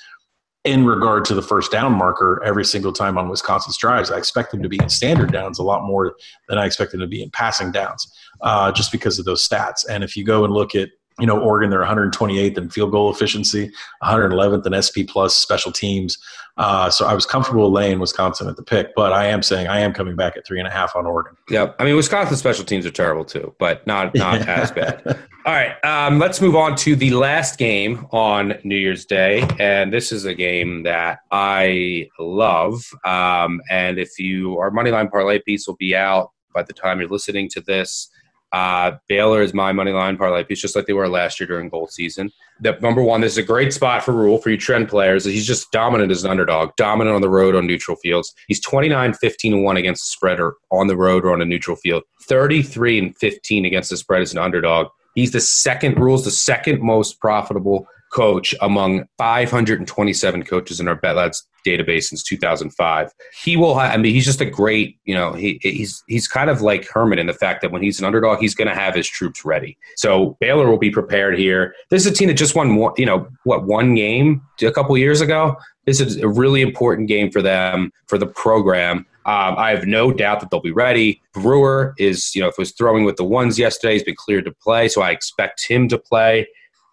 in 0.65 0.85
regard 0.85 1.25
to 1.25 1.35
the 1.35 1.43
first 1.43 1.71
down 1.71 1.93
marker 1.93 2.43
every 2.45 2.65
single 2.65 2.93
time 2.93 3.17
on 3.17 3.29
Wisconsin's 3.29 3.79
drives. 3.79 4.11
I 4.11 4.19
expect 4.19 4.53
him 4.53 4.63
to 4.65 4.69
be 4.69 4.81
in 4.83 4.89
standard 4.89 5.33
downs 5.33 5.61
a 5.61 5.63
lot 5.63 5.85
more 5.85 6.17
than 6.49 6.59
I 6.59 6.67
expect 6.67 6.93
him 6.93 6.99
to 7.01 7.07
be 7.07 7.23
in 7.23 7.31
passing 7.31 7.71
downs, 7.71 8.13
uh, 8.41 8.73
just 8.73 8.91
because 8.91 9.21
of 9.21 9.25
those 9.25 9.47
stats. 9.47 9.87
And 9.89 10.03
if 10.03 10.17
you 10.17 10.25
go 10.25 10.45
and 10.45 10.53
look 10.53 10.75
at 10.75 10.89
You 11.19 11.27
know, 11.27 11.41
Oregon, 11.41 11.71
they're 11.71 11.83
128th 11.83 12.59
in 12.59 12.71
field 12.71 12.91
goal 12.91 13.11
efficiency, 13.11 13.71
111th 14.03 14.67
in 14.67 14.83
SP 14.83 15.09
plus 15.09 15.35
special 15.35 15.73
teams. 15.73 16.19
Uh, 16.59 16.89
so 16.89 17.07
I 17.07 17.13
was 17.13 17.27
comfortable 17.27 17.71
laying 17.71 17.99
Wisconsin 17.99 18.49
at 18.49 18.57
the 18.57 18.63
pick, 18.63 18.95
but 18.95 19.13
I 19.13 19.27
am 19.27 19.43
saying 19.43 19.67
I 19.67 19.81
am 19.81 19.93
coming 19.93 20.17
back 20.17 20.37
at 20.37 20.47
three 20.47 20.59
and 20.59 20.67
a 20.67 20.71
half 20.71 20.97
on 20.97 21.07
Oregon. 21.07 21.37
Yep. 21.51 21.77
I 21.79 21.85
mean, 21.85 21.97
Wisconsin 21.97 22.37
special 22.37 22.65
teams 22.65 22.87
are 22.87 22.91
terrible 22.91 23.25
too, 23.25 23.55
but 23.59 23.87
not 23.87 24.15
not 24.15 24.41
yeah. 24.41 24.61
as 24.61 24.71
bad. 24.71 25.19
All 25.45 25.53
right. 25.53 25.77
Um, 25.85 26.19
let's 26.19 26.41
move 26.41 26.57
on 26.57 26.75
to 26.77 26.97
the 26.97 27.11
last 27.11 27.59
game 27.59 28.07
on 28.11 28.55
New 28.65 28.77
Year's 28.77 29.05
Day, 29.05 29.47
and 29.59 29.93
this 29.93 30.13
is 30.13 30.25
a 30.25 30.35
game 30.35 30.83
that 30.85 31.19
I 31.31 32.09
love. 32.19 32.83
Um, 33.05 33.61
and 33.71 33.99
if 33.99 34.19
you 34.19 34.59
our 34.59 34.71
moneyline 34.71 35.11
parlay 35.11 35.41
piece 35.41 35.67
will 35.67 35.77
be 35.77 35.95
out 35.95 36.33
by 36.55 36.63
the 36.63 36.73
time 36.73 37.01
you're 37.01 37.09
listening 37.09 37.51
to 37.51 37.61
this. 37.61 38.09
Uh, 38.57 38.97
Baylor 39.07 39.43
is 39.43 39.53
my 39.53 39.71
money 39.71 39.93
line 39.93 40.17
parlay 40.17 40.43
piece, 40.43 40.63
just 40.63 40.75
like 40.75 40.87
they 40.87 40.95
were 40.95 41.11
last 41.11 41.39
year 41.39 41.47
during 41.47 41.69
bowl 41.69 41.89
season. 41.89 42.33
The 42.61 42.79
number 42.81 43.03
one, 43.03 43.21
this 43.21 43.33
is 43.33 43.39
a 43.39 43.43
great 43.43 43.75
spot 43.75 44.03
for 44.03 44.13
Rhule 44.13 44.39
for 44.39 44.49
you 44.49 44.57
trend 44.57 44.89
players. 44.89 45.27
He's 45.27 45.47
just 45.47 45.71
dominant 45.73 46.11
as 46.11 46.25
an 46.25 46.31
underdog, 46.31 46.71
dominant 46.79 47.15
on 47.15 47.21
the 47.21 47.29
road 47.29 47.55
on 47.55 47.67
neutral 47.67 47.99
fields. 47.99 48.33
He's 48.49 48.59
29, 48.63 49.13
15, 49.13 49.53
and 49.53 49.63
1 49.63 49.77
against 49.77 50.05
the 50.05 50.09
spread 50.09 50.41
or 50.41 50.55
on 50.73 50.87
the 50.87 50.97
road 50.97 51.27
or 51.27 51.35
on 51.35 51.43
a 51.43 51.45
neutral 51.45 51.77
field, 51.77 52.05
33 52.23 52.99
and 52.99 53.17
15 53.19 53.67
against 53.67 53.91
the 53.91 53.99
spread 53.99 54.23
as 54.23 54.33
an 54.33 54.39
underdog. 54.39 54.87
He's 55.15 55.33
the 55.33 55.41
second, 55.41 55.99
Rhule's, 55.99 56.25
the 56.25 56.31
second 56.31 56.81
most 56.81 57.21
profitable 57.21 57.87
coach 58.11 58.55
among 58.61 59.07
527 59.19 60.45
coaches 60.45 60.81
in 60.81 60.89
our 60.89 60.95
Bet 60.95 61.17
Labs 61.17 61.47
database 61.67 62.05
since 62.05 62.23
2005. 62.23 63.11
He 63.43 63.57
will. 63.57 63.75
I 63.75 63.97
mean, 63.97 64.15
he's 64.15 64.25
just 64.25 64.41
a 64.41 64.45
great. 64.45 64.99
You 65.05 65.15
know, 65.15 65.33
he, 65.33 65.59
he's 65.63 66.03
he's 66.07 66.29
kind 66.29 66.49
of 66.49 66.63
like 66.63 66.89
Herman 66.89 67.19
in 67.19 67.27
the 67.27 67.35
fact 67.35 67.63
that 67.63 67.73
when 67.73 67.83
he's 67.83 67.99
an 67.99 68.05
underdog, 68.05 68.39
he's 68.39 68.55
going 68.55 68.69
to 68.69 68.75
have 68.75 68.95
his 68.95 69.09
troops 69.09 69.45
ready. 69.45 69.77
So 69.97 70.37
Baylor 70.41 70.71
will 70.71 70.79
be 70.79 70.91
prepared 70.91 71.39
here. 71.39 71.75
This 71.91 72.07
is 72.07 72.13
a 72.13 72.15
team 72.15 72.29
that 72.29 72.35
just 72.35 72.55
won. 72.55 72.77
One, 72.77 72.93
you 72.97 73.07
know, 73.07 73.29
what 73.45 73.65
one 73.65 73.95
game 73.95 74.43
a 74.63 74.73
couple 74.73 74.97
years 74.97 75.21
ago. 75.21 75.57
This 75.85 76.01
is 76.01 76.17
a 76.17 76.29
really 76.29 76.63
important 76.63 77.07
game 77.07 77.31
for 77.31 77.43
them 77.43 77.93
for 78.07 78.19
the 78.19 78.27
program. 78.27 79.07
Um, 79.25 79.57
I 79.59 79.71
have 79.71 79.87
no 79.87 80.13
doubt 80.13 80.41
that 80.41 80.51
they'll 80.51 80.61
be 80.61 80.71
ready. 80.71 81.21
Brewer 81.33 81.95
is, 81.99 82.33
you 82.35 82.41
know, 82.41 82.49
if 82.49 82.59
was 82.59 82.71
throwing 82.73 83.05
with 83.05 83.17
the 83.17 83.25
ones 83.25 83.59
yesterday, 83.59 83.95
he's 83.95 84.05
been 84.05 84.15
cleared 84.17 84.45
to 84.45 84.53
play, 84.53 84.87
so 84.87 85.03
I 85.03 85.11
expect 85.11 85.67
him 85.67 85.89
to 85.89 85.99
play. 85.99 86.47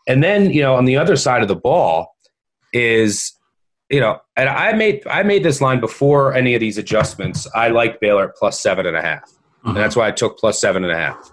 And 0.08 0.24
then, 0.24 0.52
you 0.52 0.62
know, 0.62 0.76
on 0.76 0.86
the 0.86 0.98
other 0.98 1.16
side 1.16 1.42
of 1.42 1.48
the 1.48 1.56
ball 1.56 2.16
is, 2.74 3.34
you 3.90 4.00
know, 4.00 4.20
and 4.36 4.50
I 4.50 4.74
made 4.74 5.06
I 5.08 5.24
made 5.24 5.44
this 5.44 5.62
line 5.62 5.80
before 5.80 6.34
any 6.34 6.56
of 6.56 6.60
these 6.60 6.78
adjustments. 6.78 7.48
I 7.56 7.70
like 7.70 8.00
Baylor 8.00 8.30
at 8.30 8.36
plus 8.36 8.60
seven 8.60 8.86
and 8.86 8.98
a 8.98 9.02
half. 9.02 9.32
And 9.66 9.78
that's 9.78 9.96
why 9.96 10.08
I 10.08 10.12
took 10.12 10.38
plus 10.38 10.60
seven 10.60 10.84
and 10.84 10.92
a 10.92 10.98
half. 10.98 11.32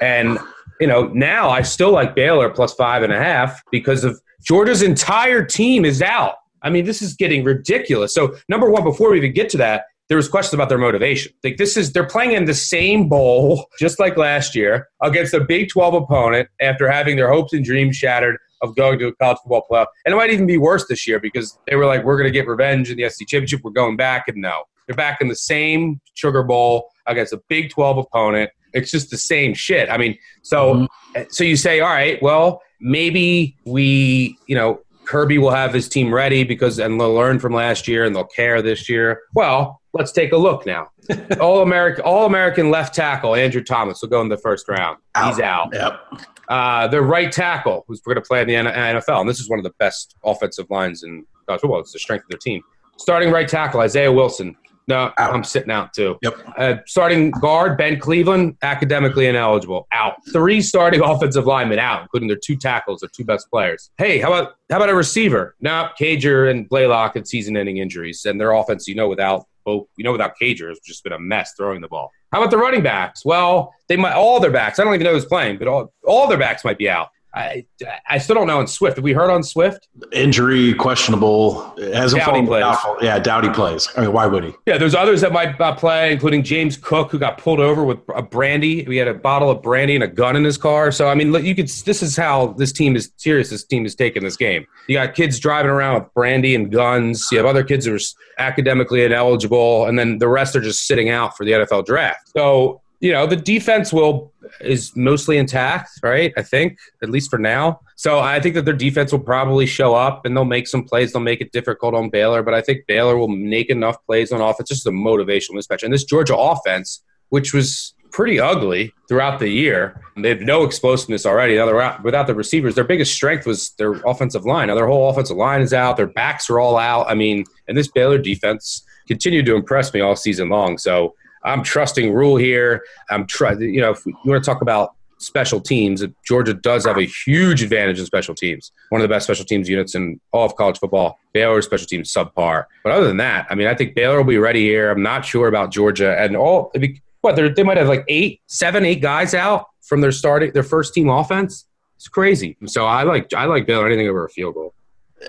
And, 0.00 0.38
you 0.80 0.86
know, 0.86 1.08
now 1.08 1.50
I 1.50 1.62
still 1.62 1.90
like 1.90 2.14
Baylor 2.14 2.48
plus 2.48 2.74
five 2.74 3.02
and 3.02 3.12
a 3.12 3.18
half 3.18 3.60
because 3.72 4.04
of 4.04 4.20
Georgia's 4.44 4.82
entire 4.82 5.44
team 5.44 5.84
is 5.84 6.00
out. 6.00 6.36
I 6.62 6.70
mean, 6.70 6.84
this 6.84 7.02
is 7.02 7.14
getting 7.14 7.42
ridiculous. 7.42 8.14
So, 8.14 8.36
number 8.48 8.70
one, 8.70 8.84
before 8.84 9.10
we 9.10 9.18
even 9.18 9.32
get 9.32 9.48
to 9.50 9.56
that, 9.58 9.84
there 10.12 10.18
was 10.18 10.28
questions 10.28 10.52
about 10.52 10.68
their 10.68 10.76
motivation. 10.76 11.32
Like 11.42 11.56
this 11.56 11.74
is 11.74 11.94
they're 11.94 12.06
playing 12.06 12.32
in 12.32 12.44
the 12.44 12.52
same 12.52 13.08
bowl 13.08 13.64
just 13.78 13.98
like 13.98 14.18
last 14.18 14.54
year 14.54 14.90
against 15.00 15.32
a 15.32 15.40
Big 15.40 15.70
12 15.70 15.94
opponent 15.94 16.50
after 16.60 16.86
having 16.86 17.16
their 17.16 17.32
hopes 17.32 17.54
and 17.54 17.64
dreams 17.64 17.96
shattered 17.96 18.36
of 18.60 18.76
going 18.76 18.98
to 18.98 19.06
a 19.06 19.14
college 19.14 19.38
football 19.42 19.64
playoff. 19.70 19.86
And 20.04 20.12
it 20.12 20.16
might 20.18 20.28
even 20.28 20.46
be 20.46 20.58
worse 20.58 20.86
this 20.86 21.08
year 21.08 21.18
because 21.18 21.58
they 21.66 21.76
were 21.76 21.86
like, 21.86 22.04
we're 22.04 22.18
going 22.18 22.30
to 22.30 22.30
get 22.30 22.46
revenge 22.46 22.90
in 22.90 22.98
the 22.98 23.08
SEC 23.08 23.26
championship. 23.26 23.62
We're 23.64 23.70
going 23.70 23.96
back, 23.96 24.28
and 24.28 24.36
no, 24.36 24.64
they're 24.86 24.94
back 24.94 25.22
in 25.22 25.28
the 25.28 25.34
same 25.34 25.98
Sugar 26.12 26.42
Bowl 26.42 26.90
against 27.06 27.32
a 27.32 27.40
Big 27.48 27.70
12 27.70 27.96
opponent. 27.96 28.50
It's 28.74 28.90
just 28.90 29.08
the 29.08 29.16
same 29.16 29.54
shit. 29.54 29.88
I 29.88 29.96
mean, 29.96 30.18
so 30.42 30.74
mm-hmm. 30.74 31.22
so 31.30 31.42
you 31.42 31.56
say, 31.56 31.80
all 31.80 31.88
right, 31.88 32.22
well, 32.22 32.60
maybe 32.82 33.56
we, 33.64 34.36
you 34.46 34.56
know, 34.56 34.82
Kirby 35.06 35.38
will 35.38 35.52
have 35.52 35.72
his 35.72 35.88
team 35.88 36.12
ready 36.12 36.44
because 36.44 36.78
and 36.78 37.00
they'll 37.00 37.14
learn 37.14 37.38
from 37.38 37.54
last 37.54 37.88
year 37.88 38.04
and 38.04 38.14
they'll 38.14 38.24
care 38.24 38.60
this 38.60 38.90
year. 38.90 39.22
Well, 39.34 39.81
let's 39.92 40.12
take 40.12 40.32
a 40.32 40.36
look 40.36 40.66
now. 40.66 40.90
all 41.40 41.62
American, 41.62 42.04
all 42.04 42.26
American 42.26 42.70
left 42.70 42.94
tackle 42.94 43.34
Andrew 43.34 43.62
Thomas 43.62 44.00
will 44.02 44.08
go 44.08 44.20
in 44.20 44.28
the 44.28 44.36
first 44.36 44.68
round. 44.68 44.98
He's 45.24 45.40
out. 45.40 45.70
Yep. 45.72 46.00
Uh, 46.48 46.88
the 46.88 47.00
right 47.00 47.30
tackle, 47.30 47.84
who's 47.86 48.00
going 48.00 48.16
to 48.16 48.20
play 48.20 48.42
in 48.42 48.48
the 48.48 48.54
NFL, 48.54 49.20
and 49.20 49.28
this 49.28 49.40
is 49.40 49.48
one 49.48 49.58
of 49.58 49.64
the 49.64 49.72
best 49.78 50.16
offensive 50.24 50.68
lines 50.70 51.02
in 51.02 51.24
college 51.46 51.60
football. 51.60 51.80
It's 51.80 51.92
the 51.92 51.98
strength 51.98 52.24
of 52.24 52.30
their 52.30 52.38
team. 52.38 52.62
Starting 52.98 53.30
right 53.30 53.48
tackle 53.48 53.80
Isaiah 53.80 54.12
Wilson. 54.12 54.56
No, 54.88 55.12
out. 55.16 55.32
I'm 55.32 55.44
sitting 55.44 55.70
out 55.70 55.92
too. 55.92 56.18
Yep. 56.22 56.34
Uh, 56.56 56.74
starting 56.86 57.30
guard 57.30 57.78
Ben 57.78 57.98
Cleveland, 57.98 58.56
academically 58.62 59.26
ineligible, 59.26 59.86
out. 59.92 60.14
Three 60.32 60.60
starting 60.60 61.00
offensive 61.04 61.46
linemen 61.46 61.78
out, 61.78 62.02
including 62.02 62.28
their 62.28 62.38
two 62.42 62.56
tackles, 62.56 63.00
their 63.00 63.10
two 63.14 63.24
best 63.24 63.48
players. 63.48 63.90
Hey, 63.96 64.18
how 64.18 64.32
about 64.32 64.54
how 64.70 64.76
about 64.76 64.88
a 64.88 64.94
receiver? 64.94 65.54
No, 65.60 65.88
Cager 65.98 66.50
and 66.50 66.68
Blaylock 66.68 67.14
had 67.14 67.28
season-ending 67.28 67.76
injuries, 67.76 68.24
and 68.24 68.40
their 68.40 68.52
offense, 68.52 68.88
you 68.88 68.94
know, 68.94 69.08
without 69.08 69.46
both, 69.64 69.86
you 69.96 70.04
know, 70.04 70.12
without 70.12 70.34
Cager, 70.40 70.68
has 70.68 70.78
just 70.80 71.04
been 71.04 71.12
a 71.12 71.18
mess 71.18 71.54
throwing 71.56 71.80
the 71.80 71.88
ball. 71.88 72.10
How 72.32 72.40
about 72.40 72.50
the 72.50 72.58
running 72.58 72.82
backs? 72.82 73.24
Well, 73.24 73.74
they 73.88 73.96
might 73.96 74.14
all 74.14 74.40
their 74.40 74.50
backs. 74.50 74.78
I 74.78 74.84
don't 74.84 74.94
even 74.94 75.04
know 75.04 75.12
who's 75.12 75.24
playing, 75.24 75.58
but 75.58 75.68
all 75.68 75.92
all 76.06 76.28
their 76.28 76.38
backs 76.38 76.64
might 76.64 76.78
be 76.78 76.88
out. 76.88 77.08
I, 77.34 77.64
I 78.08 78.18
still 78.18 78.34
don't 78.34 78.46
know 78.46 78.58
on 78.58 78.66
Swift. 78.66 78.96
Have 78.96 79.04
we 79.04 79.14
heard 79.14 79.30
on 79.30 79.42
Swift? 79.42 79.88
Injury 80.12 80.74
questionable. 80.74 81.74
It 81.78 81.94
hasn't 81.94 82.22
Doughty 82.22 82.44
plays. 82.44 82.60
Doubtful. 82.60 82.96
Yeah, 83.00 83.18
Doughty 83.18 83.48
plays. 83.48 83.88
I 83.96 84.02
mean, 84.02 84.12
why 84.12 84.26
would 84.26 84.44
he? 84.44 84.52
Yeah, 84.66 84.76
there's 84.76 84.94
others 84.94 85.22
that 85.22 85.32
might 85.32 85.58
uh, 85.58 85.74
play, 85.74 86.12
including 86.12 86.42
James 86.42 86.76
Cook, 86.76 87.10
who 87.10 87.18
got 87.18 87.38
pulled 87.38 87.58
over 87.58 87.84
with 87.84 87.98
a 88.14 88.20
brandy. 88.20 88.84
We 88.84 88.98
had 88.98 89.08
a 89.08 89.14
bottle 89.14 89.50
of 89.50 89.62
brandy 89.62 89.94
and 89.94 90.04
a 90.04 90.08
gun 90.08 90.36
in 90.36 90.44
his 90.44 90.58
car. 90.58 90.92
So 90.92 91.08
I 91.08 91.14
mean, 91.14 91.32
look, 91.32 91.42
you 91.42 91.54
could. 91.54 91.68
This 91.68 92.02
is 92.02 92.16
how 92.16 92.48
this 92.58 92.70
team 92.70 92.96
is 92.96 93.10
serious. 93.16 93.48
This 93.48 93.64
team 93.64 93.86
is 93.86 93.94
taking 93.94 94.22
this 94.24 94.36
game. 94.36 94.66
You 94.86 94.96
got 94.96 95.14
kids 95.14 95.38
driving 95.38 95.70
around 95.70 96.02
with 96.02 96.14
brandy 96.14 96.54
and 96.54 96.70
guns. 96.70 97.28
You 97.32 97.38
have 97.38 97.46
other 97.46 97.64
kids 97.64 97.86
who 97.86 97.94
are 97.94 98.00
academically 98.38 99.04
ineligible, 99.04 99.86
and 99.86 99.98
then 99.98 100.18
the 100.18 100.28
rest 100.28 100.54
are 100.54 100.60
just 100.60 100.86
sitting 100.86 101.08
out 101.08 101.34
for 101.36 101.46
the 101.46 101.52
NFL 101.52 101.86
draft. 101.86 102.28
So 102.36 102.82
you 103.02 103.12
know 103.12 103.26
the 103.26 103.36
defense 103.36 103.92
will 103.92 104.32
is 104.60 104.94
mostly 104.96 105.36
intact 105.36 105.90
right? 106.02 106.32
I 106.36 106.42
think 106.42 106.78
at 107.02 107.10
least 107.10 107.30
for 107.30 107.38
now. 107.38 107.80
So 107.96 108.20
i 108.20 108.40
think 108.40 108.54
that 108.54 108.64
their 108.64 108.74
defense 108.74 109.12
will 109.12 109.26
probably 109.34 109.66
show 109.66 109.94
up 109.94 110.24
and 110.24 110.34
they'll 110.34 110.44
make 110.44 110.66
some 110.68 110.84
plays. 110.84 111.12
They'll 111.12 111.22
make 111.22 111.40
it 111.40 111.52
difficult 111.52 111.94
on 111.94 112.08
baylor 112.08 112.42
but 112.42 112.54
i 112.54 112.62
think 112.62 112.86
baylor 112.86 113.16
will 113.18 113.28
make 113.28 113.68
enough 113.68 113.96
plays 114.06 114.32
on 114.32 114.40
offense. 114.40 114.68
Just 114.68 114.86
a 114.86 114.90
motivational 114.90 115.56
mismatch. 115.56 115.82
And 115.82 115.92
this 115.92 116.04
georgia 116.04 116.36
offense 116.36 117.02
which 117.28 117.52
was 117.52 117.94
pretty 118.12 118.38
ugly 118.38 118.92
throughout 119.08 119.38
the 119.40 119.48
year 119.48 120.00
they 120.16 120.28
have 120.28 120.42
no 120.42 120.62
explosiveness 120.62 121.24
already. 121.24 121.56
Now 121.56 121.64
they're 121.66 121.80
out, 121.80 122.04
without 122.04 122.28
the 122.28 122.34
receivers 122.34 122.76
their 122.76 122.84
biggest 122.84 123.12
strength 123.12 123.46
was 123.46 123.70
their 123.78 123.94
offensive 124.06 124.44
line. 124.44 124.68
Now 124.68 124.76
their 124.76 124.86
whole 124.86 125.10
offensive 125.10 125.36
line 125.36 125.60
is 125.60 125.72
out. 125.72 125.96
Their 125.96 126.06
backs 126.06 126.48
are 126.50 126.60
all 126.60 126.76
out. 126.76 127.06
I 127.08 127.14
mean 127.14 127.44
and 127.66 127.76
this 127.76 127.88
baylor 127.88 128.18
defense 128.18 128.84
continued 129.08 129.46
to 129.46 129.56
impress 129.56 129.92
me 129.92 130.00
all 130.00 130.14
season 130.14 130.48
long. 130.48 130.78
So 130.78 131.14
I'm 131.44 131.62
trusting 131.62 132.12
Rhule 132.12 132.36
here. 132.36 132.84
I'm 133.10 133.26
trying. 133.26 133.60
You 133.60 133.80
know, 133.80 133.90
if 133.90 134.04
you 134.06 134.14
want 134.24 134.42
to 134.42 134.48
talk 134.48 134.62
about 134.62 134.94
special 135.18 135.60
teams, 135.60 136.04
Georgia 136.26 136.54
does 136.54 136.84
have 136.84 136.98
a 136.98 137.04
huge 137.04 137.62
advantage 137.62 137.98
in 137.98 138.06
special 138.06 138.34
teams. 138.34 138.72
One 138.90 139.00
of 139.00 139.08
the 139.08 139.12
best 139.12 139.26
special 139.26 139.44
teams 139.44 139.68
units 139.68 139.94
in 139.94 140.20
all 140.32 140.44
of 140.44 140.56
college 140.56 140.78
football. 140.78 141.18
Baylor 141.32 141.62
special 141.62 141.86
teams 141.86 142.12
subpar. 142.12 142.64
But 142.82 142.92
other 142.92 143.06
than 143.06 143.18
that, 143.18 143.46
I 143.50 143.54
mean, 143.54 143.68
I 143.68 143.74
think 143.74 143.94
Baylor 143.94 144.16
will 144.16 144.24
be 144.24 144.38
ready 144.38 144.62
here. 144.62 144.90
I'm 144.90 145.02
not 145.02 145.24
sure 145.24 145.48
about 145.48 145.70
Georgia 145.70 146.18
and 146.18 146.36
all. 146.36 146.72
What 147.20 147.36
they 147.36 147.62
might 147.62 147.76
have 147.76 147.88
like 147.88 148.04
eight, 148.08 148.40
seven, 148.48 148.84
eight 148.84 149.00
guys 149.00 149.32
out 149.32 149.66
from 149.82 150.00
their 150.00 150.12
starting 150.12 150.52
their 150.52 150.64
first 150.64 150.92
team 150.92 151.08
offense. 151.08 151.66
It's 151.96 152.08
crazy. 152.08 152.56
So 152.66 152.84
I 152.84 153.04
like 153.04 153.32
I 153.32 153.44
like 153.44 153.66
Baylor 153.66 153.86
anything 153.86 154.08
over 154.08 154.24
a 154.24 154.28
field 154.28 154.54
goal 154.54 154.74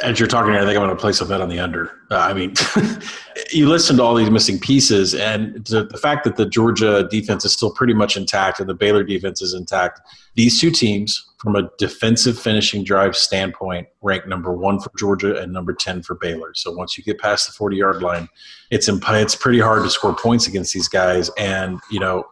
as 0.01 0.19
you're 0.19 0.27
talking 0.27 0.53
here, 0.53 0.61
I 0.61 0.65
think 0.65 0.77
I'm 0.77 0.83
going 0.83 0.95
to 0.95 0.99
place 0.99 1.21
a 1.21 1.25
bet 1.25 1.41
on 1.41 1.49
the 1.49 1.59
under. 1.59 1.91
Uh, 2.09 2.17
I 2.17 2.33
mean, 2.33 2.53
you 3.51 3.67
listen 3.67 3.97
to 3.97 4.03
all 4.03 4.15
these 4.15 4.29
missing 4.29 4.59
pieces, 4.59 5.13
and 5.13 5.65
the, 5.65 5.85
the, 5.85 5.97
fact 5.97 6.23
that 6.23 6.35
the 6.35 6.45
Georgia 6.45 7.07
defense 7.09 7.45
is 7.45 7.53
still 7.53 7.71
pretty 7.71 7.93
much 7.93 8.17
intact 8.17 8.59
and 8.59 8.67
the 8.67 8.73
Baylor 8.73 9.03
defense 9.03 9.41
is 9.41 9.53
intact. 9.53 10.01
These 10.35 10.59
two 10.59 10.71
teams, 10.71 11.31
from 11.39 11.55
a 11.55 11.69
defensive 11.77 12.39
finishing 12.39 12.83
drive 12.83 13.15
standpoint, 13.15 13.87
rank 14.01 14.27
number 14.27 14.53
one 14.53 14.79
for 14.79 14.91
Georgia 14.97 15.37
and 15.37 15.53
number 15.53 15.73
ten 15.73 16.01
for 16.01 16.15
Baylor. 16.15 16.53
So 16.55 16.71
once 16.71 16.97
you 16.97 17.03
get 17.03 17.19
past 17.19 17.47
the 17.47 17.53
40 17.53 17.77
yard 17.77 18.01
line, 18.01 18.29
it's 18.71 18.87
imp- 18.87 19.03
it's 19.09 19.35
pretty 19.35 19.59
hard 19.59 19.83
to 19.83 19.89
score 19.89 20.15
points 20.15 20.47
against 20.47 20.73
these 20.73 20.87
guys. 20.87 21.29
And 21.37 21.79
you 21.91 21.99
know, 21.99 22.25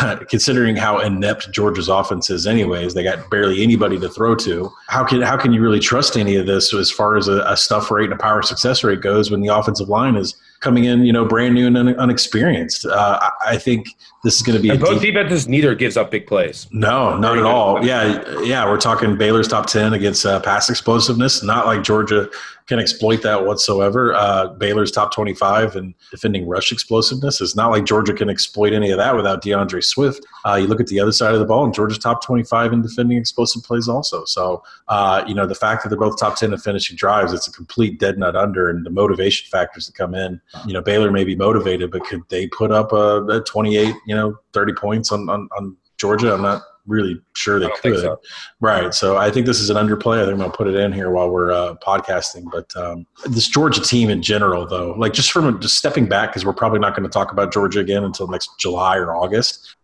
considering 0.28 0.76
how 0.76 0.98
inept 0.98 1.50
Georgia's 1.50 1.88
offense 1.88 2.30
is, 2.30 2.46
anyways, 2.46 2.94
they 2.94 3.02
got 3.02 3.30
barely 3.30 3.62
anybody 3.62 3.98
to 3.98 4.08
throw 4.08 4.34
to. 4.36 4.72
How 4.88 5.04
can 5.04 5.22
how 5.22 5.36
can 5.36 5.52
you 5.52 5.60
really 5.60 5.80
trust 5.80 6.16
any 6.16 6.36
of 6.36 6.46
this 6.46 6.72
as 6.74 6.90
far 6.90 7.16
as 7.16 7.28
a, 7.28 7.42
a 7.46 7.56
stuff 7.56 7.90
rate 7.90 8.04
and 8.04 8.14
a 8.14 8.22
power 8.22 8.42
success 8.42 8.84
rate 8.84 9.00
goes 9.00 9.30
when 9.30 9.40
the 9.40 9.48
offensive 9.48 9.88
line 9.88 10.16
is 10.16 10.34
coming 10.62 10.84
in, 10.84 11.04
you 11.04 11.12
know, 11.12 11.24
brand 11.26 11.54
new 11.54 11.66
and 11.66 11.76
un- 11.76 11.94
unexperienced. 11.96 12.86
Uh, 12.86 13.30
I, 13.44 13.58
think 13.58 13.88
this 14.24 14.36
is 14.36 14.42
going 14.42 14.56
to 14.56 14.62
be 14.62 14.70
And 14.70 14.80
both 14.80 15.02
deep- 15.02 15.14
defenses 15.14 15.46
neither 15.48 15.74
gives 15.74 15.96
up 15.96 16.10
big 16.10 16.26
plays. 16.26 16.66
no, 16.72 17.18
not 17.18 17.36
at 17.36 17.44
all. 17.44 17.84
Yeah, 17.84 18.24
yeah, 18.42 18.64
we're 18.64 18.80
talking 18.80 19.16
Baylor's 19.18 19.48
top 19.48 19.66
ten 19.66 19.92
against 19.92 20.24
uh, 20.24 20.40
pass 20.40 20.70
explosiveness. 20.70 21.42
Not 21.42 21.66
like 21.66 21.82
Georgia 21.82 22.30
can 22.68 22.78
exploit 22.78 23.22
that 23.22 23.44
whatsoever. 23.44 24.14
Uh, 24.14 24.46
Baylor's 24.48 24.92
top 24.92 25.12
twenty-five 25.12 25.74
and 25.74 25.92
defending 26.12 26.46
rush 26.46 26.70
explosiveness. 26.70 27.40
It's 27.40 27.56
not 27.56 27.72
like 27.72 27.84
Georgia 27.84 28.14
can 28.14 28.30
exploit 28.30 28.72
any 28.72 28.92
of 28.92 28.98
that 28.98 29.16
without 29.16 29.42
DeAndre 29.42 29.82
Swift. 29.82 30.24
Uh, 30.46 30.54
you 30.54 30.68
look 30.68 30.80
at 30.80 30.86
the 30.86 31.00
other 31.00 31.12
side 31.12 31.34
of 31.34 31.40
the 31.40 31.44
ball, 31.46 31.64
and 31.64 31.74
Georgia's 31.74 31.98
top 31.98 32.24
twenty-five 32.24 32.72
in 32.72 32.80
defending 32.80 33.18
explosive 33.18 33.64
plays 33.64 33.88
also. 33.88 34.24
So, 34.26 34.62
uh, 34.86 35.24
you 35.26 35.34
know, 35.34 35.46
the 35.46 35.56
fact 35.56 35.82
that 35.82 35.88
they're 35.88 35.98
both 35.98 36.18
top 36.20 36.36
ten 36.36 36.52
in 36.52 36.58
finishing 36.60 36.96
drives, 36.96 37.32
it's 37.32 37.48
a 37.48 37.52
complete 37.52 37.98
dead 37.98 38.16
nut 38.16 38.36
under, 38.36 38.70
and 38.70 38.86
the 38.86 38.90
motivation 38.90 39.48
factors 39.50 39.86
that 39.86 39.96
come 39.96 40.14
in. 40.14 40.40
You 40.66 40.74
know, 40.74 40.82
Baylor 40.82 41.10
may 41.10 41.24
be 41.24 41.34
motivated, 41.34 41.90
but 41.90 42.04
could 42.04 42.22
they 42.28 42.46
put 42.48 42.70
up 42.70 42.92
a, 42.92 43.24
a 43.26 43.40
twenty-eight, 43.42 43.94
you 44.06 44.14
know, 44.14 44.36
thirty 44.52 44.72
points 44.72 45.10
on 45.10 45.28
on, 45.28 45.48
on 45.56 45.76
Georgia? 45.98 46.34
I'm 46.34 46.42
not 46.42 46.62
really 46.86 47.20
sure 47.34 47.60
they 47.60 47.70
could. 47.80 48.00
so. 48.00 48.20
Right. 48.60 48.92
So 48.92 49.16
I 49.16 49.30
think 49.30 49.46
this 49.46 49.60
is 49.60 49.70
an 49.70 49.76
underplay. 49.76 50.16
I 50.16 50.22
think 50.22 50.32
I'm 50.32 50.38
going 50.38 50.50
to 50.50 50.56
put 50.56 50.66
it 50.66 50.74
in 50.74 50.92
here 50.92 51.10
while 51.10 51.30
we're 51.30 51.52
uh, 51.52 51.74
podcasting. 51.76 52.44
But 52.50 52.74
um, 52.76 53.06
this 53.26 53.48
Georgia 53.48 53.80
team 53.80 54.10
in 54.10 54.20
general, 54.20 54.66
though, 54.66 54.92
like 54.98 55.12
just 55.12 55.30
from 55.30 55.60
just 55.60 55.76
stepping 55.76 56.08
back, 56.08 56.30
because 56.30 56.44
we're 56.44 56.52
probably 56.52 56.80
not 56.80 56.96
going 56.96 57.04
to 57.04 57.12
talk 57.12 57.32
about 57.32 57.52
Georgia 57.52 57.80
again 57.80 58.04
until 58.04 58.26
next 58.28 58.50
July 58.58 58.96
or 58.96 59.14
August. 59.14 59.76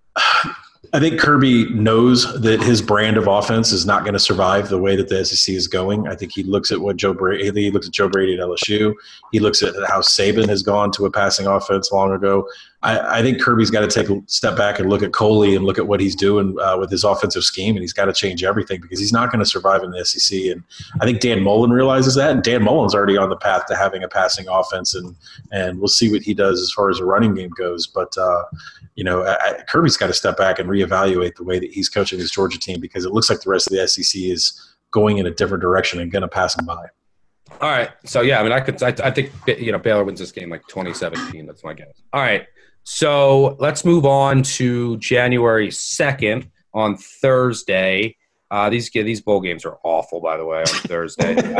I 0.92 1.00
think 1.00 1.20
Kirby 1.20 1.68
knows 1.70 2.40
that 2.40 2.62
his 2.62 2.80
brand 2.80 3.16
of 3.16 3.26
offense 3.26 3.72
is 3.72 3.84
not 3.84 4.04
going 4.04 4.14
to 4.14 4.18
survive 4.18 4.68
the 4.68 4.78
way 4.78 4.96
that 4.96 5.08
the 5.08 5.24
SEC 5.24 5.54
is 5.54 5.68
going. 5.68 6.08
I 6.08 6.14
think 6.14 6.32
he 6.32 6.42
looks 6.42 6.70
at 6.70 6.80
what 6.80 6.96
Joe 6.96 7.12
Brady 7.12 7.50
he 7.50 7.70
looks 7.70 7.86
at 7.86 7.92
Joe 7.92 8.08
Brady 8.08 8.34
at 8.34 8.40
LSU. 8.40 8.94
He 9.32 9.40
looks 9.40 9.62
at 9.62 9.74
how 9.88 10.00
Saban 10.00 10.48
has 10.48 10.62
gone 10.62 10.90
to 10.92 11.06
a 11.06 11.10
passing 11.10 11.46
offense 11.46 11.92
long 11.92 12.12
ago. 12.12 12.48
I, 12.82 13.18
I 13.18 13.22
think 13.22 13.40
Kirby's 13.40 13.70
got 13.70 13.80
to 13.80 13.88
take 13.88 14.08
a 14.08 14.22
step 14.26 14.56
back 14.56 14.78
and 14.78 14.88
look 14.88 15.02
at 15.02 15.12
Coley 15.12 15.56
and 15.56 15.64
look 15.64 15.78
at 15.78 15.88
what 15.88 15.98
he's 15.98 16.14
doing 16.14 16.56
uh, 16.60 16.76
with 16.78 16.90
his 16.90 17.02
offensive 17.02 17.42
scheme, 17.42 17.74
and 17.74 17.82
he's 17.82 17.92
got 17.92 18.04
to 18.04 18.12
change 18.12 18.44
everything 18.44 18.80
because 18.80 19.00
he's 19.00 19.12
not 19.12 19.32
going 19.32 19.40
to 19.40 19.46
survive 19.46 19.82
in 19.82 19.90
the 19.90 20.04
SEC. 20.04 20.38
And 20.42 20.62
I 21.00 21.04
think 21.04 21.20
Dan 21.20 21.42
Mullen 21.42 21.70
realizes 21.70 22.14
that, 22.14 22.30
and 22.30 22.42
Dan 22.42 22.62
Mullen's 22.62 22.94
already 22.94 23.16
on 23.16 23.30
the 23.30 23.36
path 23.36 23.66
to 23.66 23.76
having 23.76 24.04
a 24.04 24.08
passing 24.08 24.46
offense, 24.48 24.94
and 24.94 25.16
and 25.50 25.80
we'll 25.80 25.88
see 25.88 26.10
what 26.10 26.22
he 26.22 26.34
does 26.34 26.60
as 26.60 26.70
far 26.70 26.88
as 26.88 27.00
a 27.00 27.04
running 27.04 27.34
game 27.34 27.50
goes. 27.50 27.88
But 27.88 28.16
uh, 28.16 28.44
you 28.94 29.02
know, 29.02 29.26
I, 29.26 29.62
Kirby's 29.68 29.96
got 29.96 30.06
to 30.06 30.14
step 30.14 30.36
back 30.36 30.60
and 30.60 30.68
reevaluate 30.68 31.34
the 31.34 31.44
way 31.44 31.58
that 31.58 31.72
he's 31.72 31.88
coaching 31.88 32.20
his 32.20 32.30
Georgia 32.30 32.60
team 32.60 32.80
because 32.80 33.04
it 33.04 33.12
looks 33.12 33.28
like 33.28 33.40
the 33.40 33.50
rest 33.50 33.66
of 33.66 33.76
the 33.76 33.88
SEC 33.88 34.20
is 34.22 34.76
going 34.92 35.18
in 35.18 35.26
a 35.26 35.32
different 35.32 35.62
direction 35.62 36.00
and 36.00 36.12
going 36.12 36.22
to 36.22 36.28
pass 36.28 36.56
him 36.56 36.64
by. 36.64 36.86
All 37.60 37.70
right. 37.70 37.90
So 38.04 38.20
yeah, 38.20 38.38
I 38.38 38.42
mean, 38.44 38.52
I 38.52 38.60
could. 38.60 38.80
I, 38.84 38.94
I 39.04 39.10
think 39.10 39.32
you 39.46 39.72
know 39.72 39.78
Baylor 39.78 40.04
wins 40.04 40.20
this 40.20 40.30
game 40.30 40.48
like 40.48 40.64
2017. 40.68 41.44
That's 41.44 41.64
my 41.64 41.74
guess. 41.74 42.02
All 42.12 42.20
right. 42.20 42.46
So 42.90 43.54
let's 43.60 43.84
move 43.84 44.06
on 44.06 44.42
to 44.42 44.96
January 44.96 45.68
2nd 45.68 46.48
on 46.72 46.96
Thursday. 46.96 48.16
Uh, 48.50 48.70
these 48.70 48.88
these 48.90 49.20
bowl 49.20 49.42
games 49.42 49.66
are 49.66 49.76
awful, 49.84 50.22
by 50.22 50.38
the 50.38 50.46
way, 50.46 50.60
on 50.60 50.66
Thursday. 50.66 51.36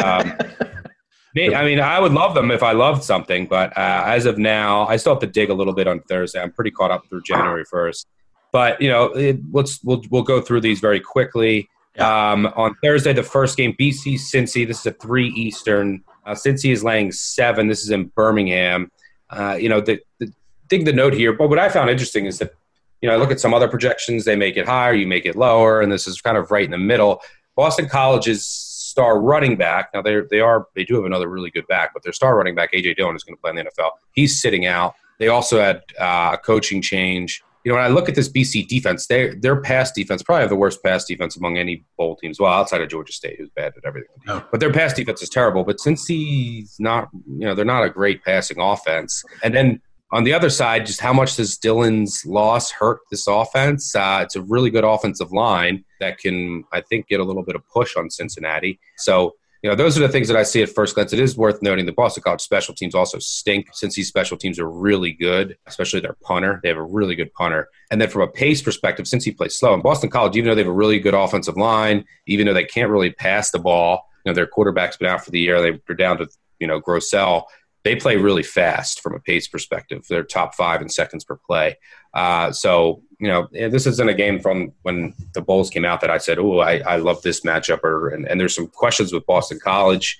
Um, 1.36 1.54
I 1.54 1.64
mean, 1.64 1.78
I 1.78 2.00
would 2.00 2.12
love 2.12 2.34
them 2.34 2.50
if 2.50 2.62
I 2.62 2.72
loved 2.72 3.04
something, 3.04 3.46
but 3.46 3.76
uh, 3.76 4.04
as 4.06 4.24
of 4.24 4.38
now, 4.38 4.88
I 4.88 4.96
still 4.96 5.12
have 5.12 5.20
to 5.20 5.26
dig 5.26 5.50
a 5.50 5.54
little 5.54 5.74
bit 5.74 5.86
on 5.86 6.00
Thursday. 6.00 6.40
I'm 6.40 6.50
pretty 6.50 6.70
caught 6.72 6.90
up 6.90 7.06
through 7.08 7.22
January 7.22 7.64
1st, 7.72 8.06
but 8.50 8.80
you 8.80 8.88
know, 8.88 9.04
it, 9.12 9.38
let's 9.52 9.84
we'll 9.84 10.02
we'll 10.10 10.22
go 10.22 10.40
through 10.40 10.62
these 10.62 10.80
very 10.80 10.98
quickly. 10.98 11.68
Um, 11.98 12.46
on 12.56 12.74
Thursday, 12.82 13.12
the 13.12 13.22
first 13.22 13.56
game, 13.58 13.76
BC 13.78 14.14
Cincy. 14.14 14.66
This 14.66 14.80
is 14.80 14.86
a 14.86 14.92
three 14.92 15.28
Eastern. 15.28 16.02
Uh, 16.24 16.32
Cincy 16.32 16.72
is 16.72 16.82
laying 16.82 17.12
seven. 17.12 17.68
This 17.68 17.82
is 17.82 17.90
in 17.90 18.06
Birmingham. 18.06 18.90
Uh, 19.30 19.58
you 19.60 19.68
know, 19.68 19.82
the, 19.82 20.00
the 20.18 20.32
thing 20.68 20.84
to 20.84 20.92
note 20.92 21.14
here, 21.14 21.32
but 21.32 21.48
what 21.48 21.58
I 21.58 21.68
found 21.68 21.90
interesting 21.90 22.26
is 22.26 22.38
that, 22.38 22.54
you 23.00 23.08
know, 23.08 23.14
I 23.14 23.18
look 23.18 23.30
at 23.30 23.40
some 23.40 23.54
other 23.54 23.68
projections, 23.68 24.24
they 24.24 24.36
make 24.36 24.56
it 24.56 24.66
higher, 24.66 24.92
you 24.92 25.06
make 25.06 25.26
it 25.26 25.36
lower, 25.36 25.80
and 25.80 25.90
this 25.92 26.06
is 26.06 26.20
kind 26.20 26.36
of 26.36 26.50
right 26.50 26.64
in 26.64 26.70
the 26.70 26.78
middle. 26.78 27.20
Boston 27.56 27.88
College's 27.88 28.46
star 28.46 29.20
running 29.20 29.56
back, 29.56 29.90
now 29.94 30.02
they 30.02 30.20
they 30.30 30.40
are 30.40 30.66
they 30.74 30.84
do 30.84 30.96
have 30.96 31.04
another 31.04 31.28
really 31.28 31.50
good 31.50 31.66
back, 31.66 31.92
but 31.92 32.02
their 32.02 32.12
star 32.12 32.36
running 32.36 32.54
back, 32.54 32.72
AJ 32.72 32.96
Dillon, 32.96 33.14
is 33.14 33.24
going 33.24 33.36
to 33.36 33.40
play 33.40 33.50
in 33.50 33.56
the 33.56 33.64
NFL. 33.64 33.90
He's 34.12 34.40
sitting 34.40 34.66
out. 34.66 34.94
They 35.18 35.28
also 35.28 35.60
had 35.60 35.82
uh, 36.00 36.30
a 36.34 36.38
coaching 36.38 36.80
change. 36.80 37.42
You 37.64 37.72
know, 37.72 37.76
when 37.76 37.84
I 37.84 37.88
look 37.88 38.08
at 38.08 38.14
this 38.14 38.28
BC 38.28 38.66
defense, 38.68 39.06
they 39.06 39.34
their 39.34 39.60
pass 39.60 39.92
defense 39.92 40.22
probably 40.22 40.42
have 40.42 40.50
the 40.50 40.56
worst 40.56 40.82
pass 40.82 41.04
defense 41.04 41.36
among 41.36 41.58
any 41.58 41.84
bowl 41.96 42.16
teams. 42.16 42.40
Well, 42.40 42.52
outside 42.52 42.80
of 42.80 42.88
Georgia 42.88 43.12
State, 43.12 43.36
who's 43.38 43.50
bad 43.50 43.72
at 43.76 43.84
everything. 43.84 44.16
Oh. 44.28 44.44
But 44.50 44.60
their 44.60 44.72
pass 44.72 44.94
defense 44.94 45.22
is 45.22 45.28
terrible. 45.28 45.64
But 45.64 45.78
Cincy's 45.78 46.76
not, 46.78 47.08
you 47.26 47.46
know, 47.46 47.54
they're 47.54 47.64
not 47.64 47.84
a 47.84 47.90
great 47.90 48.24
passing 48.24 48.60
offense. 48.60 49.24
And 49.42 49.54
then 49.54 49.82
on 50.10 50.24
the 50.24 50.32
other 50.32 50.50
side, 50.50 50.86
just 50.86 51.00
how 51.00 51.12
much 51.12 51.36
does 51.36 51.58
Dillon's 51.58 52.24
loss 52.24 52.70
hurt 52.70 53.00
this 53.10 53.26
offense? 53.26 53.94
Uh, 53.94 54.20
it's 54.22 54.36
a 54.36 54.42
really 54.42 54.70
good 54.70 54.84
offensive 54.84 55.32
line 55.32 55.84
that 56.00 56.18
can, 56.18 56.64
I 56.72 56.80
think, 56.80 57.08
get 57.08 57.20
a 57.20 57.24
little 57.24 57.42
bit 57.42 57.56
of 57.56 57.62
push 57.68 57.96
on 57.96 58.08
Cincinnati. 58.10 58.80
So, 58.96 59.34
you 59.62 59.68
know, 59.68 59.74
those 59.76 59.98
are 59.98 60.00
the 60.00 60.08
things 60.08 60.28
that 60.28 60.36
I 60.36 60.44
see 60.44 60.62
at 60.62 60.68
first 60.68 60.94
glance. 60.94 61.12
It 61.12 61.18
is 61.18 61.36
worth 61.36 61.60
noting 61.62 61.84
the 61.84 61.92
Boston 61.92 62.22
College 62.22 62.40
special 62.40 62.74
teams 62.74 62.94
also 62.94 63.18
stink 63.18 63.66
Cincy's 63.72 64.06
special 64.08 64.36
teams 64.36 64.58
are 64.60 64.70
really 64.70 65.12
good, 65.12 65.56
especially 65.66 65.98
their 66.00 66.16
punter. 66.22 66.60
They 66.62 66.68
have 66.68 66.78
a 66.78 66.82
really 66.82 67.16
good 67.16 67.32
punter. 67.34 67.68
And 67.90 68.00
then 68.00 68.08
from 68.08 68.22
a 68.22 68.28
pace 68.28 68.62
perspective, 68.62 69.06
Cincy 69.06 69.36
plays 69.36 69.56
slow, 69.58 69.74
in 69.74 69.82
Boston 69.82 70.10
College, 70.10 70.36
even 70.36 70.48
though 70.48 70.54
they 70.54 70.62
have 70.62 70.70
a 70.70 70.72
really 70.72 71.00
good 71.00 71.14
offensive 71.14 71.56
line, 71.56 72.04
even 72.26 72.46
though 72.46 72.54
they 72.54 72.64
can't 72.64 72.88
really 72.90 73.10
pass 73.10 73.50
the 73.50 73.58
ball, 73.58 74.06
you 74.24 74.30
know, 74.30 74.34
their 74.34 74.46
quarterback's 74.46 74.96
been 74.96 75.08
out 75.08 75.24
for 75.24 75.32
the 75.32 75.40
year. 75.40 75.60
They- 75.60 75.80
They're 75.86 75.96
down 75.96 76.18
to, 76.18 76.28
you 76.60 76.66
know, 76.68 76.80
Grosel 76.80 77.42
they 77.84 77.96
play 77.96 78.16
really 78.16 78.42
fast 78.42 79.00
from 79.00 79.14
a 79.14 79.20
pace 79.20 79.48
perspective. 79.48 80.04
They're 80.08 80.24
top 80.24 80.54
five 80.54 80.82
in 80.82 80.88
seconds 80.88 81.24
per 81.24 81.36
play. 81.36 81.76
Uh, 82.12 82.50
so, 82.52 83.02
you 83.18 83.28
know, 83.28 83.48
this 83.52 83.86
isn't 83.86 84.08
a 84.08 84.14
game 84.14 84.40
from 84.40 84.72
when 84.82 85.14
the 85.34 85.40
Bulls 85.40 85.70
came 85.70 85.84
out 85.84 86.00
that 86.00 86.10
I 86.10 86.18
said, 86.18 86.38
oh, 86.38 86.58
I, 86.58 86.78
I 86.78 86.96
love 86.96 87.22
this 87.22 87.42
matchup. 87.42 87.84
Or, 87.84 88.08
and, 88.08 88.26
and 88.26 88.40
there's 88.40 88.54
some 88.54 88.66
questions 88.66 89.12
with 89.12 89.26
Boston 89.26 89.58
College. 89.62 90.18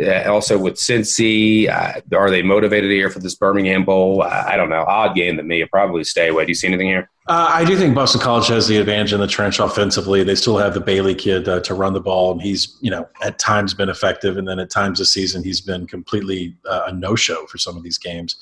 Uh, 0.00 0.30
also 0.30 0.56
with 0.56 0.74
Cincy, 0.74 1.68
uh, 1.68 2.00
are 2.16 2.30
they 2.30 2.42
motivated 2.42 2.90
here 2.90 3.10
for 3.10 3.18
this 3.18 3.34
Birmingham 3.34 3.84
Bowl? 3.84 4.22
Uh, 4.22 4.44
I 4.46 4.56
don't 4.56 4.70
know. 4.70 4.84
Odd 4.86 5.16
game 5.16 5.36
to 5.36 5.42
me. 5.42 5.64
Probably 5.64 6.04
stay 6.04 6.28
away. 6.28 6.44
Do 6.44 6.50
you 6.50 6.54
see 6.54 6.68
anything 6.68 6.86
here? 6.86 7.10
Uh, 7.28 7.46
I 7.52 7.62
do 7.62 7.76
think 7.76 7.94
Boston 7.94 8.22
College 8.22 8.46
has 8.48 8.68
the 8.68 8.78
advantage 8.78 9.12
in 9.12 9.20
the 9.20 9.26
trench 9.26 9.58
offensively. 9.58 10.24
They 10.24 10.34
still 10.34 10.56
have 10.56 10.72
the 10.72 10.80
Bailey 10.80 11.14
kid 11.14 11.46
uh, 11.46 11.60
to 11.60 11.74
run 11.74 11.92
the 11.92 12.00
ball, 12.00 12.32
and 12.32 12.40
he's 12.40 12.74
you 12.80 12.90
know 12.90 13.06
at 13.22 13.38
times 13.38 13.74
been 13.74 13.90
effective, 13.90 14.38
and 14.38 14.48
then 14.48 14.58
at 14.58 14.70
times 14.70 14.98
this 14.98 15.12
season 15.12 15.44
he's 15.44 15.60
been 15.60 15.86
completely 15.86 16.56
uh, 16.64 16.84
a 16.86 16.92
no-show 16.92 17.44
for 17.46 17.58
some 17.58 17.76
of 17.76 17.82
these 17.82 17.98
games. 17.98 18.36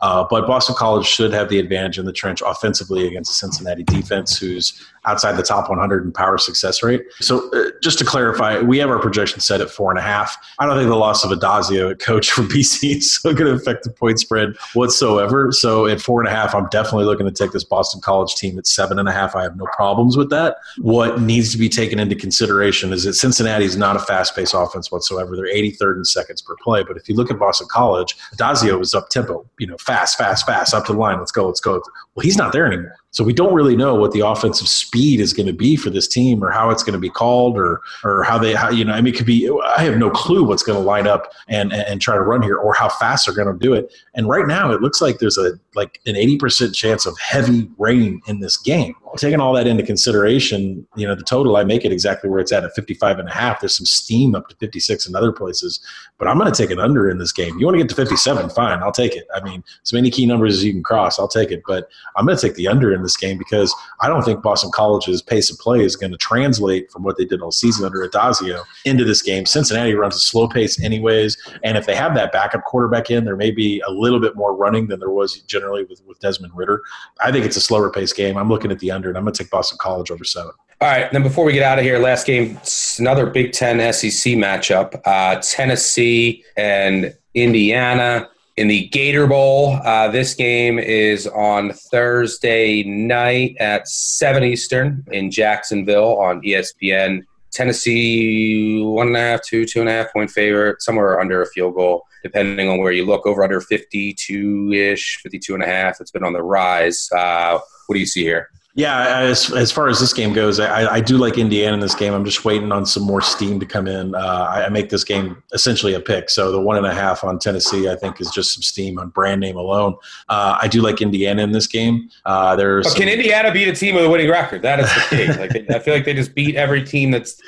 Uh, 0.00 0.24
but 0.28 0.44
Boston 0.48 0.74
College 0.74 1.06
should 1.06 1.32
have 1.32 1.50
the 1.50 1.60
advantage 1.60 1.98
in 1.98 2.04
the 2.04 2.12
trench 2.12 2.42
offensively 2.44 3.06
against 3.06 3.30
the 3.30 3.34
Cincinnati 3.34 3.84
defense, 3.84 4.36
who's 4.36 4.84
outside 5.04 5.32
the 5.32 5.42
top 5.42 5.68
100 5.68 6.04
in 6.04 6.12
power 6.12 6.38
success 6.38 6.82
rate. 6.82 7.02
So 7.20 7.48
uh, 7.52 7.70
just 7.80 7.98
to 8.00 8.04
clarify, 8.04 8.60
we 8.60 8.78
have 8.78 8.90
our 8.90 8.98
projection 8.98 9.40
set 9.40 9.60
at 9.60 9.70
four 9.70 9.90
and 9.90 9.98
a 9.98 10.02
half. 10.02 10.36
I 10.58 10.66
don't 10.66 10.76
think 10.76 10.88
the 10.88 10.96
loss 10.96 11.24
of 11.24 11.30
Addazio 11.30 11.92
at 11.92 12.00
coach 12.00 12.30
for 12.32 12.42
BC 12.42 12.96
is 12.96 13.18
going 13.18 13.36
to 13.36 13.52
affect 13.52 13.84
the 13.84 13.90
point 13.90 14.18
spread 14.18 14.54
whatsoever. 14.74 15.52
So 15.52 15.86
at 15.86 16.00
four 16.00 16.20
and 16.20 16.28
a 16.28 16.32
half, 16.32 16.54
I'm 16.54 16.68
definitely 16.68 17.04
looking 17.04 17.26
to 17.26 17.32
take 17.32 17.52
this 17.52 17.64
Boston 17.64 18.00
College 18.00 18.31
team 18.34 18.58
at 18.58 18.66
seven 18.66 18.98
and 18.98 19.08
a 19.08 19.12
half. 19.12 19.34
I 19.34 19.42
have 19.42 19.56
no 19.56 19.66
problems 19.72 20.16
with 20.16 20.30
that. 20.30 20.56
What 20.78 21.20
needs 21.20 21.52
to 21.52 21.58
be 21.58 21.68
taken 21.68 21.98
into 21.98 22.14
consideration 22.14 22.92
is 22.92 23.04
that 23.04 23.14
Cincinnati 23.14 23.64
is 23.64 23.76
not 23.76 23.96
a 23.96 24.00
fast 24.00 24.34
paced 24.34 24.54
offense 24.54 24.90
whatsoever. 24.90 25.36
They're 25.36 25.46
83rd 25.46 25.98
in 25.98 26.04
seconds 26.04 26.42
per 26.42 26.56
play. 26.62 26.82
But 26.82 26.96
if 26.96 27.08
you 27.08 27.14
look 27.14 27.30
at 27.30 27.38
Boston 27.38 27.68
College, 27.70 28.16
Addazio 28.34 28.78
was 28.78 28.94
up 28.94 29.08
tempo, 29.08 29.48
you 29.58 29.66
know, 29.66 29.76
fast, 29.78 30.18
fast, 30.18 30.46
fast, 30.46 30.74
up 30.74 30.86
to 30.86 30.92
the 30.92 30.98
line. 30.98 31.18
Let's 31.18 31.32
go, 31.32 31.46
let's 31.46 31.60
go. 31.60 31.82
Well, 32.14 32.24
he's 32.24 32.36
not 32.36 32.52
there 32.52 32.66
anymore. 32.66 32.94
So 33.10 33.24
we 33.24 33.32
don't 33.32 33.54
really 33.54 33.76
know 33.76 33.94
what 33.94 34.12
the 34.12 34.20
offensive 34.20 34.68
speed 34.68 35.20
is 35.20 35.32
going 35.32 35.46
to 35.46 35.52
be 35.52 35.76
for 35.76 35.88
this 35.90 36.06
team, 36.06 36.42
or 36.42 36.50
how 36.50 36.70
it's 36.70 36.82
going 36.82 36.92
to 36.94 36.98
be 36.98 37.08
called, 37.08 37.56
or 37.56 37.80
or 38.04 38.22
how 38.22 38.38
they, 38.38 38.54
how, 38.54 38.70
you 38.70 38.84
know, 38.84 38.92
I 38.92 39.00
mean, 39.00 39.14
it 39.14 39.16
could 39.16 39.26
be. 39.26 39.50
I 39.76 39.82
have 39.82 39.96
no 39.96 40.10
clue 40.10 40.44
what's 40.44 40.62
going 40.62 40.78
to 40.78 40.84
line 40.84 41.06
up 41.06 41.32
and 41.48 41.72
and 41.72 42.00
try 42.00 42.14
to 42.14 42.22
run 42.22 42.42
here, 42.42 42.56
or 42.56 42.74
how 42.74 42.88
fast 42.88 43.26
they're 43.26 43.34
going 43.34 43.52
to 43.52 43.58
do 43.58 43.72
it. 43.72 43.92
And 44.14 44.28
right 44.28 44.46
now, 44.46 44.72
it 44.72 44.82
looks 44.82 45.00
like 45.00 45.18
there's 45.18 45.38
a 45.38 45.52
like 45.74 46.00
an 46.06 46.16
eighty 46.16 46.36
percent 46.36 46.74
chance 46.74 47.06
of 47.06 47.18
heavy 47.18 47.70
rain 47.78 48.20
in 48.26 48.40
this 48.40 48.56
game. 48.56 48.94
Taking 49.16 49.40
all 49.40 49.52
that 49.54 49.66
into 49.66 49.82
consideration, 49.82 50.86
you 50.96 51.06
know, 51.06 51.14
the 51.14 51.22
total 51.22 51.56
I 51.56 51.64
make 51.64 51.84
it 51.84 51.92
exactly 51.92 52.30
where 52.30 52.40
it's 52.40 52.52
at 52.52 52.64
at 52.64 52.74
55 52.74 53.18
and 53.18 53.28
a 53.28 53.32
half. 53.32 53.60
There's 53.60 53.76
some 53.76 53.86
steam 53.86 54.34
up 54.34 54.48
to 54.48 54.56
56 54.56 55.06
in 55.06 55.14
other 55.14 55.32
places, 55.32 55.80
but 56.18 56.28
I'm 56.28 56.38
going 56.38 56.50
to 56.50 56.56
take 56.56 56.70
an 56.70 56.78
under 56.78 57.10
in 57.10 57.18
this 57.18 57.32
game. 57.32 57.58
You 57.58 57.66
want 57.66 57.76
to 57.76 57.82
get 57.82 57.88
to 57.90 57.94
57, 57.94 58.50
fine, 58.50 58.82
I'll 58.82 58.92
take 58.92 59.14
it. 59.14 59.26
I 59.34 59.42
mean, 59.42 59.62
as 59.82 59.92
many 59.92 60.10
key 60.10 60.26
numbers 60.26 60.58
as 60.58 60.64
you 60.64 60.72
can 60.72 60.82
cross, 60.82 61.18
I'll 61.18 61.28
take 61.28 61.50
it. 61.50 61.62
But 61.66 61.88
I'm 62.16 62.26
going 62.26 62.36
to 62.36 62.46
take 62.46 62.56
the 62.56 62.68
under 62.68 62.92
in 62.92 63.02
this 63.02 63.16
game 63.16 63.38
because 63.38 63.74
I 64.00 64.08
don't 64.08 64.22
think 64.22 64.42
Boston 64.42 64.70
College's 64.72 65.20
pace 65.20 65.50
of 65.50 65.58
play 65.58 65.84
is 65.84 65.96
going 65.96 66.12
to 66.12 66.18
translate 66.18 66.90
from 66.90 67.02
what 67.02 67.16
they 67.18 67.24
did 67.24 67.42
all 67.42 67.52
season 67.52 67.84
under 67.84 68.06
Addazio 68.06 68.64
into 68.84 69.04
this 69.04 69.22
game. 69.22 69.46
Cincinnati 69.46 69.94
runs 69.94 70.16
a 70.16 70.20
slow 70.20 70.48
pace 70.48 70.82
anyways, 70.82 71.36
and 71.64 71.76
if 71.76 71.86
they 71.86 71.94
have 71.94 72.14
that 72.14 72.32
backup 72.32 72.64
quarterback 72.64 73.10
in, 73.10 73.24
there 73.24 73.36
may 73.36 73.50
be 73.50 73.82
a 73.86 73.90
little 73.90 74.20
bit 74.20 74.36
more 74.36 74.54
running 74.54 74.88
than 74.88 75.00
there 75.00 75.10
was 75.10 75.40
generally 75.42 75.84
with, 75.84 76.02
with 76.06 76.20
Desmond 76.20 76.52
Ridder. 76.54 76.82
I 77.20 77.32
think 77.32 77.44
it's 77.44 77.56
a 77.56 77.60
slower 77.60 77.90
pace 77.90 78.12
game. 78.12 78.36
I'm 78.36 78.48
looking 78.48 78.70
at 78.70 78.78
the 78.78 78.90
under, 78.90 79.01
and 79.10 79.18
I'm 79.18 79.24
going 79.24 79.34
to 79.34 79.42
take 79.42 79.50
Boston 79.50 79.78
College 79.80 80.10
over 80.10 80.24
seven. 80.24 80.52
All 80.80 80.88
right. 80.88 81.10
Then 81.12 81.22
before 81.22 81.44
we 81.44 81.52
get 81.52 81.62
out 81.62 81.78
of 81.78 81.84
here, 81.84 81.98
last 81.98 82.26
game, 82.26 82.58
another 82.98 83.26
Big 83.26 83.52
Ten 83.52 83.78
SEC 83.92 84.32
matchup. 84.34 85.00
Uh, 85.04 85.40
Tennessee 85.40 86.44
and 86.56 87.14
Indiana. 87.34 88.28
in 88.56 88.68
the 88.68 88.88
Gator 88.88 89.26
Bowl. 89.26 89.78
Uh, 89.84 90.08
this 90.08 90.34
game 90.34 90.78
is 90.78 91.26
on 91.28 91.72
Thursday 91.72 92.82
night 92.82 93.56
at 93.60 93.88
7 93.88 94.44
Eastern 94.44 95.04
in 95.10 95.30
Jacksonville 95.30 96.18
on 96.18 96.42
ESPN. 96.42 97.22
Tennessee, 97.52 98.82
one 98.82 99.08
and 99.08 99.16
a 99.16 99.20
half, 99.20 99.42
two, 99.42 99.64
two 99.66 99.80
and 99.80 99.88
a 99.88 99.92
half 99.92 100.12
point 100.12 100.30
favorite, 100.30 100.82
somewhere 100.82 101.20
under 101.20 101.42
a 101.42 101.46
field 101.46 101.74
goal, 101.74 102.02
depending 102.22 102.68
on 102.68 102.78
where 102.78 102.92
you 102.92 103.04
look, 103.04 103.26
over 103.26 103.44
under 103.44 103.60
52 103.60 104.72
ish, 104.72 105.18
52 105.22 105.54
and 105.54 105.62
a 105.62 105.66
half. 105.66 106.00
It's 106.00 106.10
been 106.10 106.24
on 106.24 106.32
the 106.32 106.42
rise. 106.42 107.08
Uh, 107.14 107.58
what 107.86 107.94
do 107.94 108.00
you 108.00 108.06
see 108.06 108.22
here? 108.22 108.48
Yeah, 108.74 109.18
as, 109.18 109.52
as 109.52 109.70
far 109.70 109.88
as 109.88 110.00
this 110.00 110.14
game 110.14 110.32
goes, 110.32 110.58
I, 110.58 110.94
I 110.94 111.00
do 111.00 111.18
like 111.18 111.36
Indiana 111.36 111.74
in 111.74 111.80
this 111.80 111.94
game. 111.94 112.14
I'm 112.14 112.24
just 112.24 112.42
waiting 112.42 112.72
on 112.72 112.86
some 112.86 113.02
more 113.02 113.20
steam 113.20 113.60
to 113.60 113.66
come 113.66 113.86
in. 113.86 114.14
Uh, 114.14 114.64
I, 114.66 114.68
make 114.70 114.88
this 114.88 115.04
game 115.04 115.42
essentially 115.52 115.92
a 115.92 116.00
pick. 116.00 116.30
So 116.30 116.50
the 116.50 116.60
one 116.60 116.78
and 116.78 116.86
a 116.86 116.94
half 116.94 117.22
on 117.22 117.38
Tennessee, 117.38 117.90
I 117.90 117.96
think, 117.96 118.18
is 118.18 118.30
just 118.30 118.54
some 118.54 118.62
steam 118.62 118.98
on 118.98 119.10
brand 119.10 119.42
name 119.42 119.58
alone. 119.58 119.96
Uh, 120.30 120.56
I 120.60 120.68
do 120.68 120.80
like 120.80 121.02
Indiana 121.02 121.42
in 121.42 121.52
this 121.52 121.66
game. 121.66 122.08
Uh, 122.24 122.56
there's 122.56 122.86
but 122.86 122.96
can 122.96 123.08
Indiana 123.08 123.52
beat 123.52 123.68
a 123.68 123.74
team 123.74 123.94
with 123.94 124.06
a 124.06 124.08
winning 124.08 124.30
record? 124.30 124.62
That 124.62 124.80
is 124.80 124.86
the 124.94 125.16
key. 125.16 125.26
like 125.38 125.70
I 125.70 125.78
feel 125.78 125.92
like 125.92 126.06
they 126.06 126.14
just 126.14 126.34
beat 126.34 126.56
every 126.56 126.82
team 126.82 127.10
that's 127.10 127.38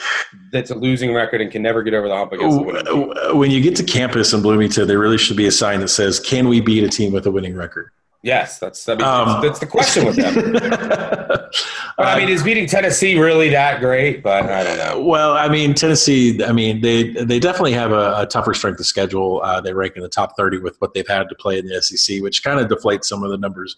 that's 0.52 0.70
a 0.70 0.74
losing 0.74 1.14
record 1.14 1.40
and 1.40 1.50
can 1.50 1.62
never 1.62 1.82
get 1.82 1.94
over 1.94 2.06
the 2.06 2.16
hump 2.16 2.32
against. 2.32 2.58
The 2.58 3.30
when 3.32 3.50
you 3.50 3.62
get 3.62 3.76
to 3.76 3.82
campus 3.82 4.34
in 4.34 4.42
Bloomington, 4.42 4.86
there 4.86 4.98
really 4.98 5.18
should 5.18 5.38
be 5.38 5.46
a 5.46 5.52
sign 5.52 5.80
that 5.80 5.88
says, 5.88 6.20
"Can 6.20 6.48
we 6.48 6.60
beat 6.60 6.84
a 6.84 6.88
team 6.88 7.14
with 7.14 7.24
a 7.26 7.30
winning 7.30 7.56
record?" 7.56 7.90
Yes, 8.24 8.58
that's 8.58 8.88
I 8.88 8.94
mean, 8.94 9.04
um, 9.04 9.28
that's, 9.28 9.42
that's, 9.42 9.58
the 9.58 9.66
question 9.66 10.06
with 10.06 10.16
them. 10.16 10.52
but, 10.52 11.52
I 11.98 12.18
mean, 12.18 12.30
is 12.30 12.42
beating 12.42 12.66
Tennessee 12.66 13.18
really 13.18 13.50
that 13.50 13.80
great? 13.80 14.22
But 14.22 14.46
I 14.46 14.64
don't 14.64 14.78
know. 14.78 15.06
Well, 15.06 15.34
I 15.34 15.46
mean, 15.50 15.74
Tennessee. 15.74 16.42
I 16.42 16.50
mean, 16.50 16.80
they 16.80 17.10
they 17.10 17.38
definitely 17.38 17.74
have 17.74 17.92
a, 17.92 18.22
a 18.22 18.26
tougher 18.26 18.54
strength 18.54 18.80
of 18.80 18.86
schedule. 18.86 19.42
Uh, 19.42 19.60
they 19.60 19.74
rank 19.74 19.96
in 19.96 20.02
the 20.02 20.08
top 20.08 20.38
thirty 20.38 20.56
with 20.56 20.80
what 20.80 20.94
they've 20.94 21.06
had 21.06 21.28
to 21.28 21.34
play 21.34 21.58
in 21.58 21.66
the 21.66 21.82
SEC, 21.82 22.22
which 22.22 22.42
kind 22.42 22.58
of 22.58 22.68
deflates 22.68 23.04
some 23.04 23.22
of 23.22 23.30
the 23.30 23.36
numbers 23.36 23.76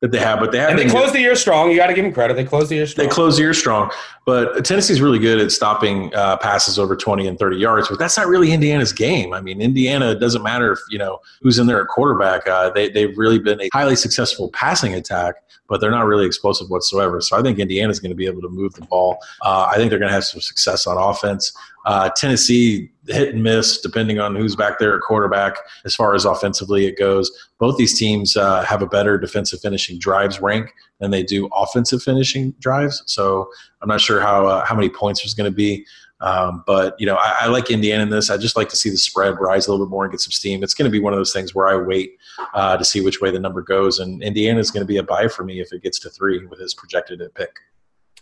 that 0.00 0.12
they 0.12 0.18
have. 0.18 0.40
But 0.40 0.52
they 0.52 0.58
have. 0.58 0.70
And 0.70 0.78
they 0.78 0.88
closed 0.88 1.14
the 1.14 1.20
year 1.20 1.34
strong. 1.34 1.70
You 1.70 1.76
got 1.76 1.86
to 1.86 1.94
give 1.94 2.04
them 2.04 2.12
credit. 2.12 2.34
They 2.34 2.44
closed 2.44 2.68
the 2.68 2.76
year 2.76 2.86
strong. 2.86 3.06
They 3.06 3.12
closed 3.12 3.38
the 3.38 3.42
year 3.42 3.54
strong. 3.54 3.90
But 4.26 4.64
Tennessee's 4.64 5.00
really 5.00 5.18
good 5.18 5.38
at 5.38 5.50
stopping 5.52 6.14
uh, 6.14 6.36
passes 6.36 6.78
over 6.78 6.96
20 6.96 7.26
and 7.26 7.38
30 7.38 7.56
yards. 7.56 7.88
But 7.88 7.98
that's 7.98 8.16
not 8.16 8.26
really 8.26 8.52
Indiana's 8.52 8.92
game. 8.92 9.32
I 9.32 9.40
mean, 9.40 9.60
Indiana 9.60 10.14
doesn't 10.18 10.42
matter 10.42 10.72
if 10.72 10.80
you 10.90 10.98
know 10.98 11.20
who's 11.42 11.58
in 11.58 11.66
there 11.66 11.80
at 11.80 11.88
quarterback. 11.88 12.46
Uh, 12.46 12.70
they 12.70 12.90
they've 12.90 13.16
really 13.16 13.38
been 13.38 13.60
a 13.60 13.68
highly 13.72 13.96
successful 13.96 14.50
passing 14.50 14.94
attack, 14.94 15.36
but 15.68 15.80
they're 15.80 15.90
not 15.90 16.06
really 16.06 16.26
explosive 16.26 16.70
whatsoever. 16.70 17.20
So 17.20 17.38
I 17.38 17.42
think 17.42 17.58
Indiana's 17.58 18.00
going 18.00 18.10
to 18.10 18.16
be 18.16 18.26
able 18.26 18.42
to 18.42 18.48
move 18.48 18.74
the 18.74 18.84
ball. 18.86 19.18
Uh, 19.42 19.68
I 19.70 19.76
think 19.76 19.90
they're 19.90 19.98
going 19.98 20.10
to 20.10 20.14
have 20.14 20.24
some 20.24 20.40
success 20.40 20.86
on 20.86 20.96
offense. 20.96 21.52
Uh, 21.86 22.10
Tennessee 22.16 22.90
hit 23.06 23.32
and 23.32 23.44
miss 23.44 23.80
depending 23.80 24.18
on 24.18 24.34
who's 24.34 24.56
back 24.56 24.80
there 24.80 24.96
at 24.96 25.02
quarterback 25.02 25.56
as 25.84 25.94
far 25.94 26.14
as 26.14 26.24
offensively 26.24 26.86
it 26.86 26.98
goes. 26.98 27.30
Both 27.58 27.76
these 27.76 27.96
teams 27.96 28.36
uh, 28.36 28.64
have 28.64 28.82
a 28.82 28.86
better 28.86 29.18
defensive 29.18 29.60
finishing 29.60 29.98
drives 29.98 30.40
rank 30.40 30.72
than 30.98 31.12
they 31.12 31.22
do 31.22 31.48
offensive 31.54 32.02
finishing 32.02 32.52
drives. 32.58 33.02
So 33.06 33.48
I'm 33.82 33.88
not 33.88 34.00
sure 34.00 34.20
how 34.20 34.46
uh, 34.46 34.64
how 34.64 34.74
many 34.74 34.88
points 34.88 35.22
there's 35.22 35.34
going 35.34 35.50
to 35.50 35.54
be. 35.54 35.86
Um, 36.20 36.64
but 36.66 36.98
you 36.98 37.06
know, 37.06 37.16
I, 37.16 37.34
I, 37.40 37.46
like 37.48 37.70
Indiana 37.70 38.02
in 38.02 38.08
this. 38.08 38.30
I 38.30 38.38
just 38.38 38.56
like 38.56 38.70
to 38.70 38.76
see 38.76 38.88
the 38.88 38.96
spread 38.96 39.38
rise 39.38 39.66
a 39.66 39.70
little 39.70 39.84
bit 39.84 39.90
more 39.90 40.04
and 40.04 40.10
get 40.10 40.20
some 40.20 40.32
steam. 40.32 40.62
It's 40.62 40.72
going 40.72 40.90
to 40.90 40.90
be 40.90 40.98
one 40.98 41.12
of 41.12 41.18
those 41.18 41.32
things 41.32 41.54
where 41.54 41.68
I 41.68 41.76
wait 41.76 42.16
uh, 42.54 42.76
to 42.76 42.84
see 42.84 43.02
which 43.02 43.20
way 43.20 43.30
the 43.30 43.38
number 43.38 43.60
goes, 43.60 43.98
and 43.98 44.22
Indiana 44.22 44.58
is 44.58 44.70
going 44.70 44.82
to 44.82 44.86
be 44.86 44.96
a 44.96 45.02
buy 45.02 45.28
for 45.28 45.44
me 45.44 45.60
if 45.60 45.72
it 45.72 45.82
gets 45.82 45.98
to 46.00 46.10
three 46.10 46.46
with 46.46 46.58
his 46.58 46.72
projected 46.72 47.20
pick. 47.34 47.50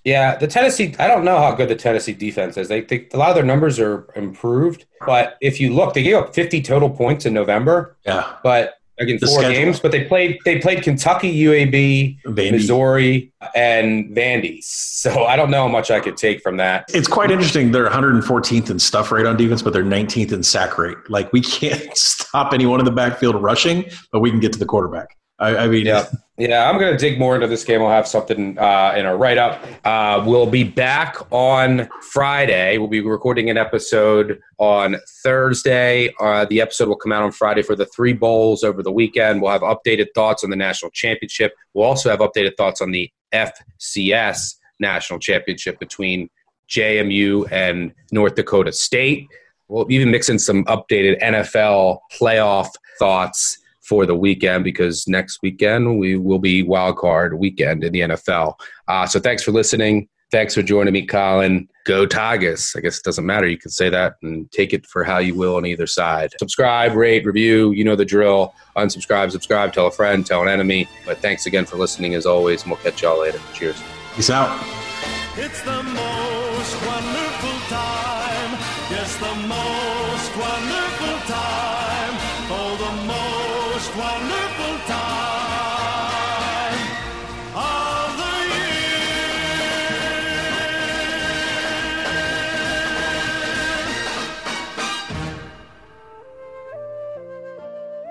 Yeah, 0.04 0.36
the 0.36 0.46
Tennessee. 0.46 0.94
I 0.98 1.06
don't 1.06 1.24
know 1.24 1.38
how 1.38 1.54
good 1.54 1.68
the 1.68 1.76
Tennessee 1.76 2.12
defense 2.12 2.56
is. 2.56 2.68
They 2.68 2.82
think 2.82 3.14
a 3.14 3.16
lot 3.16 3.30
of 3.30 3.36
their 3.36 3.44
numbers 3.44 3.78
are 3.78 4.06
improved, 4.16 4.84
but 5.06 5.38
if 5.40 5.60
you 5.60 5.72
look, 5.72 5.94
they 5.94 6.02
gave 6.02 6.16
up 6.16 6.34
50 6.34 6.62
total 6.62 6.90
points 6.90 7.24
in 7.26 7.32
November. 7.32 7.96
Yeah, 8.04 8.36
but 8.42 8.74
again, 8.98 9.18
four 9.18 9.28
schedule. 9.28 9.50
games. 9.50 9.80
But 9.80 9.92
they 9.92 10.04
played. 10.04 10.38
They 10.44 10.58
played 10.58 10.82
Kentucky, 10.82 11.34
UAB, 11.44 12.22
Vandy. 12.24 12.52
Missouri, 12.52 13.32
and 13.54 14.14
Vandy. 14.14 14.62
So 14.62 15.24
I 15.24 15.36
don't 15.36 15.50
know 15.50 15.62
how 15.62 15.68
much 15.68 15.90
I 15.90 16.00
could 16.00 16.16
take 16.16 16.42
from 16.42 16.56
that. 16.58 16.84
It's 16.88 17.08
quite 17.08 17.30
interesting. 17.30 17.72
They're 17.72 17.88
114th 17.88 18.70
in 18.70 18.78
stuff 18.78 19.12
rate 19.12 19.26
on 19.26 19.36
defense, 19.36 19.62
but 19.62 19.72
they're 19.72 19.84
19th 19.84 20.32
in 20.32 20.42
sack 20.42 20.78
rate. 20.78 20.98
Like 21.08 21.32
we 21.32 21.40
can't 21.40 21.82
stop 21.96 22.52
anyone 22.52 22.80
in 22.80 22.84
the 22.84 22.92
backfield 22.92 23.40
rushing, 23.40 23.84
but 24.12 24.20
we 24.20 24.30
can 24.30 24.40
get 24.40 24.52
to 24.52 24.58
the 24.58 24.66
quarterback. 24.66 25.16
I, 25.38 25.56
I 25.56 25.68
mean, 25.68 25.86
yeah. 25.86 26.06
Yeah, 26.36 26.69
I'm 26.69 26.81
going 26.81 26.90
to 26.90 26.98
dig 26.98 27.16
more 27.16 27.36
into 27.36 27.47
this 27.47 27.62
game. 27.62 27.81
We'll 27.81 27.90
have 27.90 28.09
something 28.09 28.59
uh, 28.59 28.94
in 28.97 29.06
our 29.06 29.16
write 29.16 29.39
up. 29.39 29.65
Uh, 29.85 30.24
we'll 30.27 30.51
be 30.51 30.65
back 30.65 31.16
on 31.31 31.89
Friday. 32.11 32.77
We'll 32.77 32.89
be 32.89 33.01
recording 33.01 33.51
an 33.51 33.56
episode 33.56 34.40
on 34.59 34.97
Thursday. 35.23 36.12
Uh, 36.19 36.44
the 36.47 36.61
episode 36.61 36.89
will 36.89 36.97
come 36.97 37.12
out 37.12 37.23
on 37.23 37.31
Friday 37.31 37.62
for 37.62 37.77
the 37.77 37.86
three 37.86 38.15
bowls 38.15 38.65
over 38.65 38.82
the 38.82 38.90
weekend. 38.90 39.43
We'll 39.43 39.52
have 39.52 39.61
updated 39.61 40.09
thoughts 40.12 40.43
on 40.43 40.51
the 40.51 40.56
national 40.56 40.90
championship. 40.90 41.55
We'll 41.73 41.86
also 41.86 42.11
have 42.11 42.19
updated 42.19 42.56
thoughts 42.56 42.81
on 42.81 42.90
the 42.90 43.12
FCS 43.32 44.56
national 44.81 45.20
championship 45.20 45.78
between 45.78 46.28
JMU 46.69 47.47
and 47.52 47.94
North 48.11 48.35
Dakota 48.35 48.73
State. 48.73 49.28
We'll 49.69 49.86
even 49.89 50.11
mix 50.11 50.28
in 50.28 50.40
some 50.40 50.65
updated 50.65 51.23
NFL 51.23 52.01
playoff 52.19 52.70
thoughts 52.98 53.59
for 53.86 54.06
the 54.06 54.15
weekend 54.15 54.65
because 54.65 55.06
next 55.06 55.40
weekend 55.43 55.98
we 55.98 56.16
will 56.16 56.39
be 56.39 56.62
wild 56.62 56.97
card 56.97 57.39
weekend 57.39 57.85
in 57.85 57.93
the 57.93 58.01
NFL. 58.01 58.55
Uh, 58.89 59.06
so 59.06 59.20
thanks 59.20 59.43
for 59.43 59.52
listening. 59.52 60.09
Thanks 60.32 60.55
for 60.55 60.62
joining 60.62 60.93
me, 60.93 61.06
Collin. 61.06 61.69
Go 61.85 62.06
Tigers. 62.06 62.74
I 62.77 62.81
guess 62.81 62.98
it 62.98 63.05
doesn't 63.05 63.24
matter. 63.24 63.47
You 63.47 63.59
can 63.59 63.70
say 63.70 63.89
that 63.90 64.15
and 64.23 64.51
take 64.51 64.73
it 64.73 64.85
for 64.85 65.05
how 65.05 65.19
you 65.19 65.35
will 65.36 65.56
on 65.56 65.66
either 65.66 65.86
side. 65.86 66.32
Subscribe, 66.40 66.94
rate, 66.94 67.24
review. 67.24 67.70
You 67.70 67.85
know 67.85 67.94
the 67.94 68.05
drill. 68.05 68.52
Unsubscribe, 68.77 69.31
subscribe, 69.31 69.73
tell 69.73 69.86
a 69.86 69.93
friend, 69.93 70.27
tell 70.27 70.43
an 70.43 70.48
enemy. 70.48 70.89
But 71.06 71.19
thanks 71.19 71.47
again 71.47 71.66
for 71.66 71.77
listening 71.77 72.15
as 72.15 72.27
always, 72.27 72.62
and 72.62 72.73
we'll 72.73 72.81
catch 72.81 73.02
y'all 73.02 73.20
later. 73.20 73.39
Cheers. 73.52 73.81
Peace 74.16 74.31
out. 74.31 74.59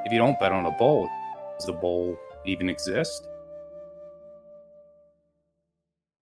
If 0.05 0.11
you 0.11 0.17
don't 0.17 0.39
bet 0.39 0.51
on 0.51 0.65
a 0.65 0.71
bowl, 0.71 1.09
does 1.57 1.67
the 1.67 1.73
bowl 1.73 2.17
even 2.45 2.69
exist? 2.69 3.27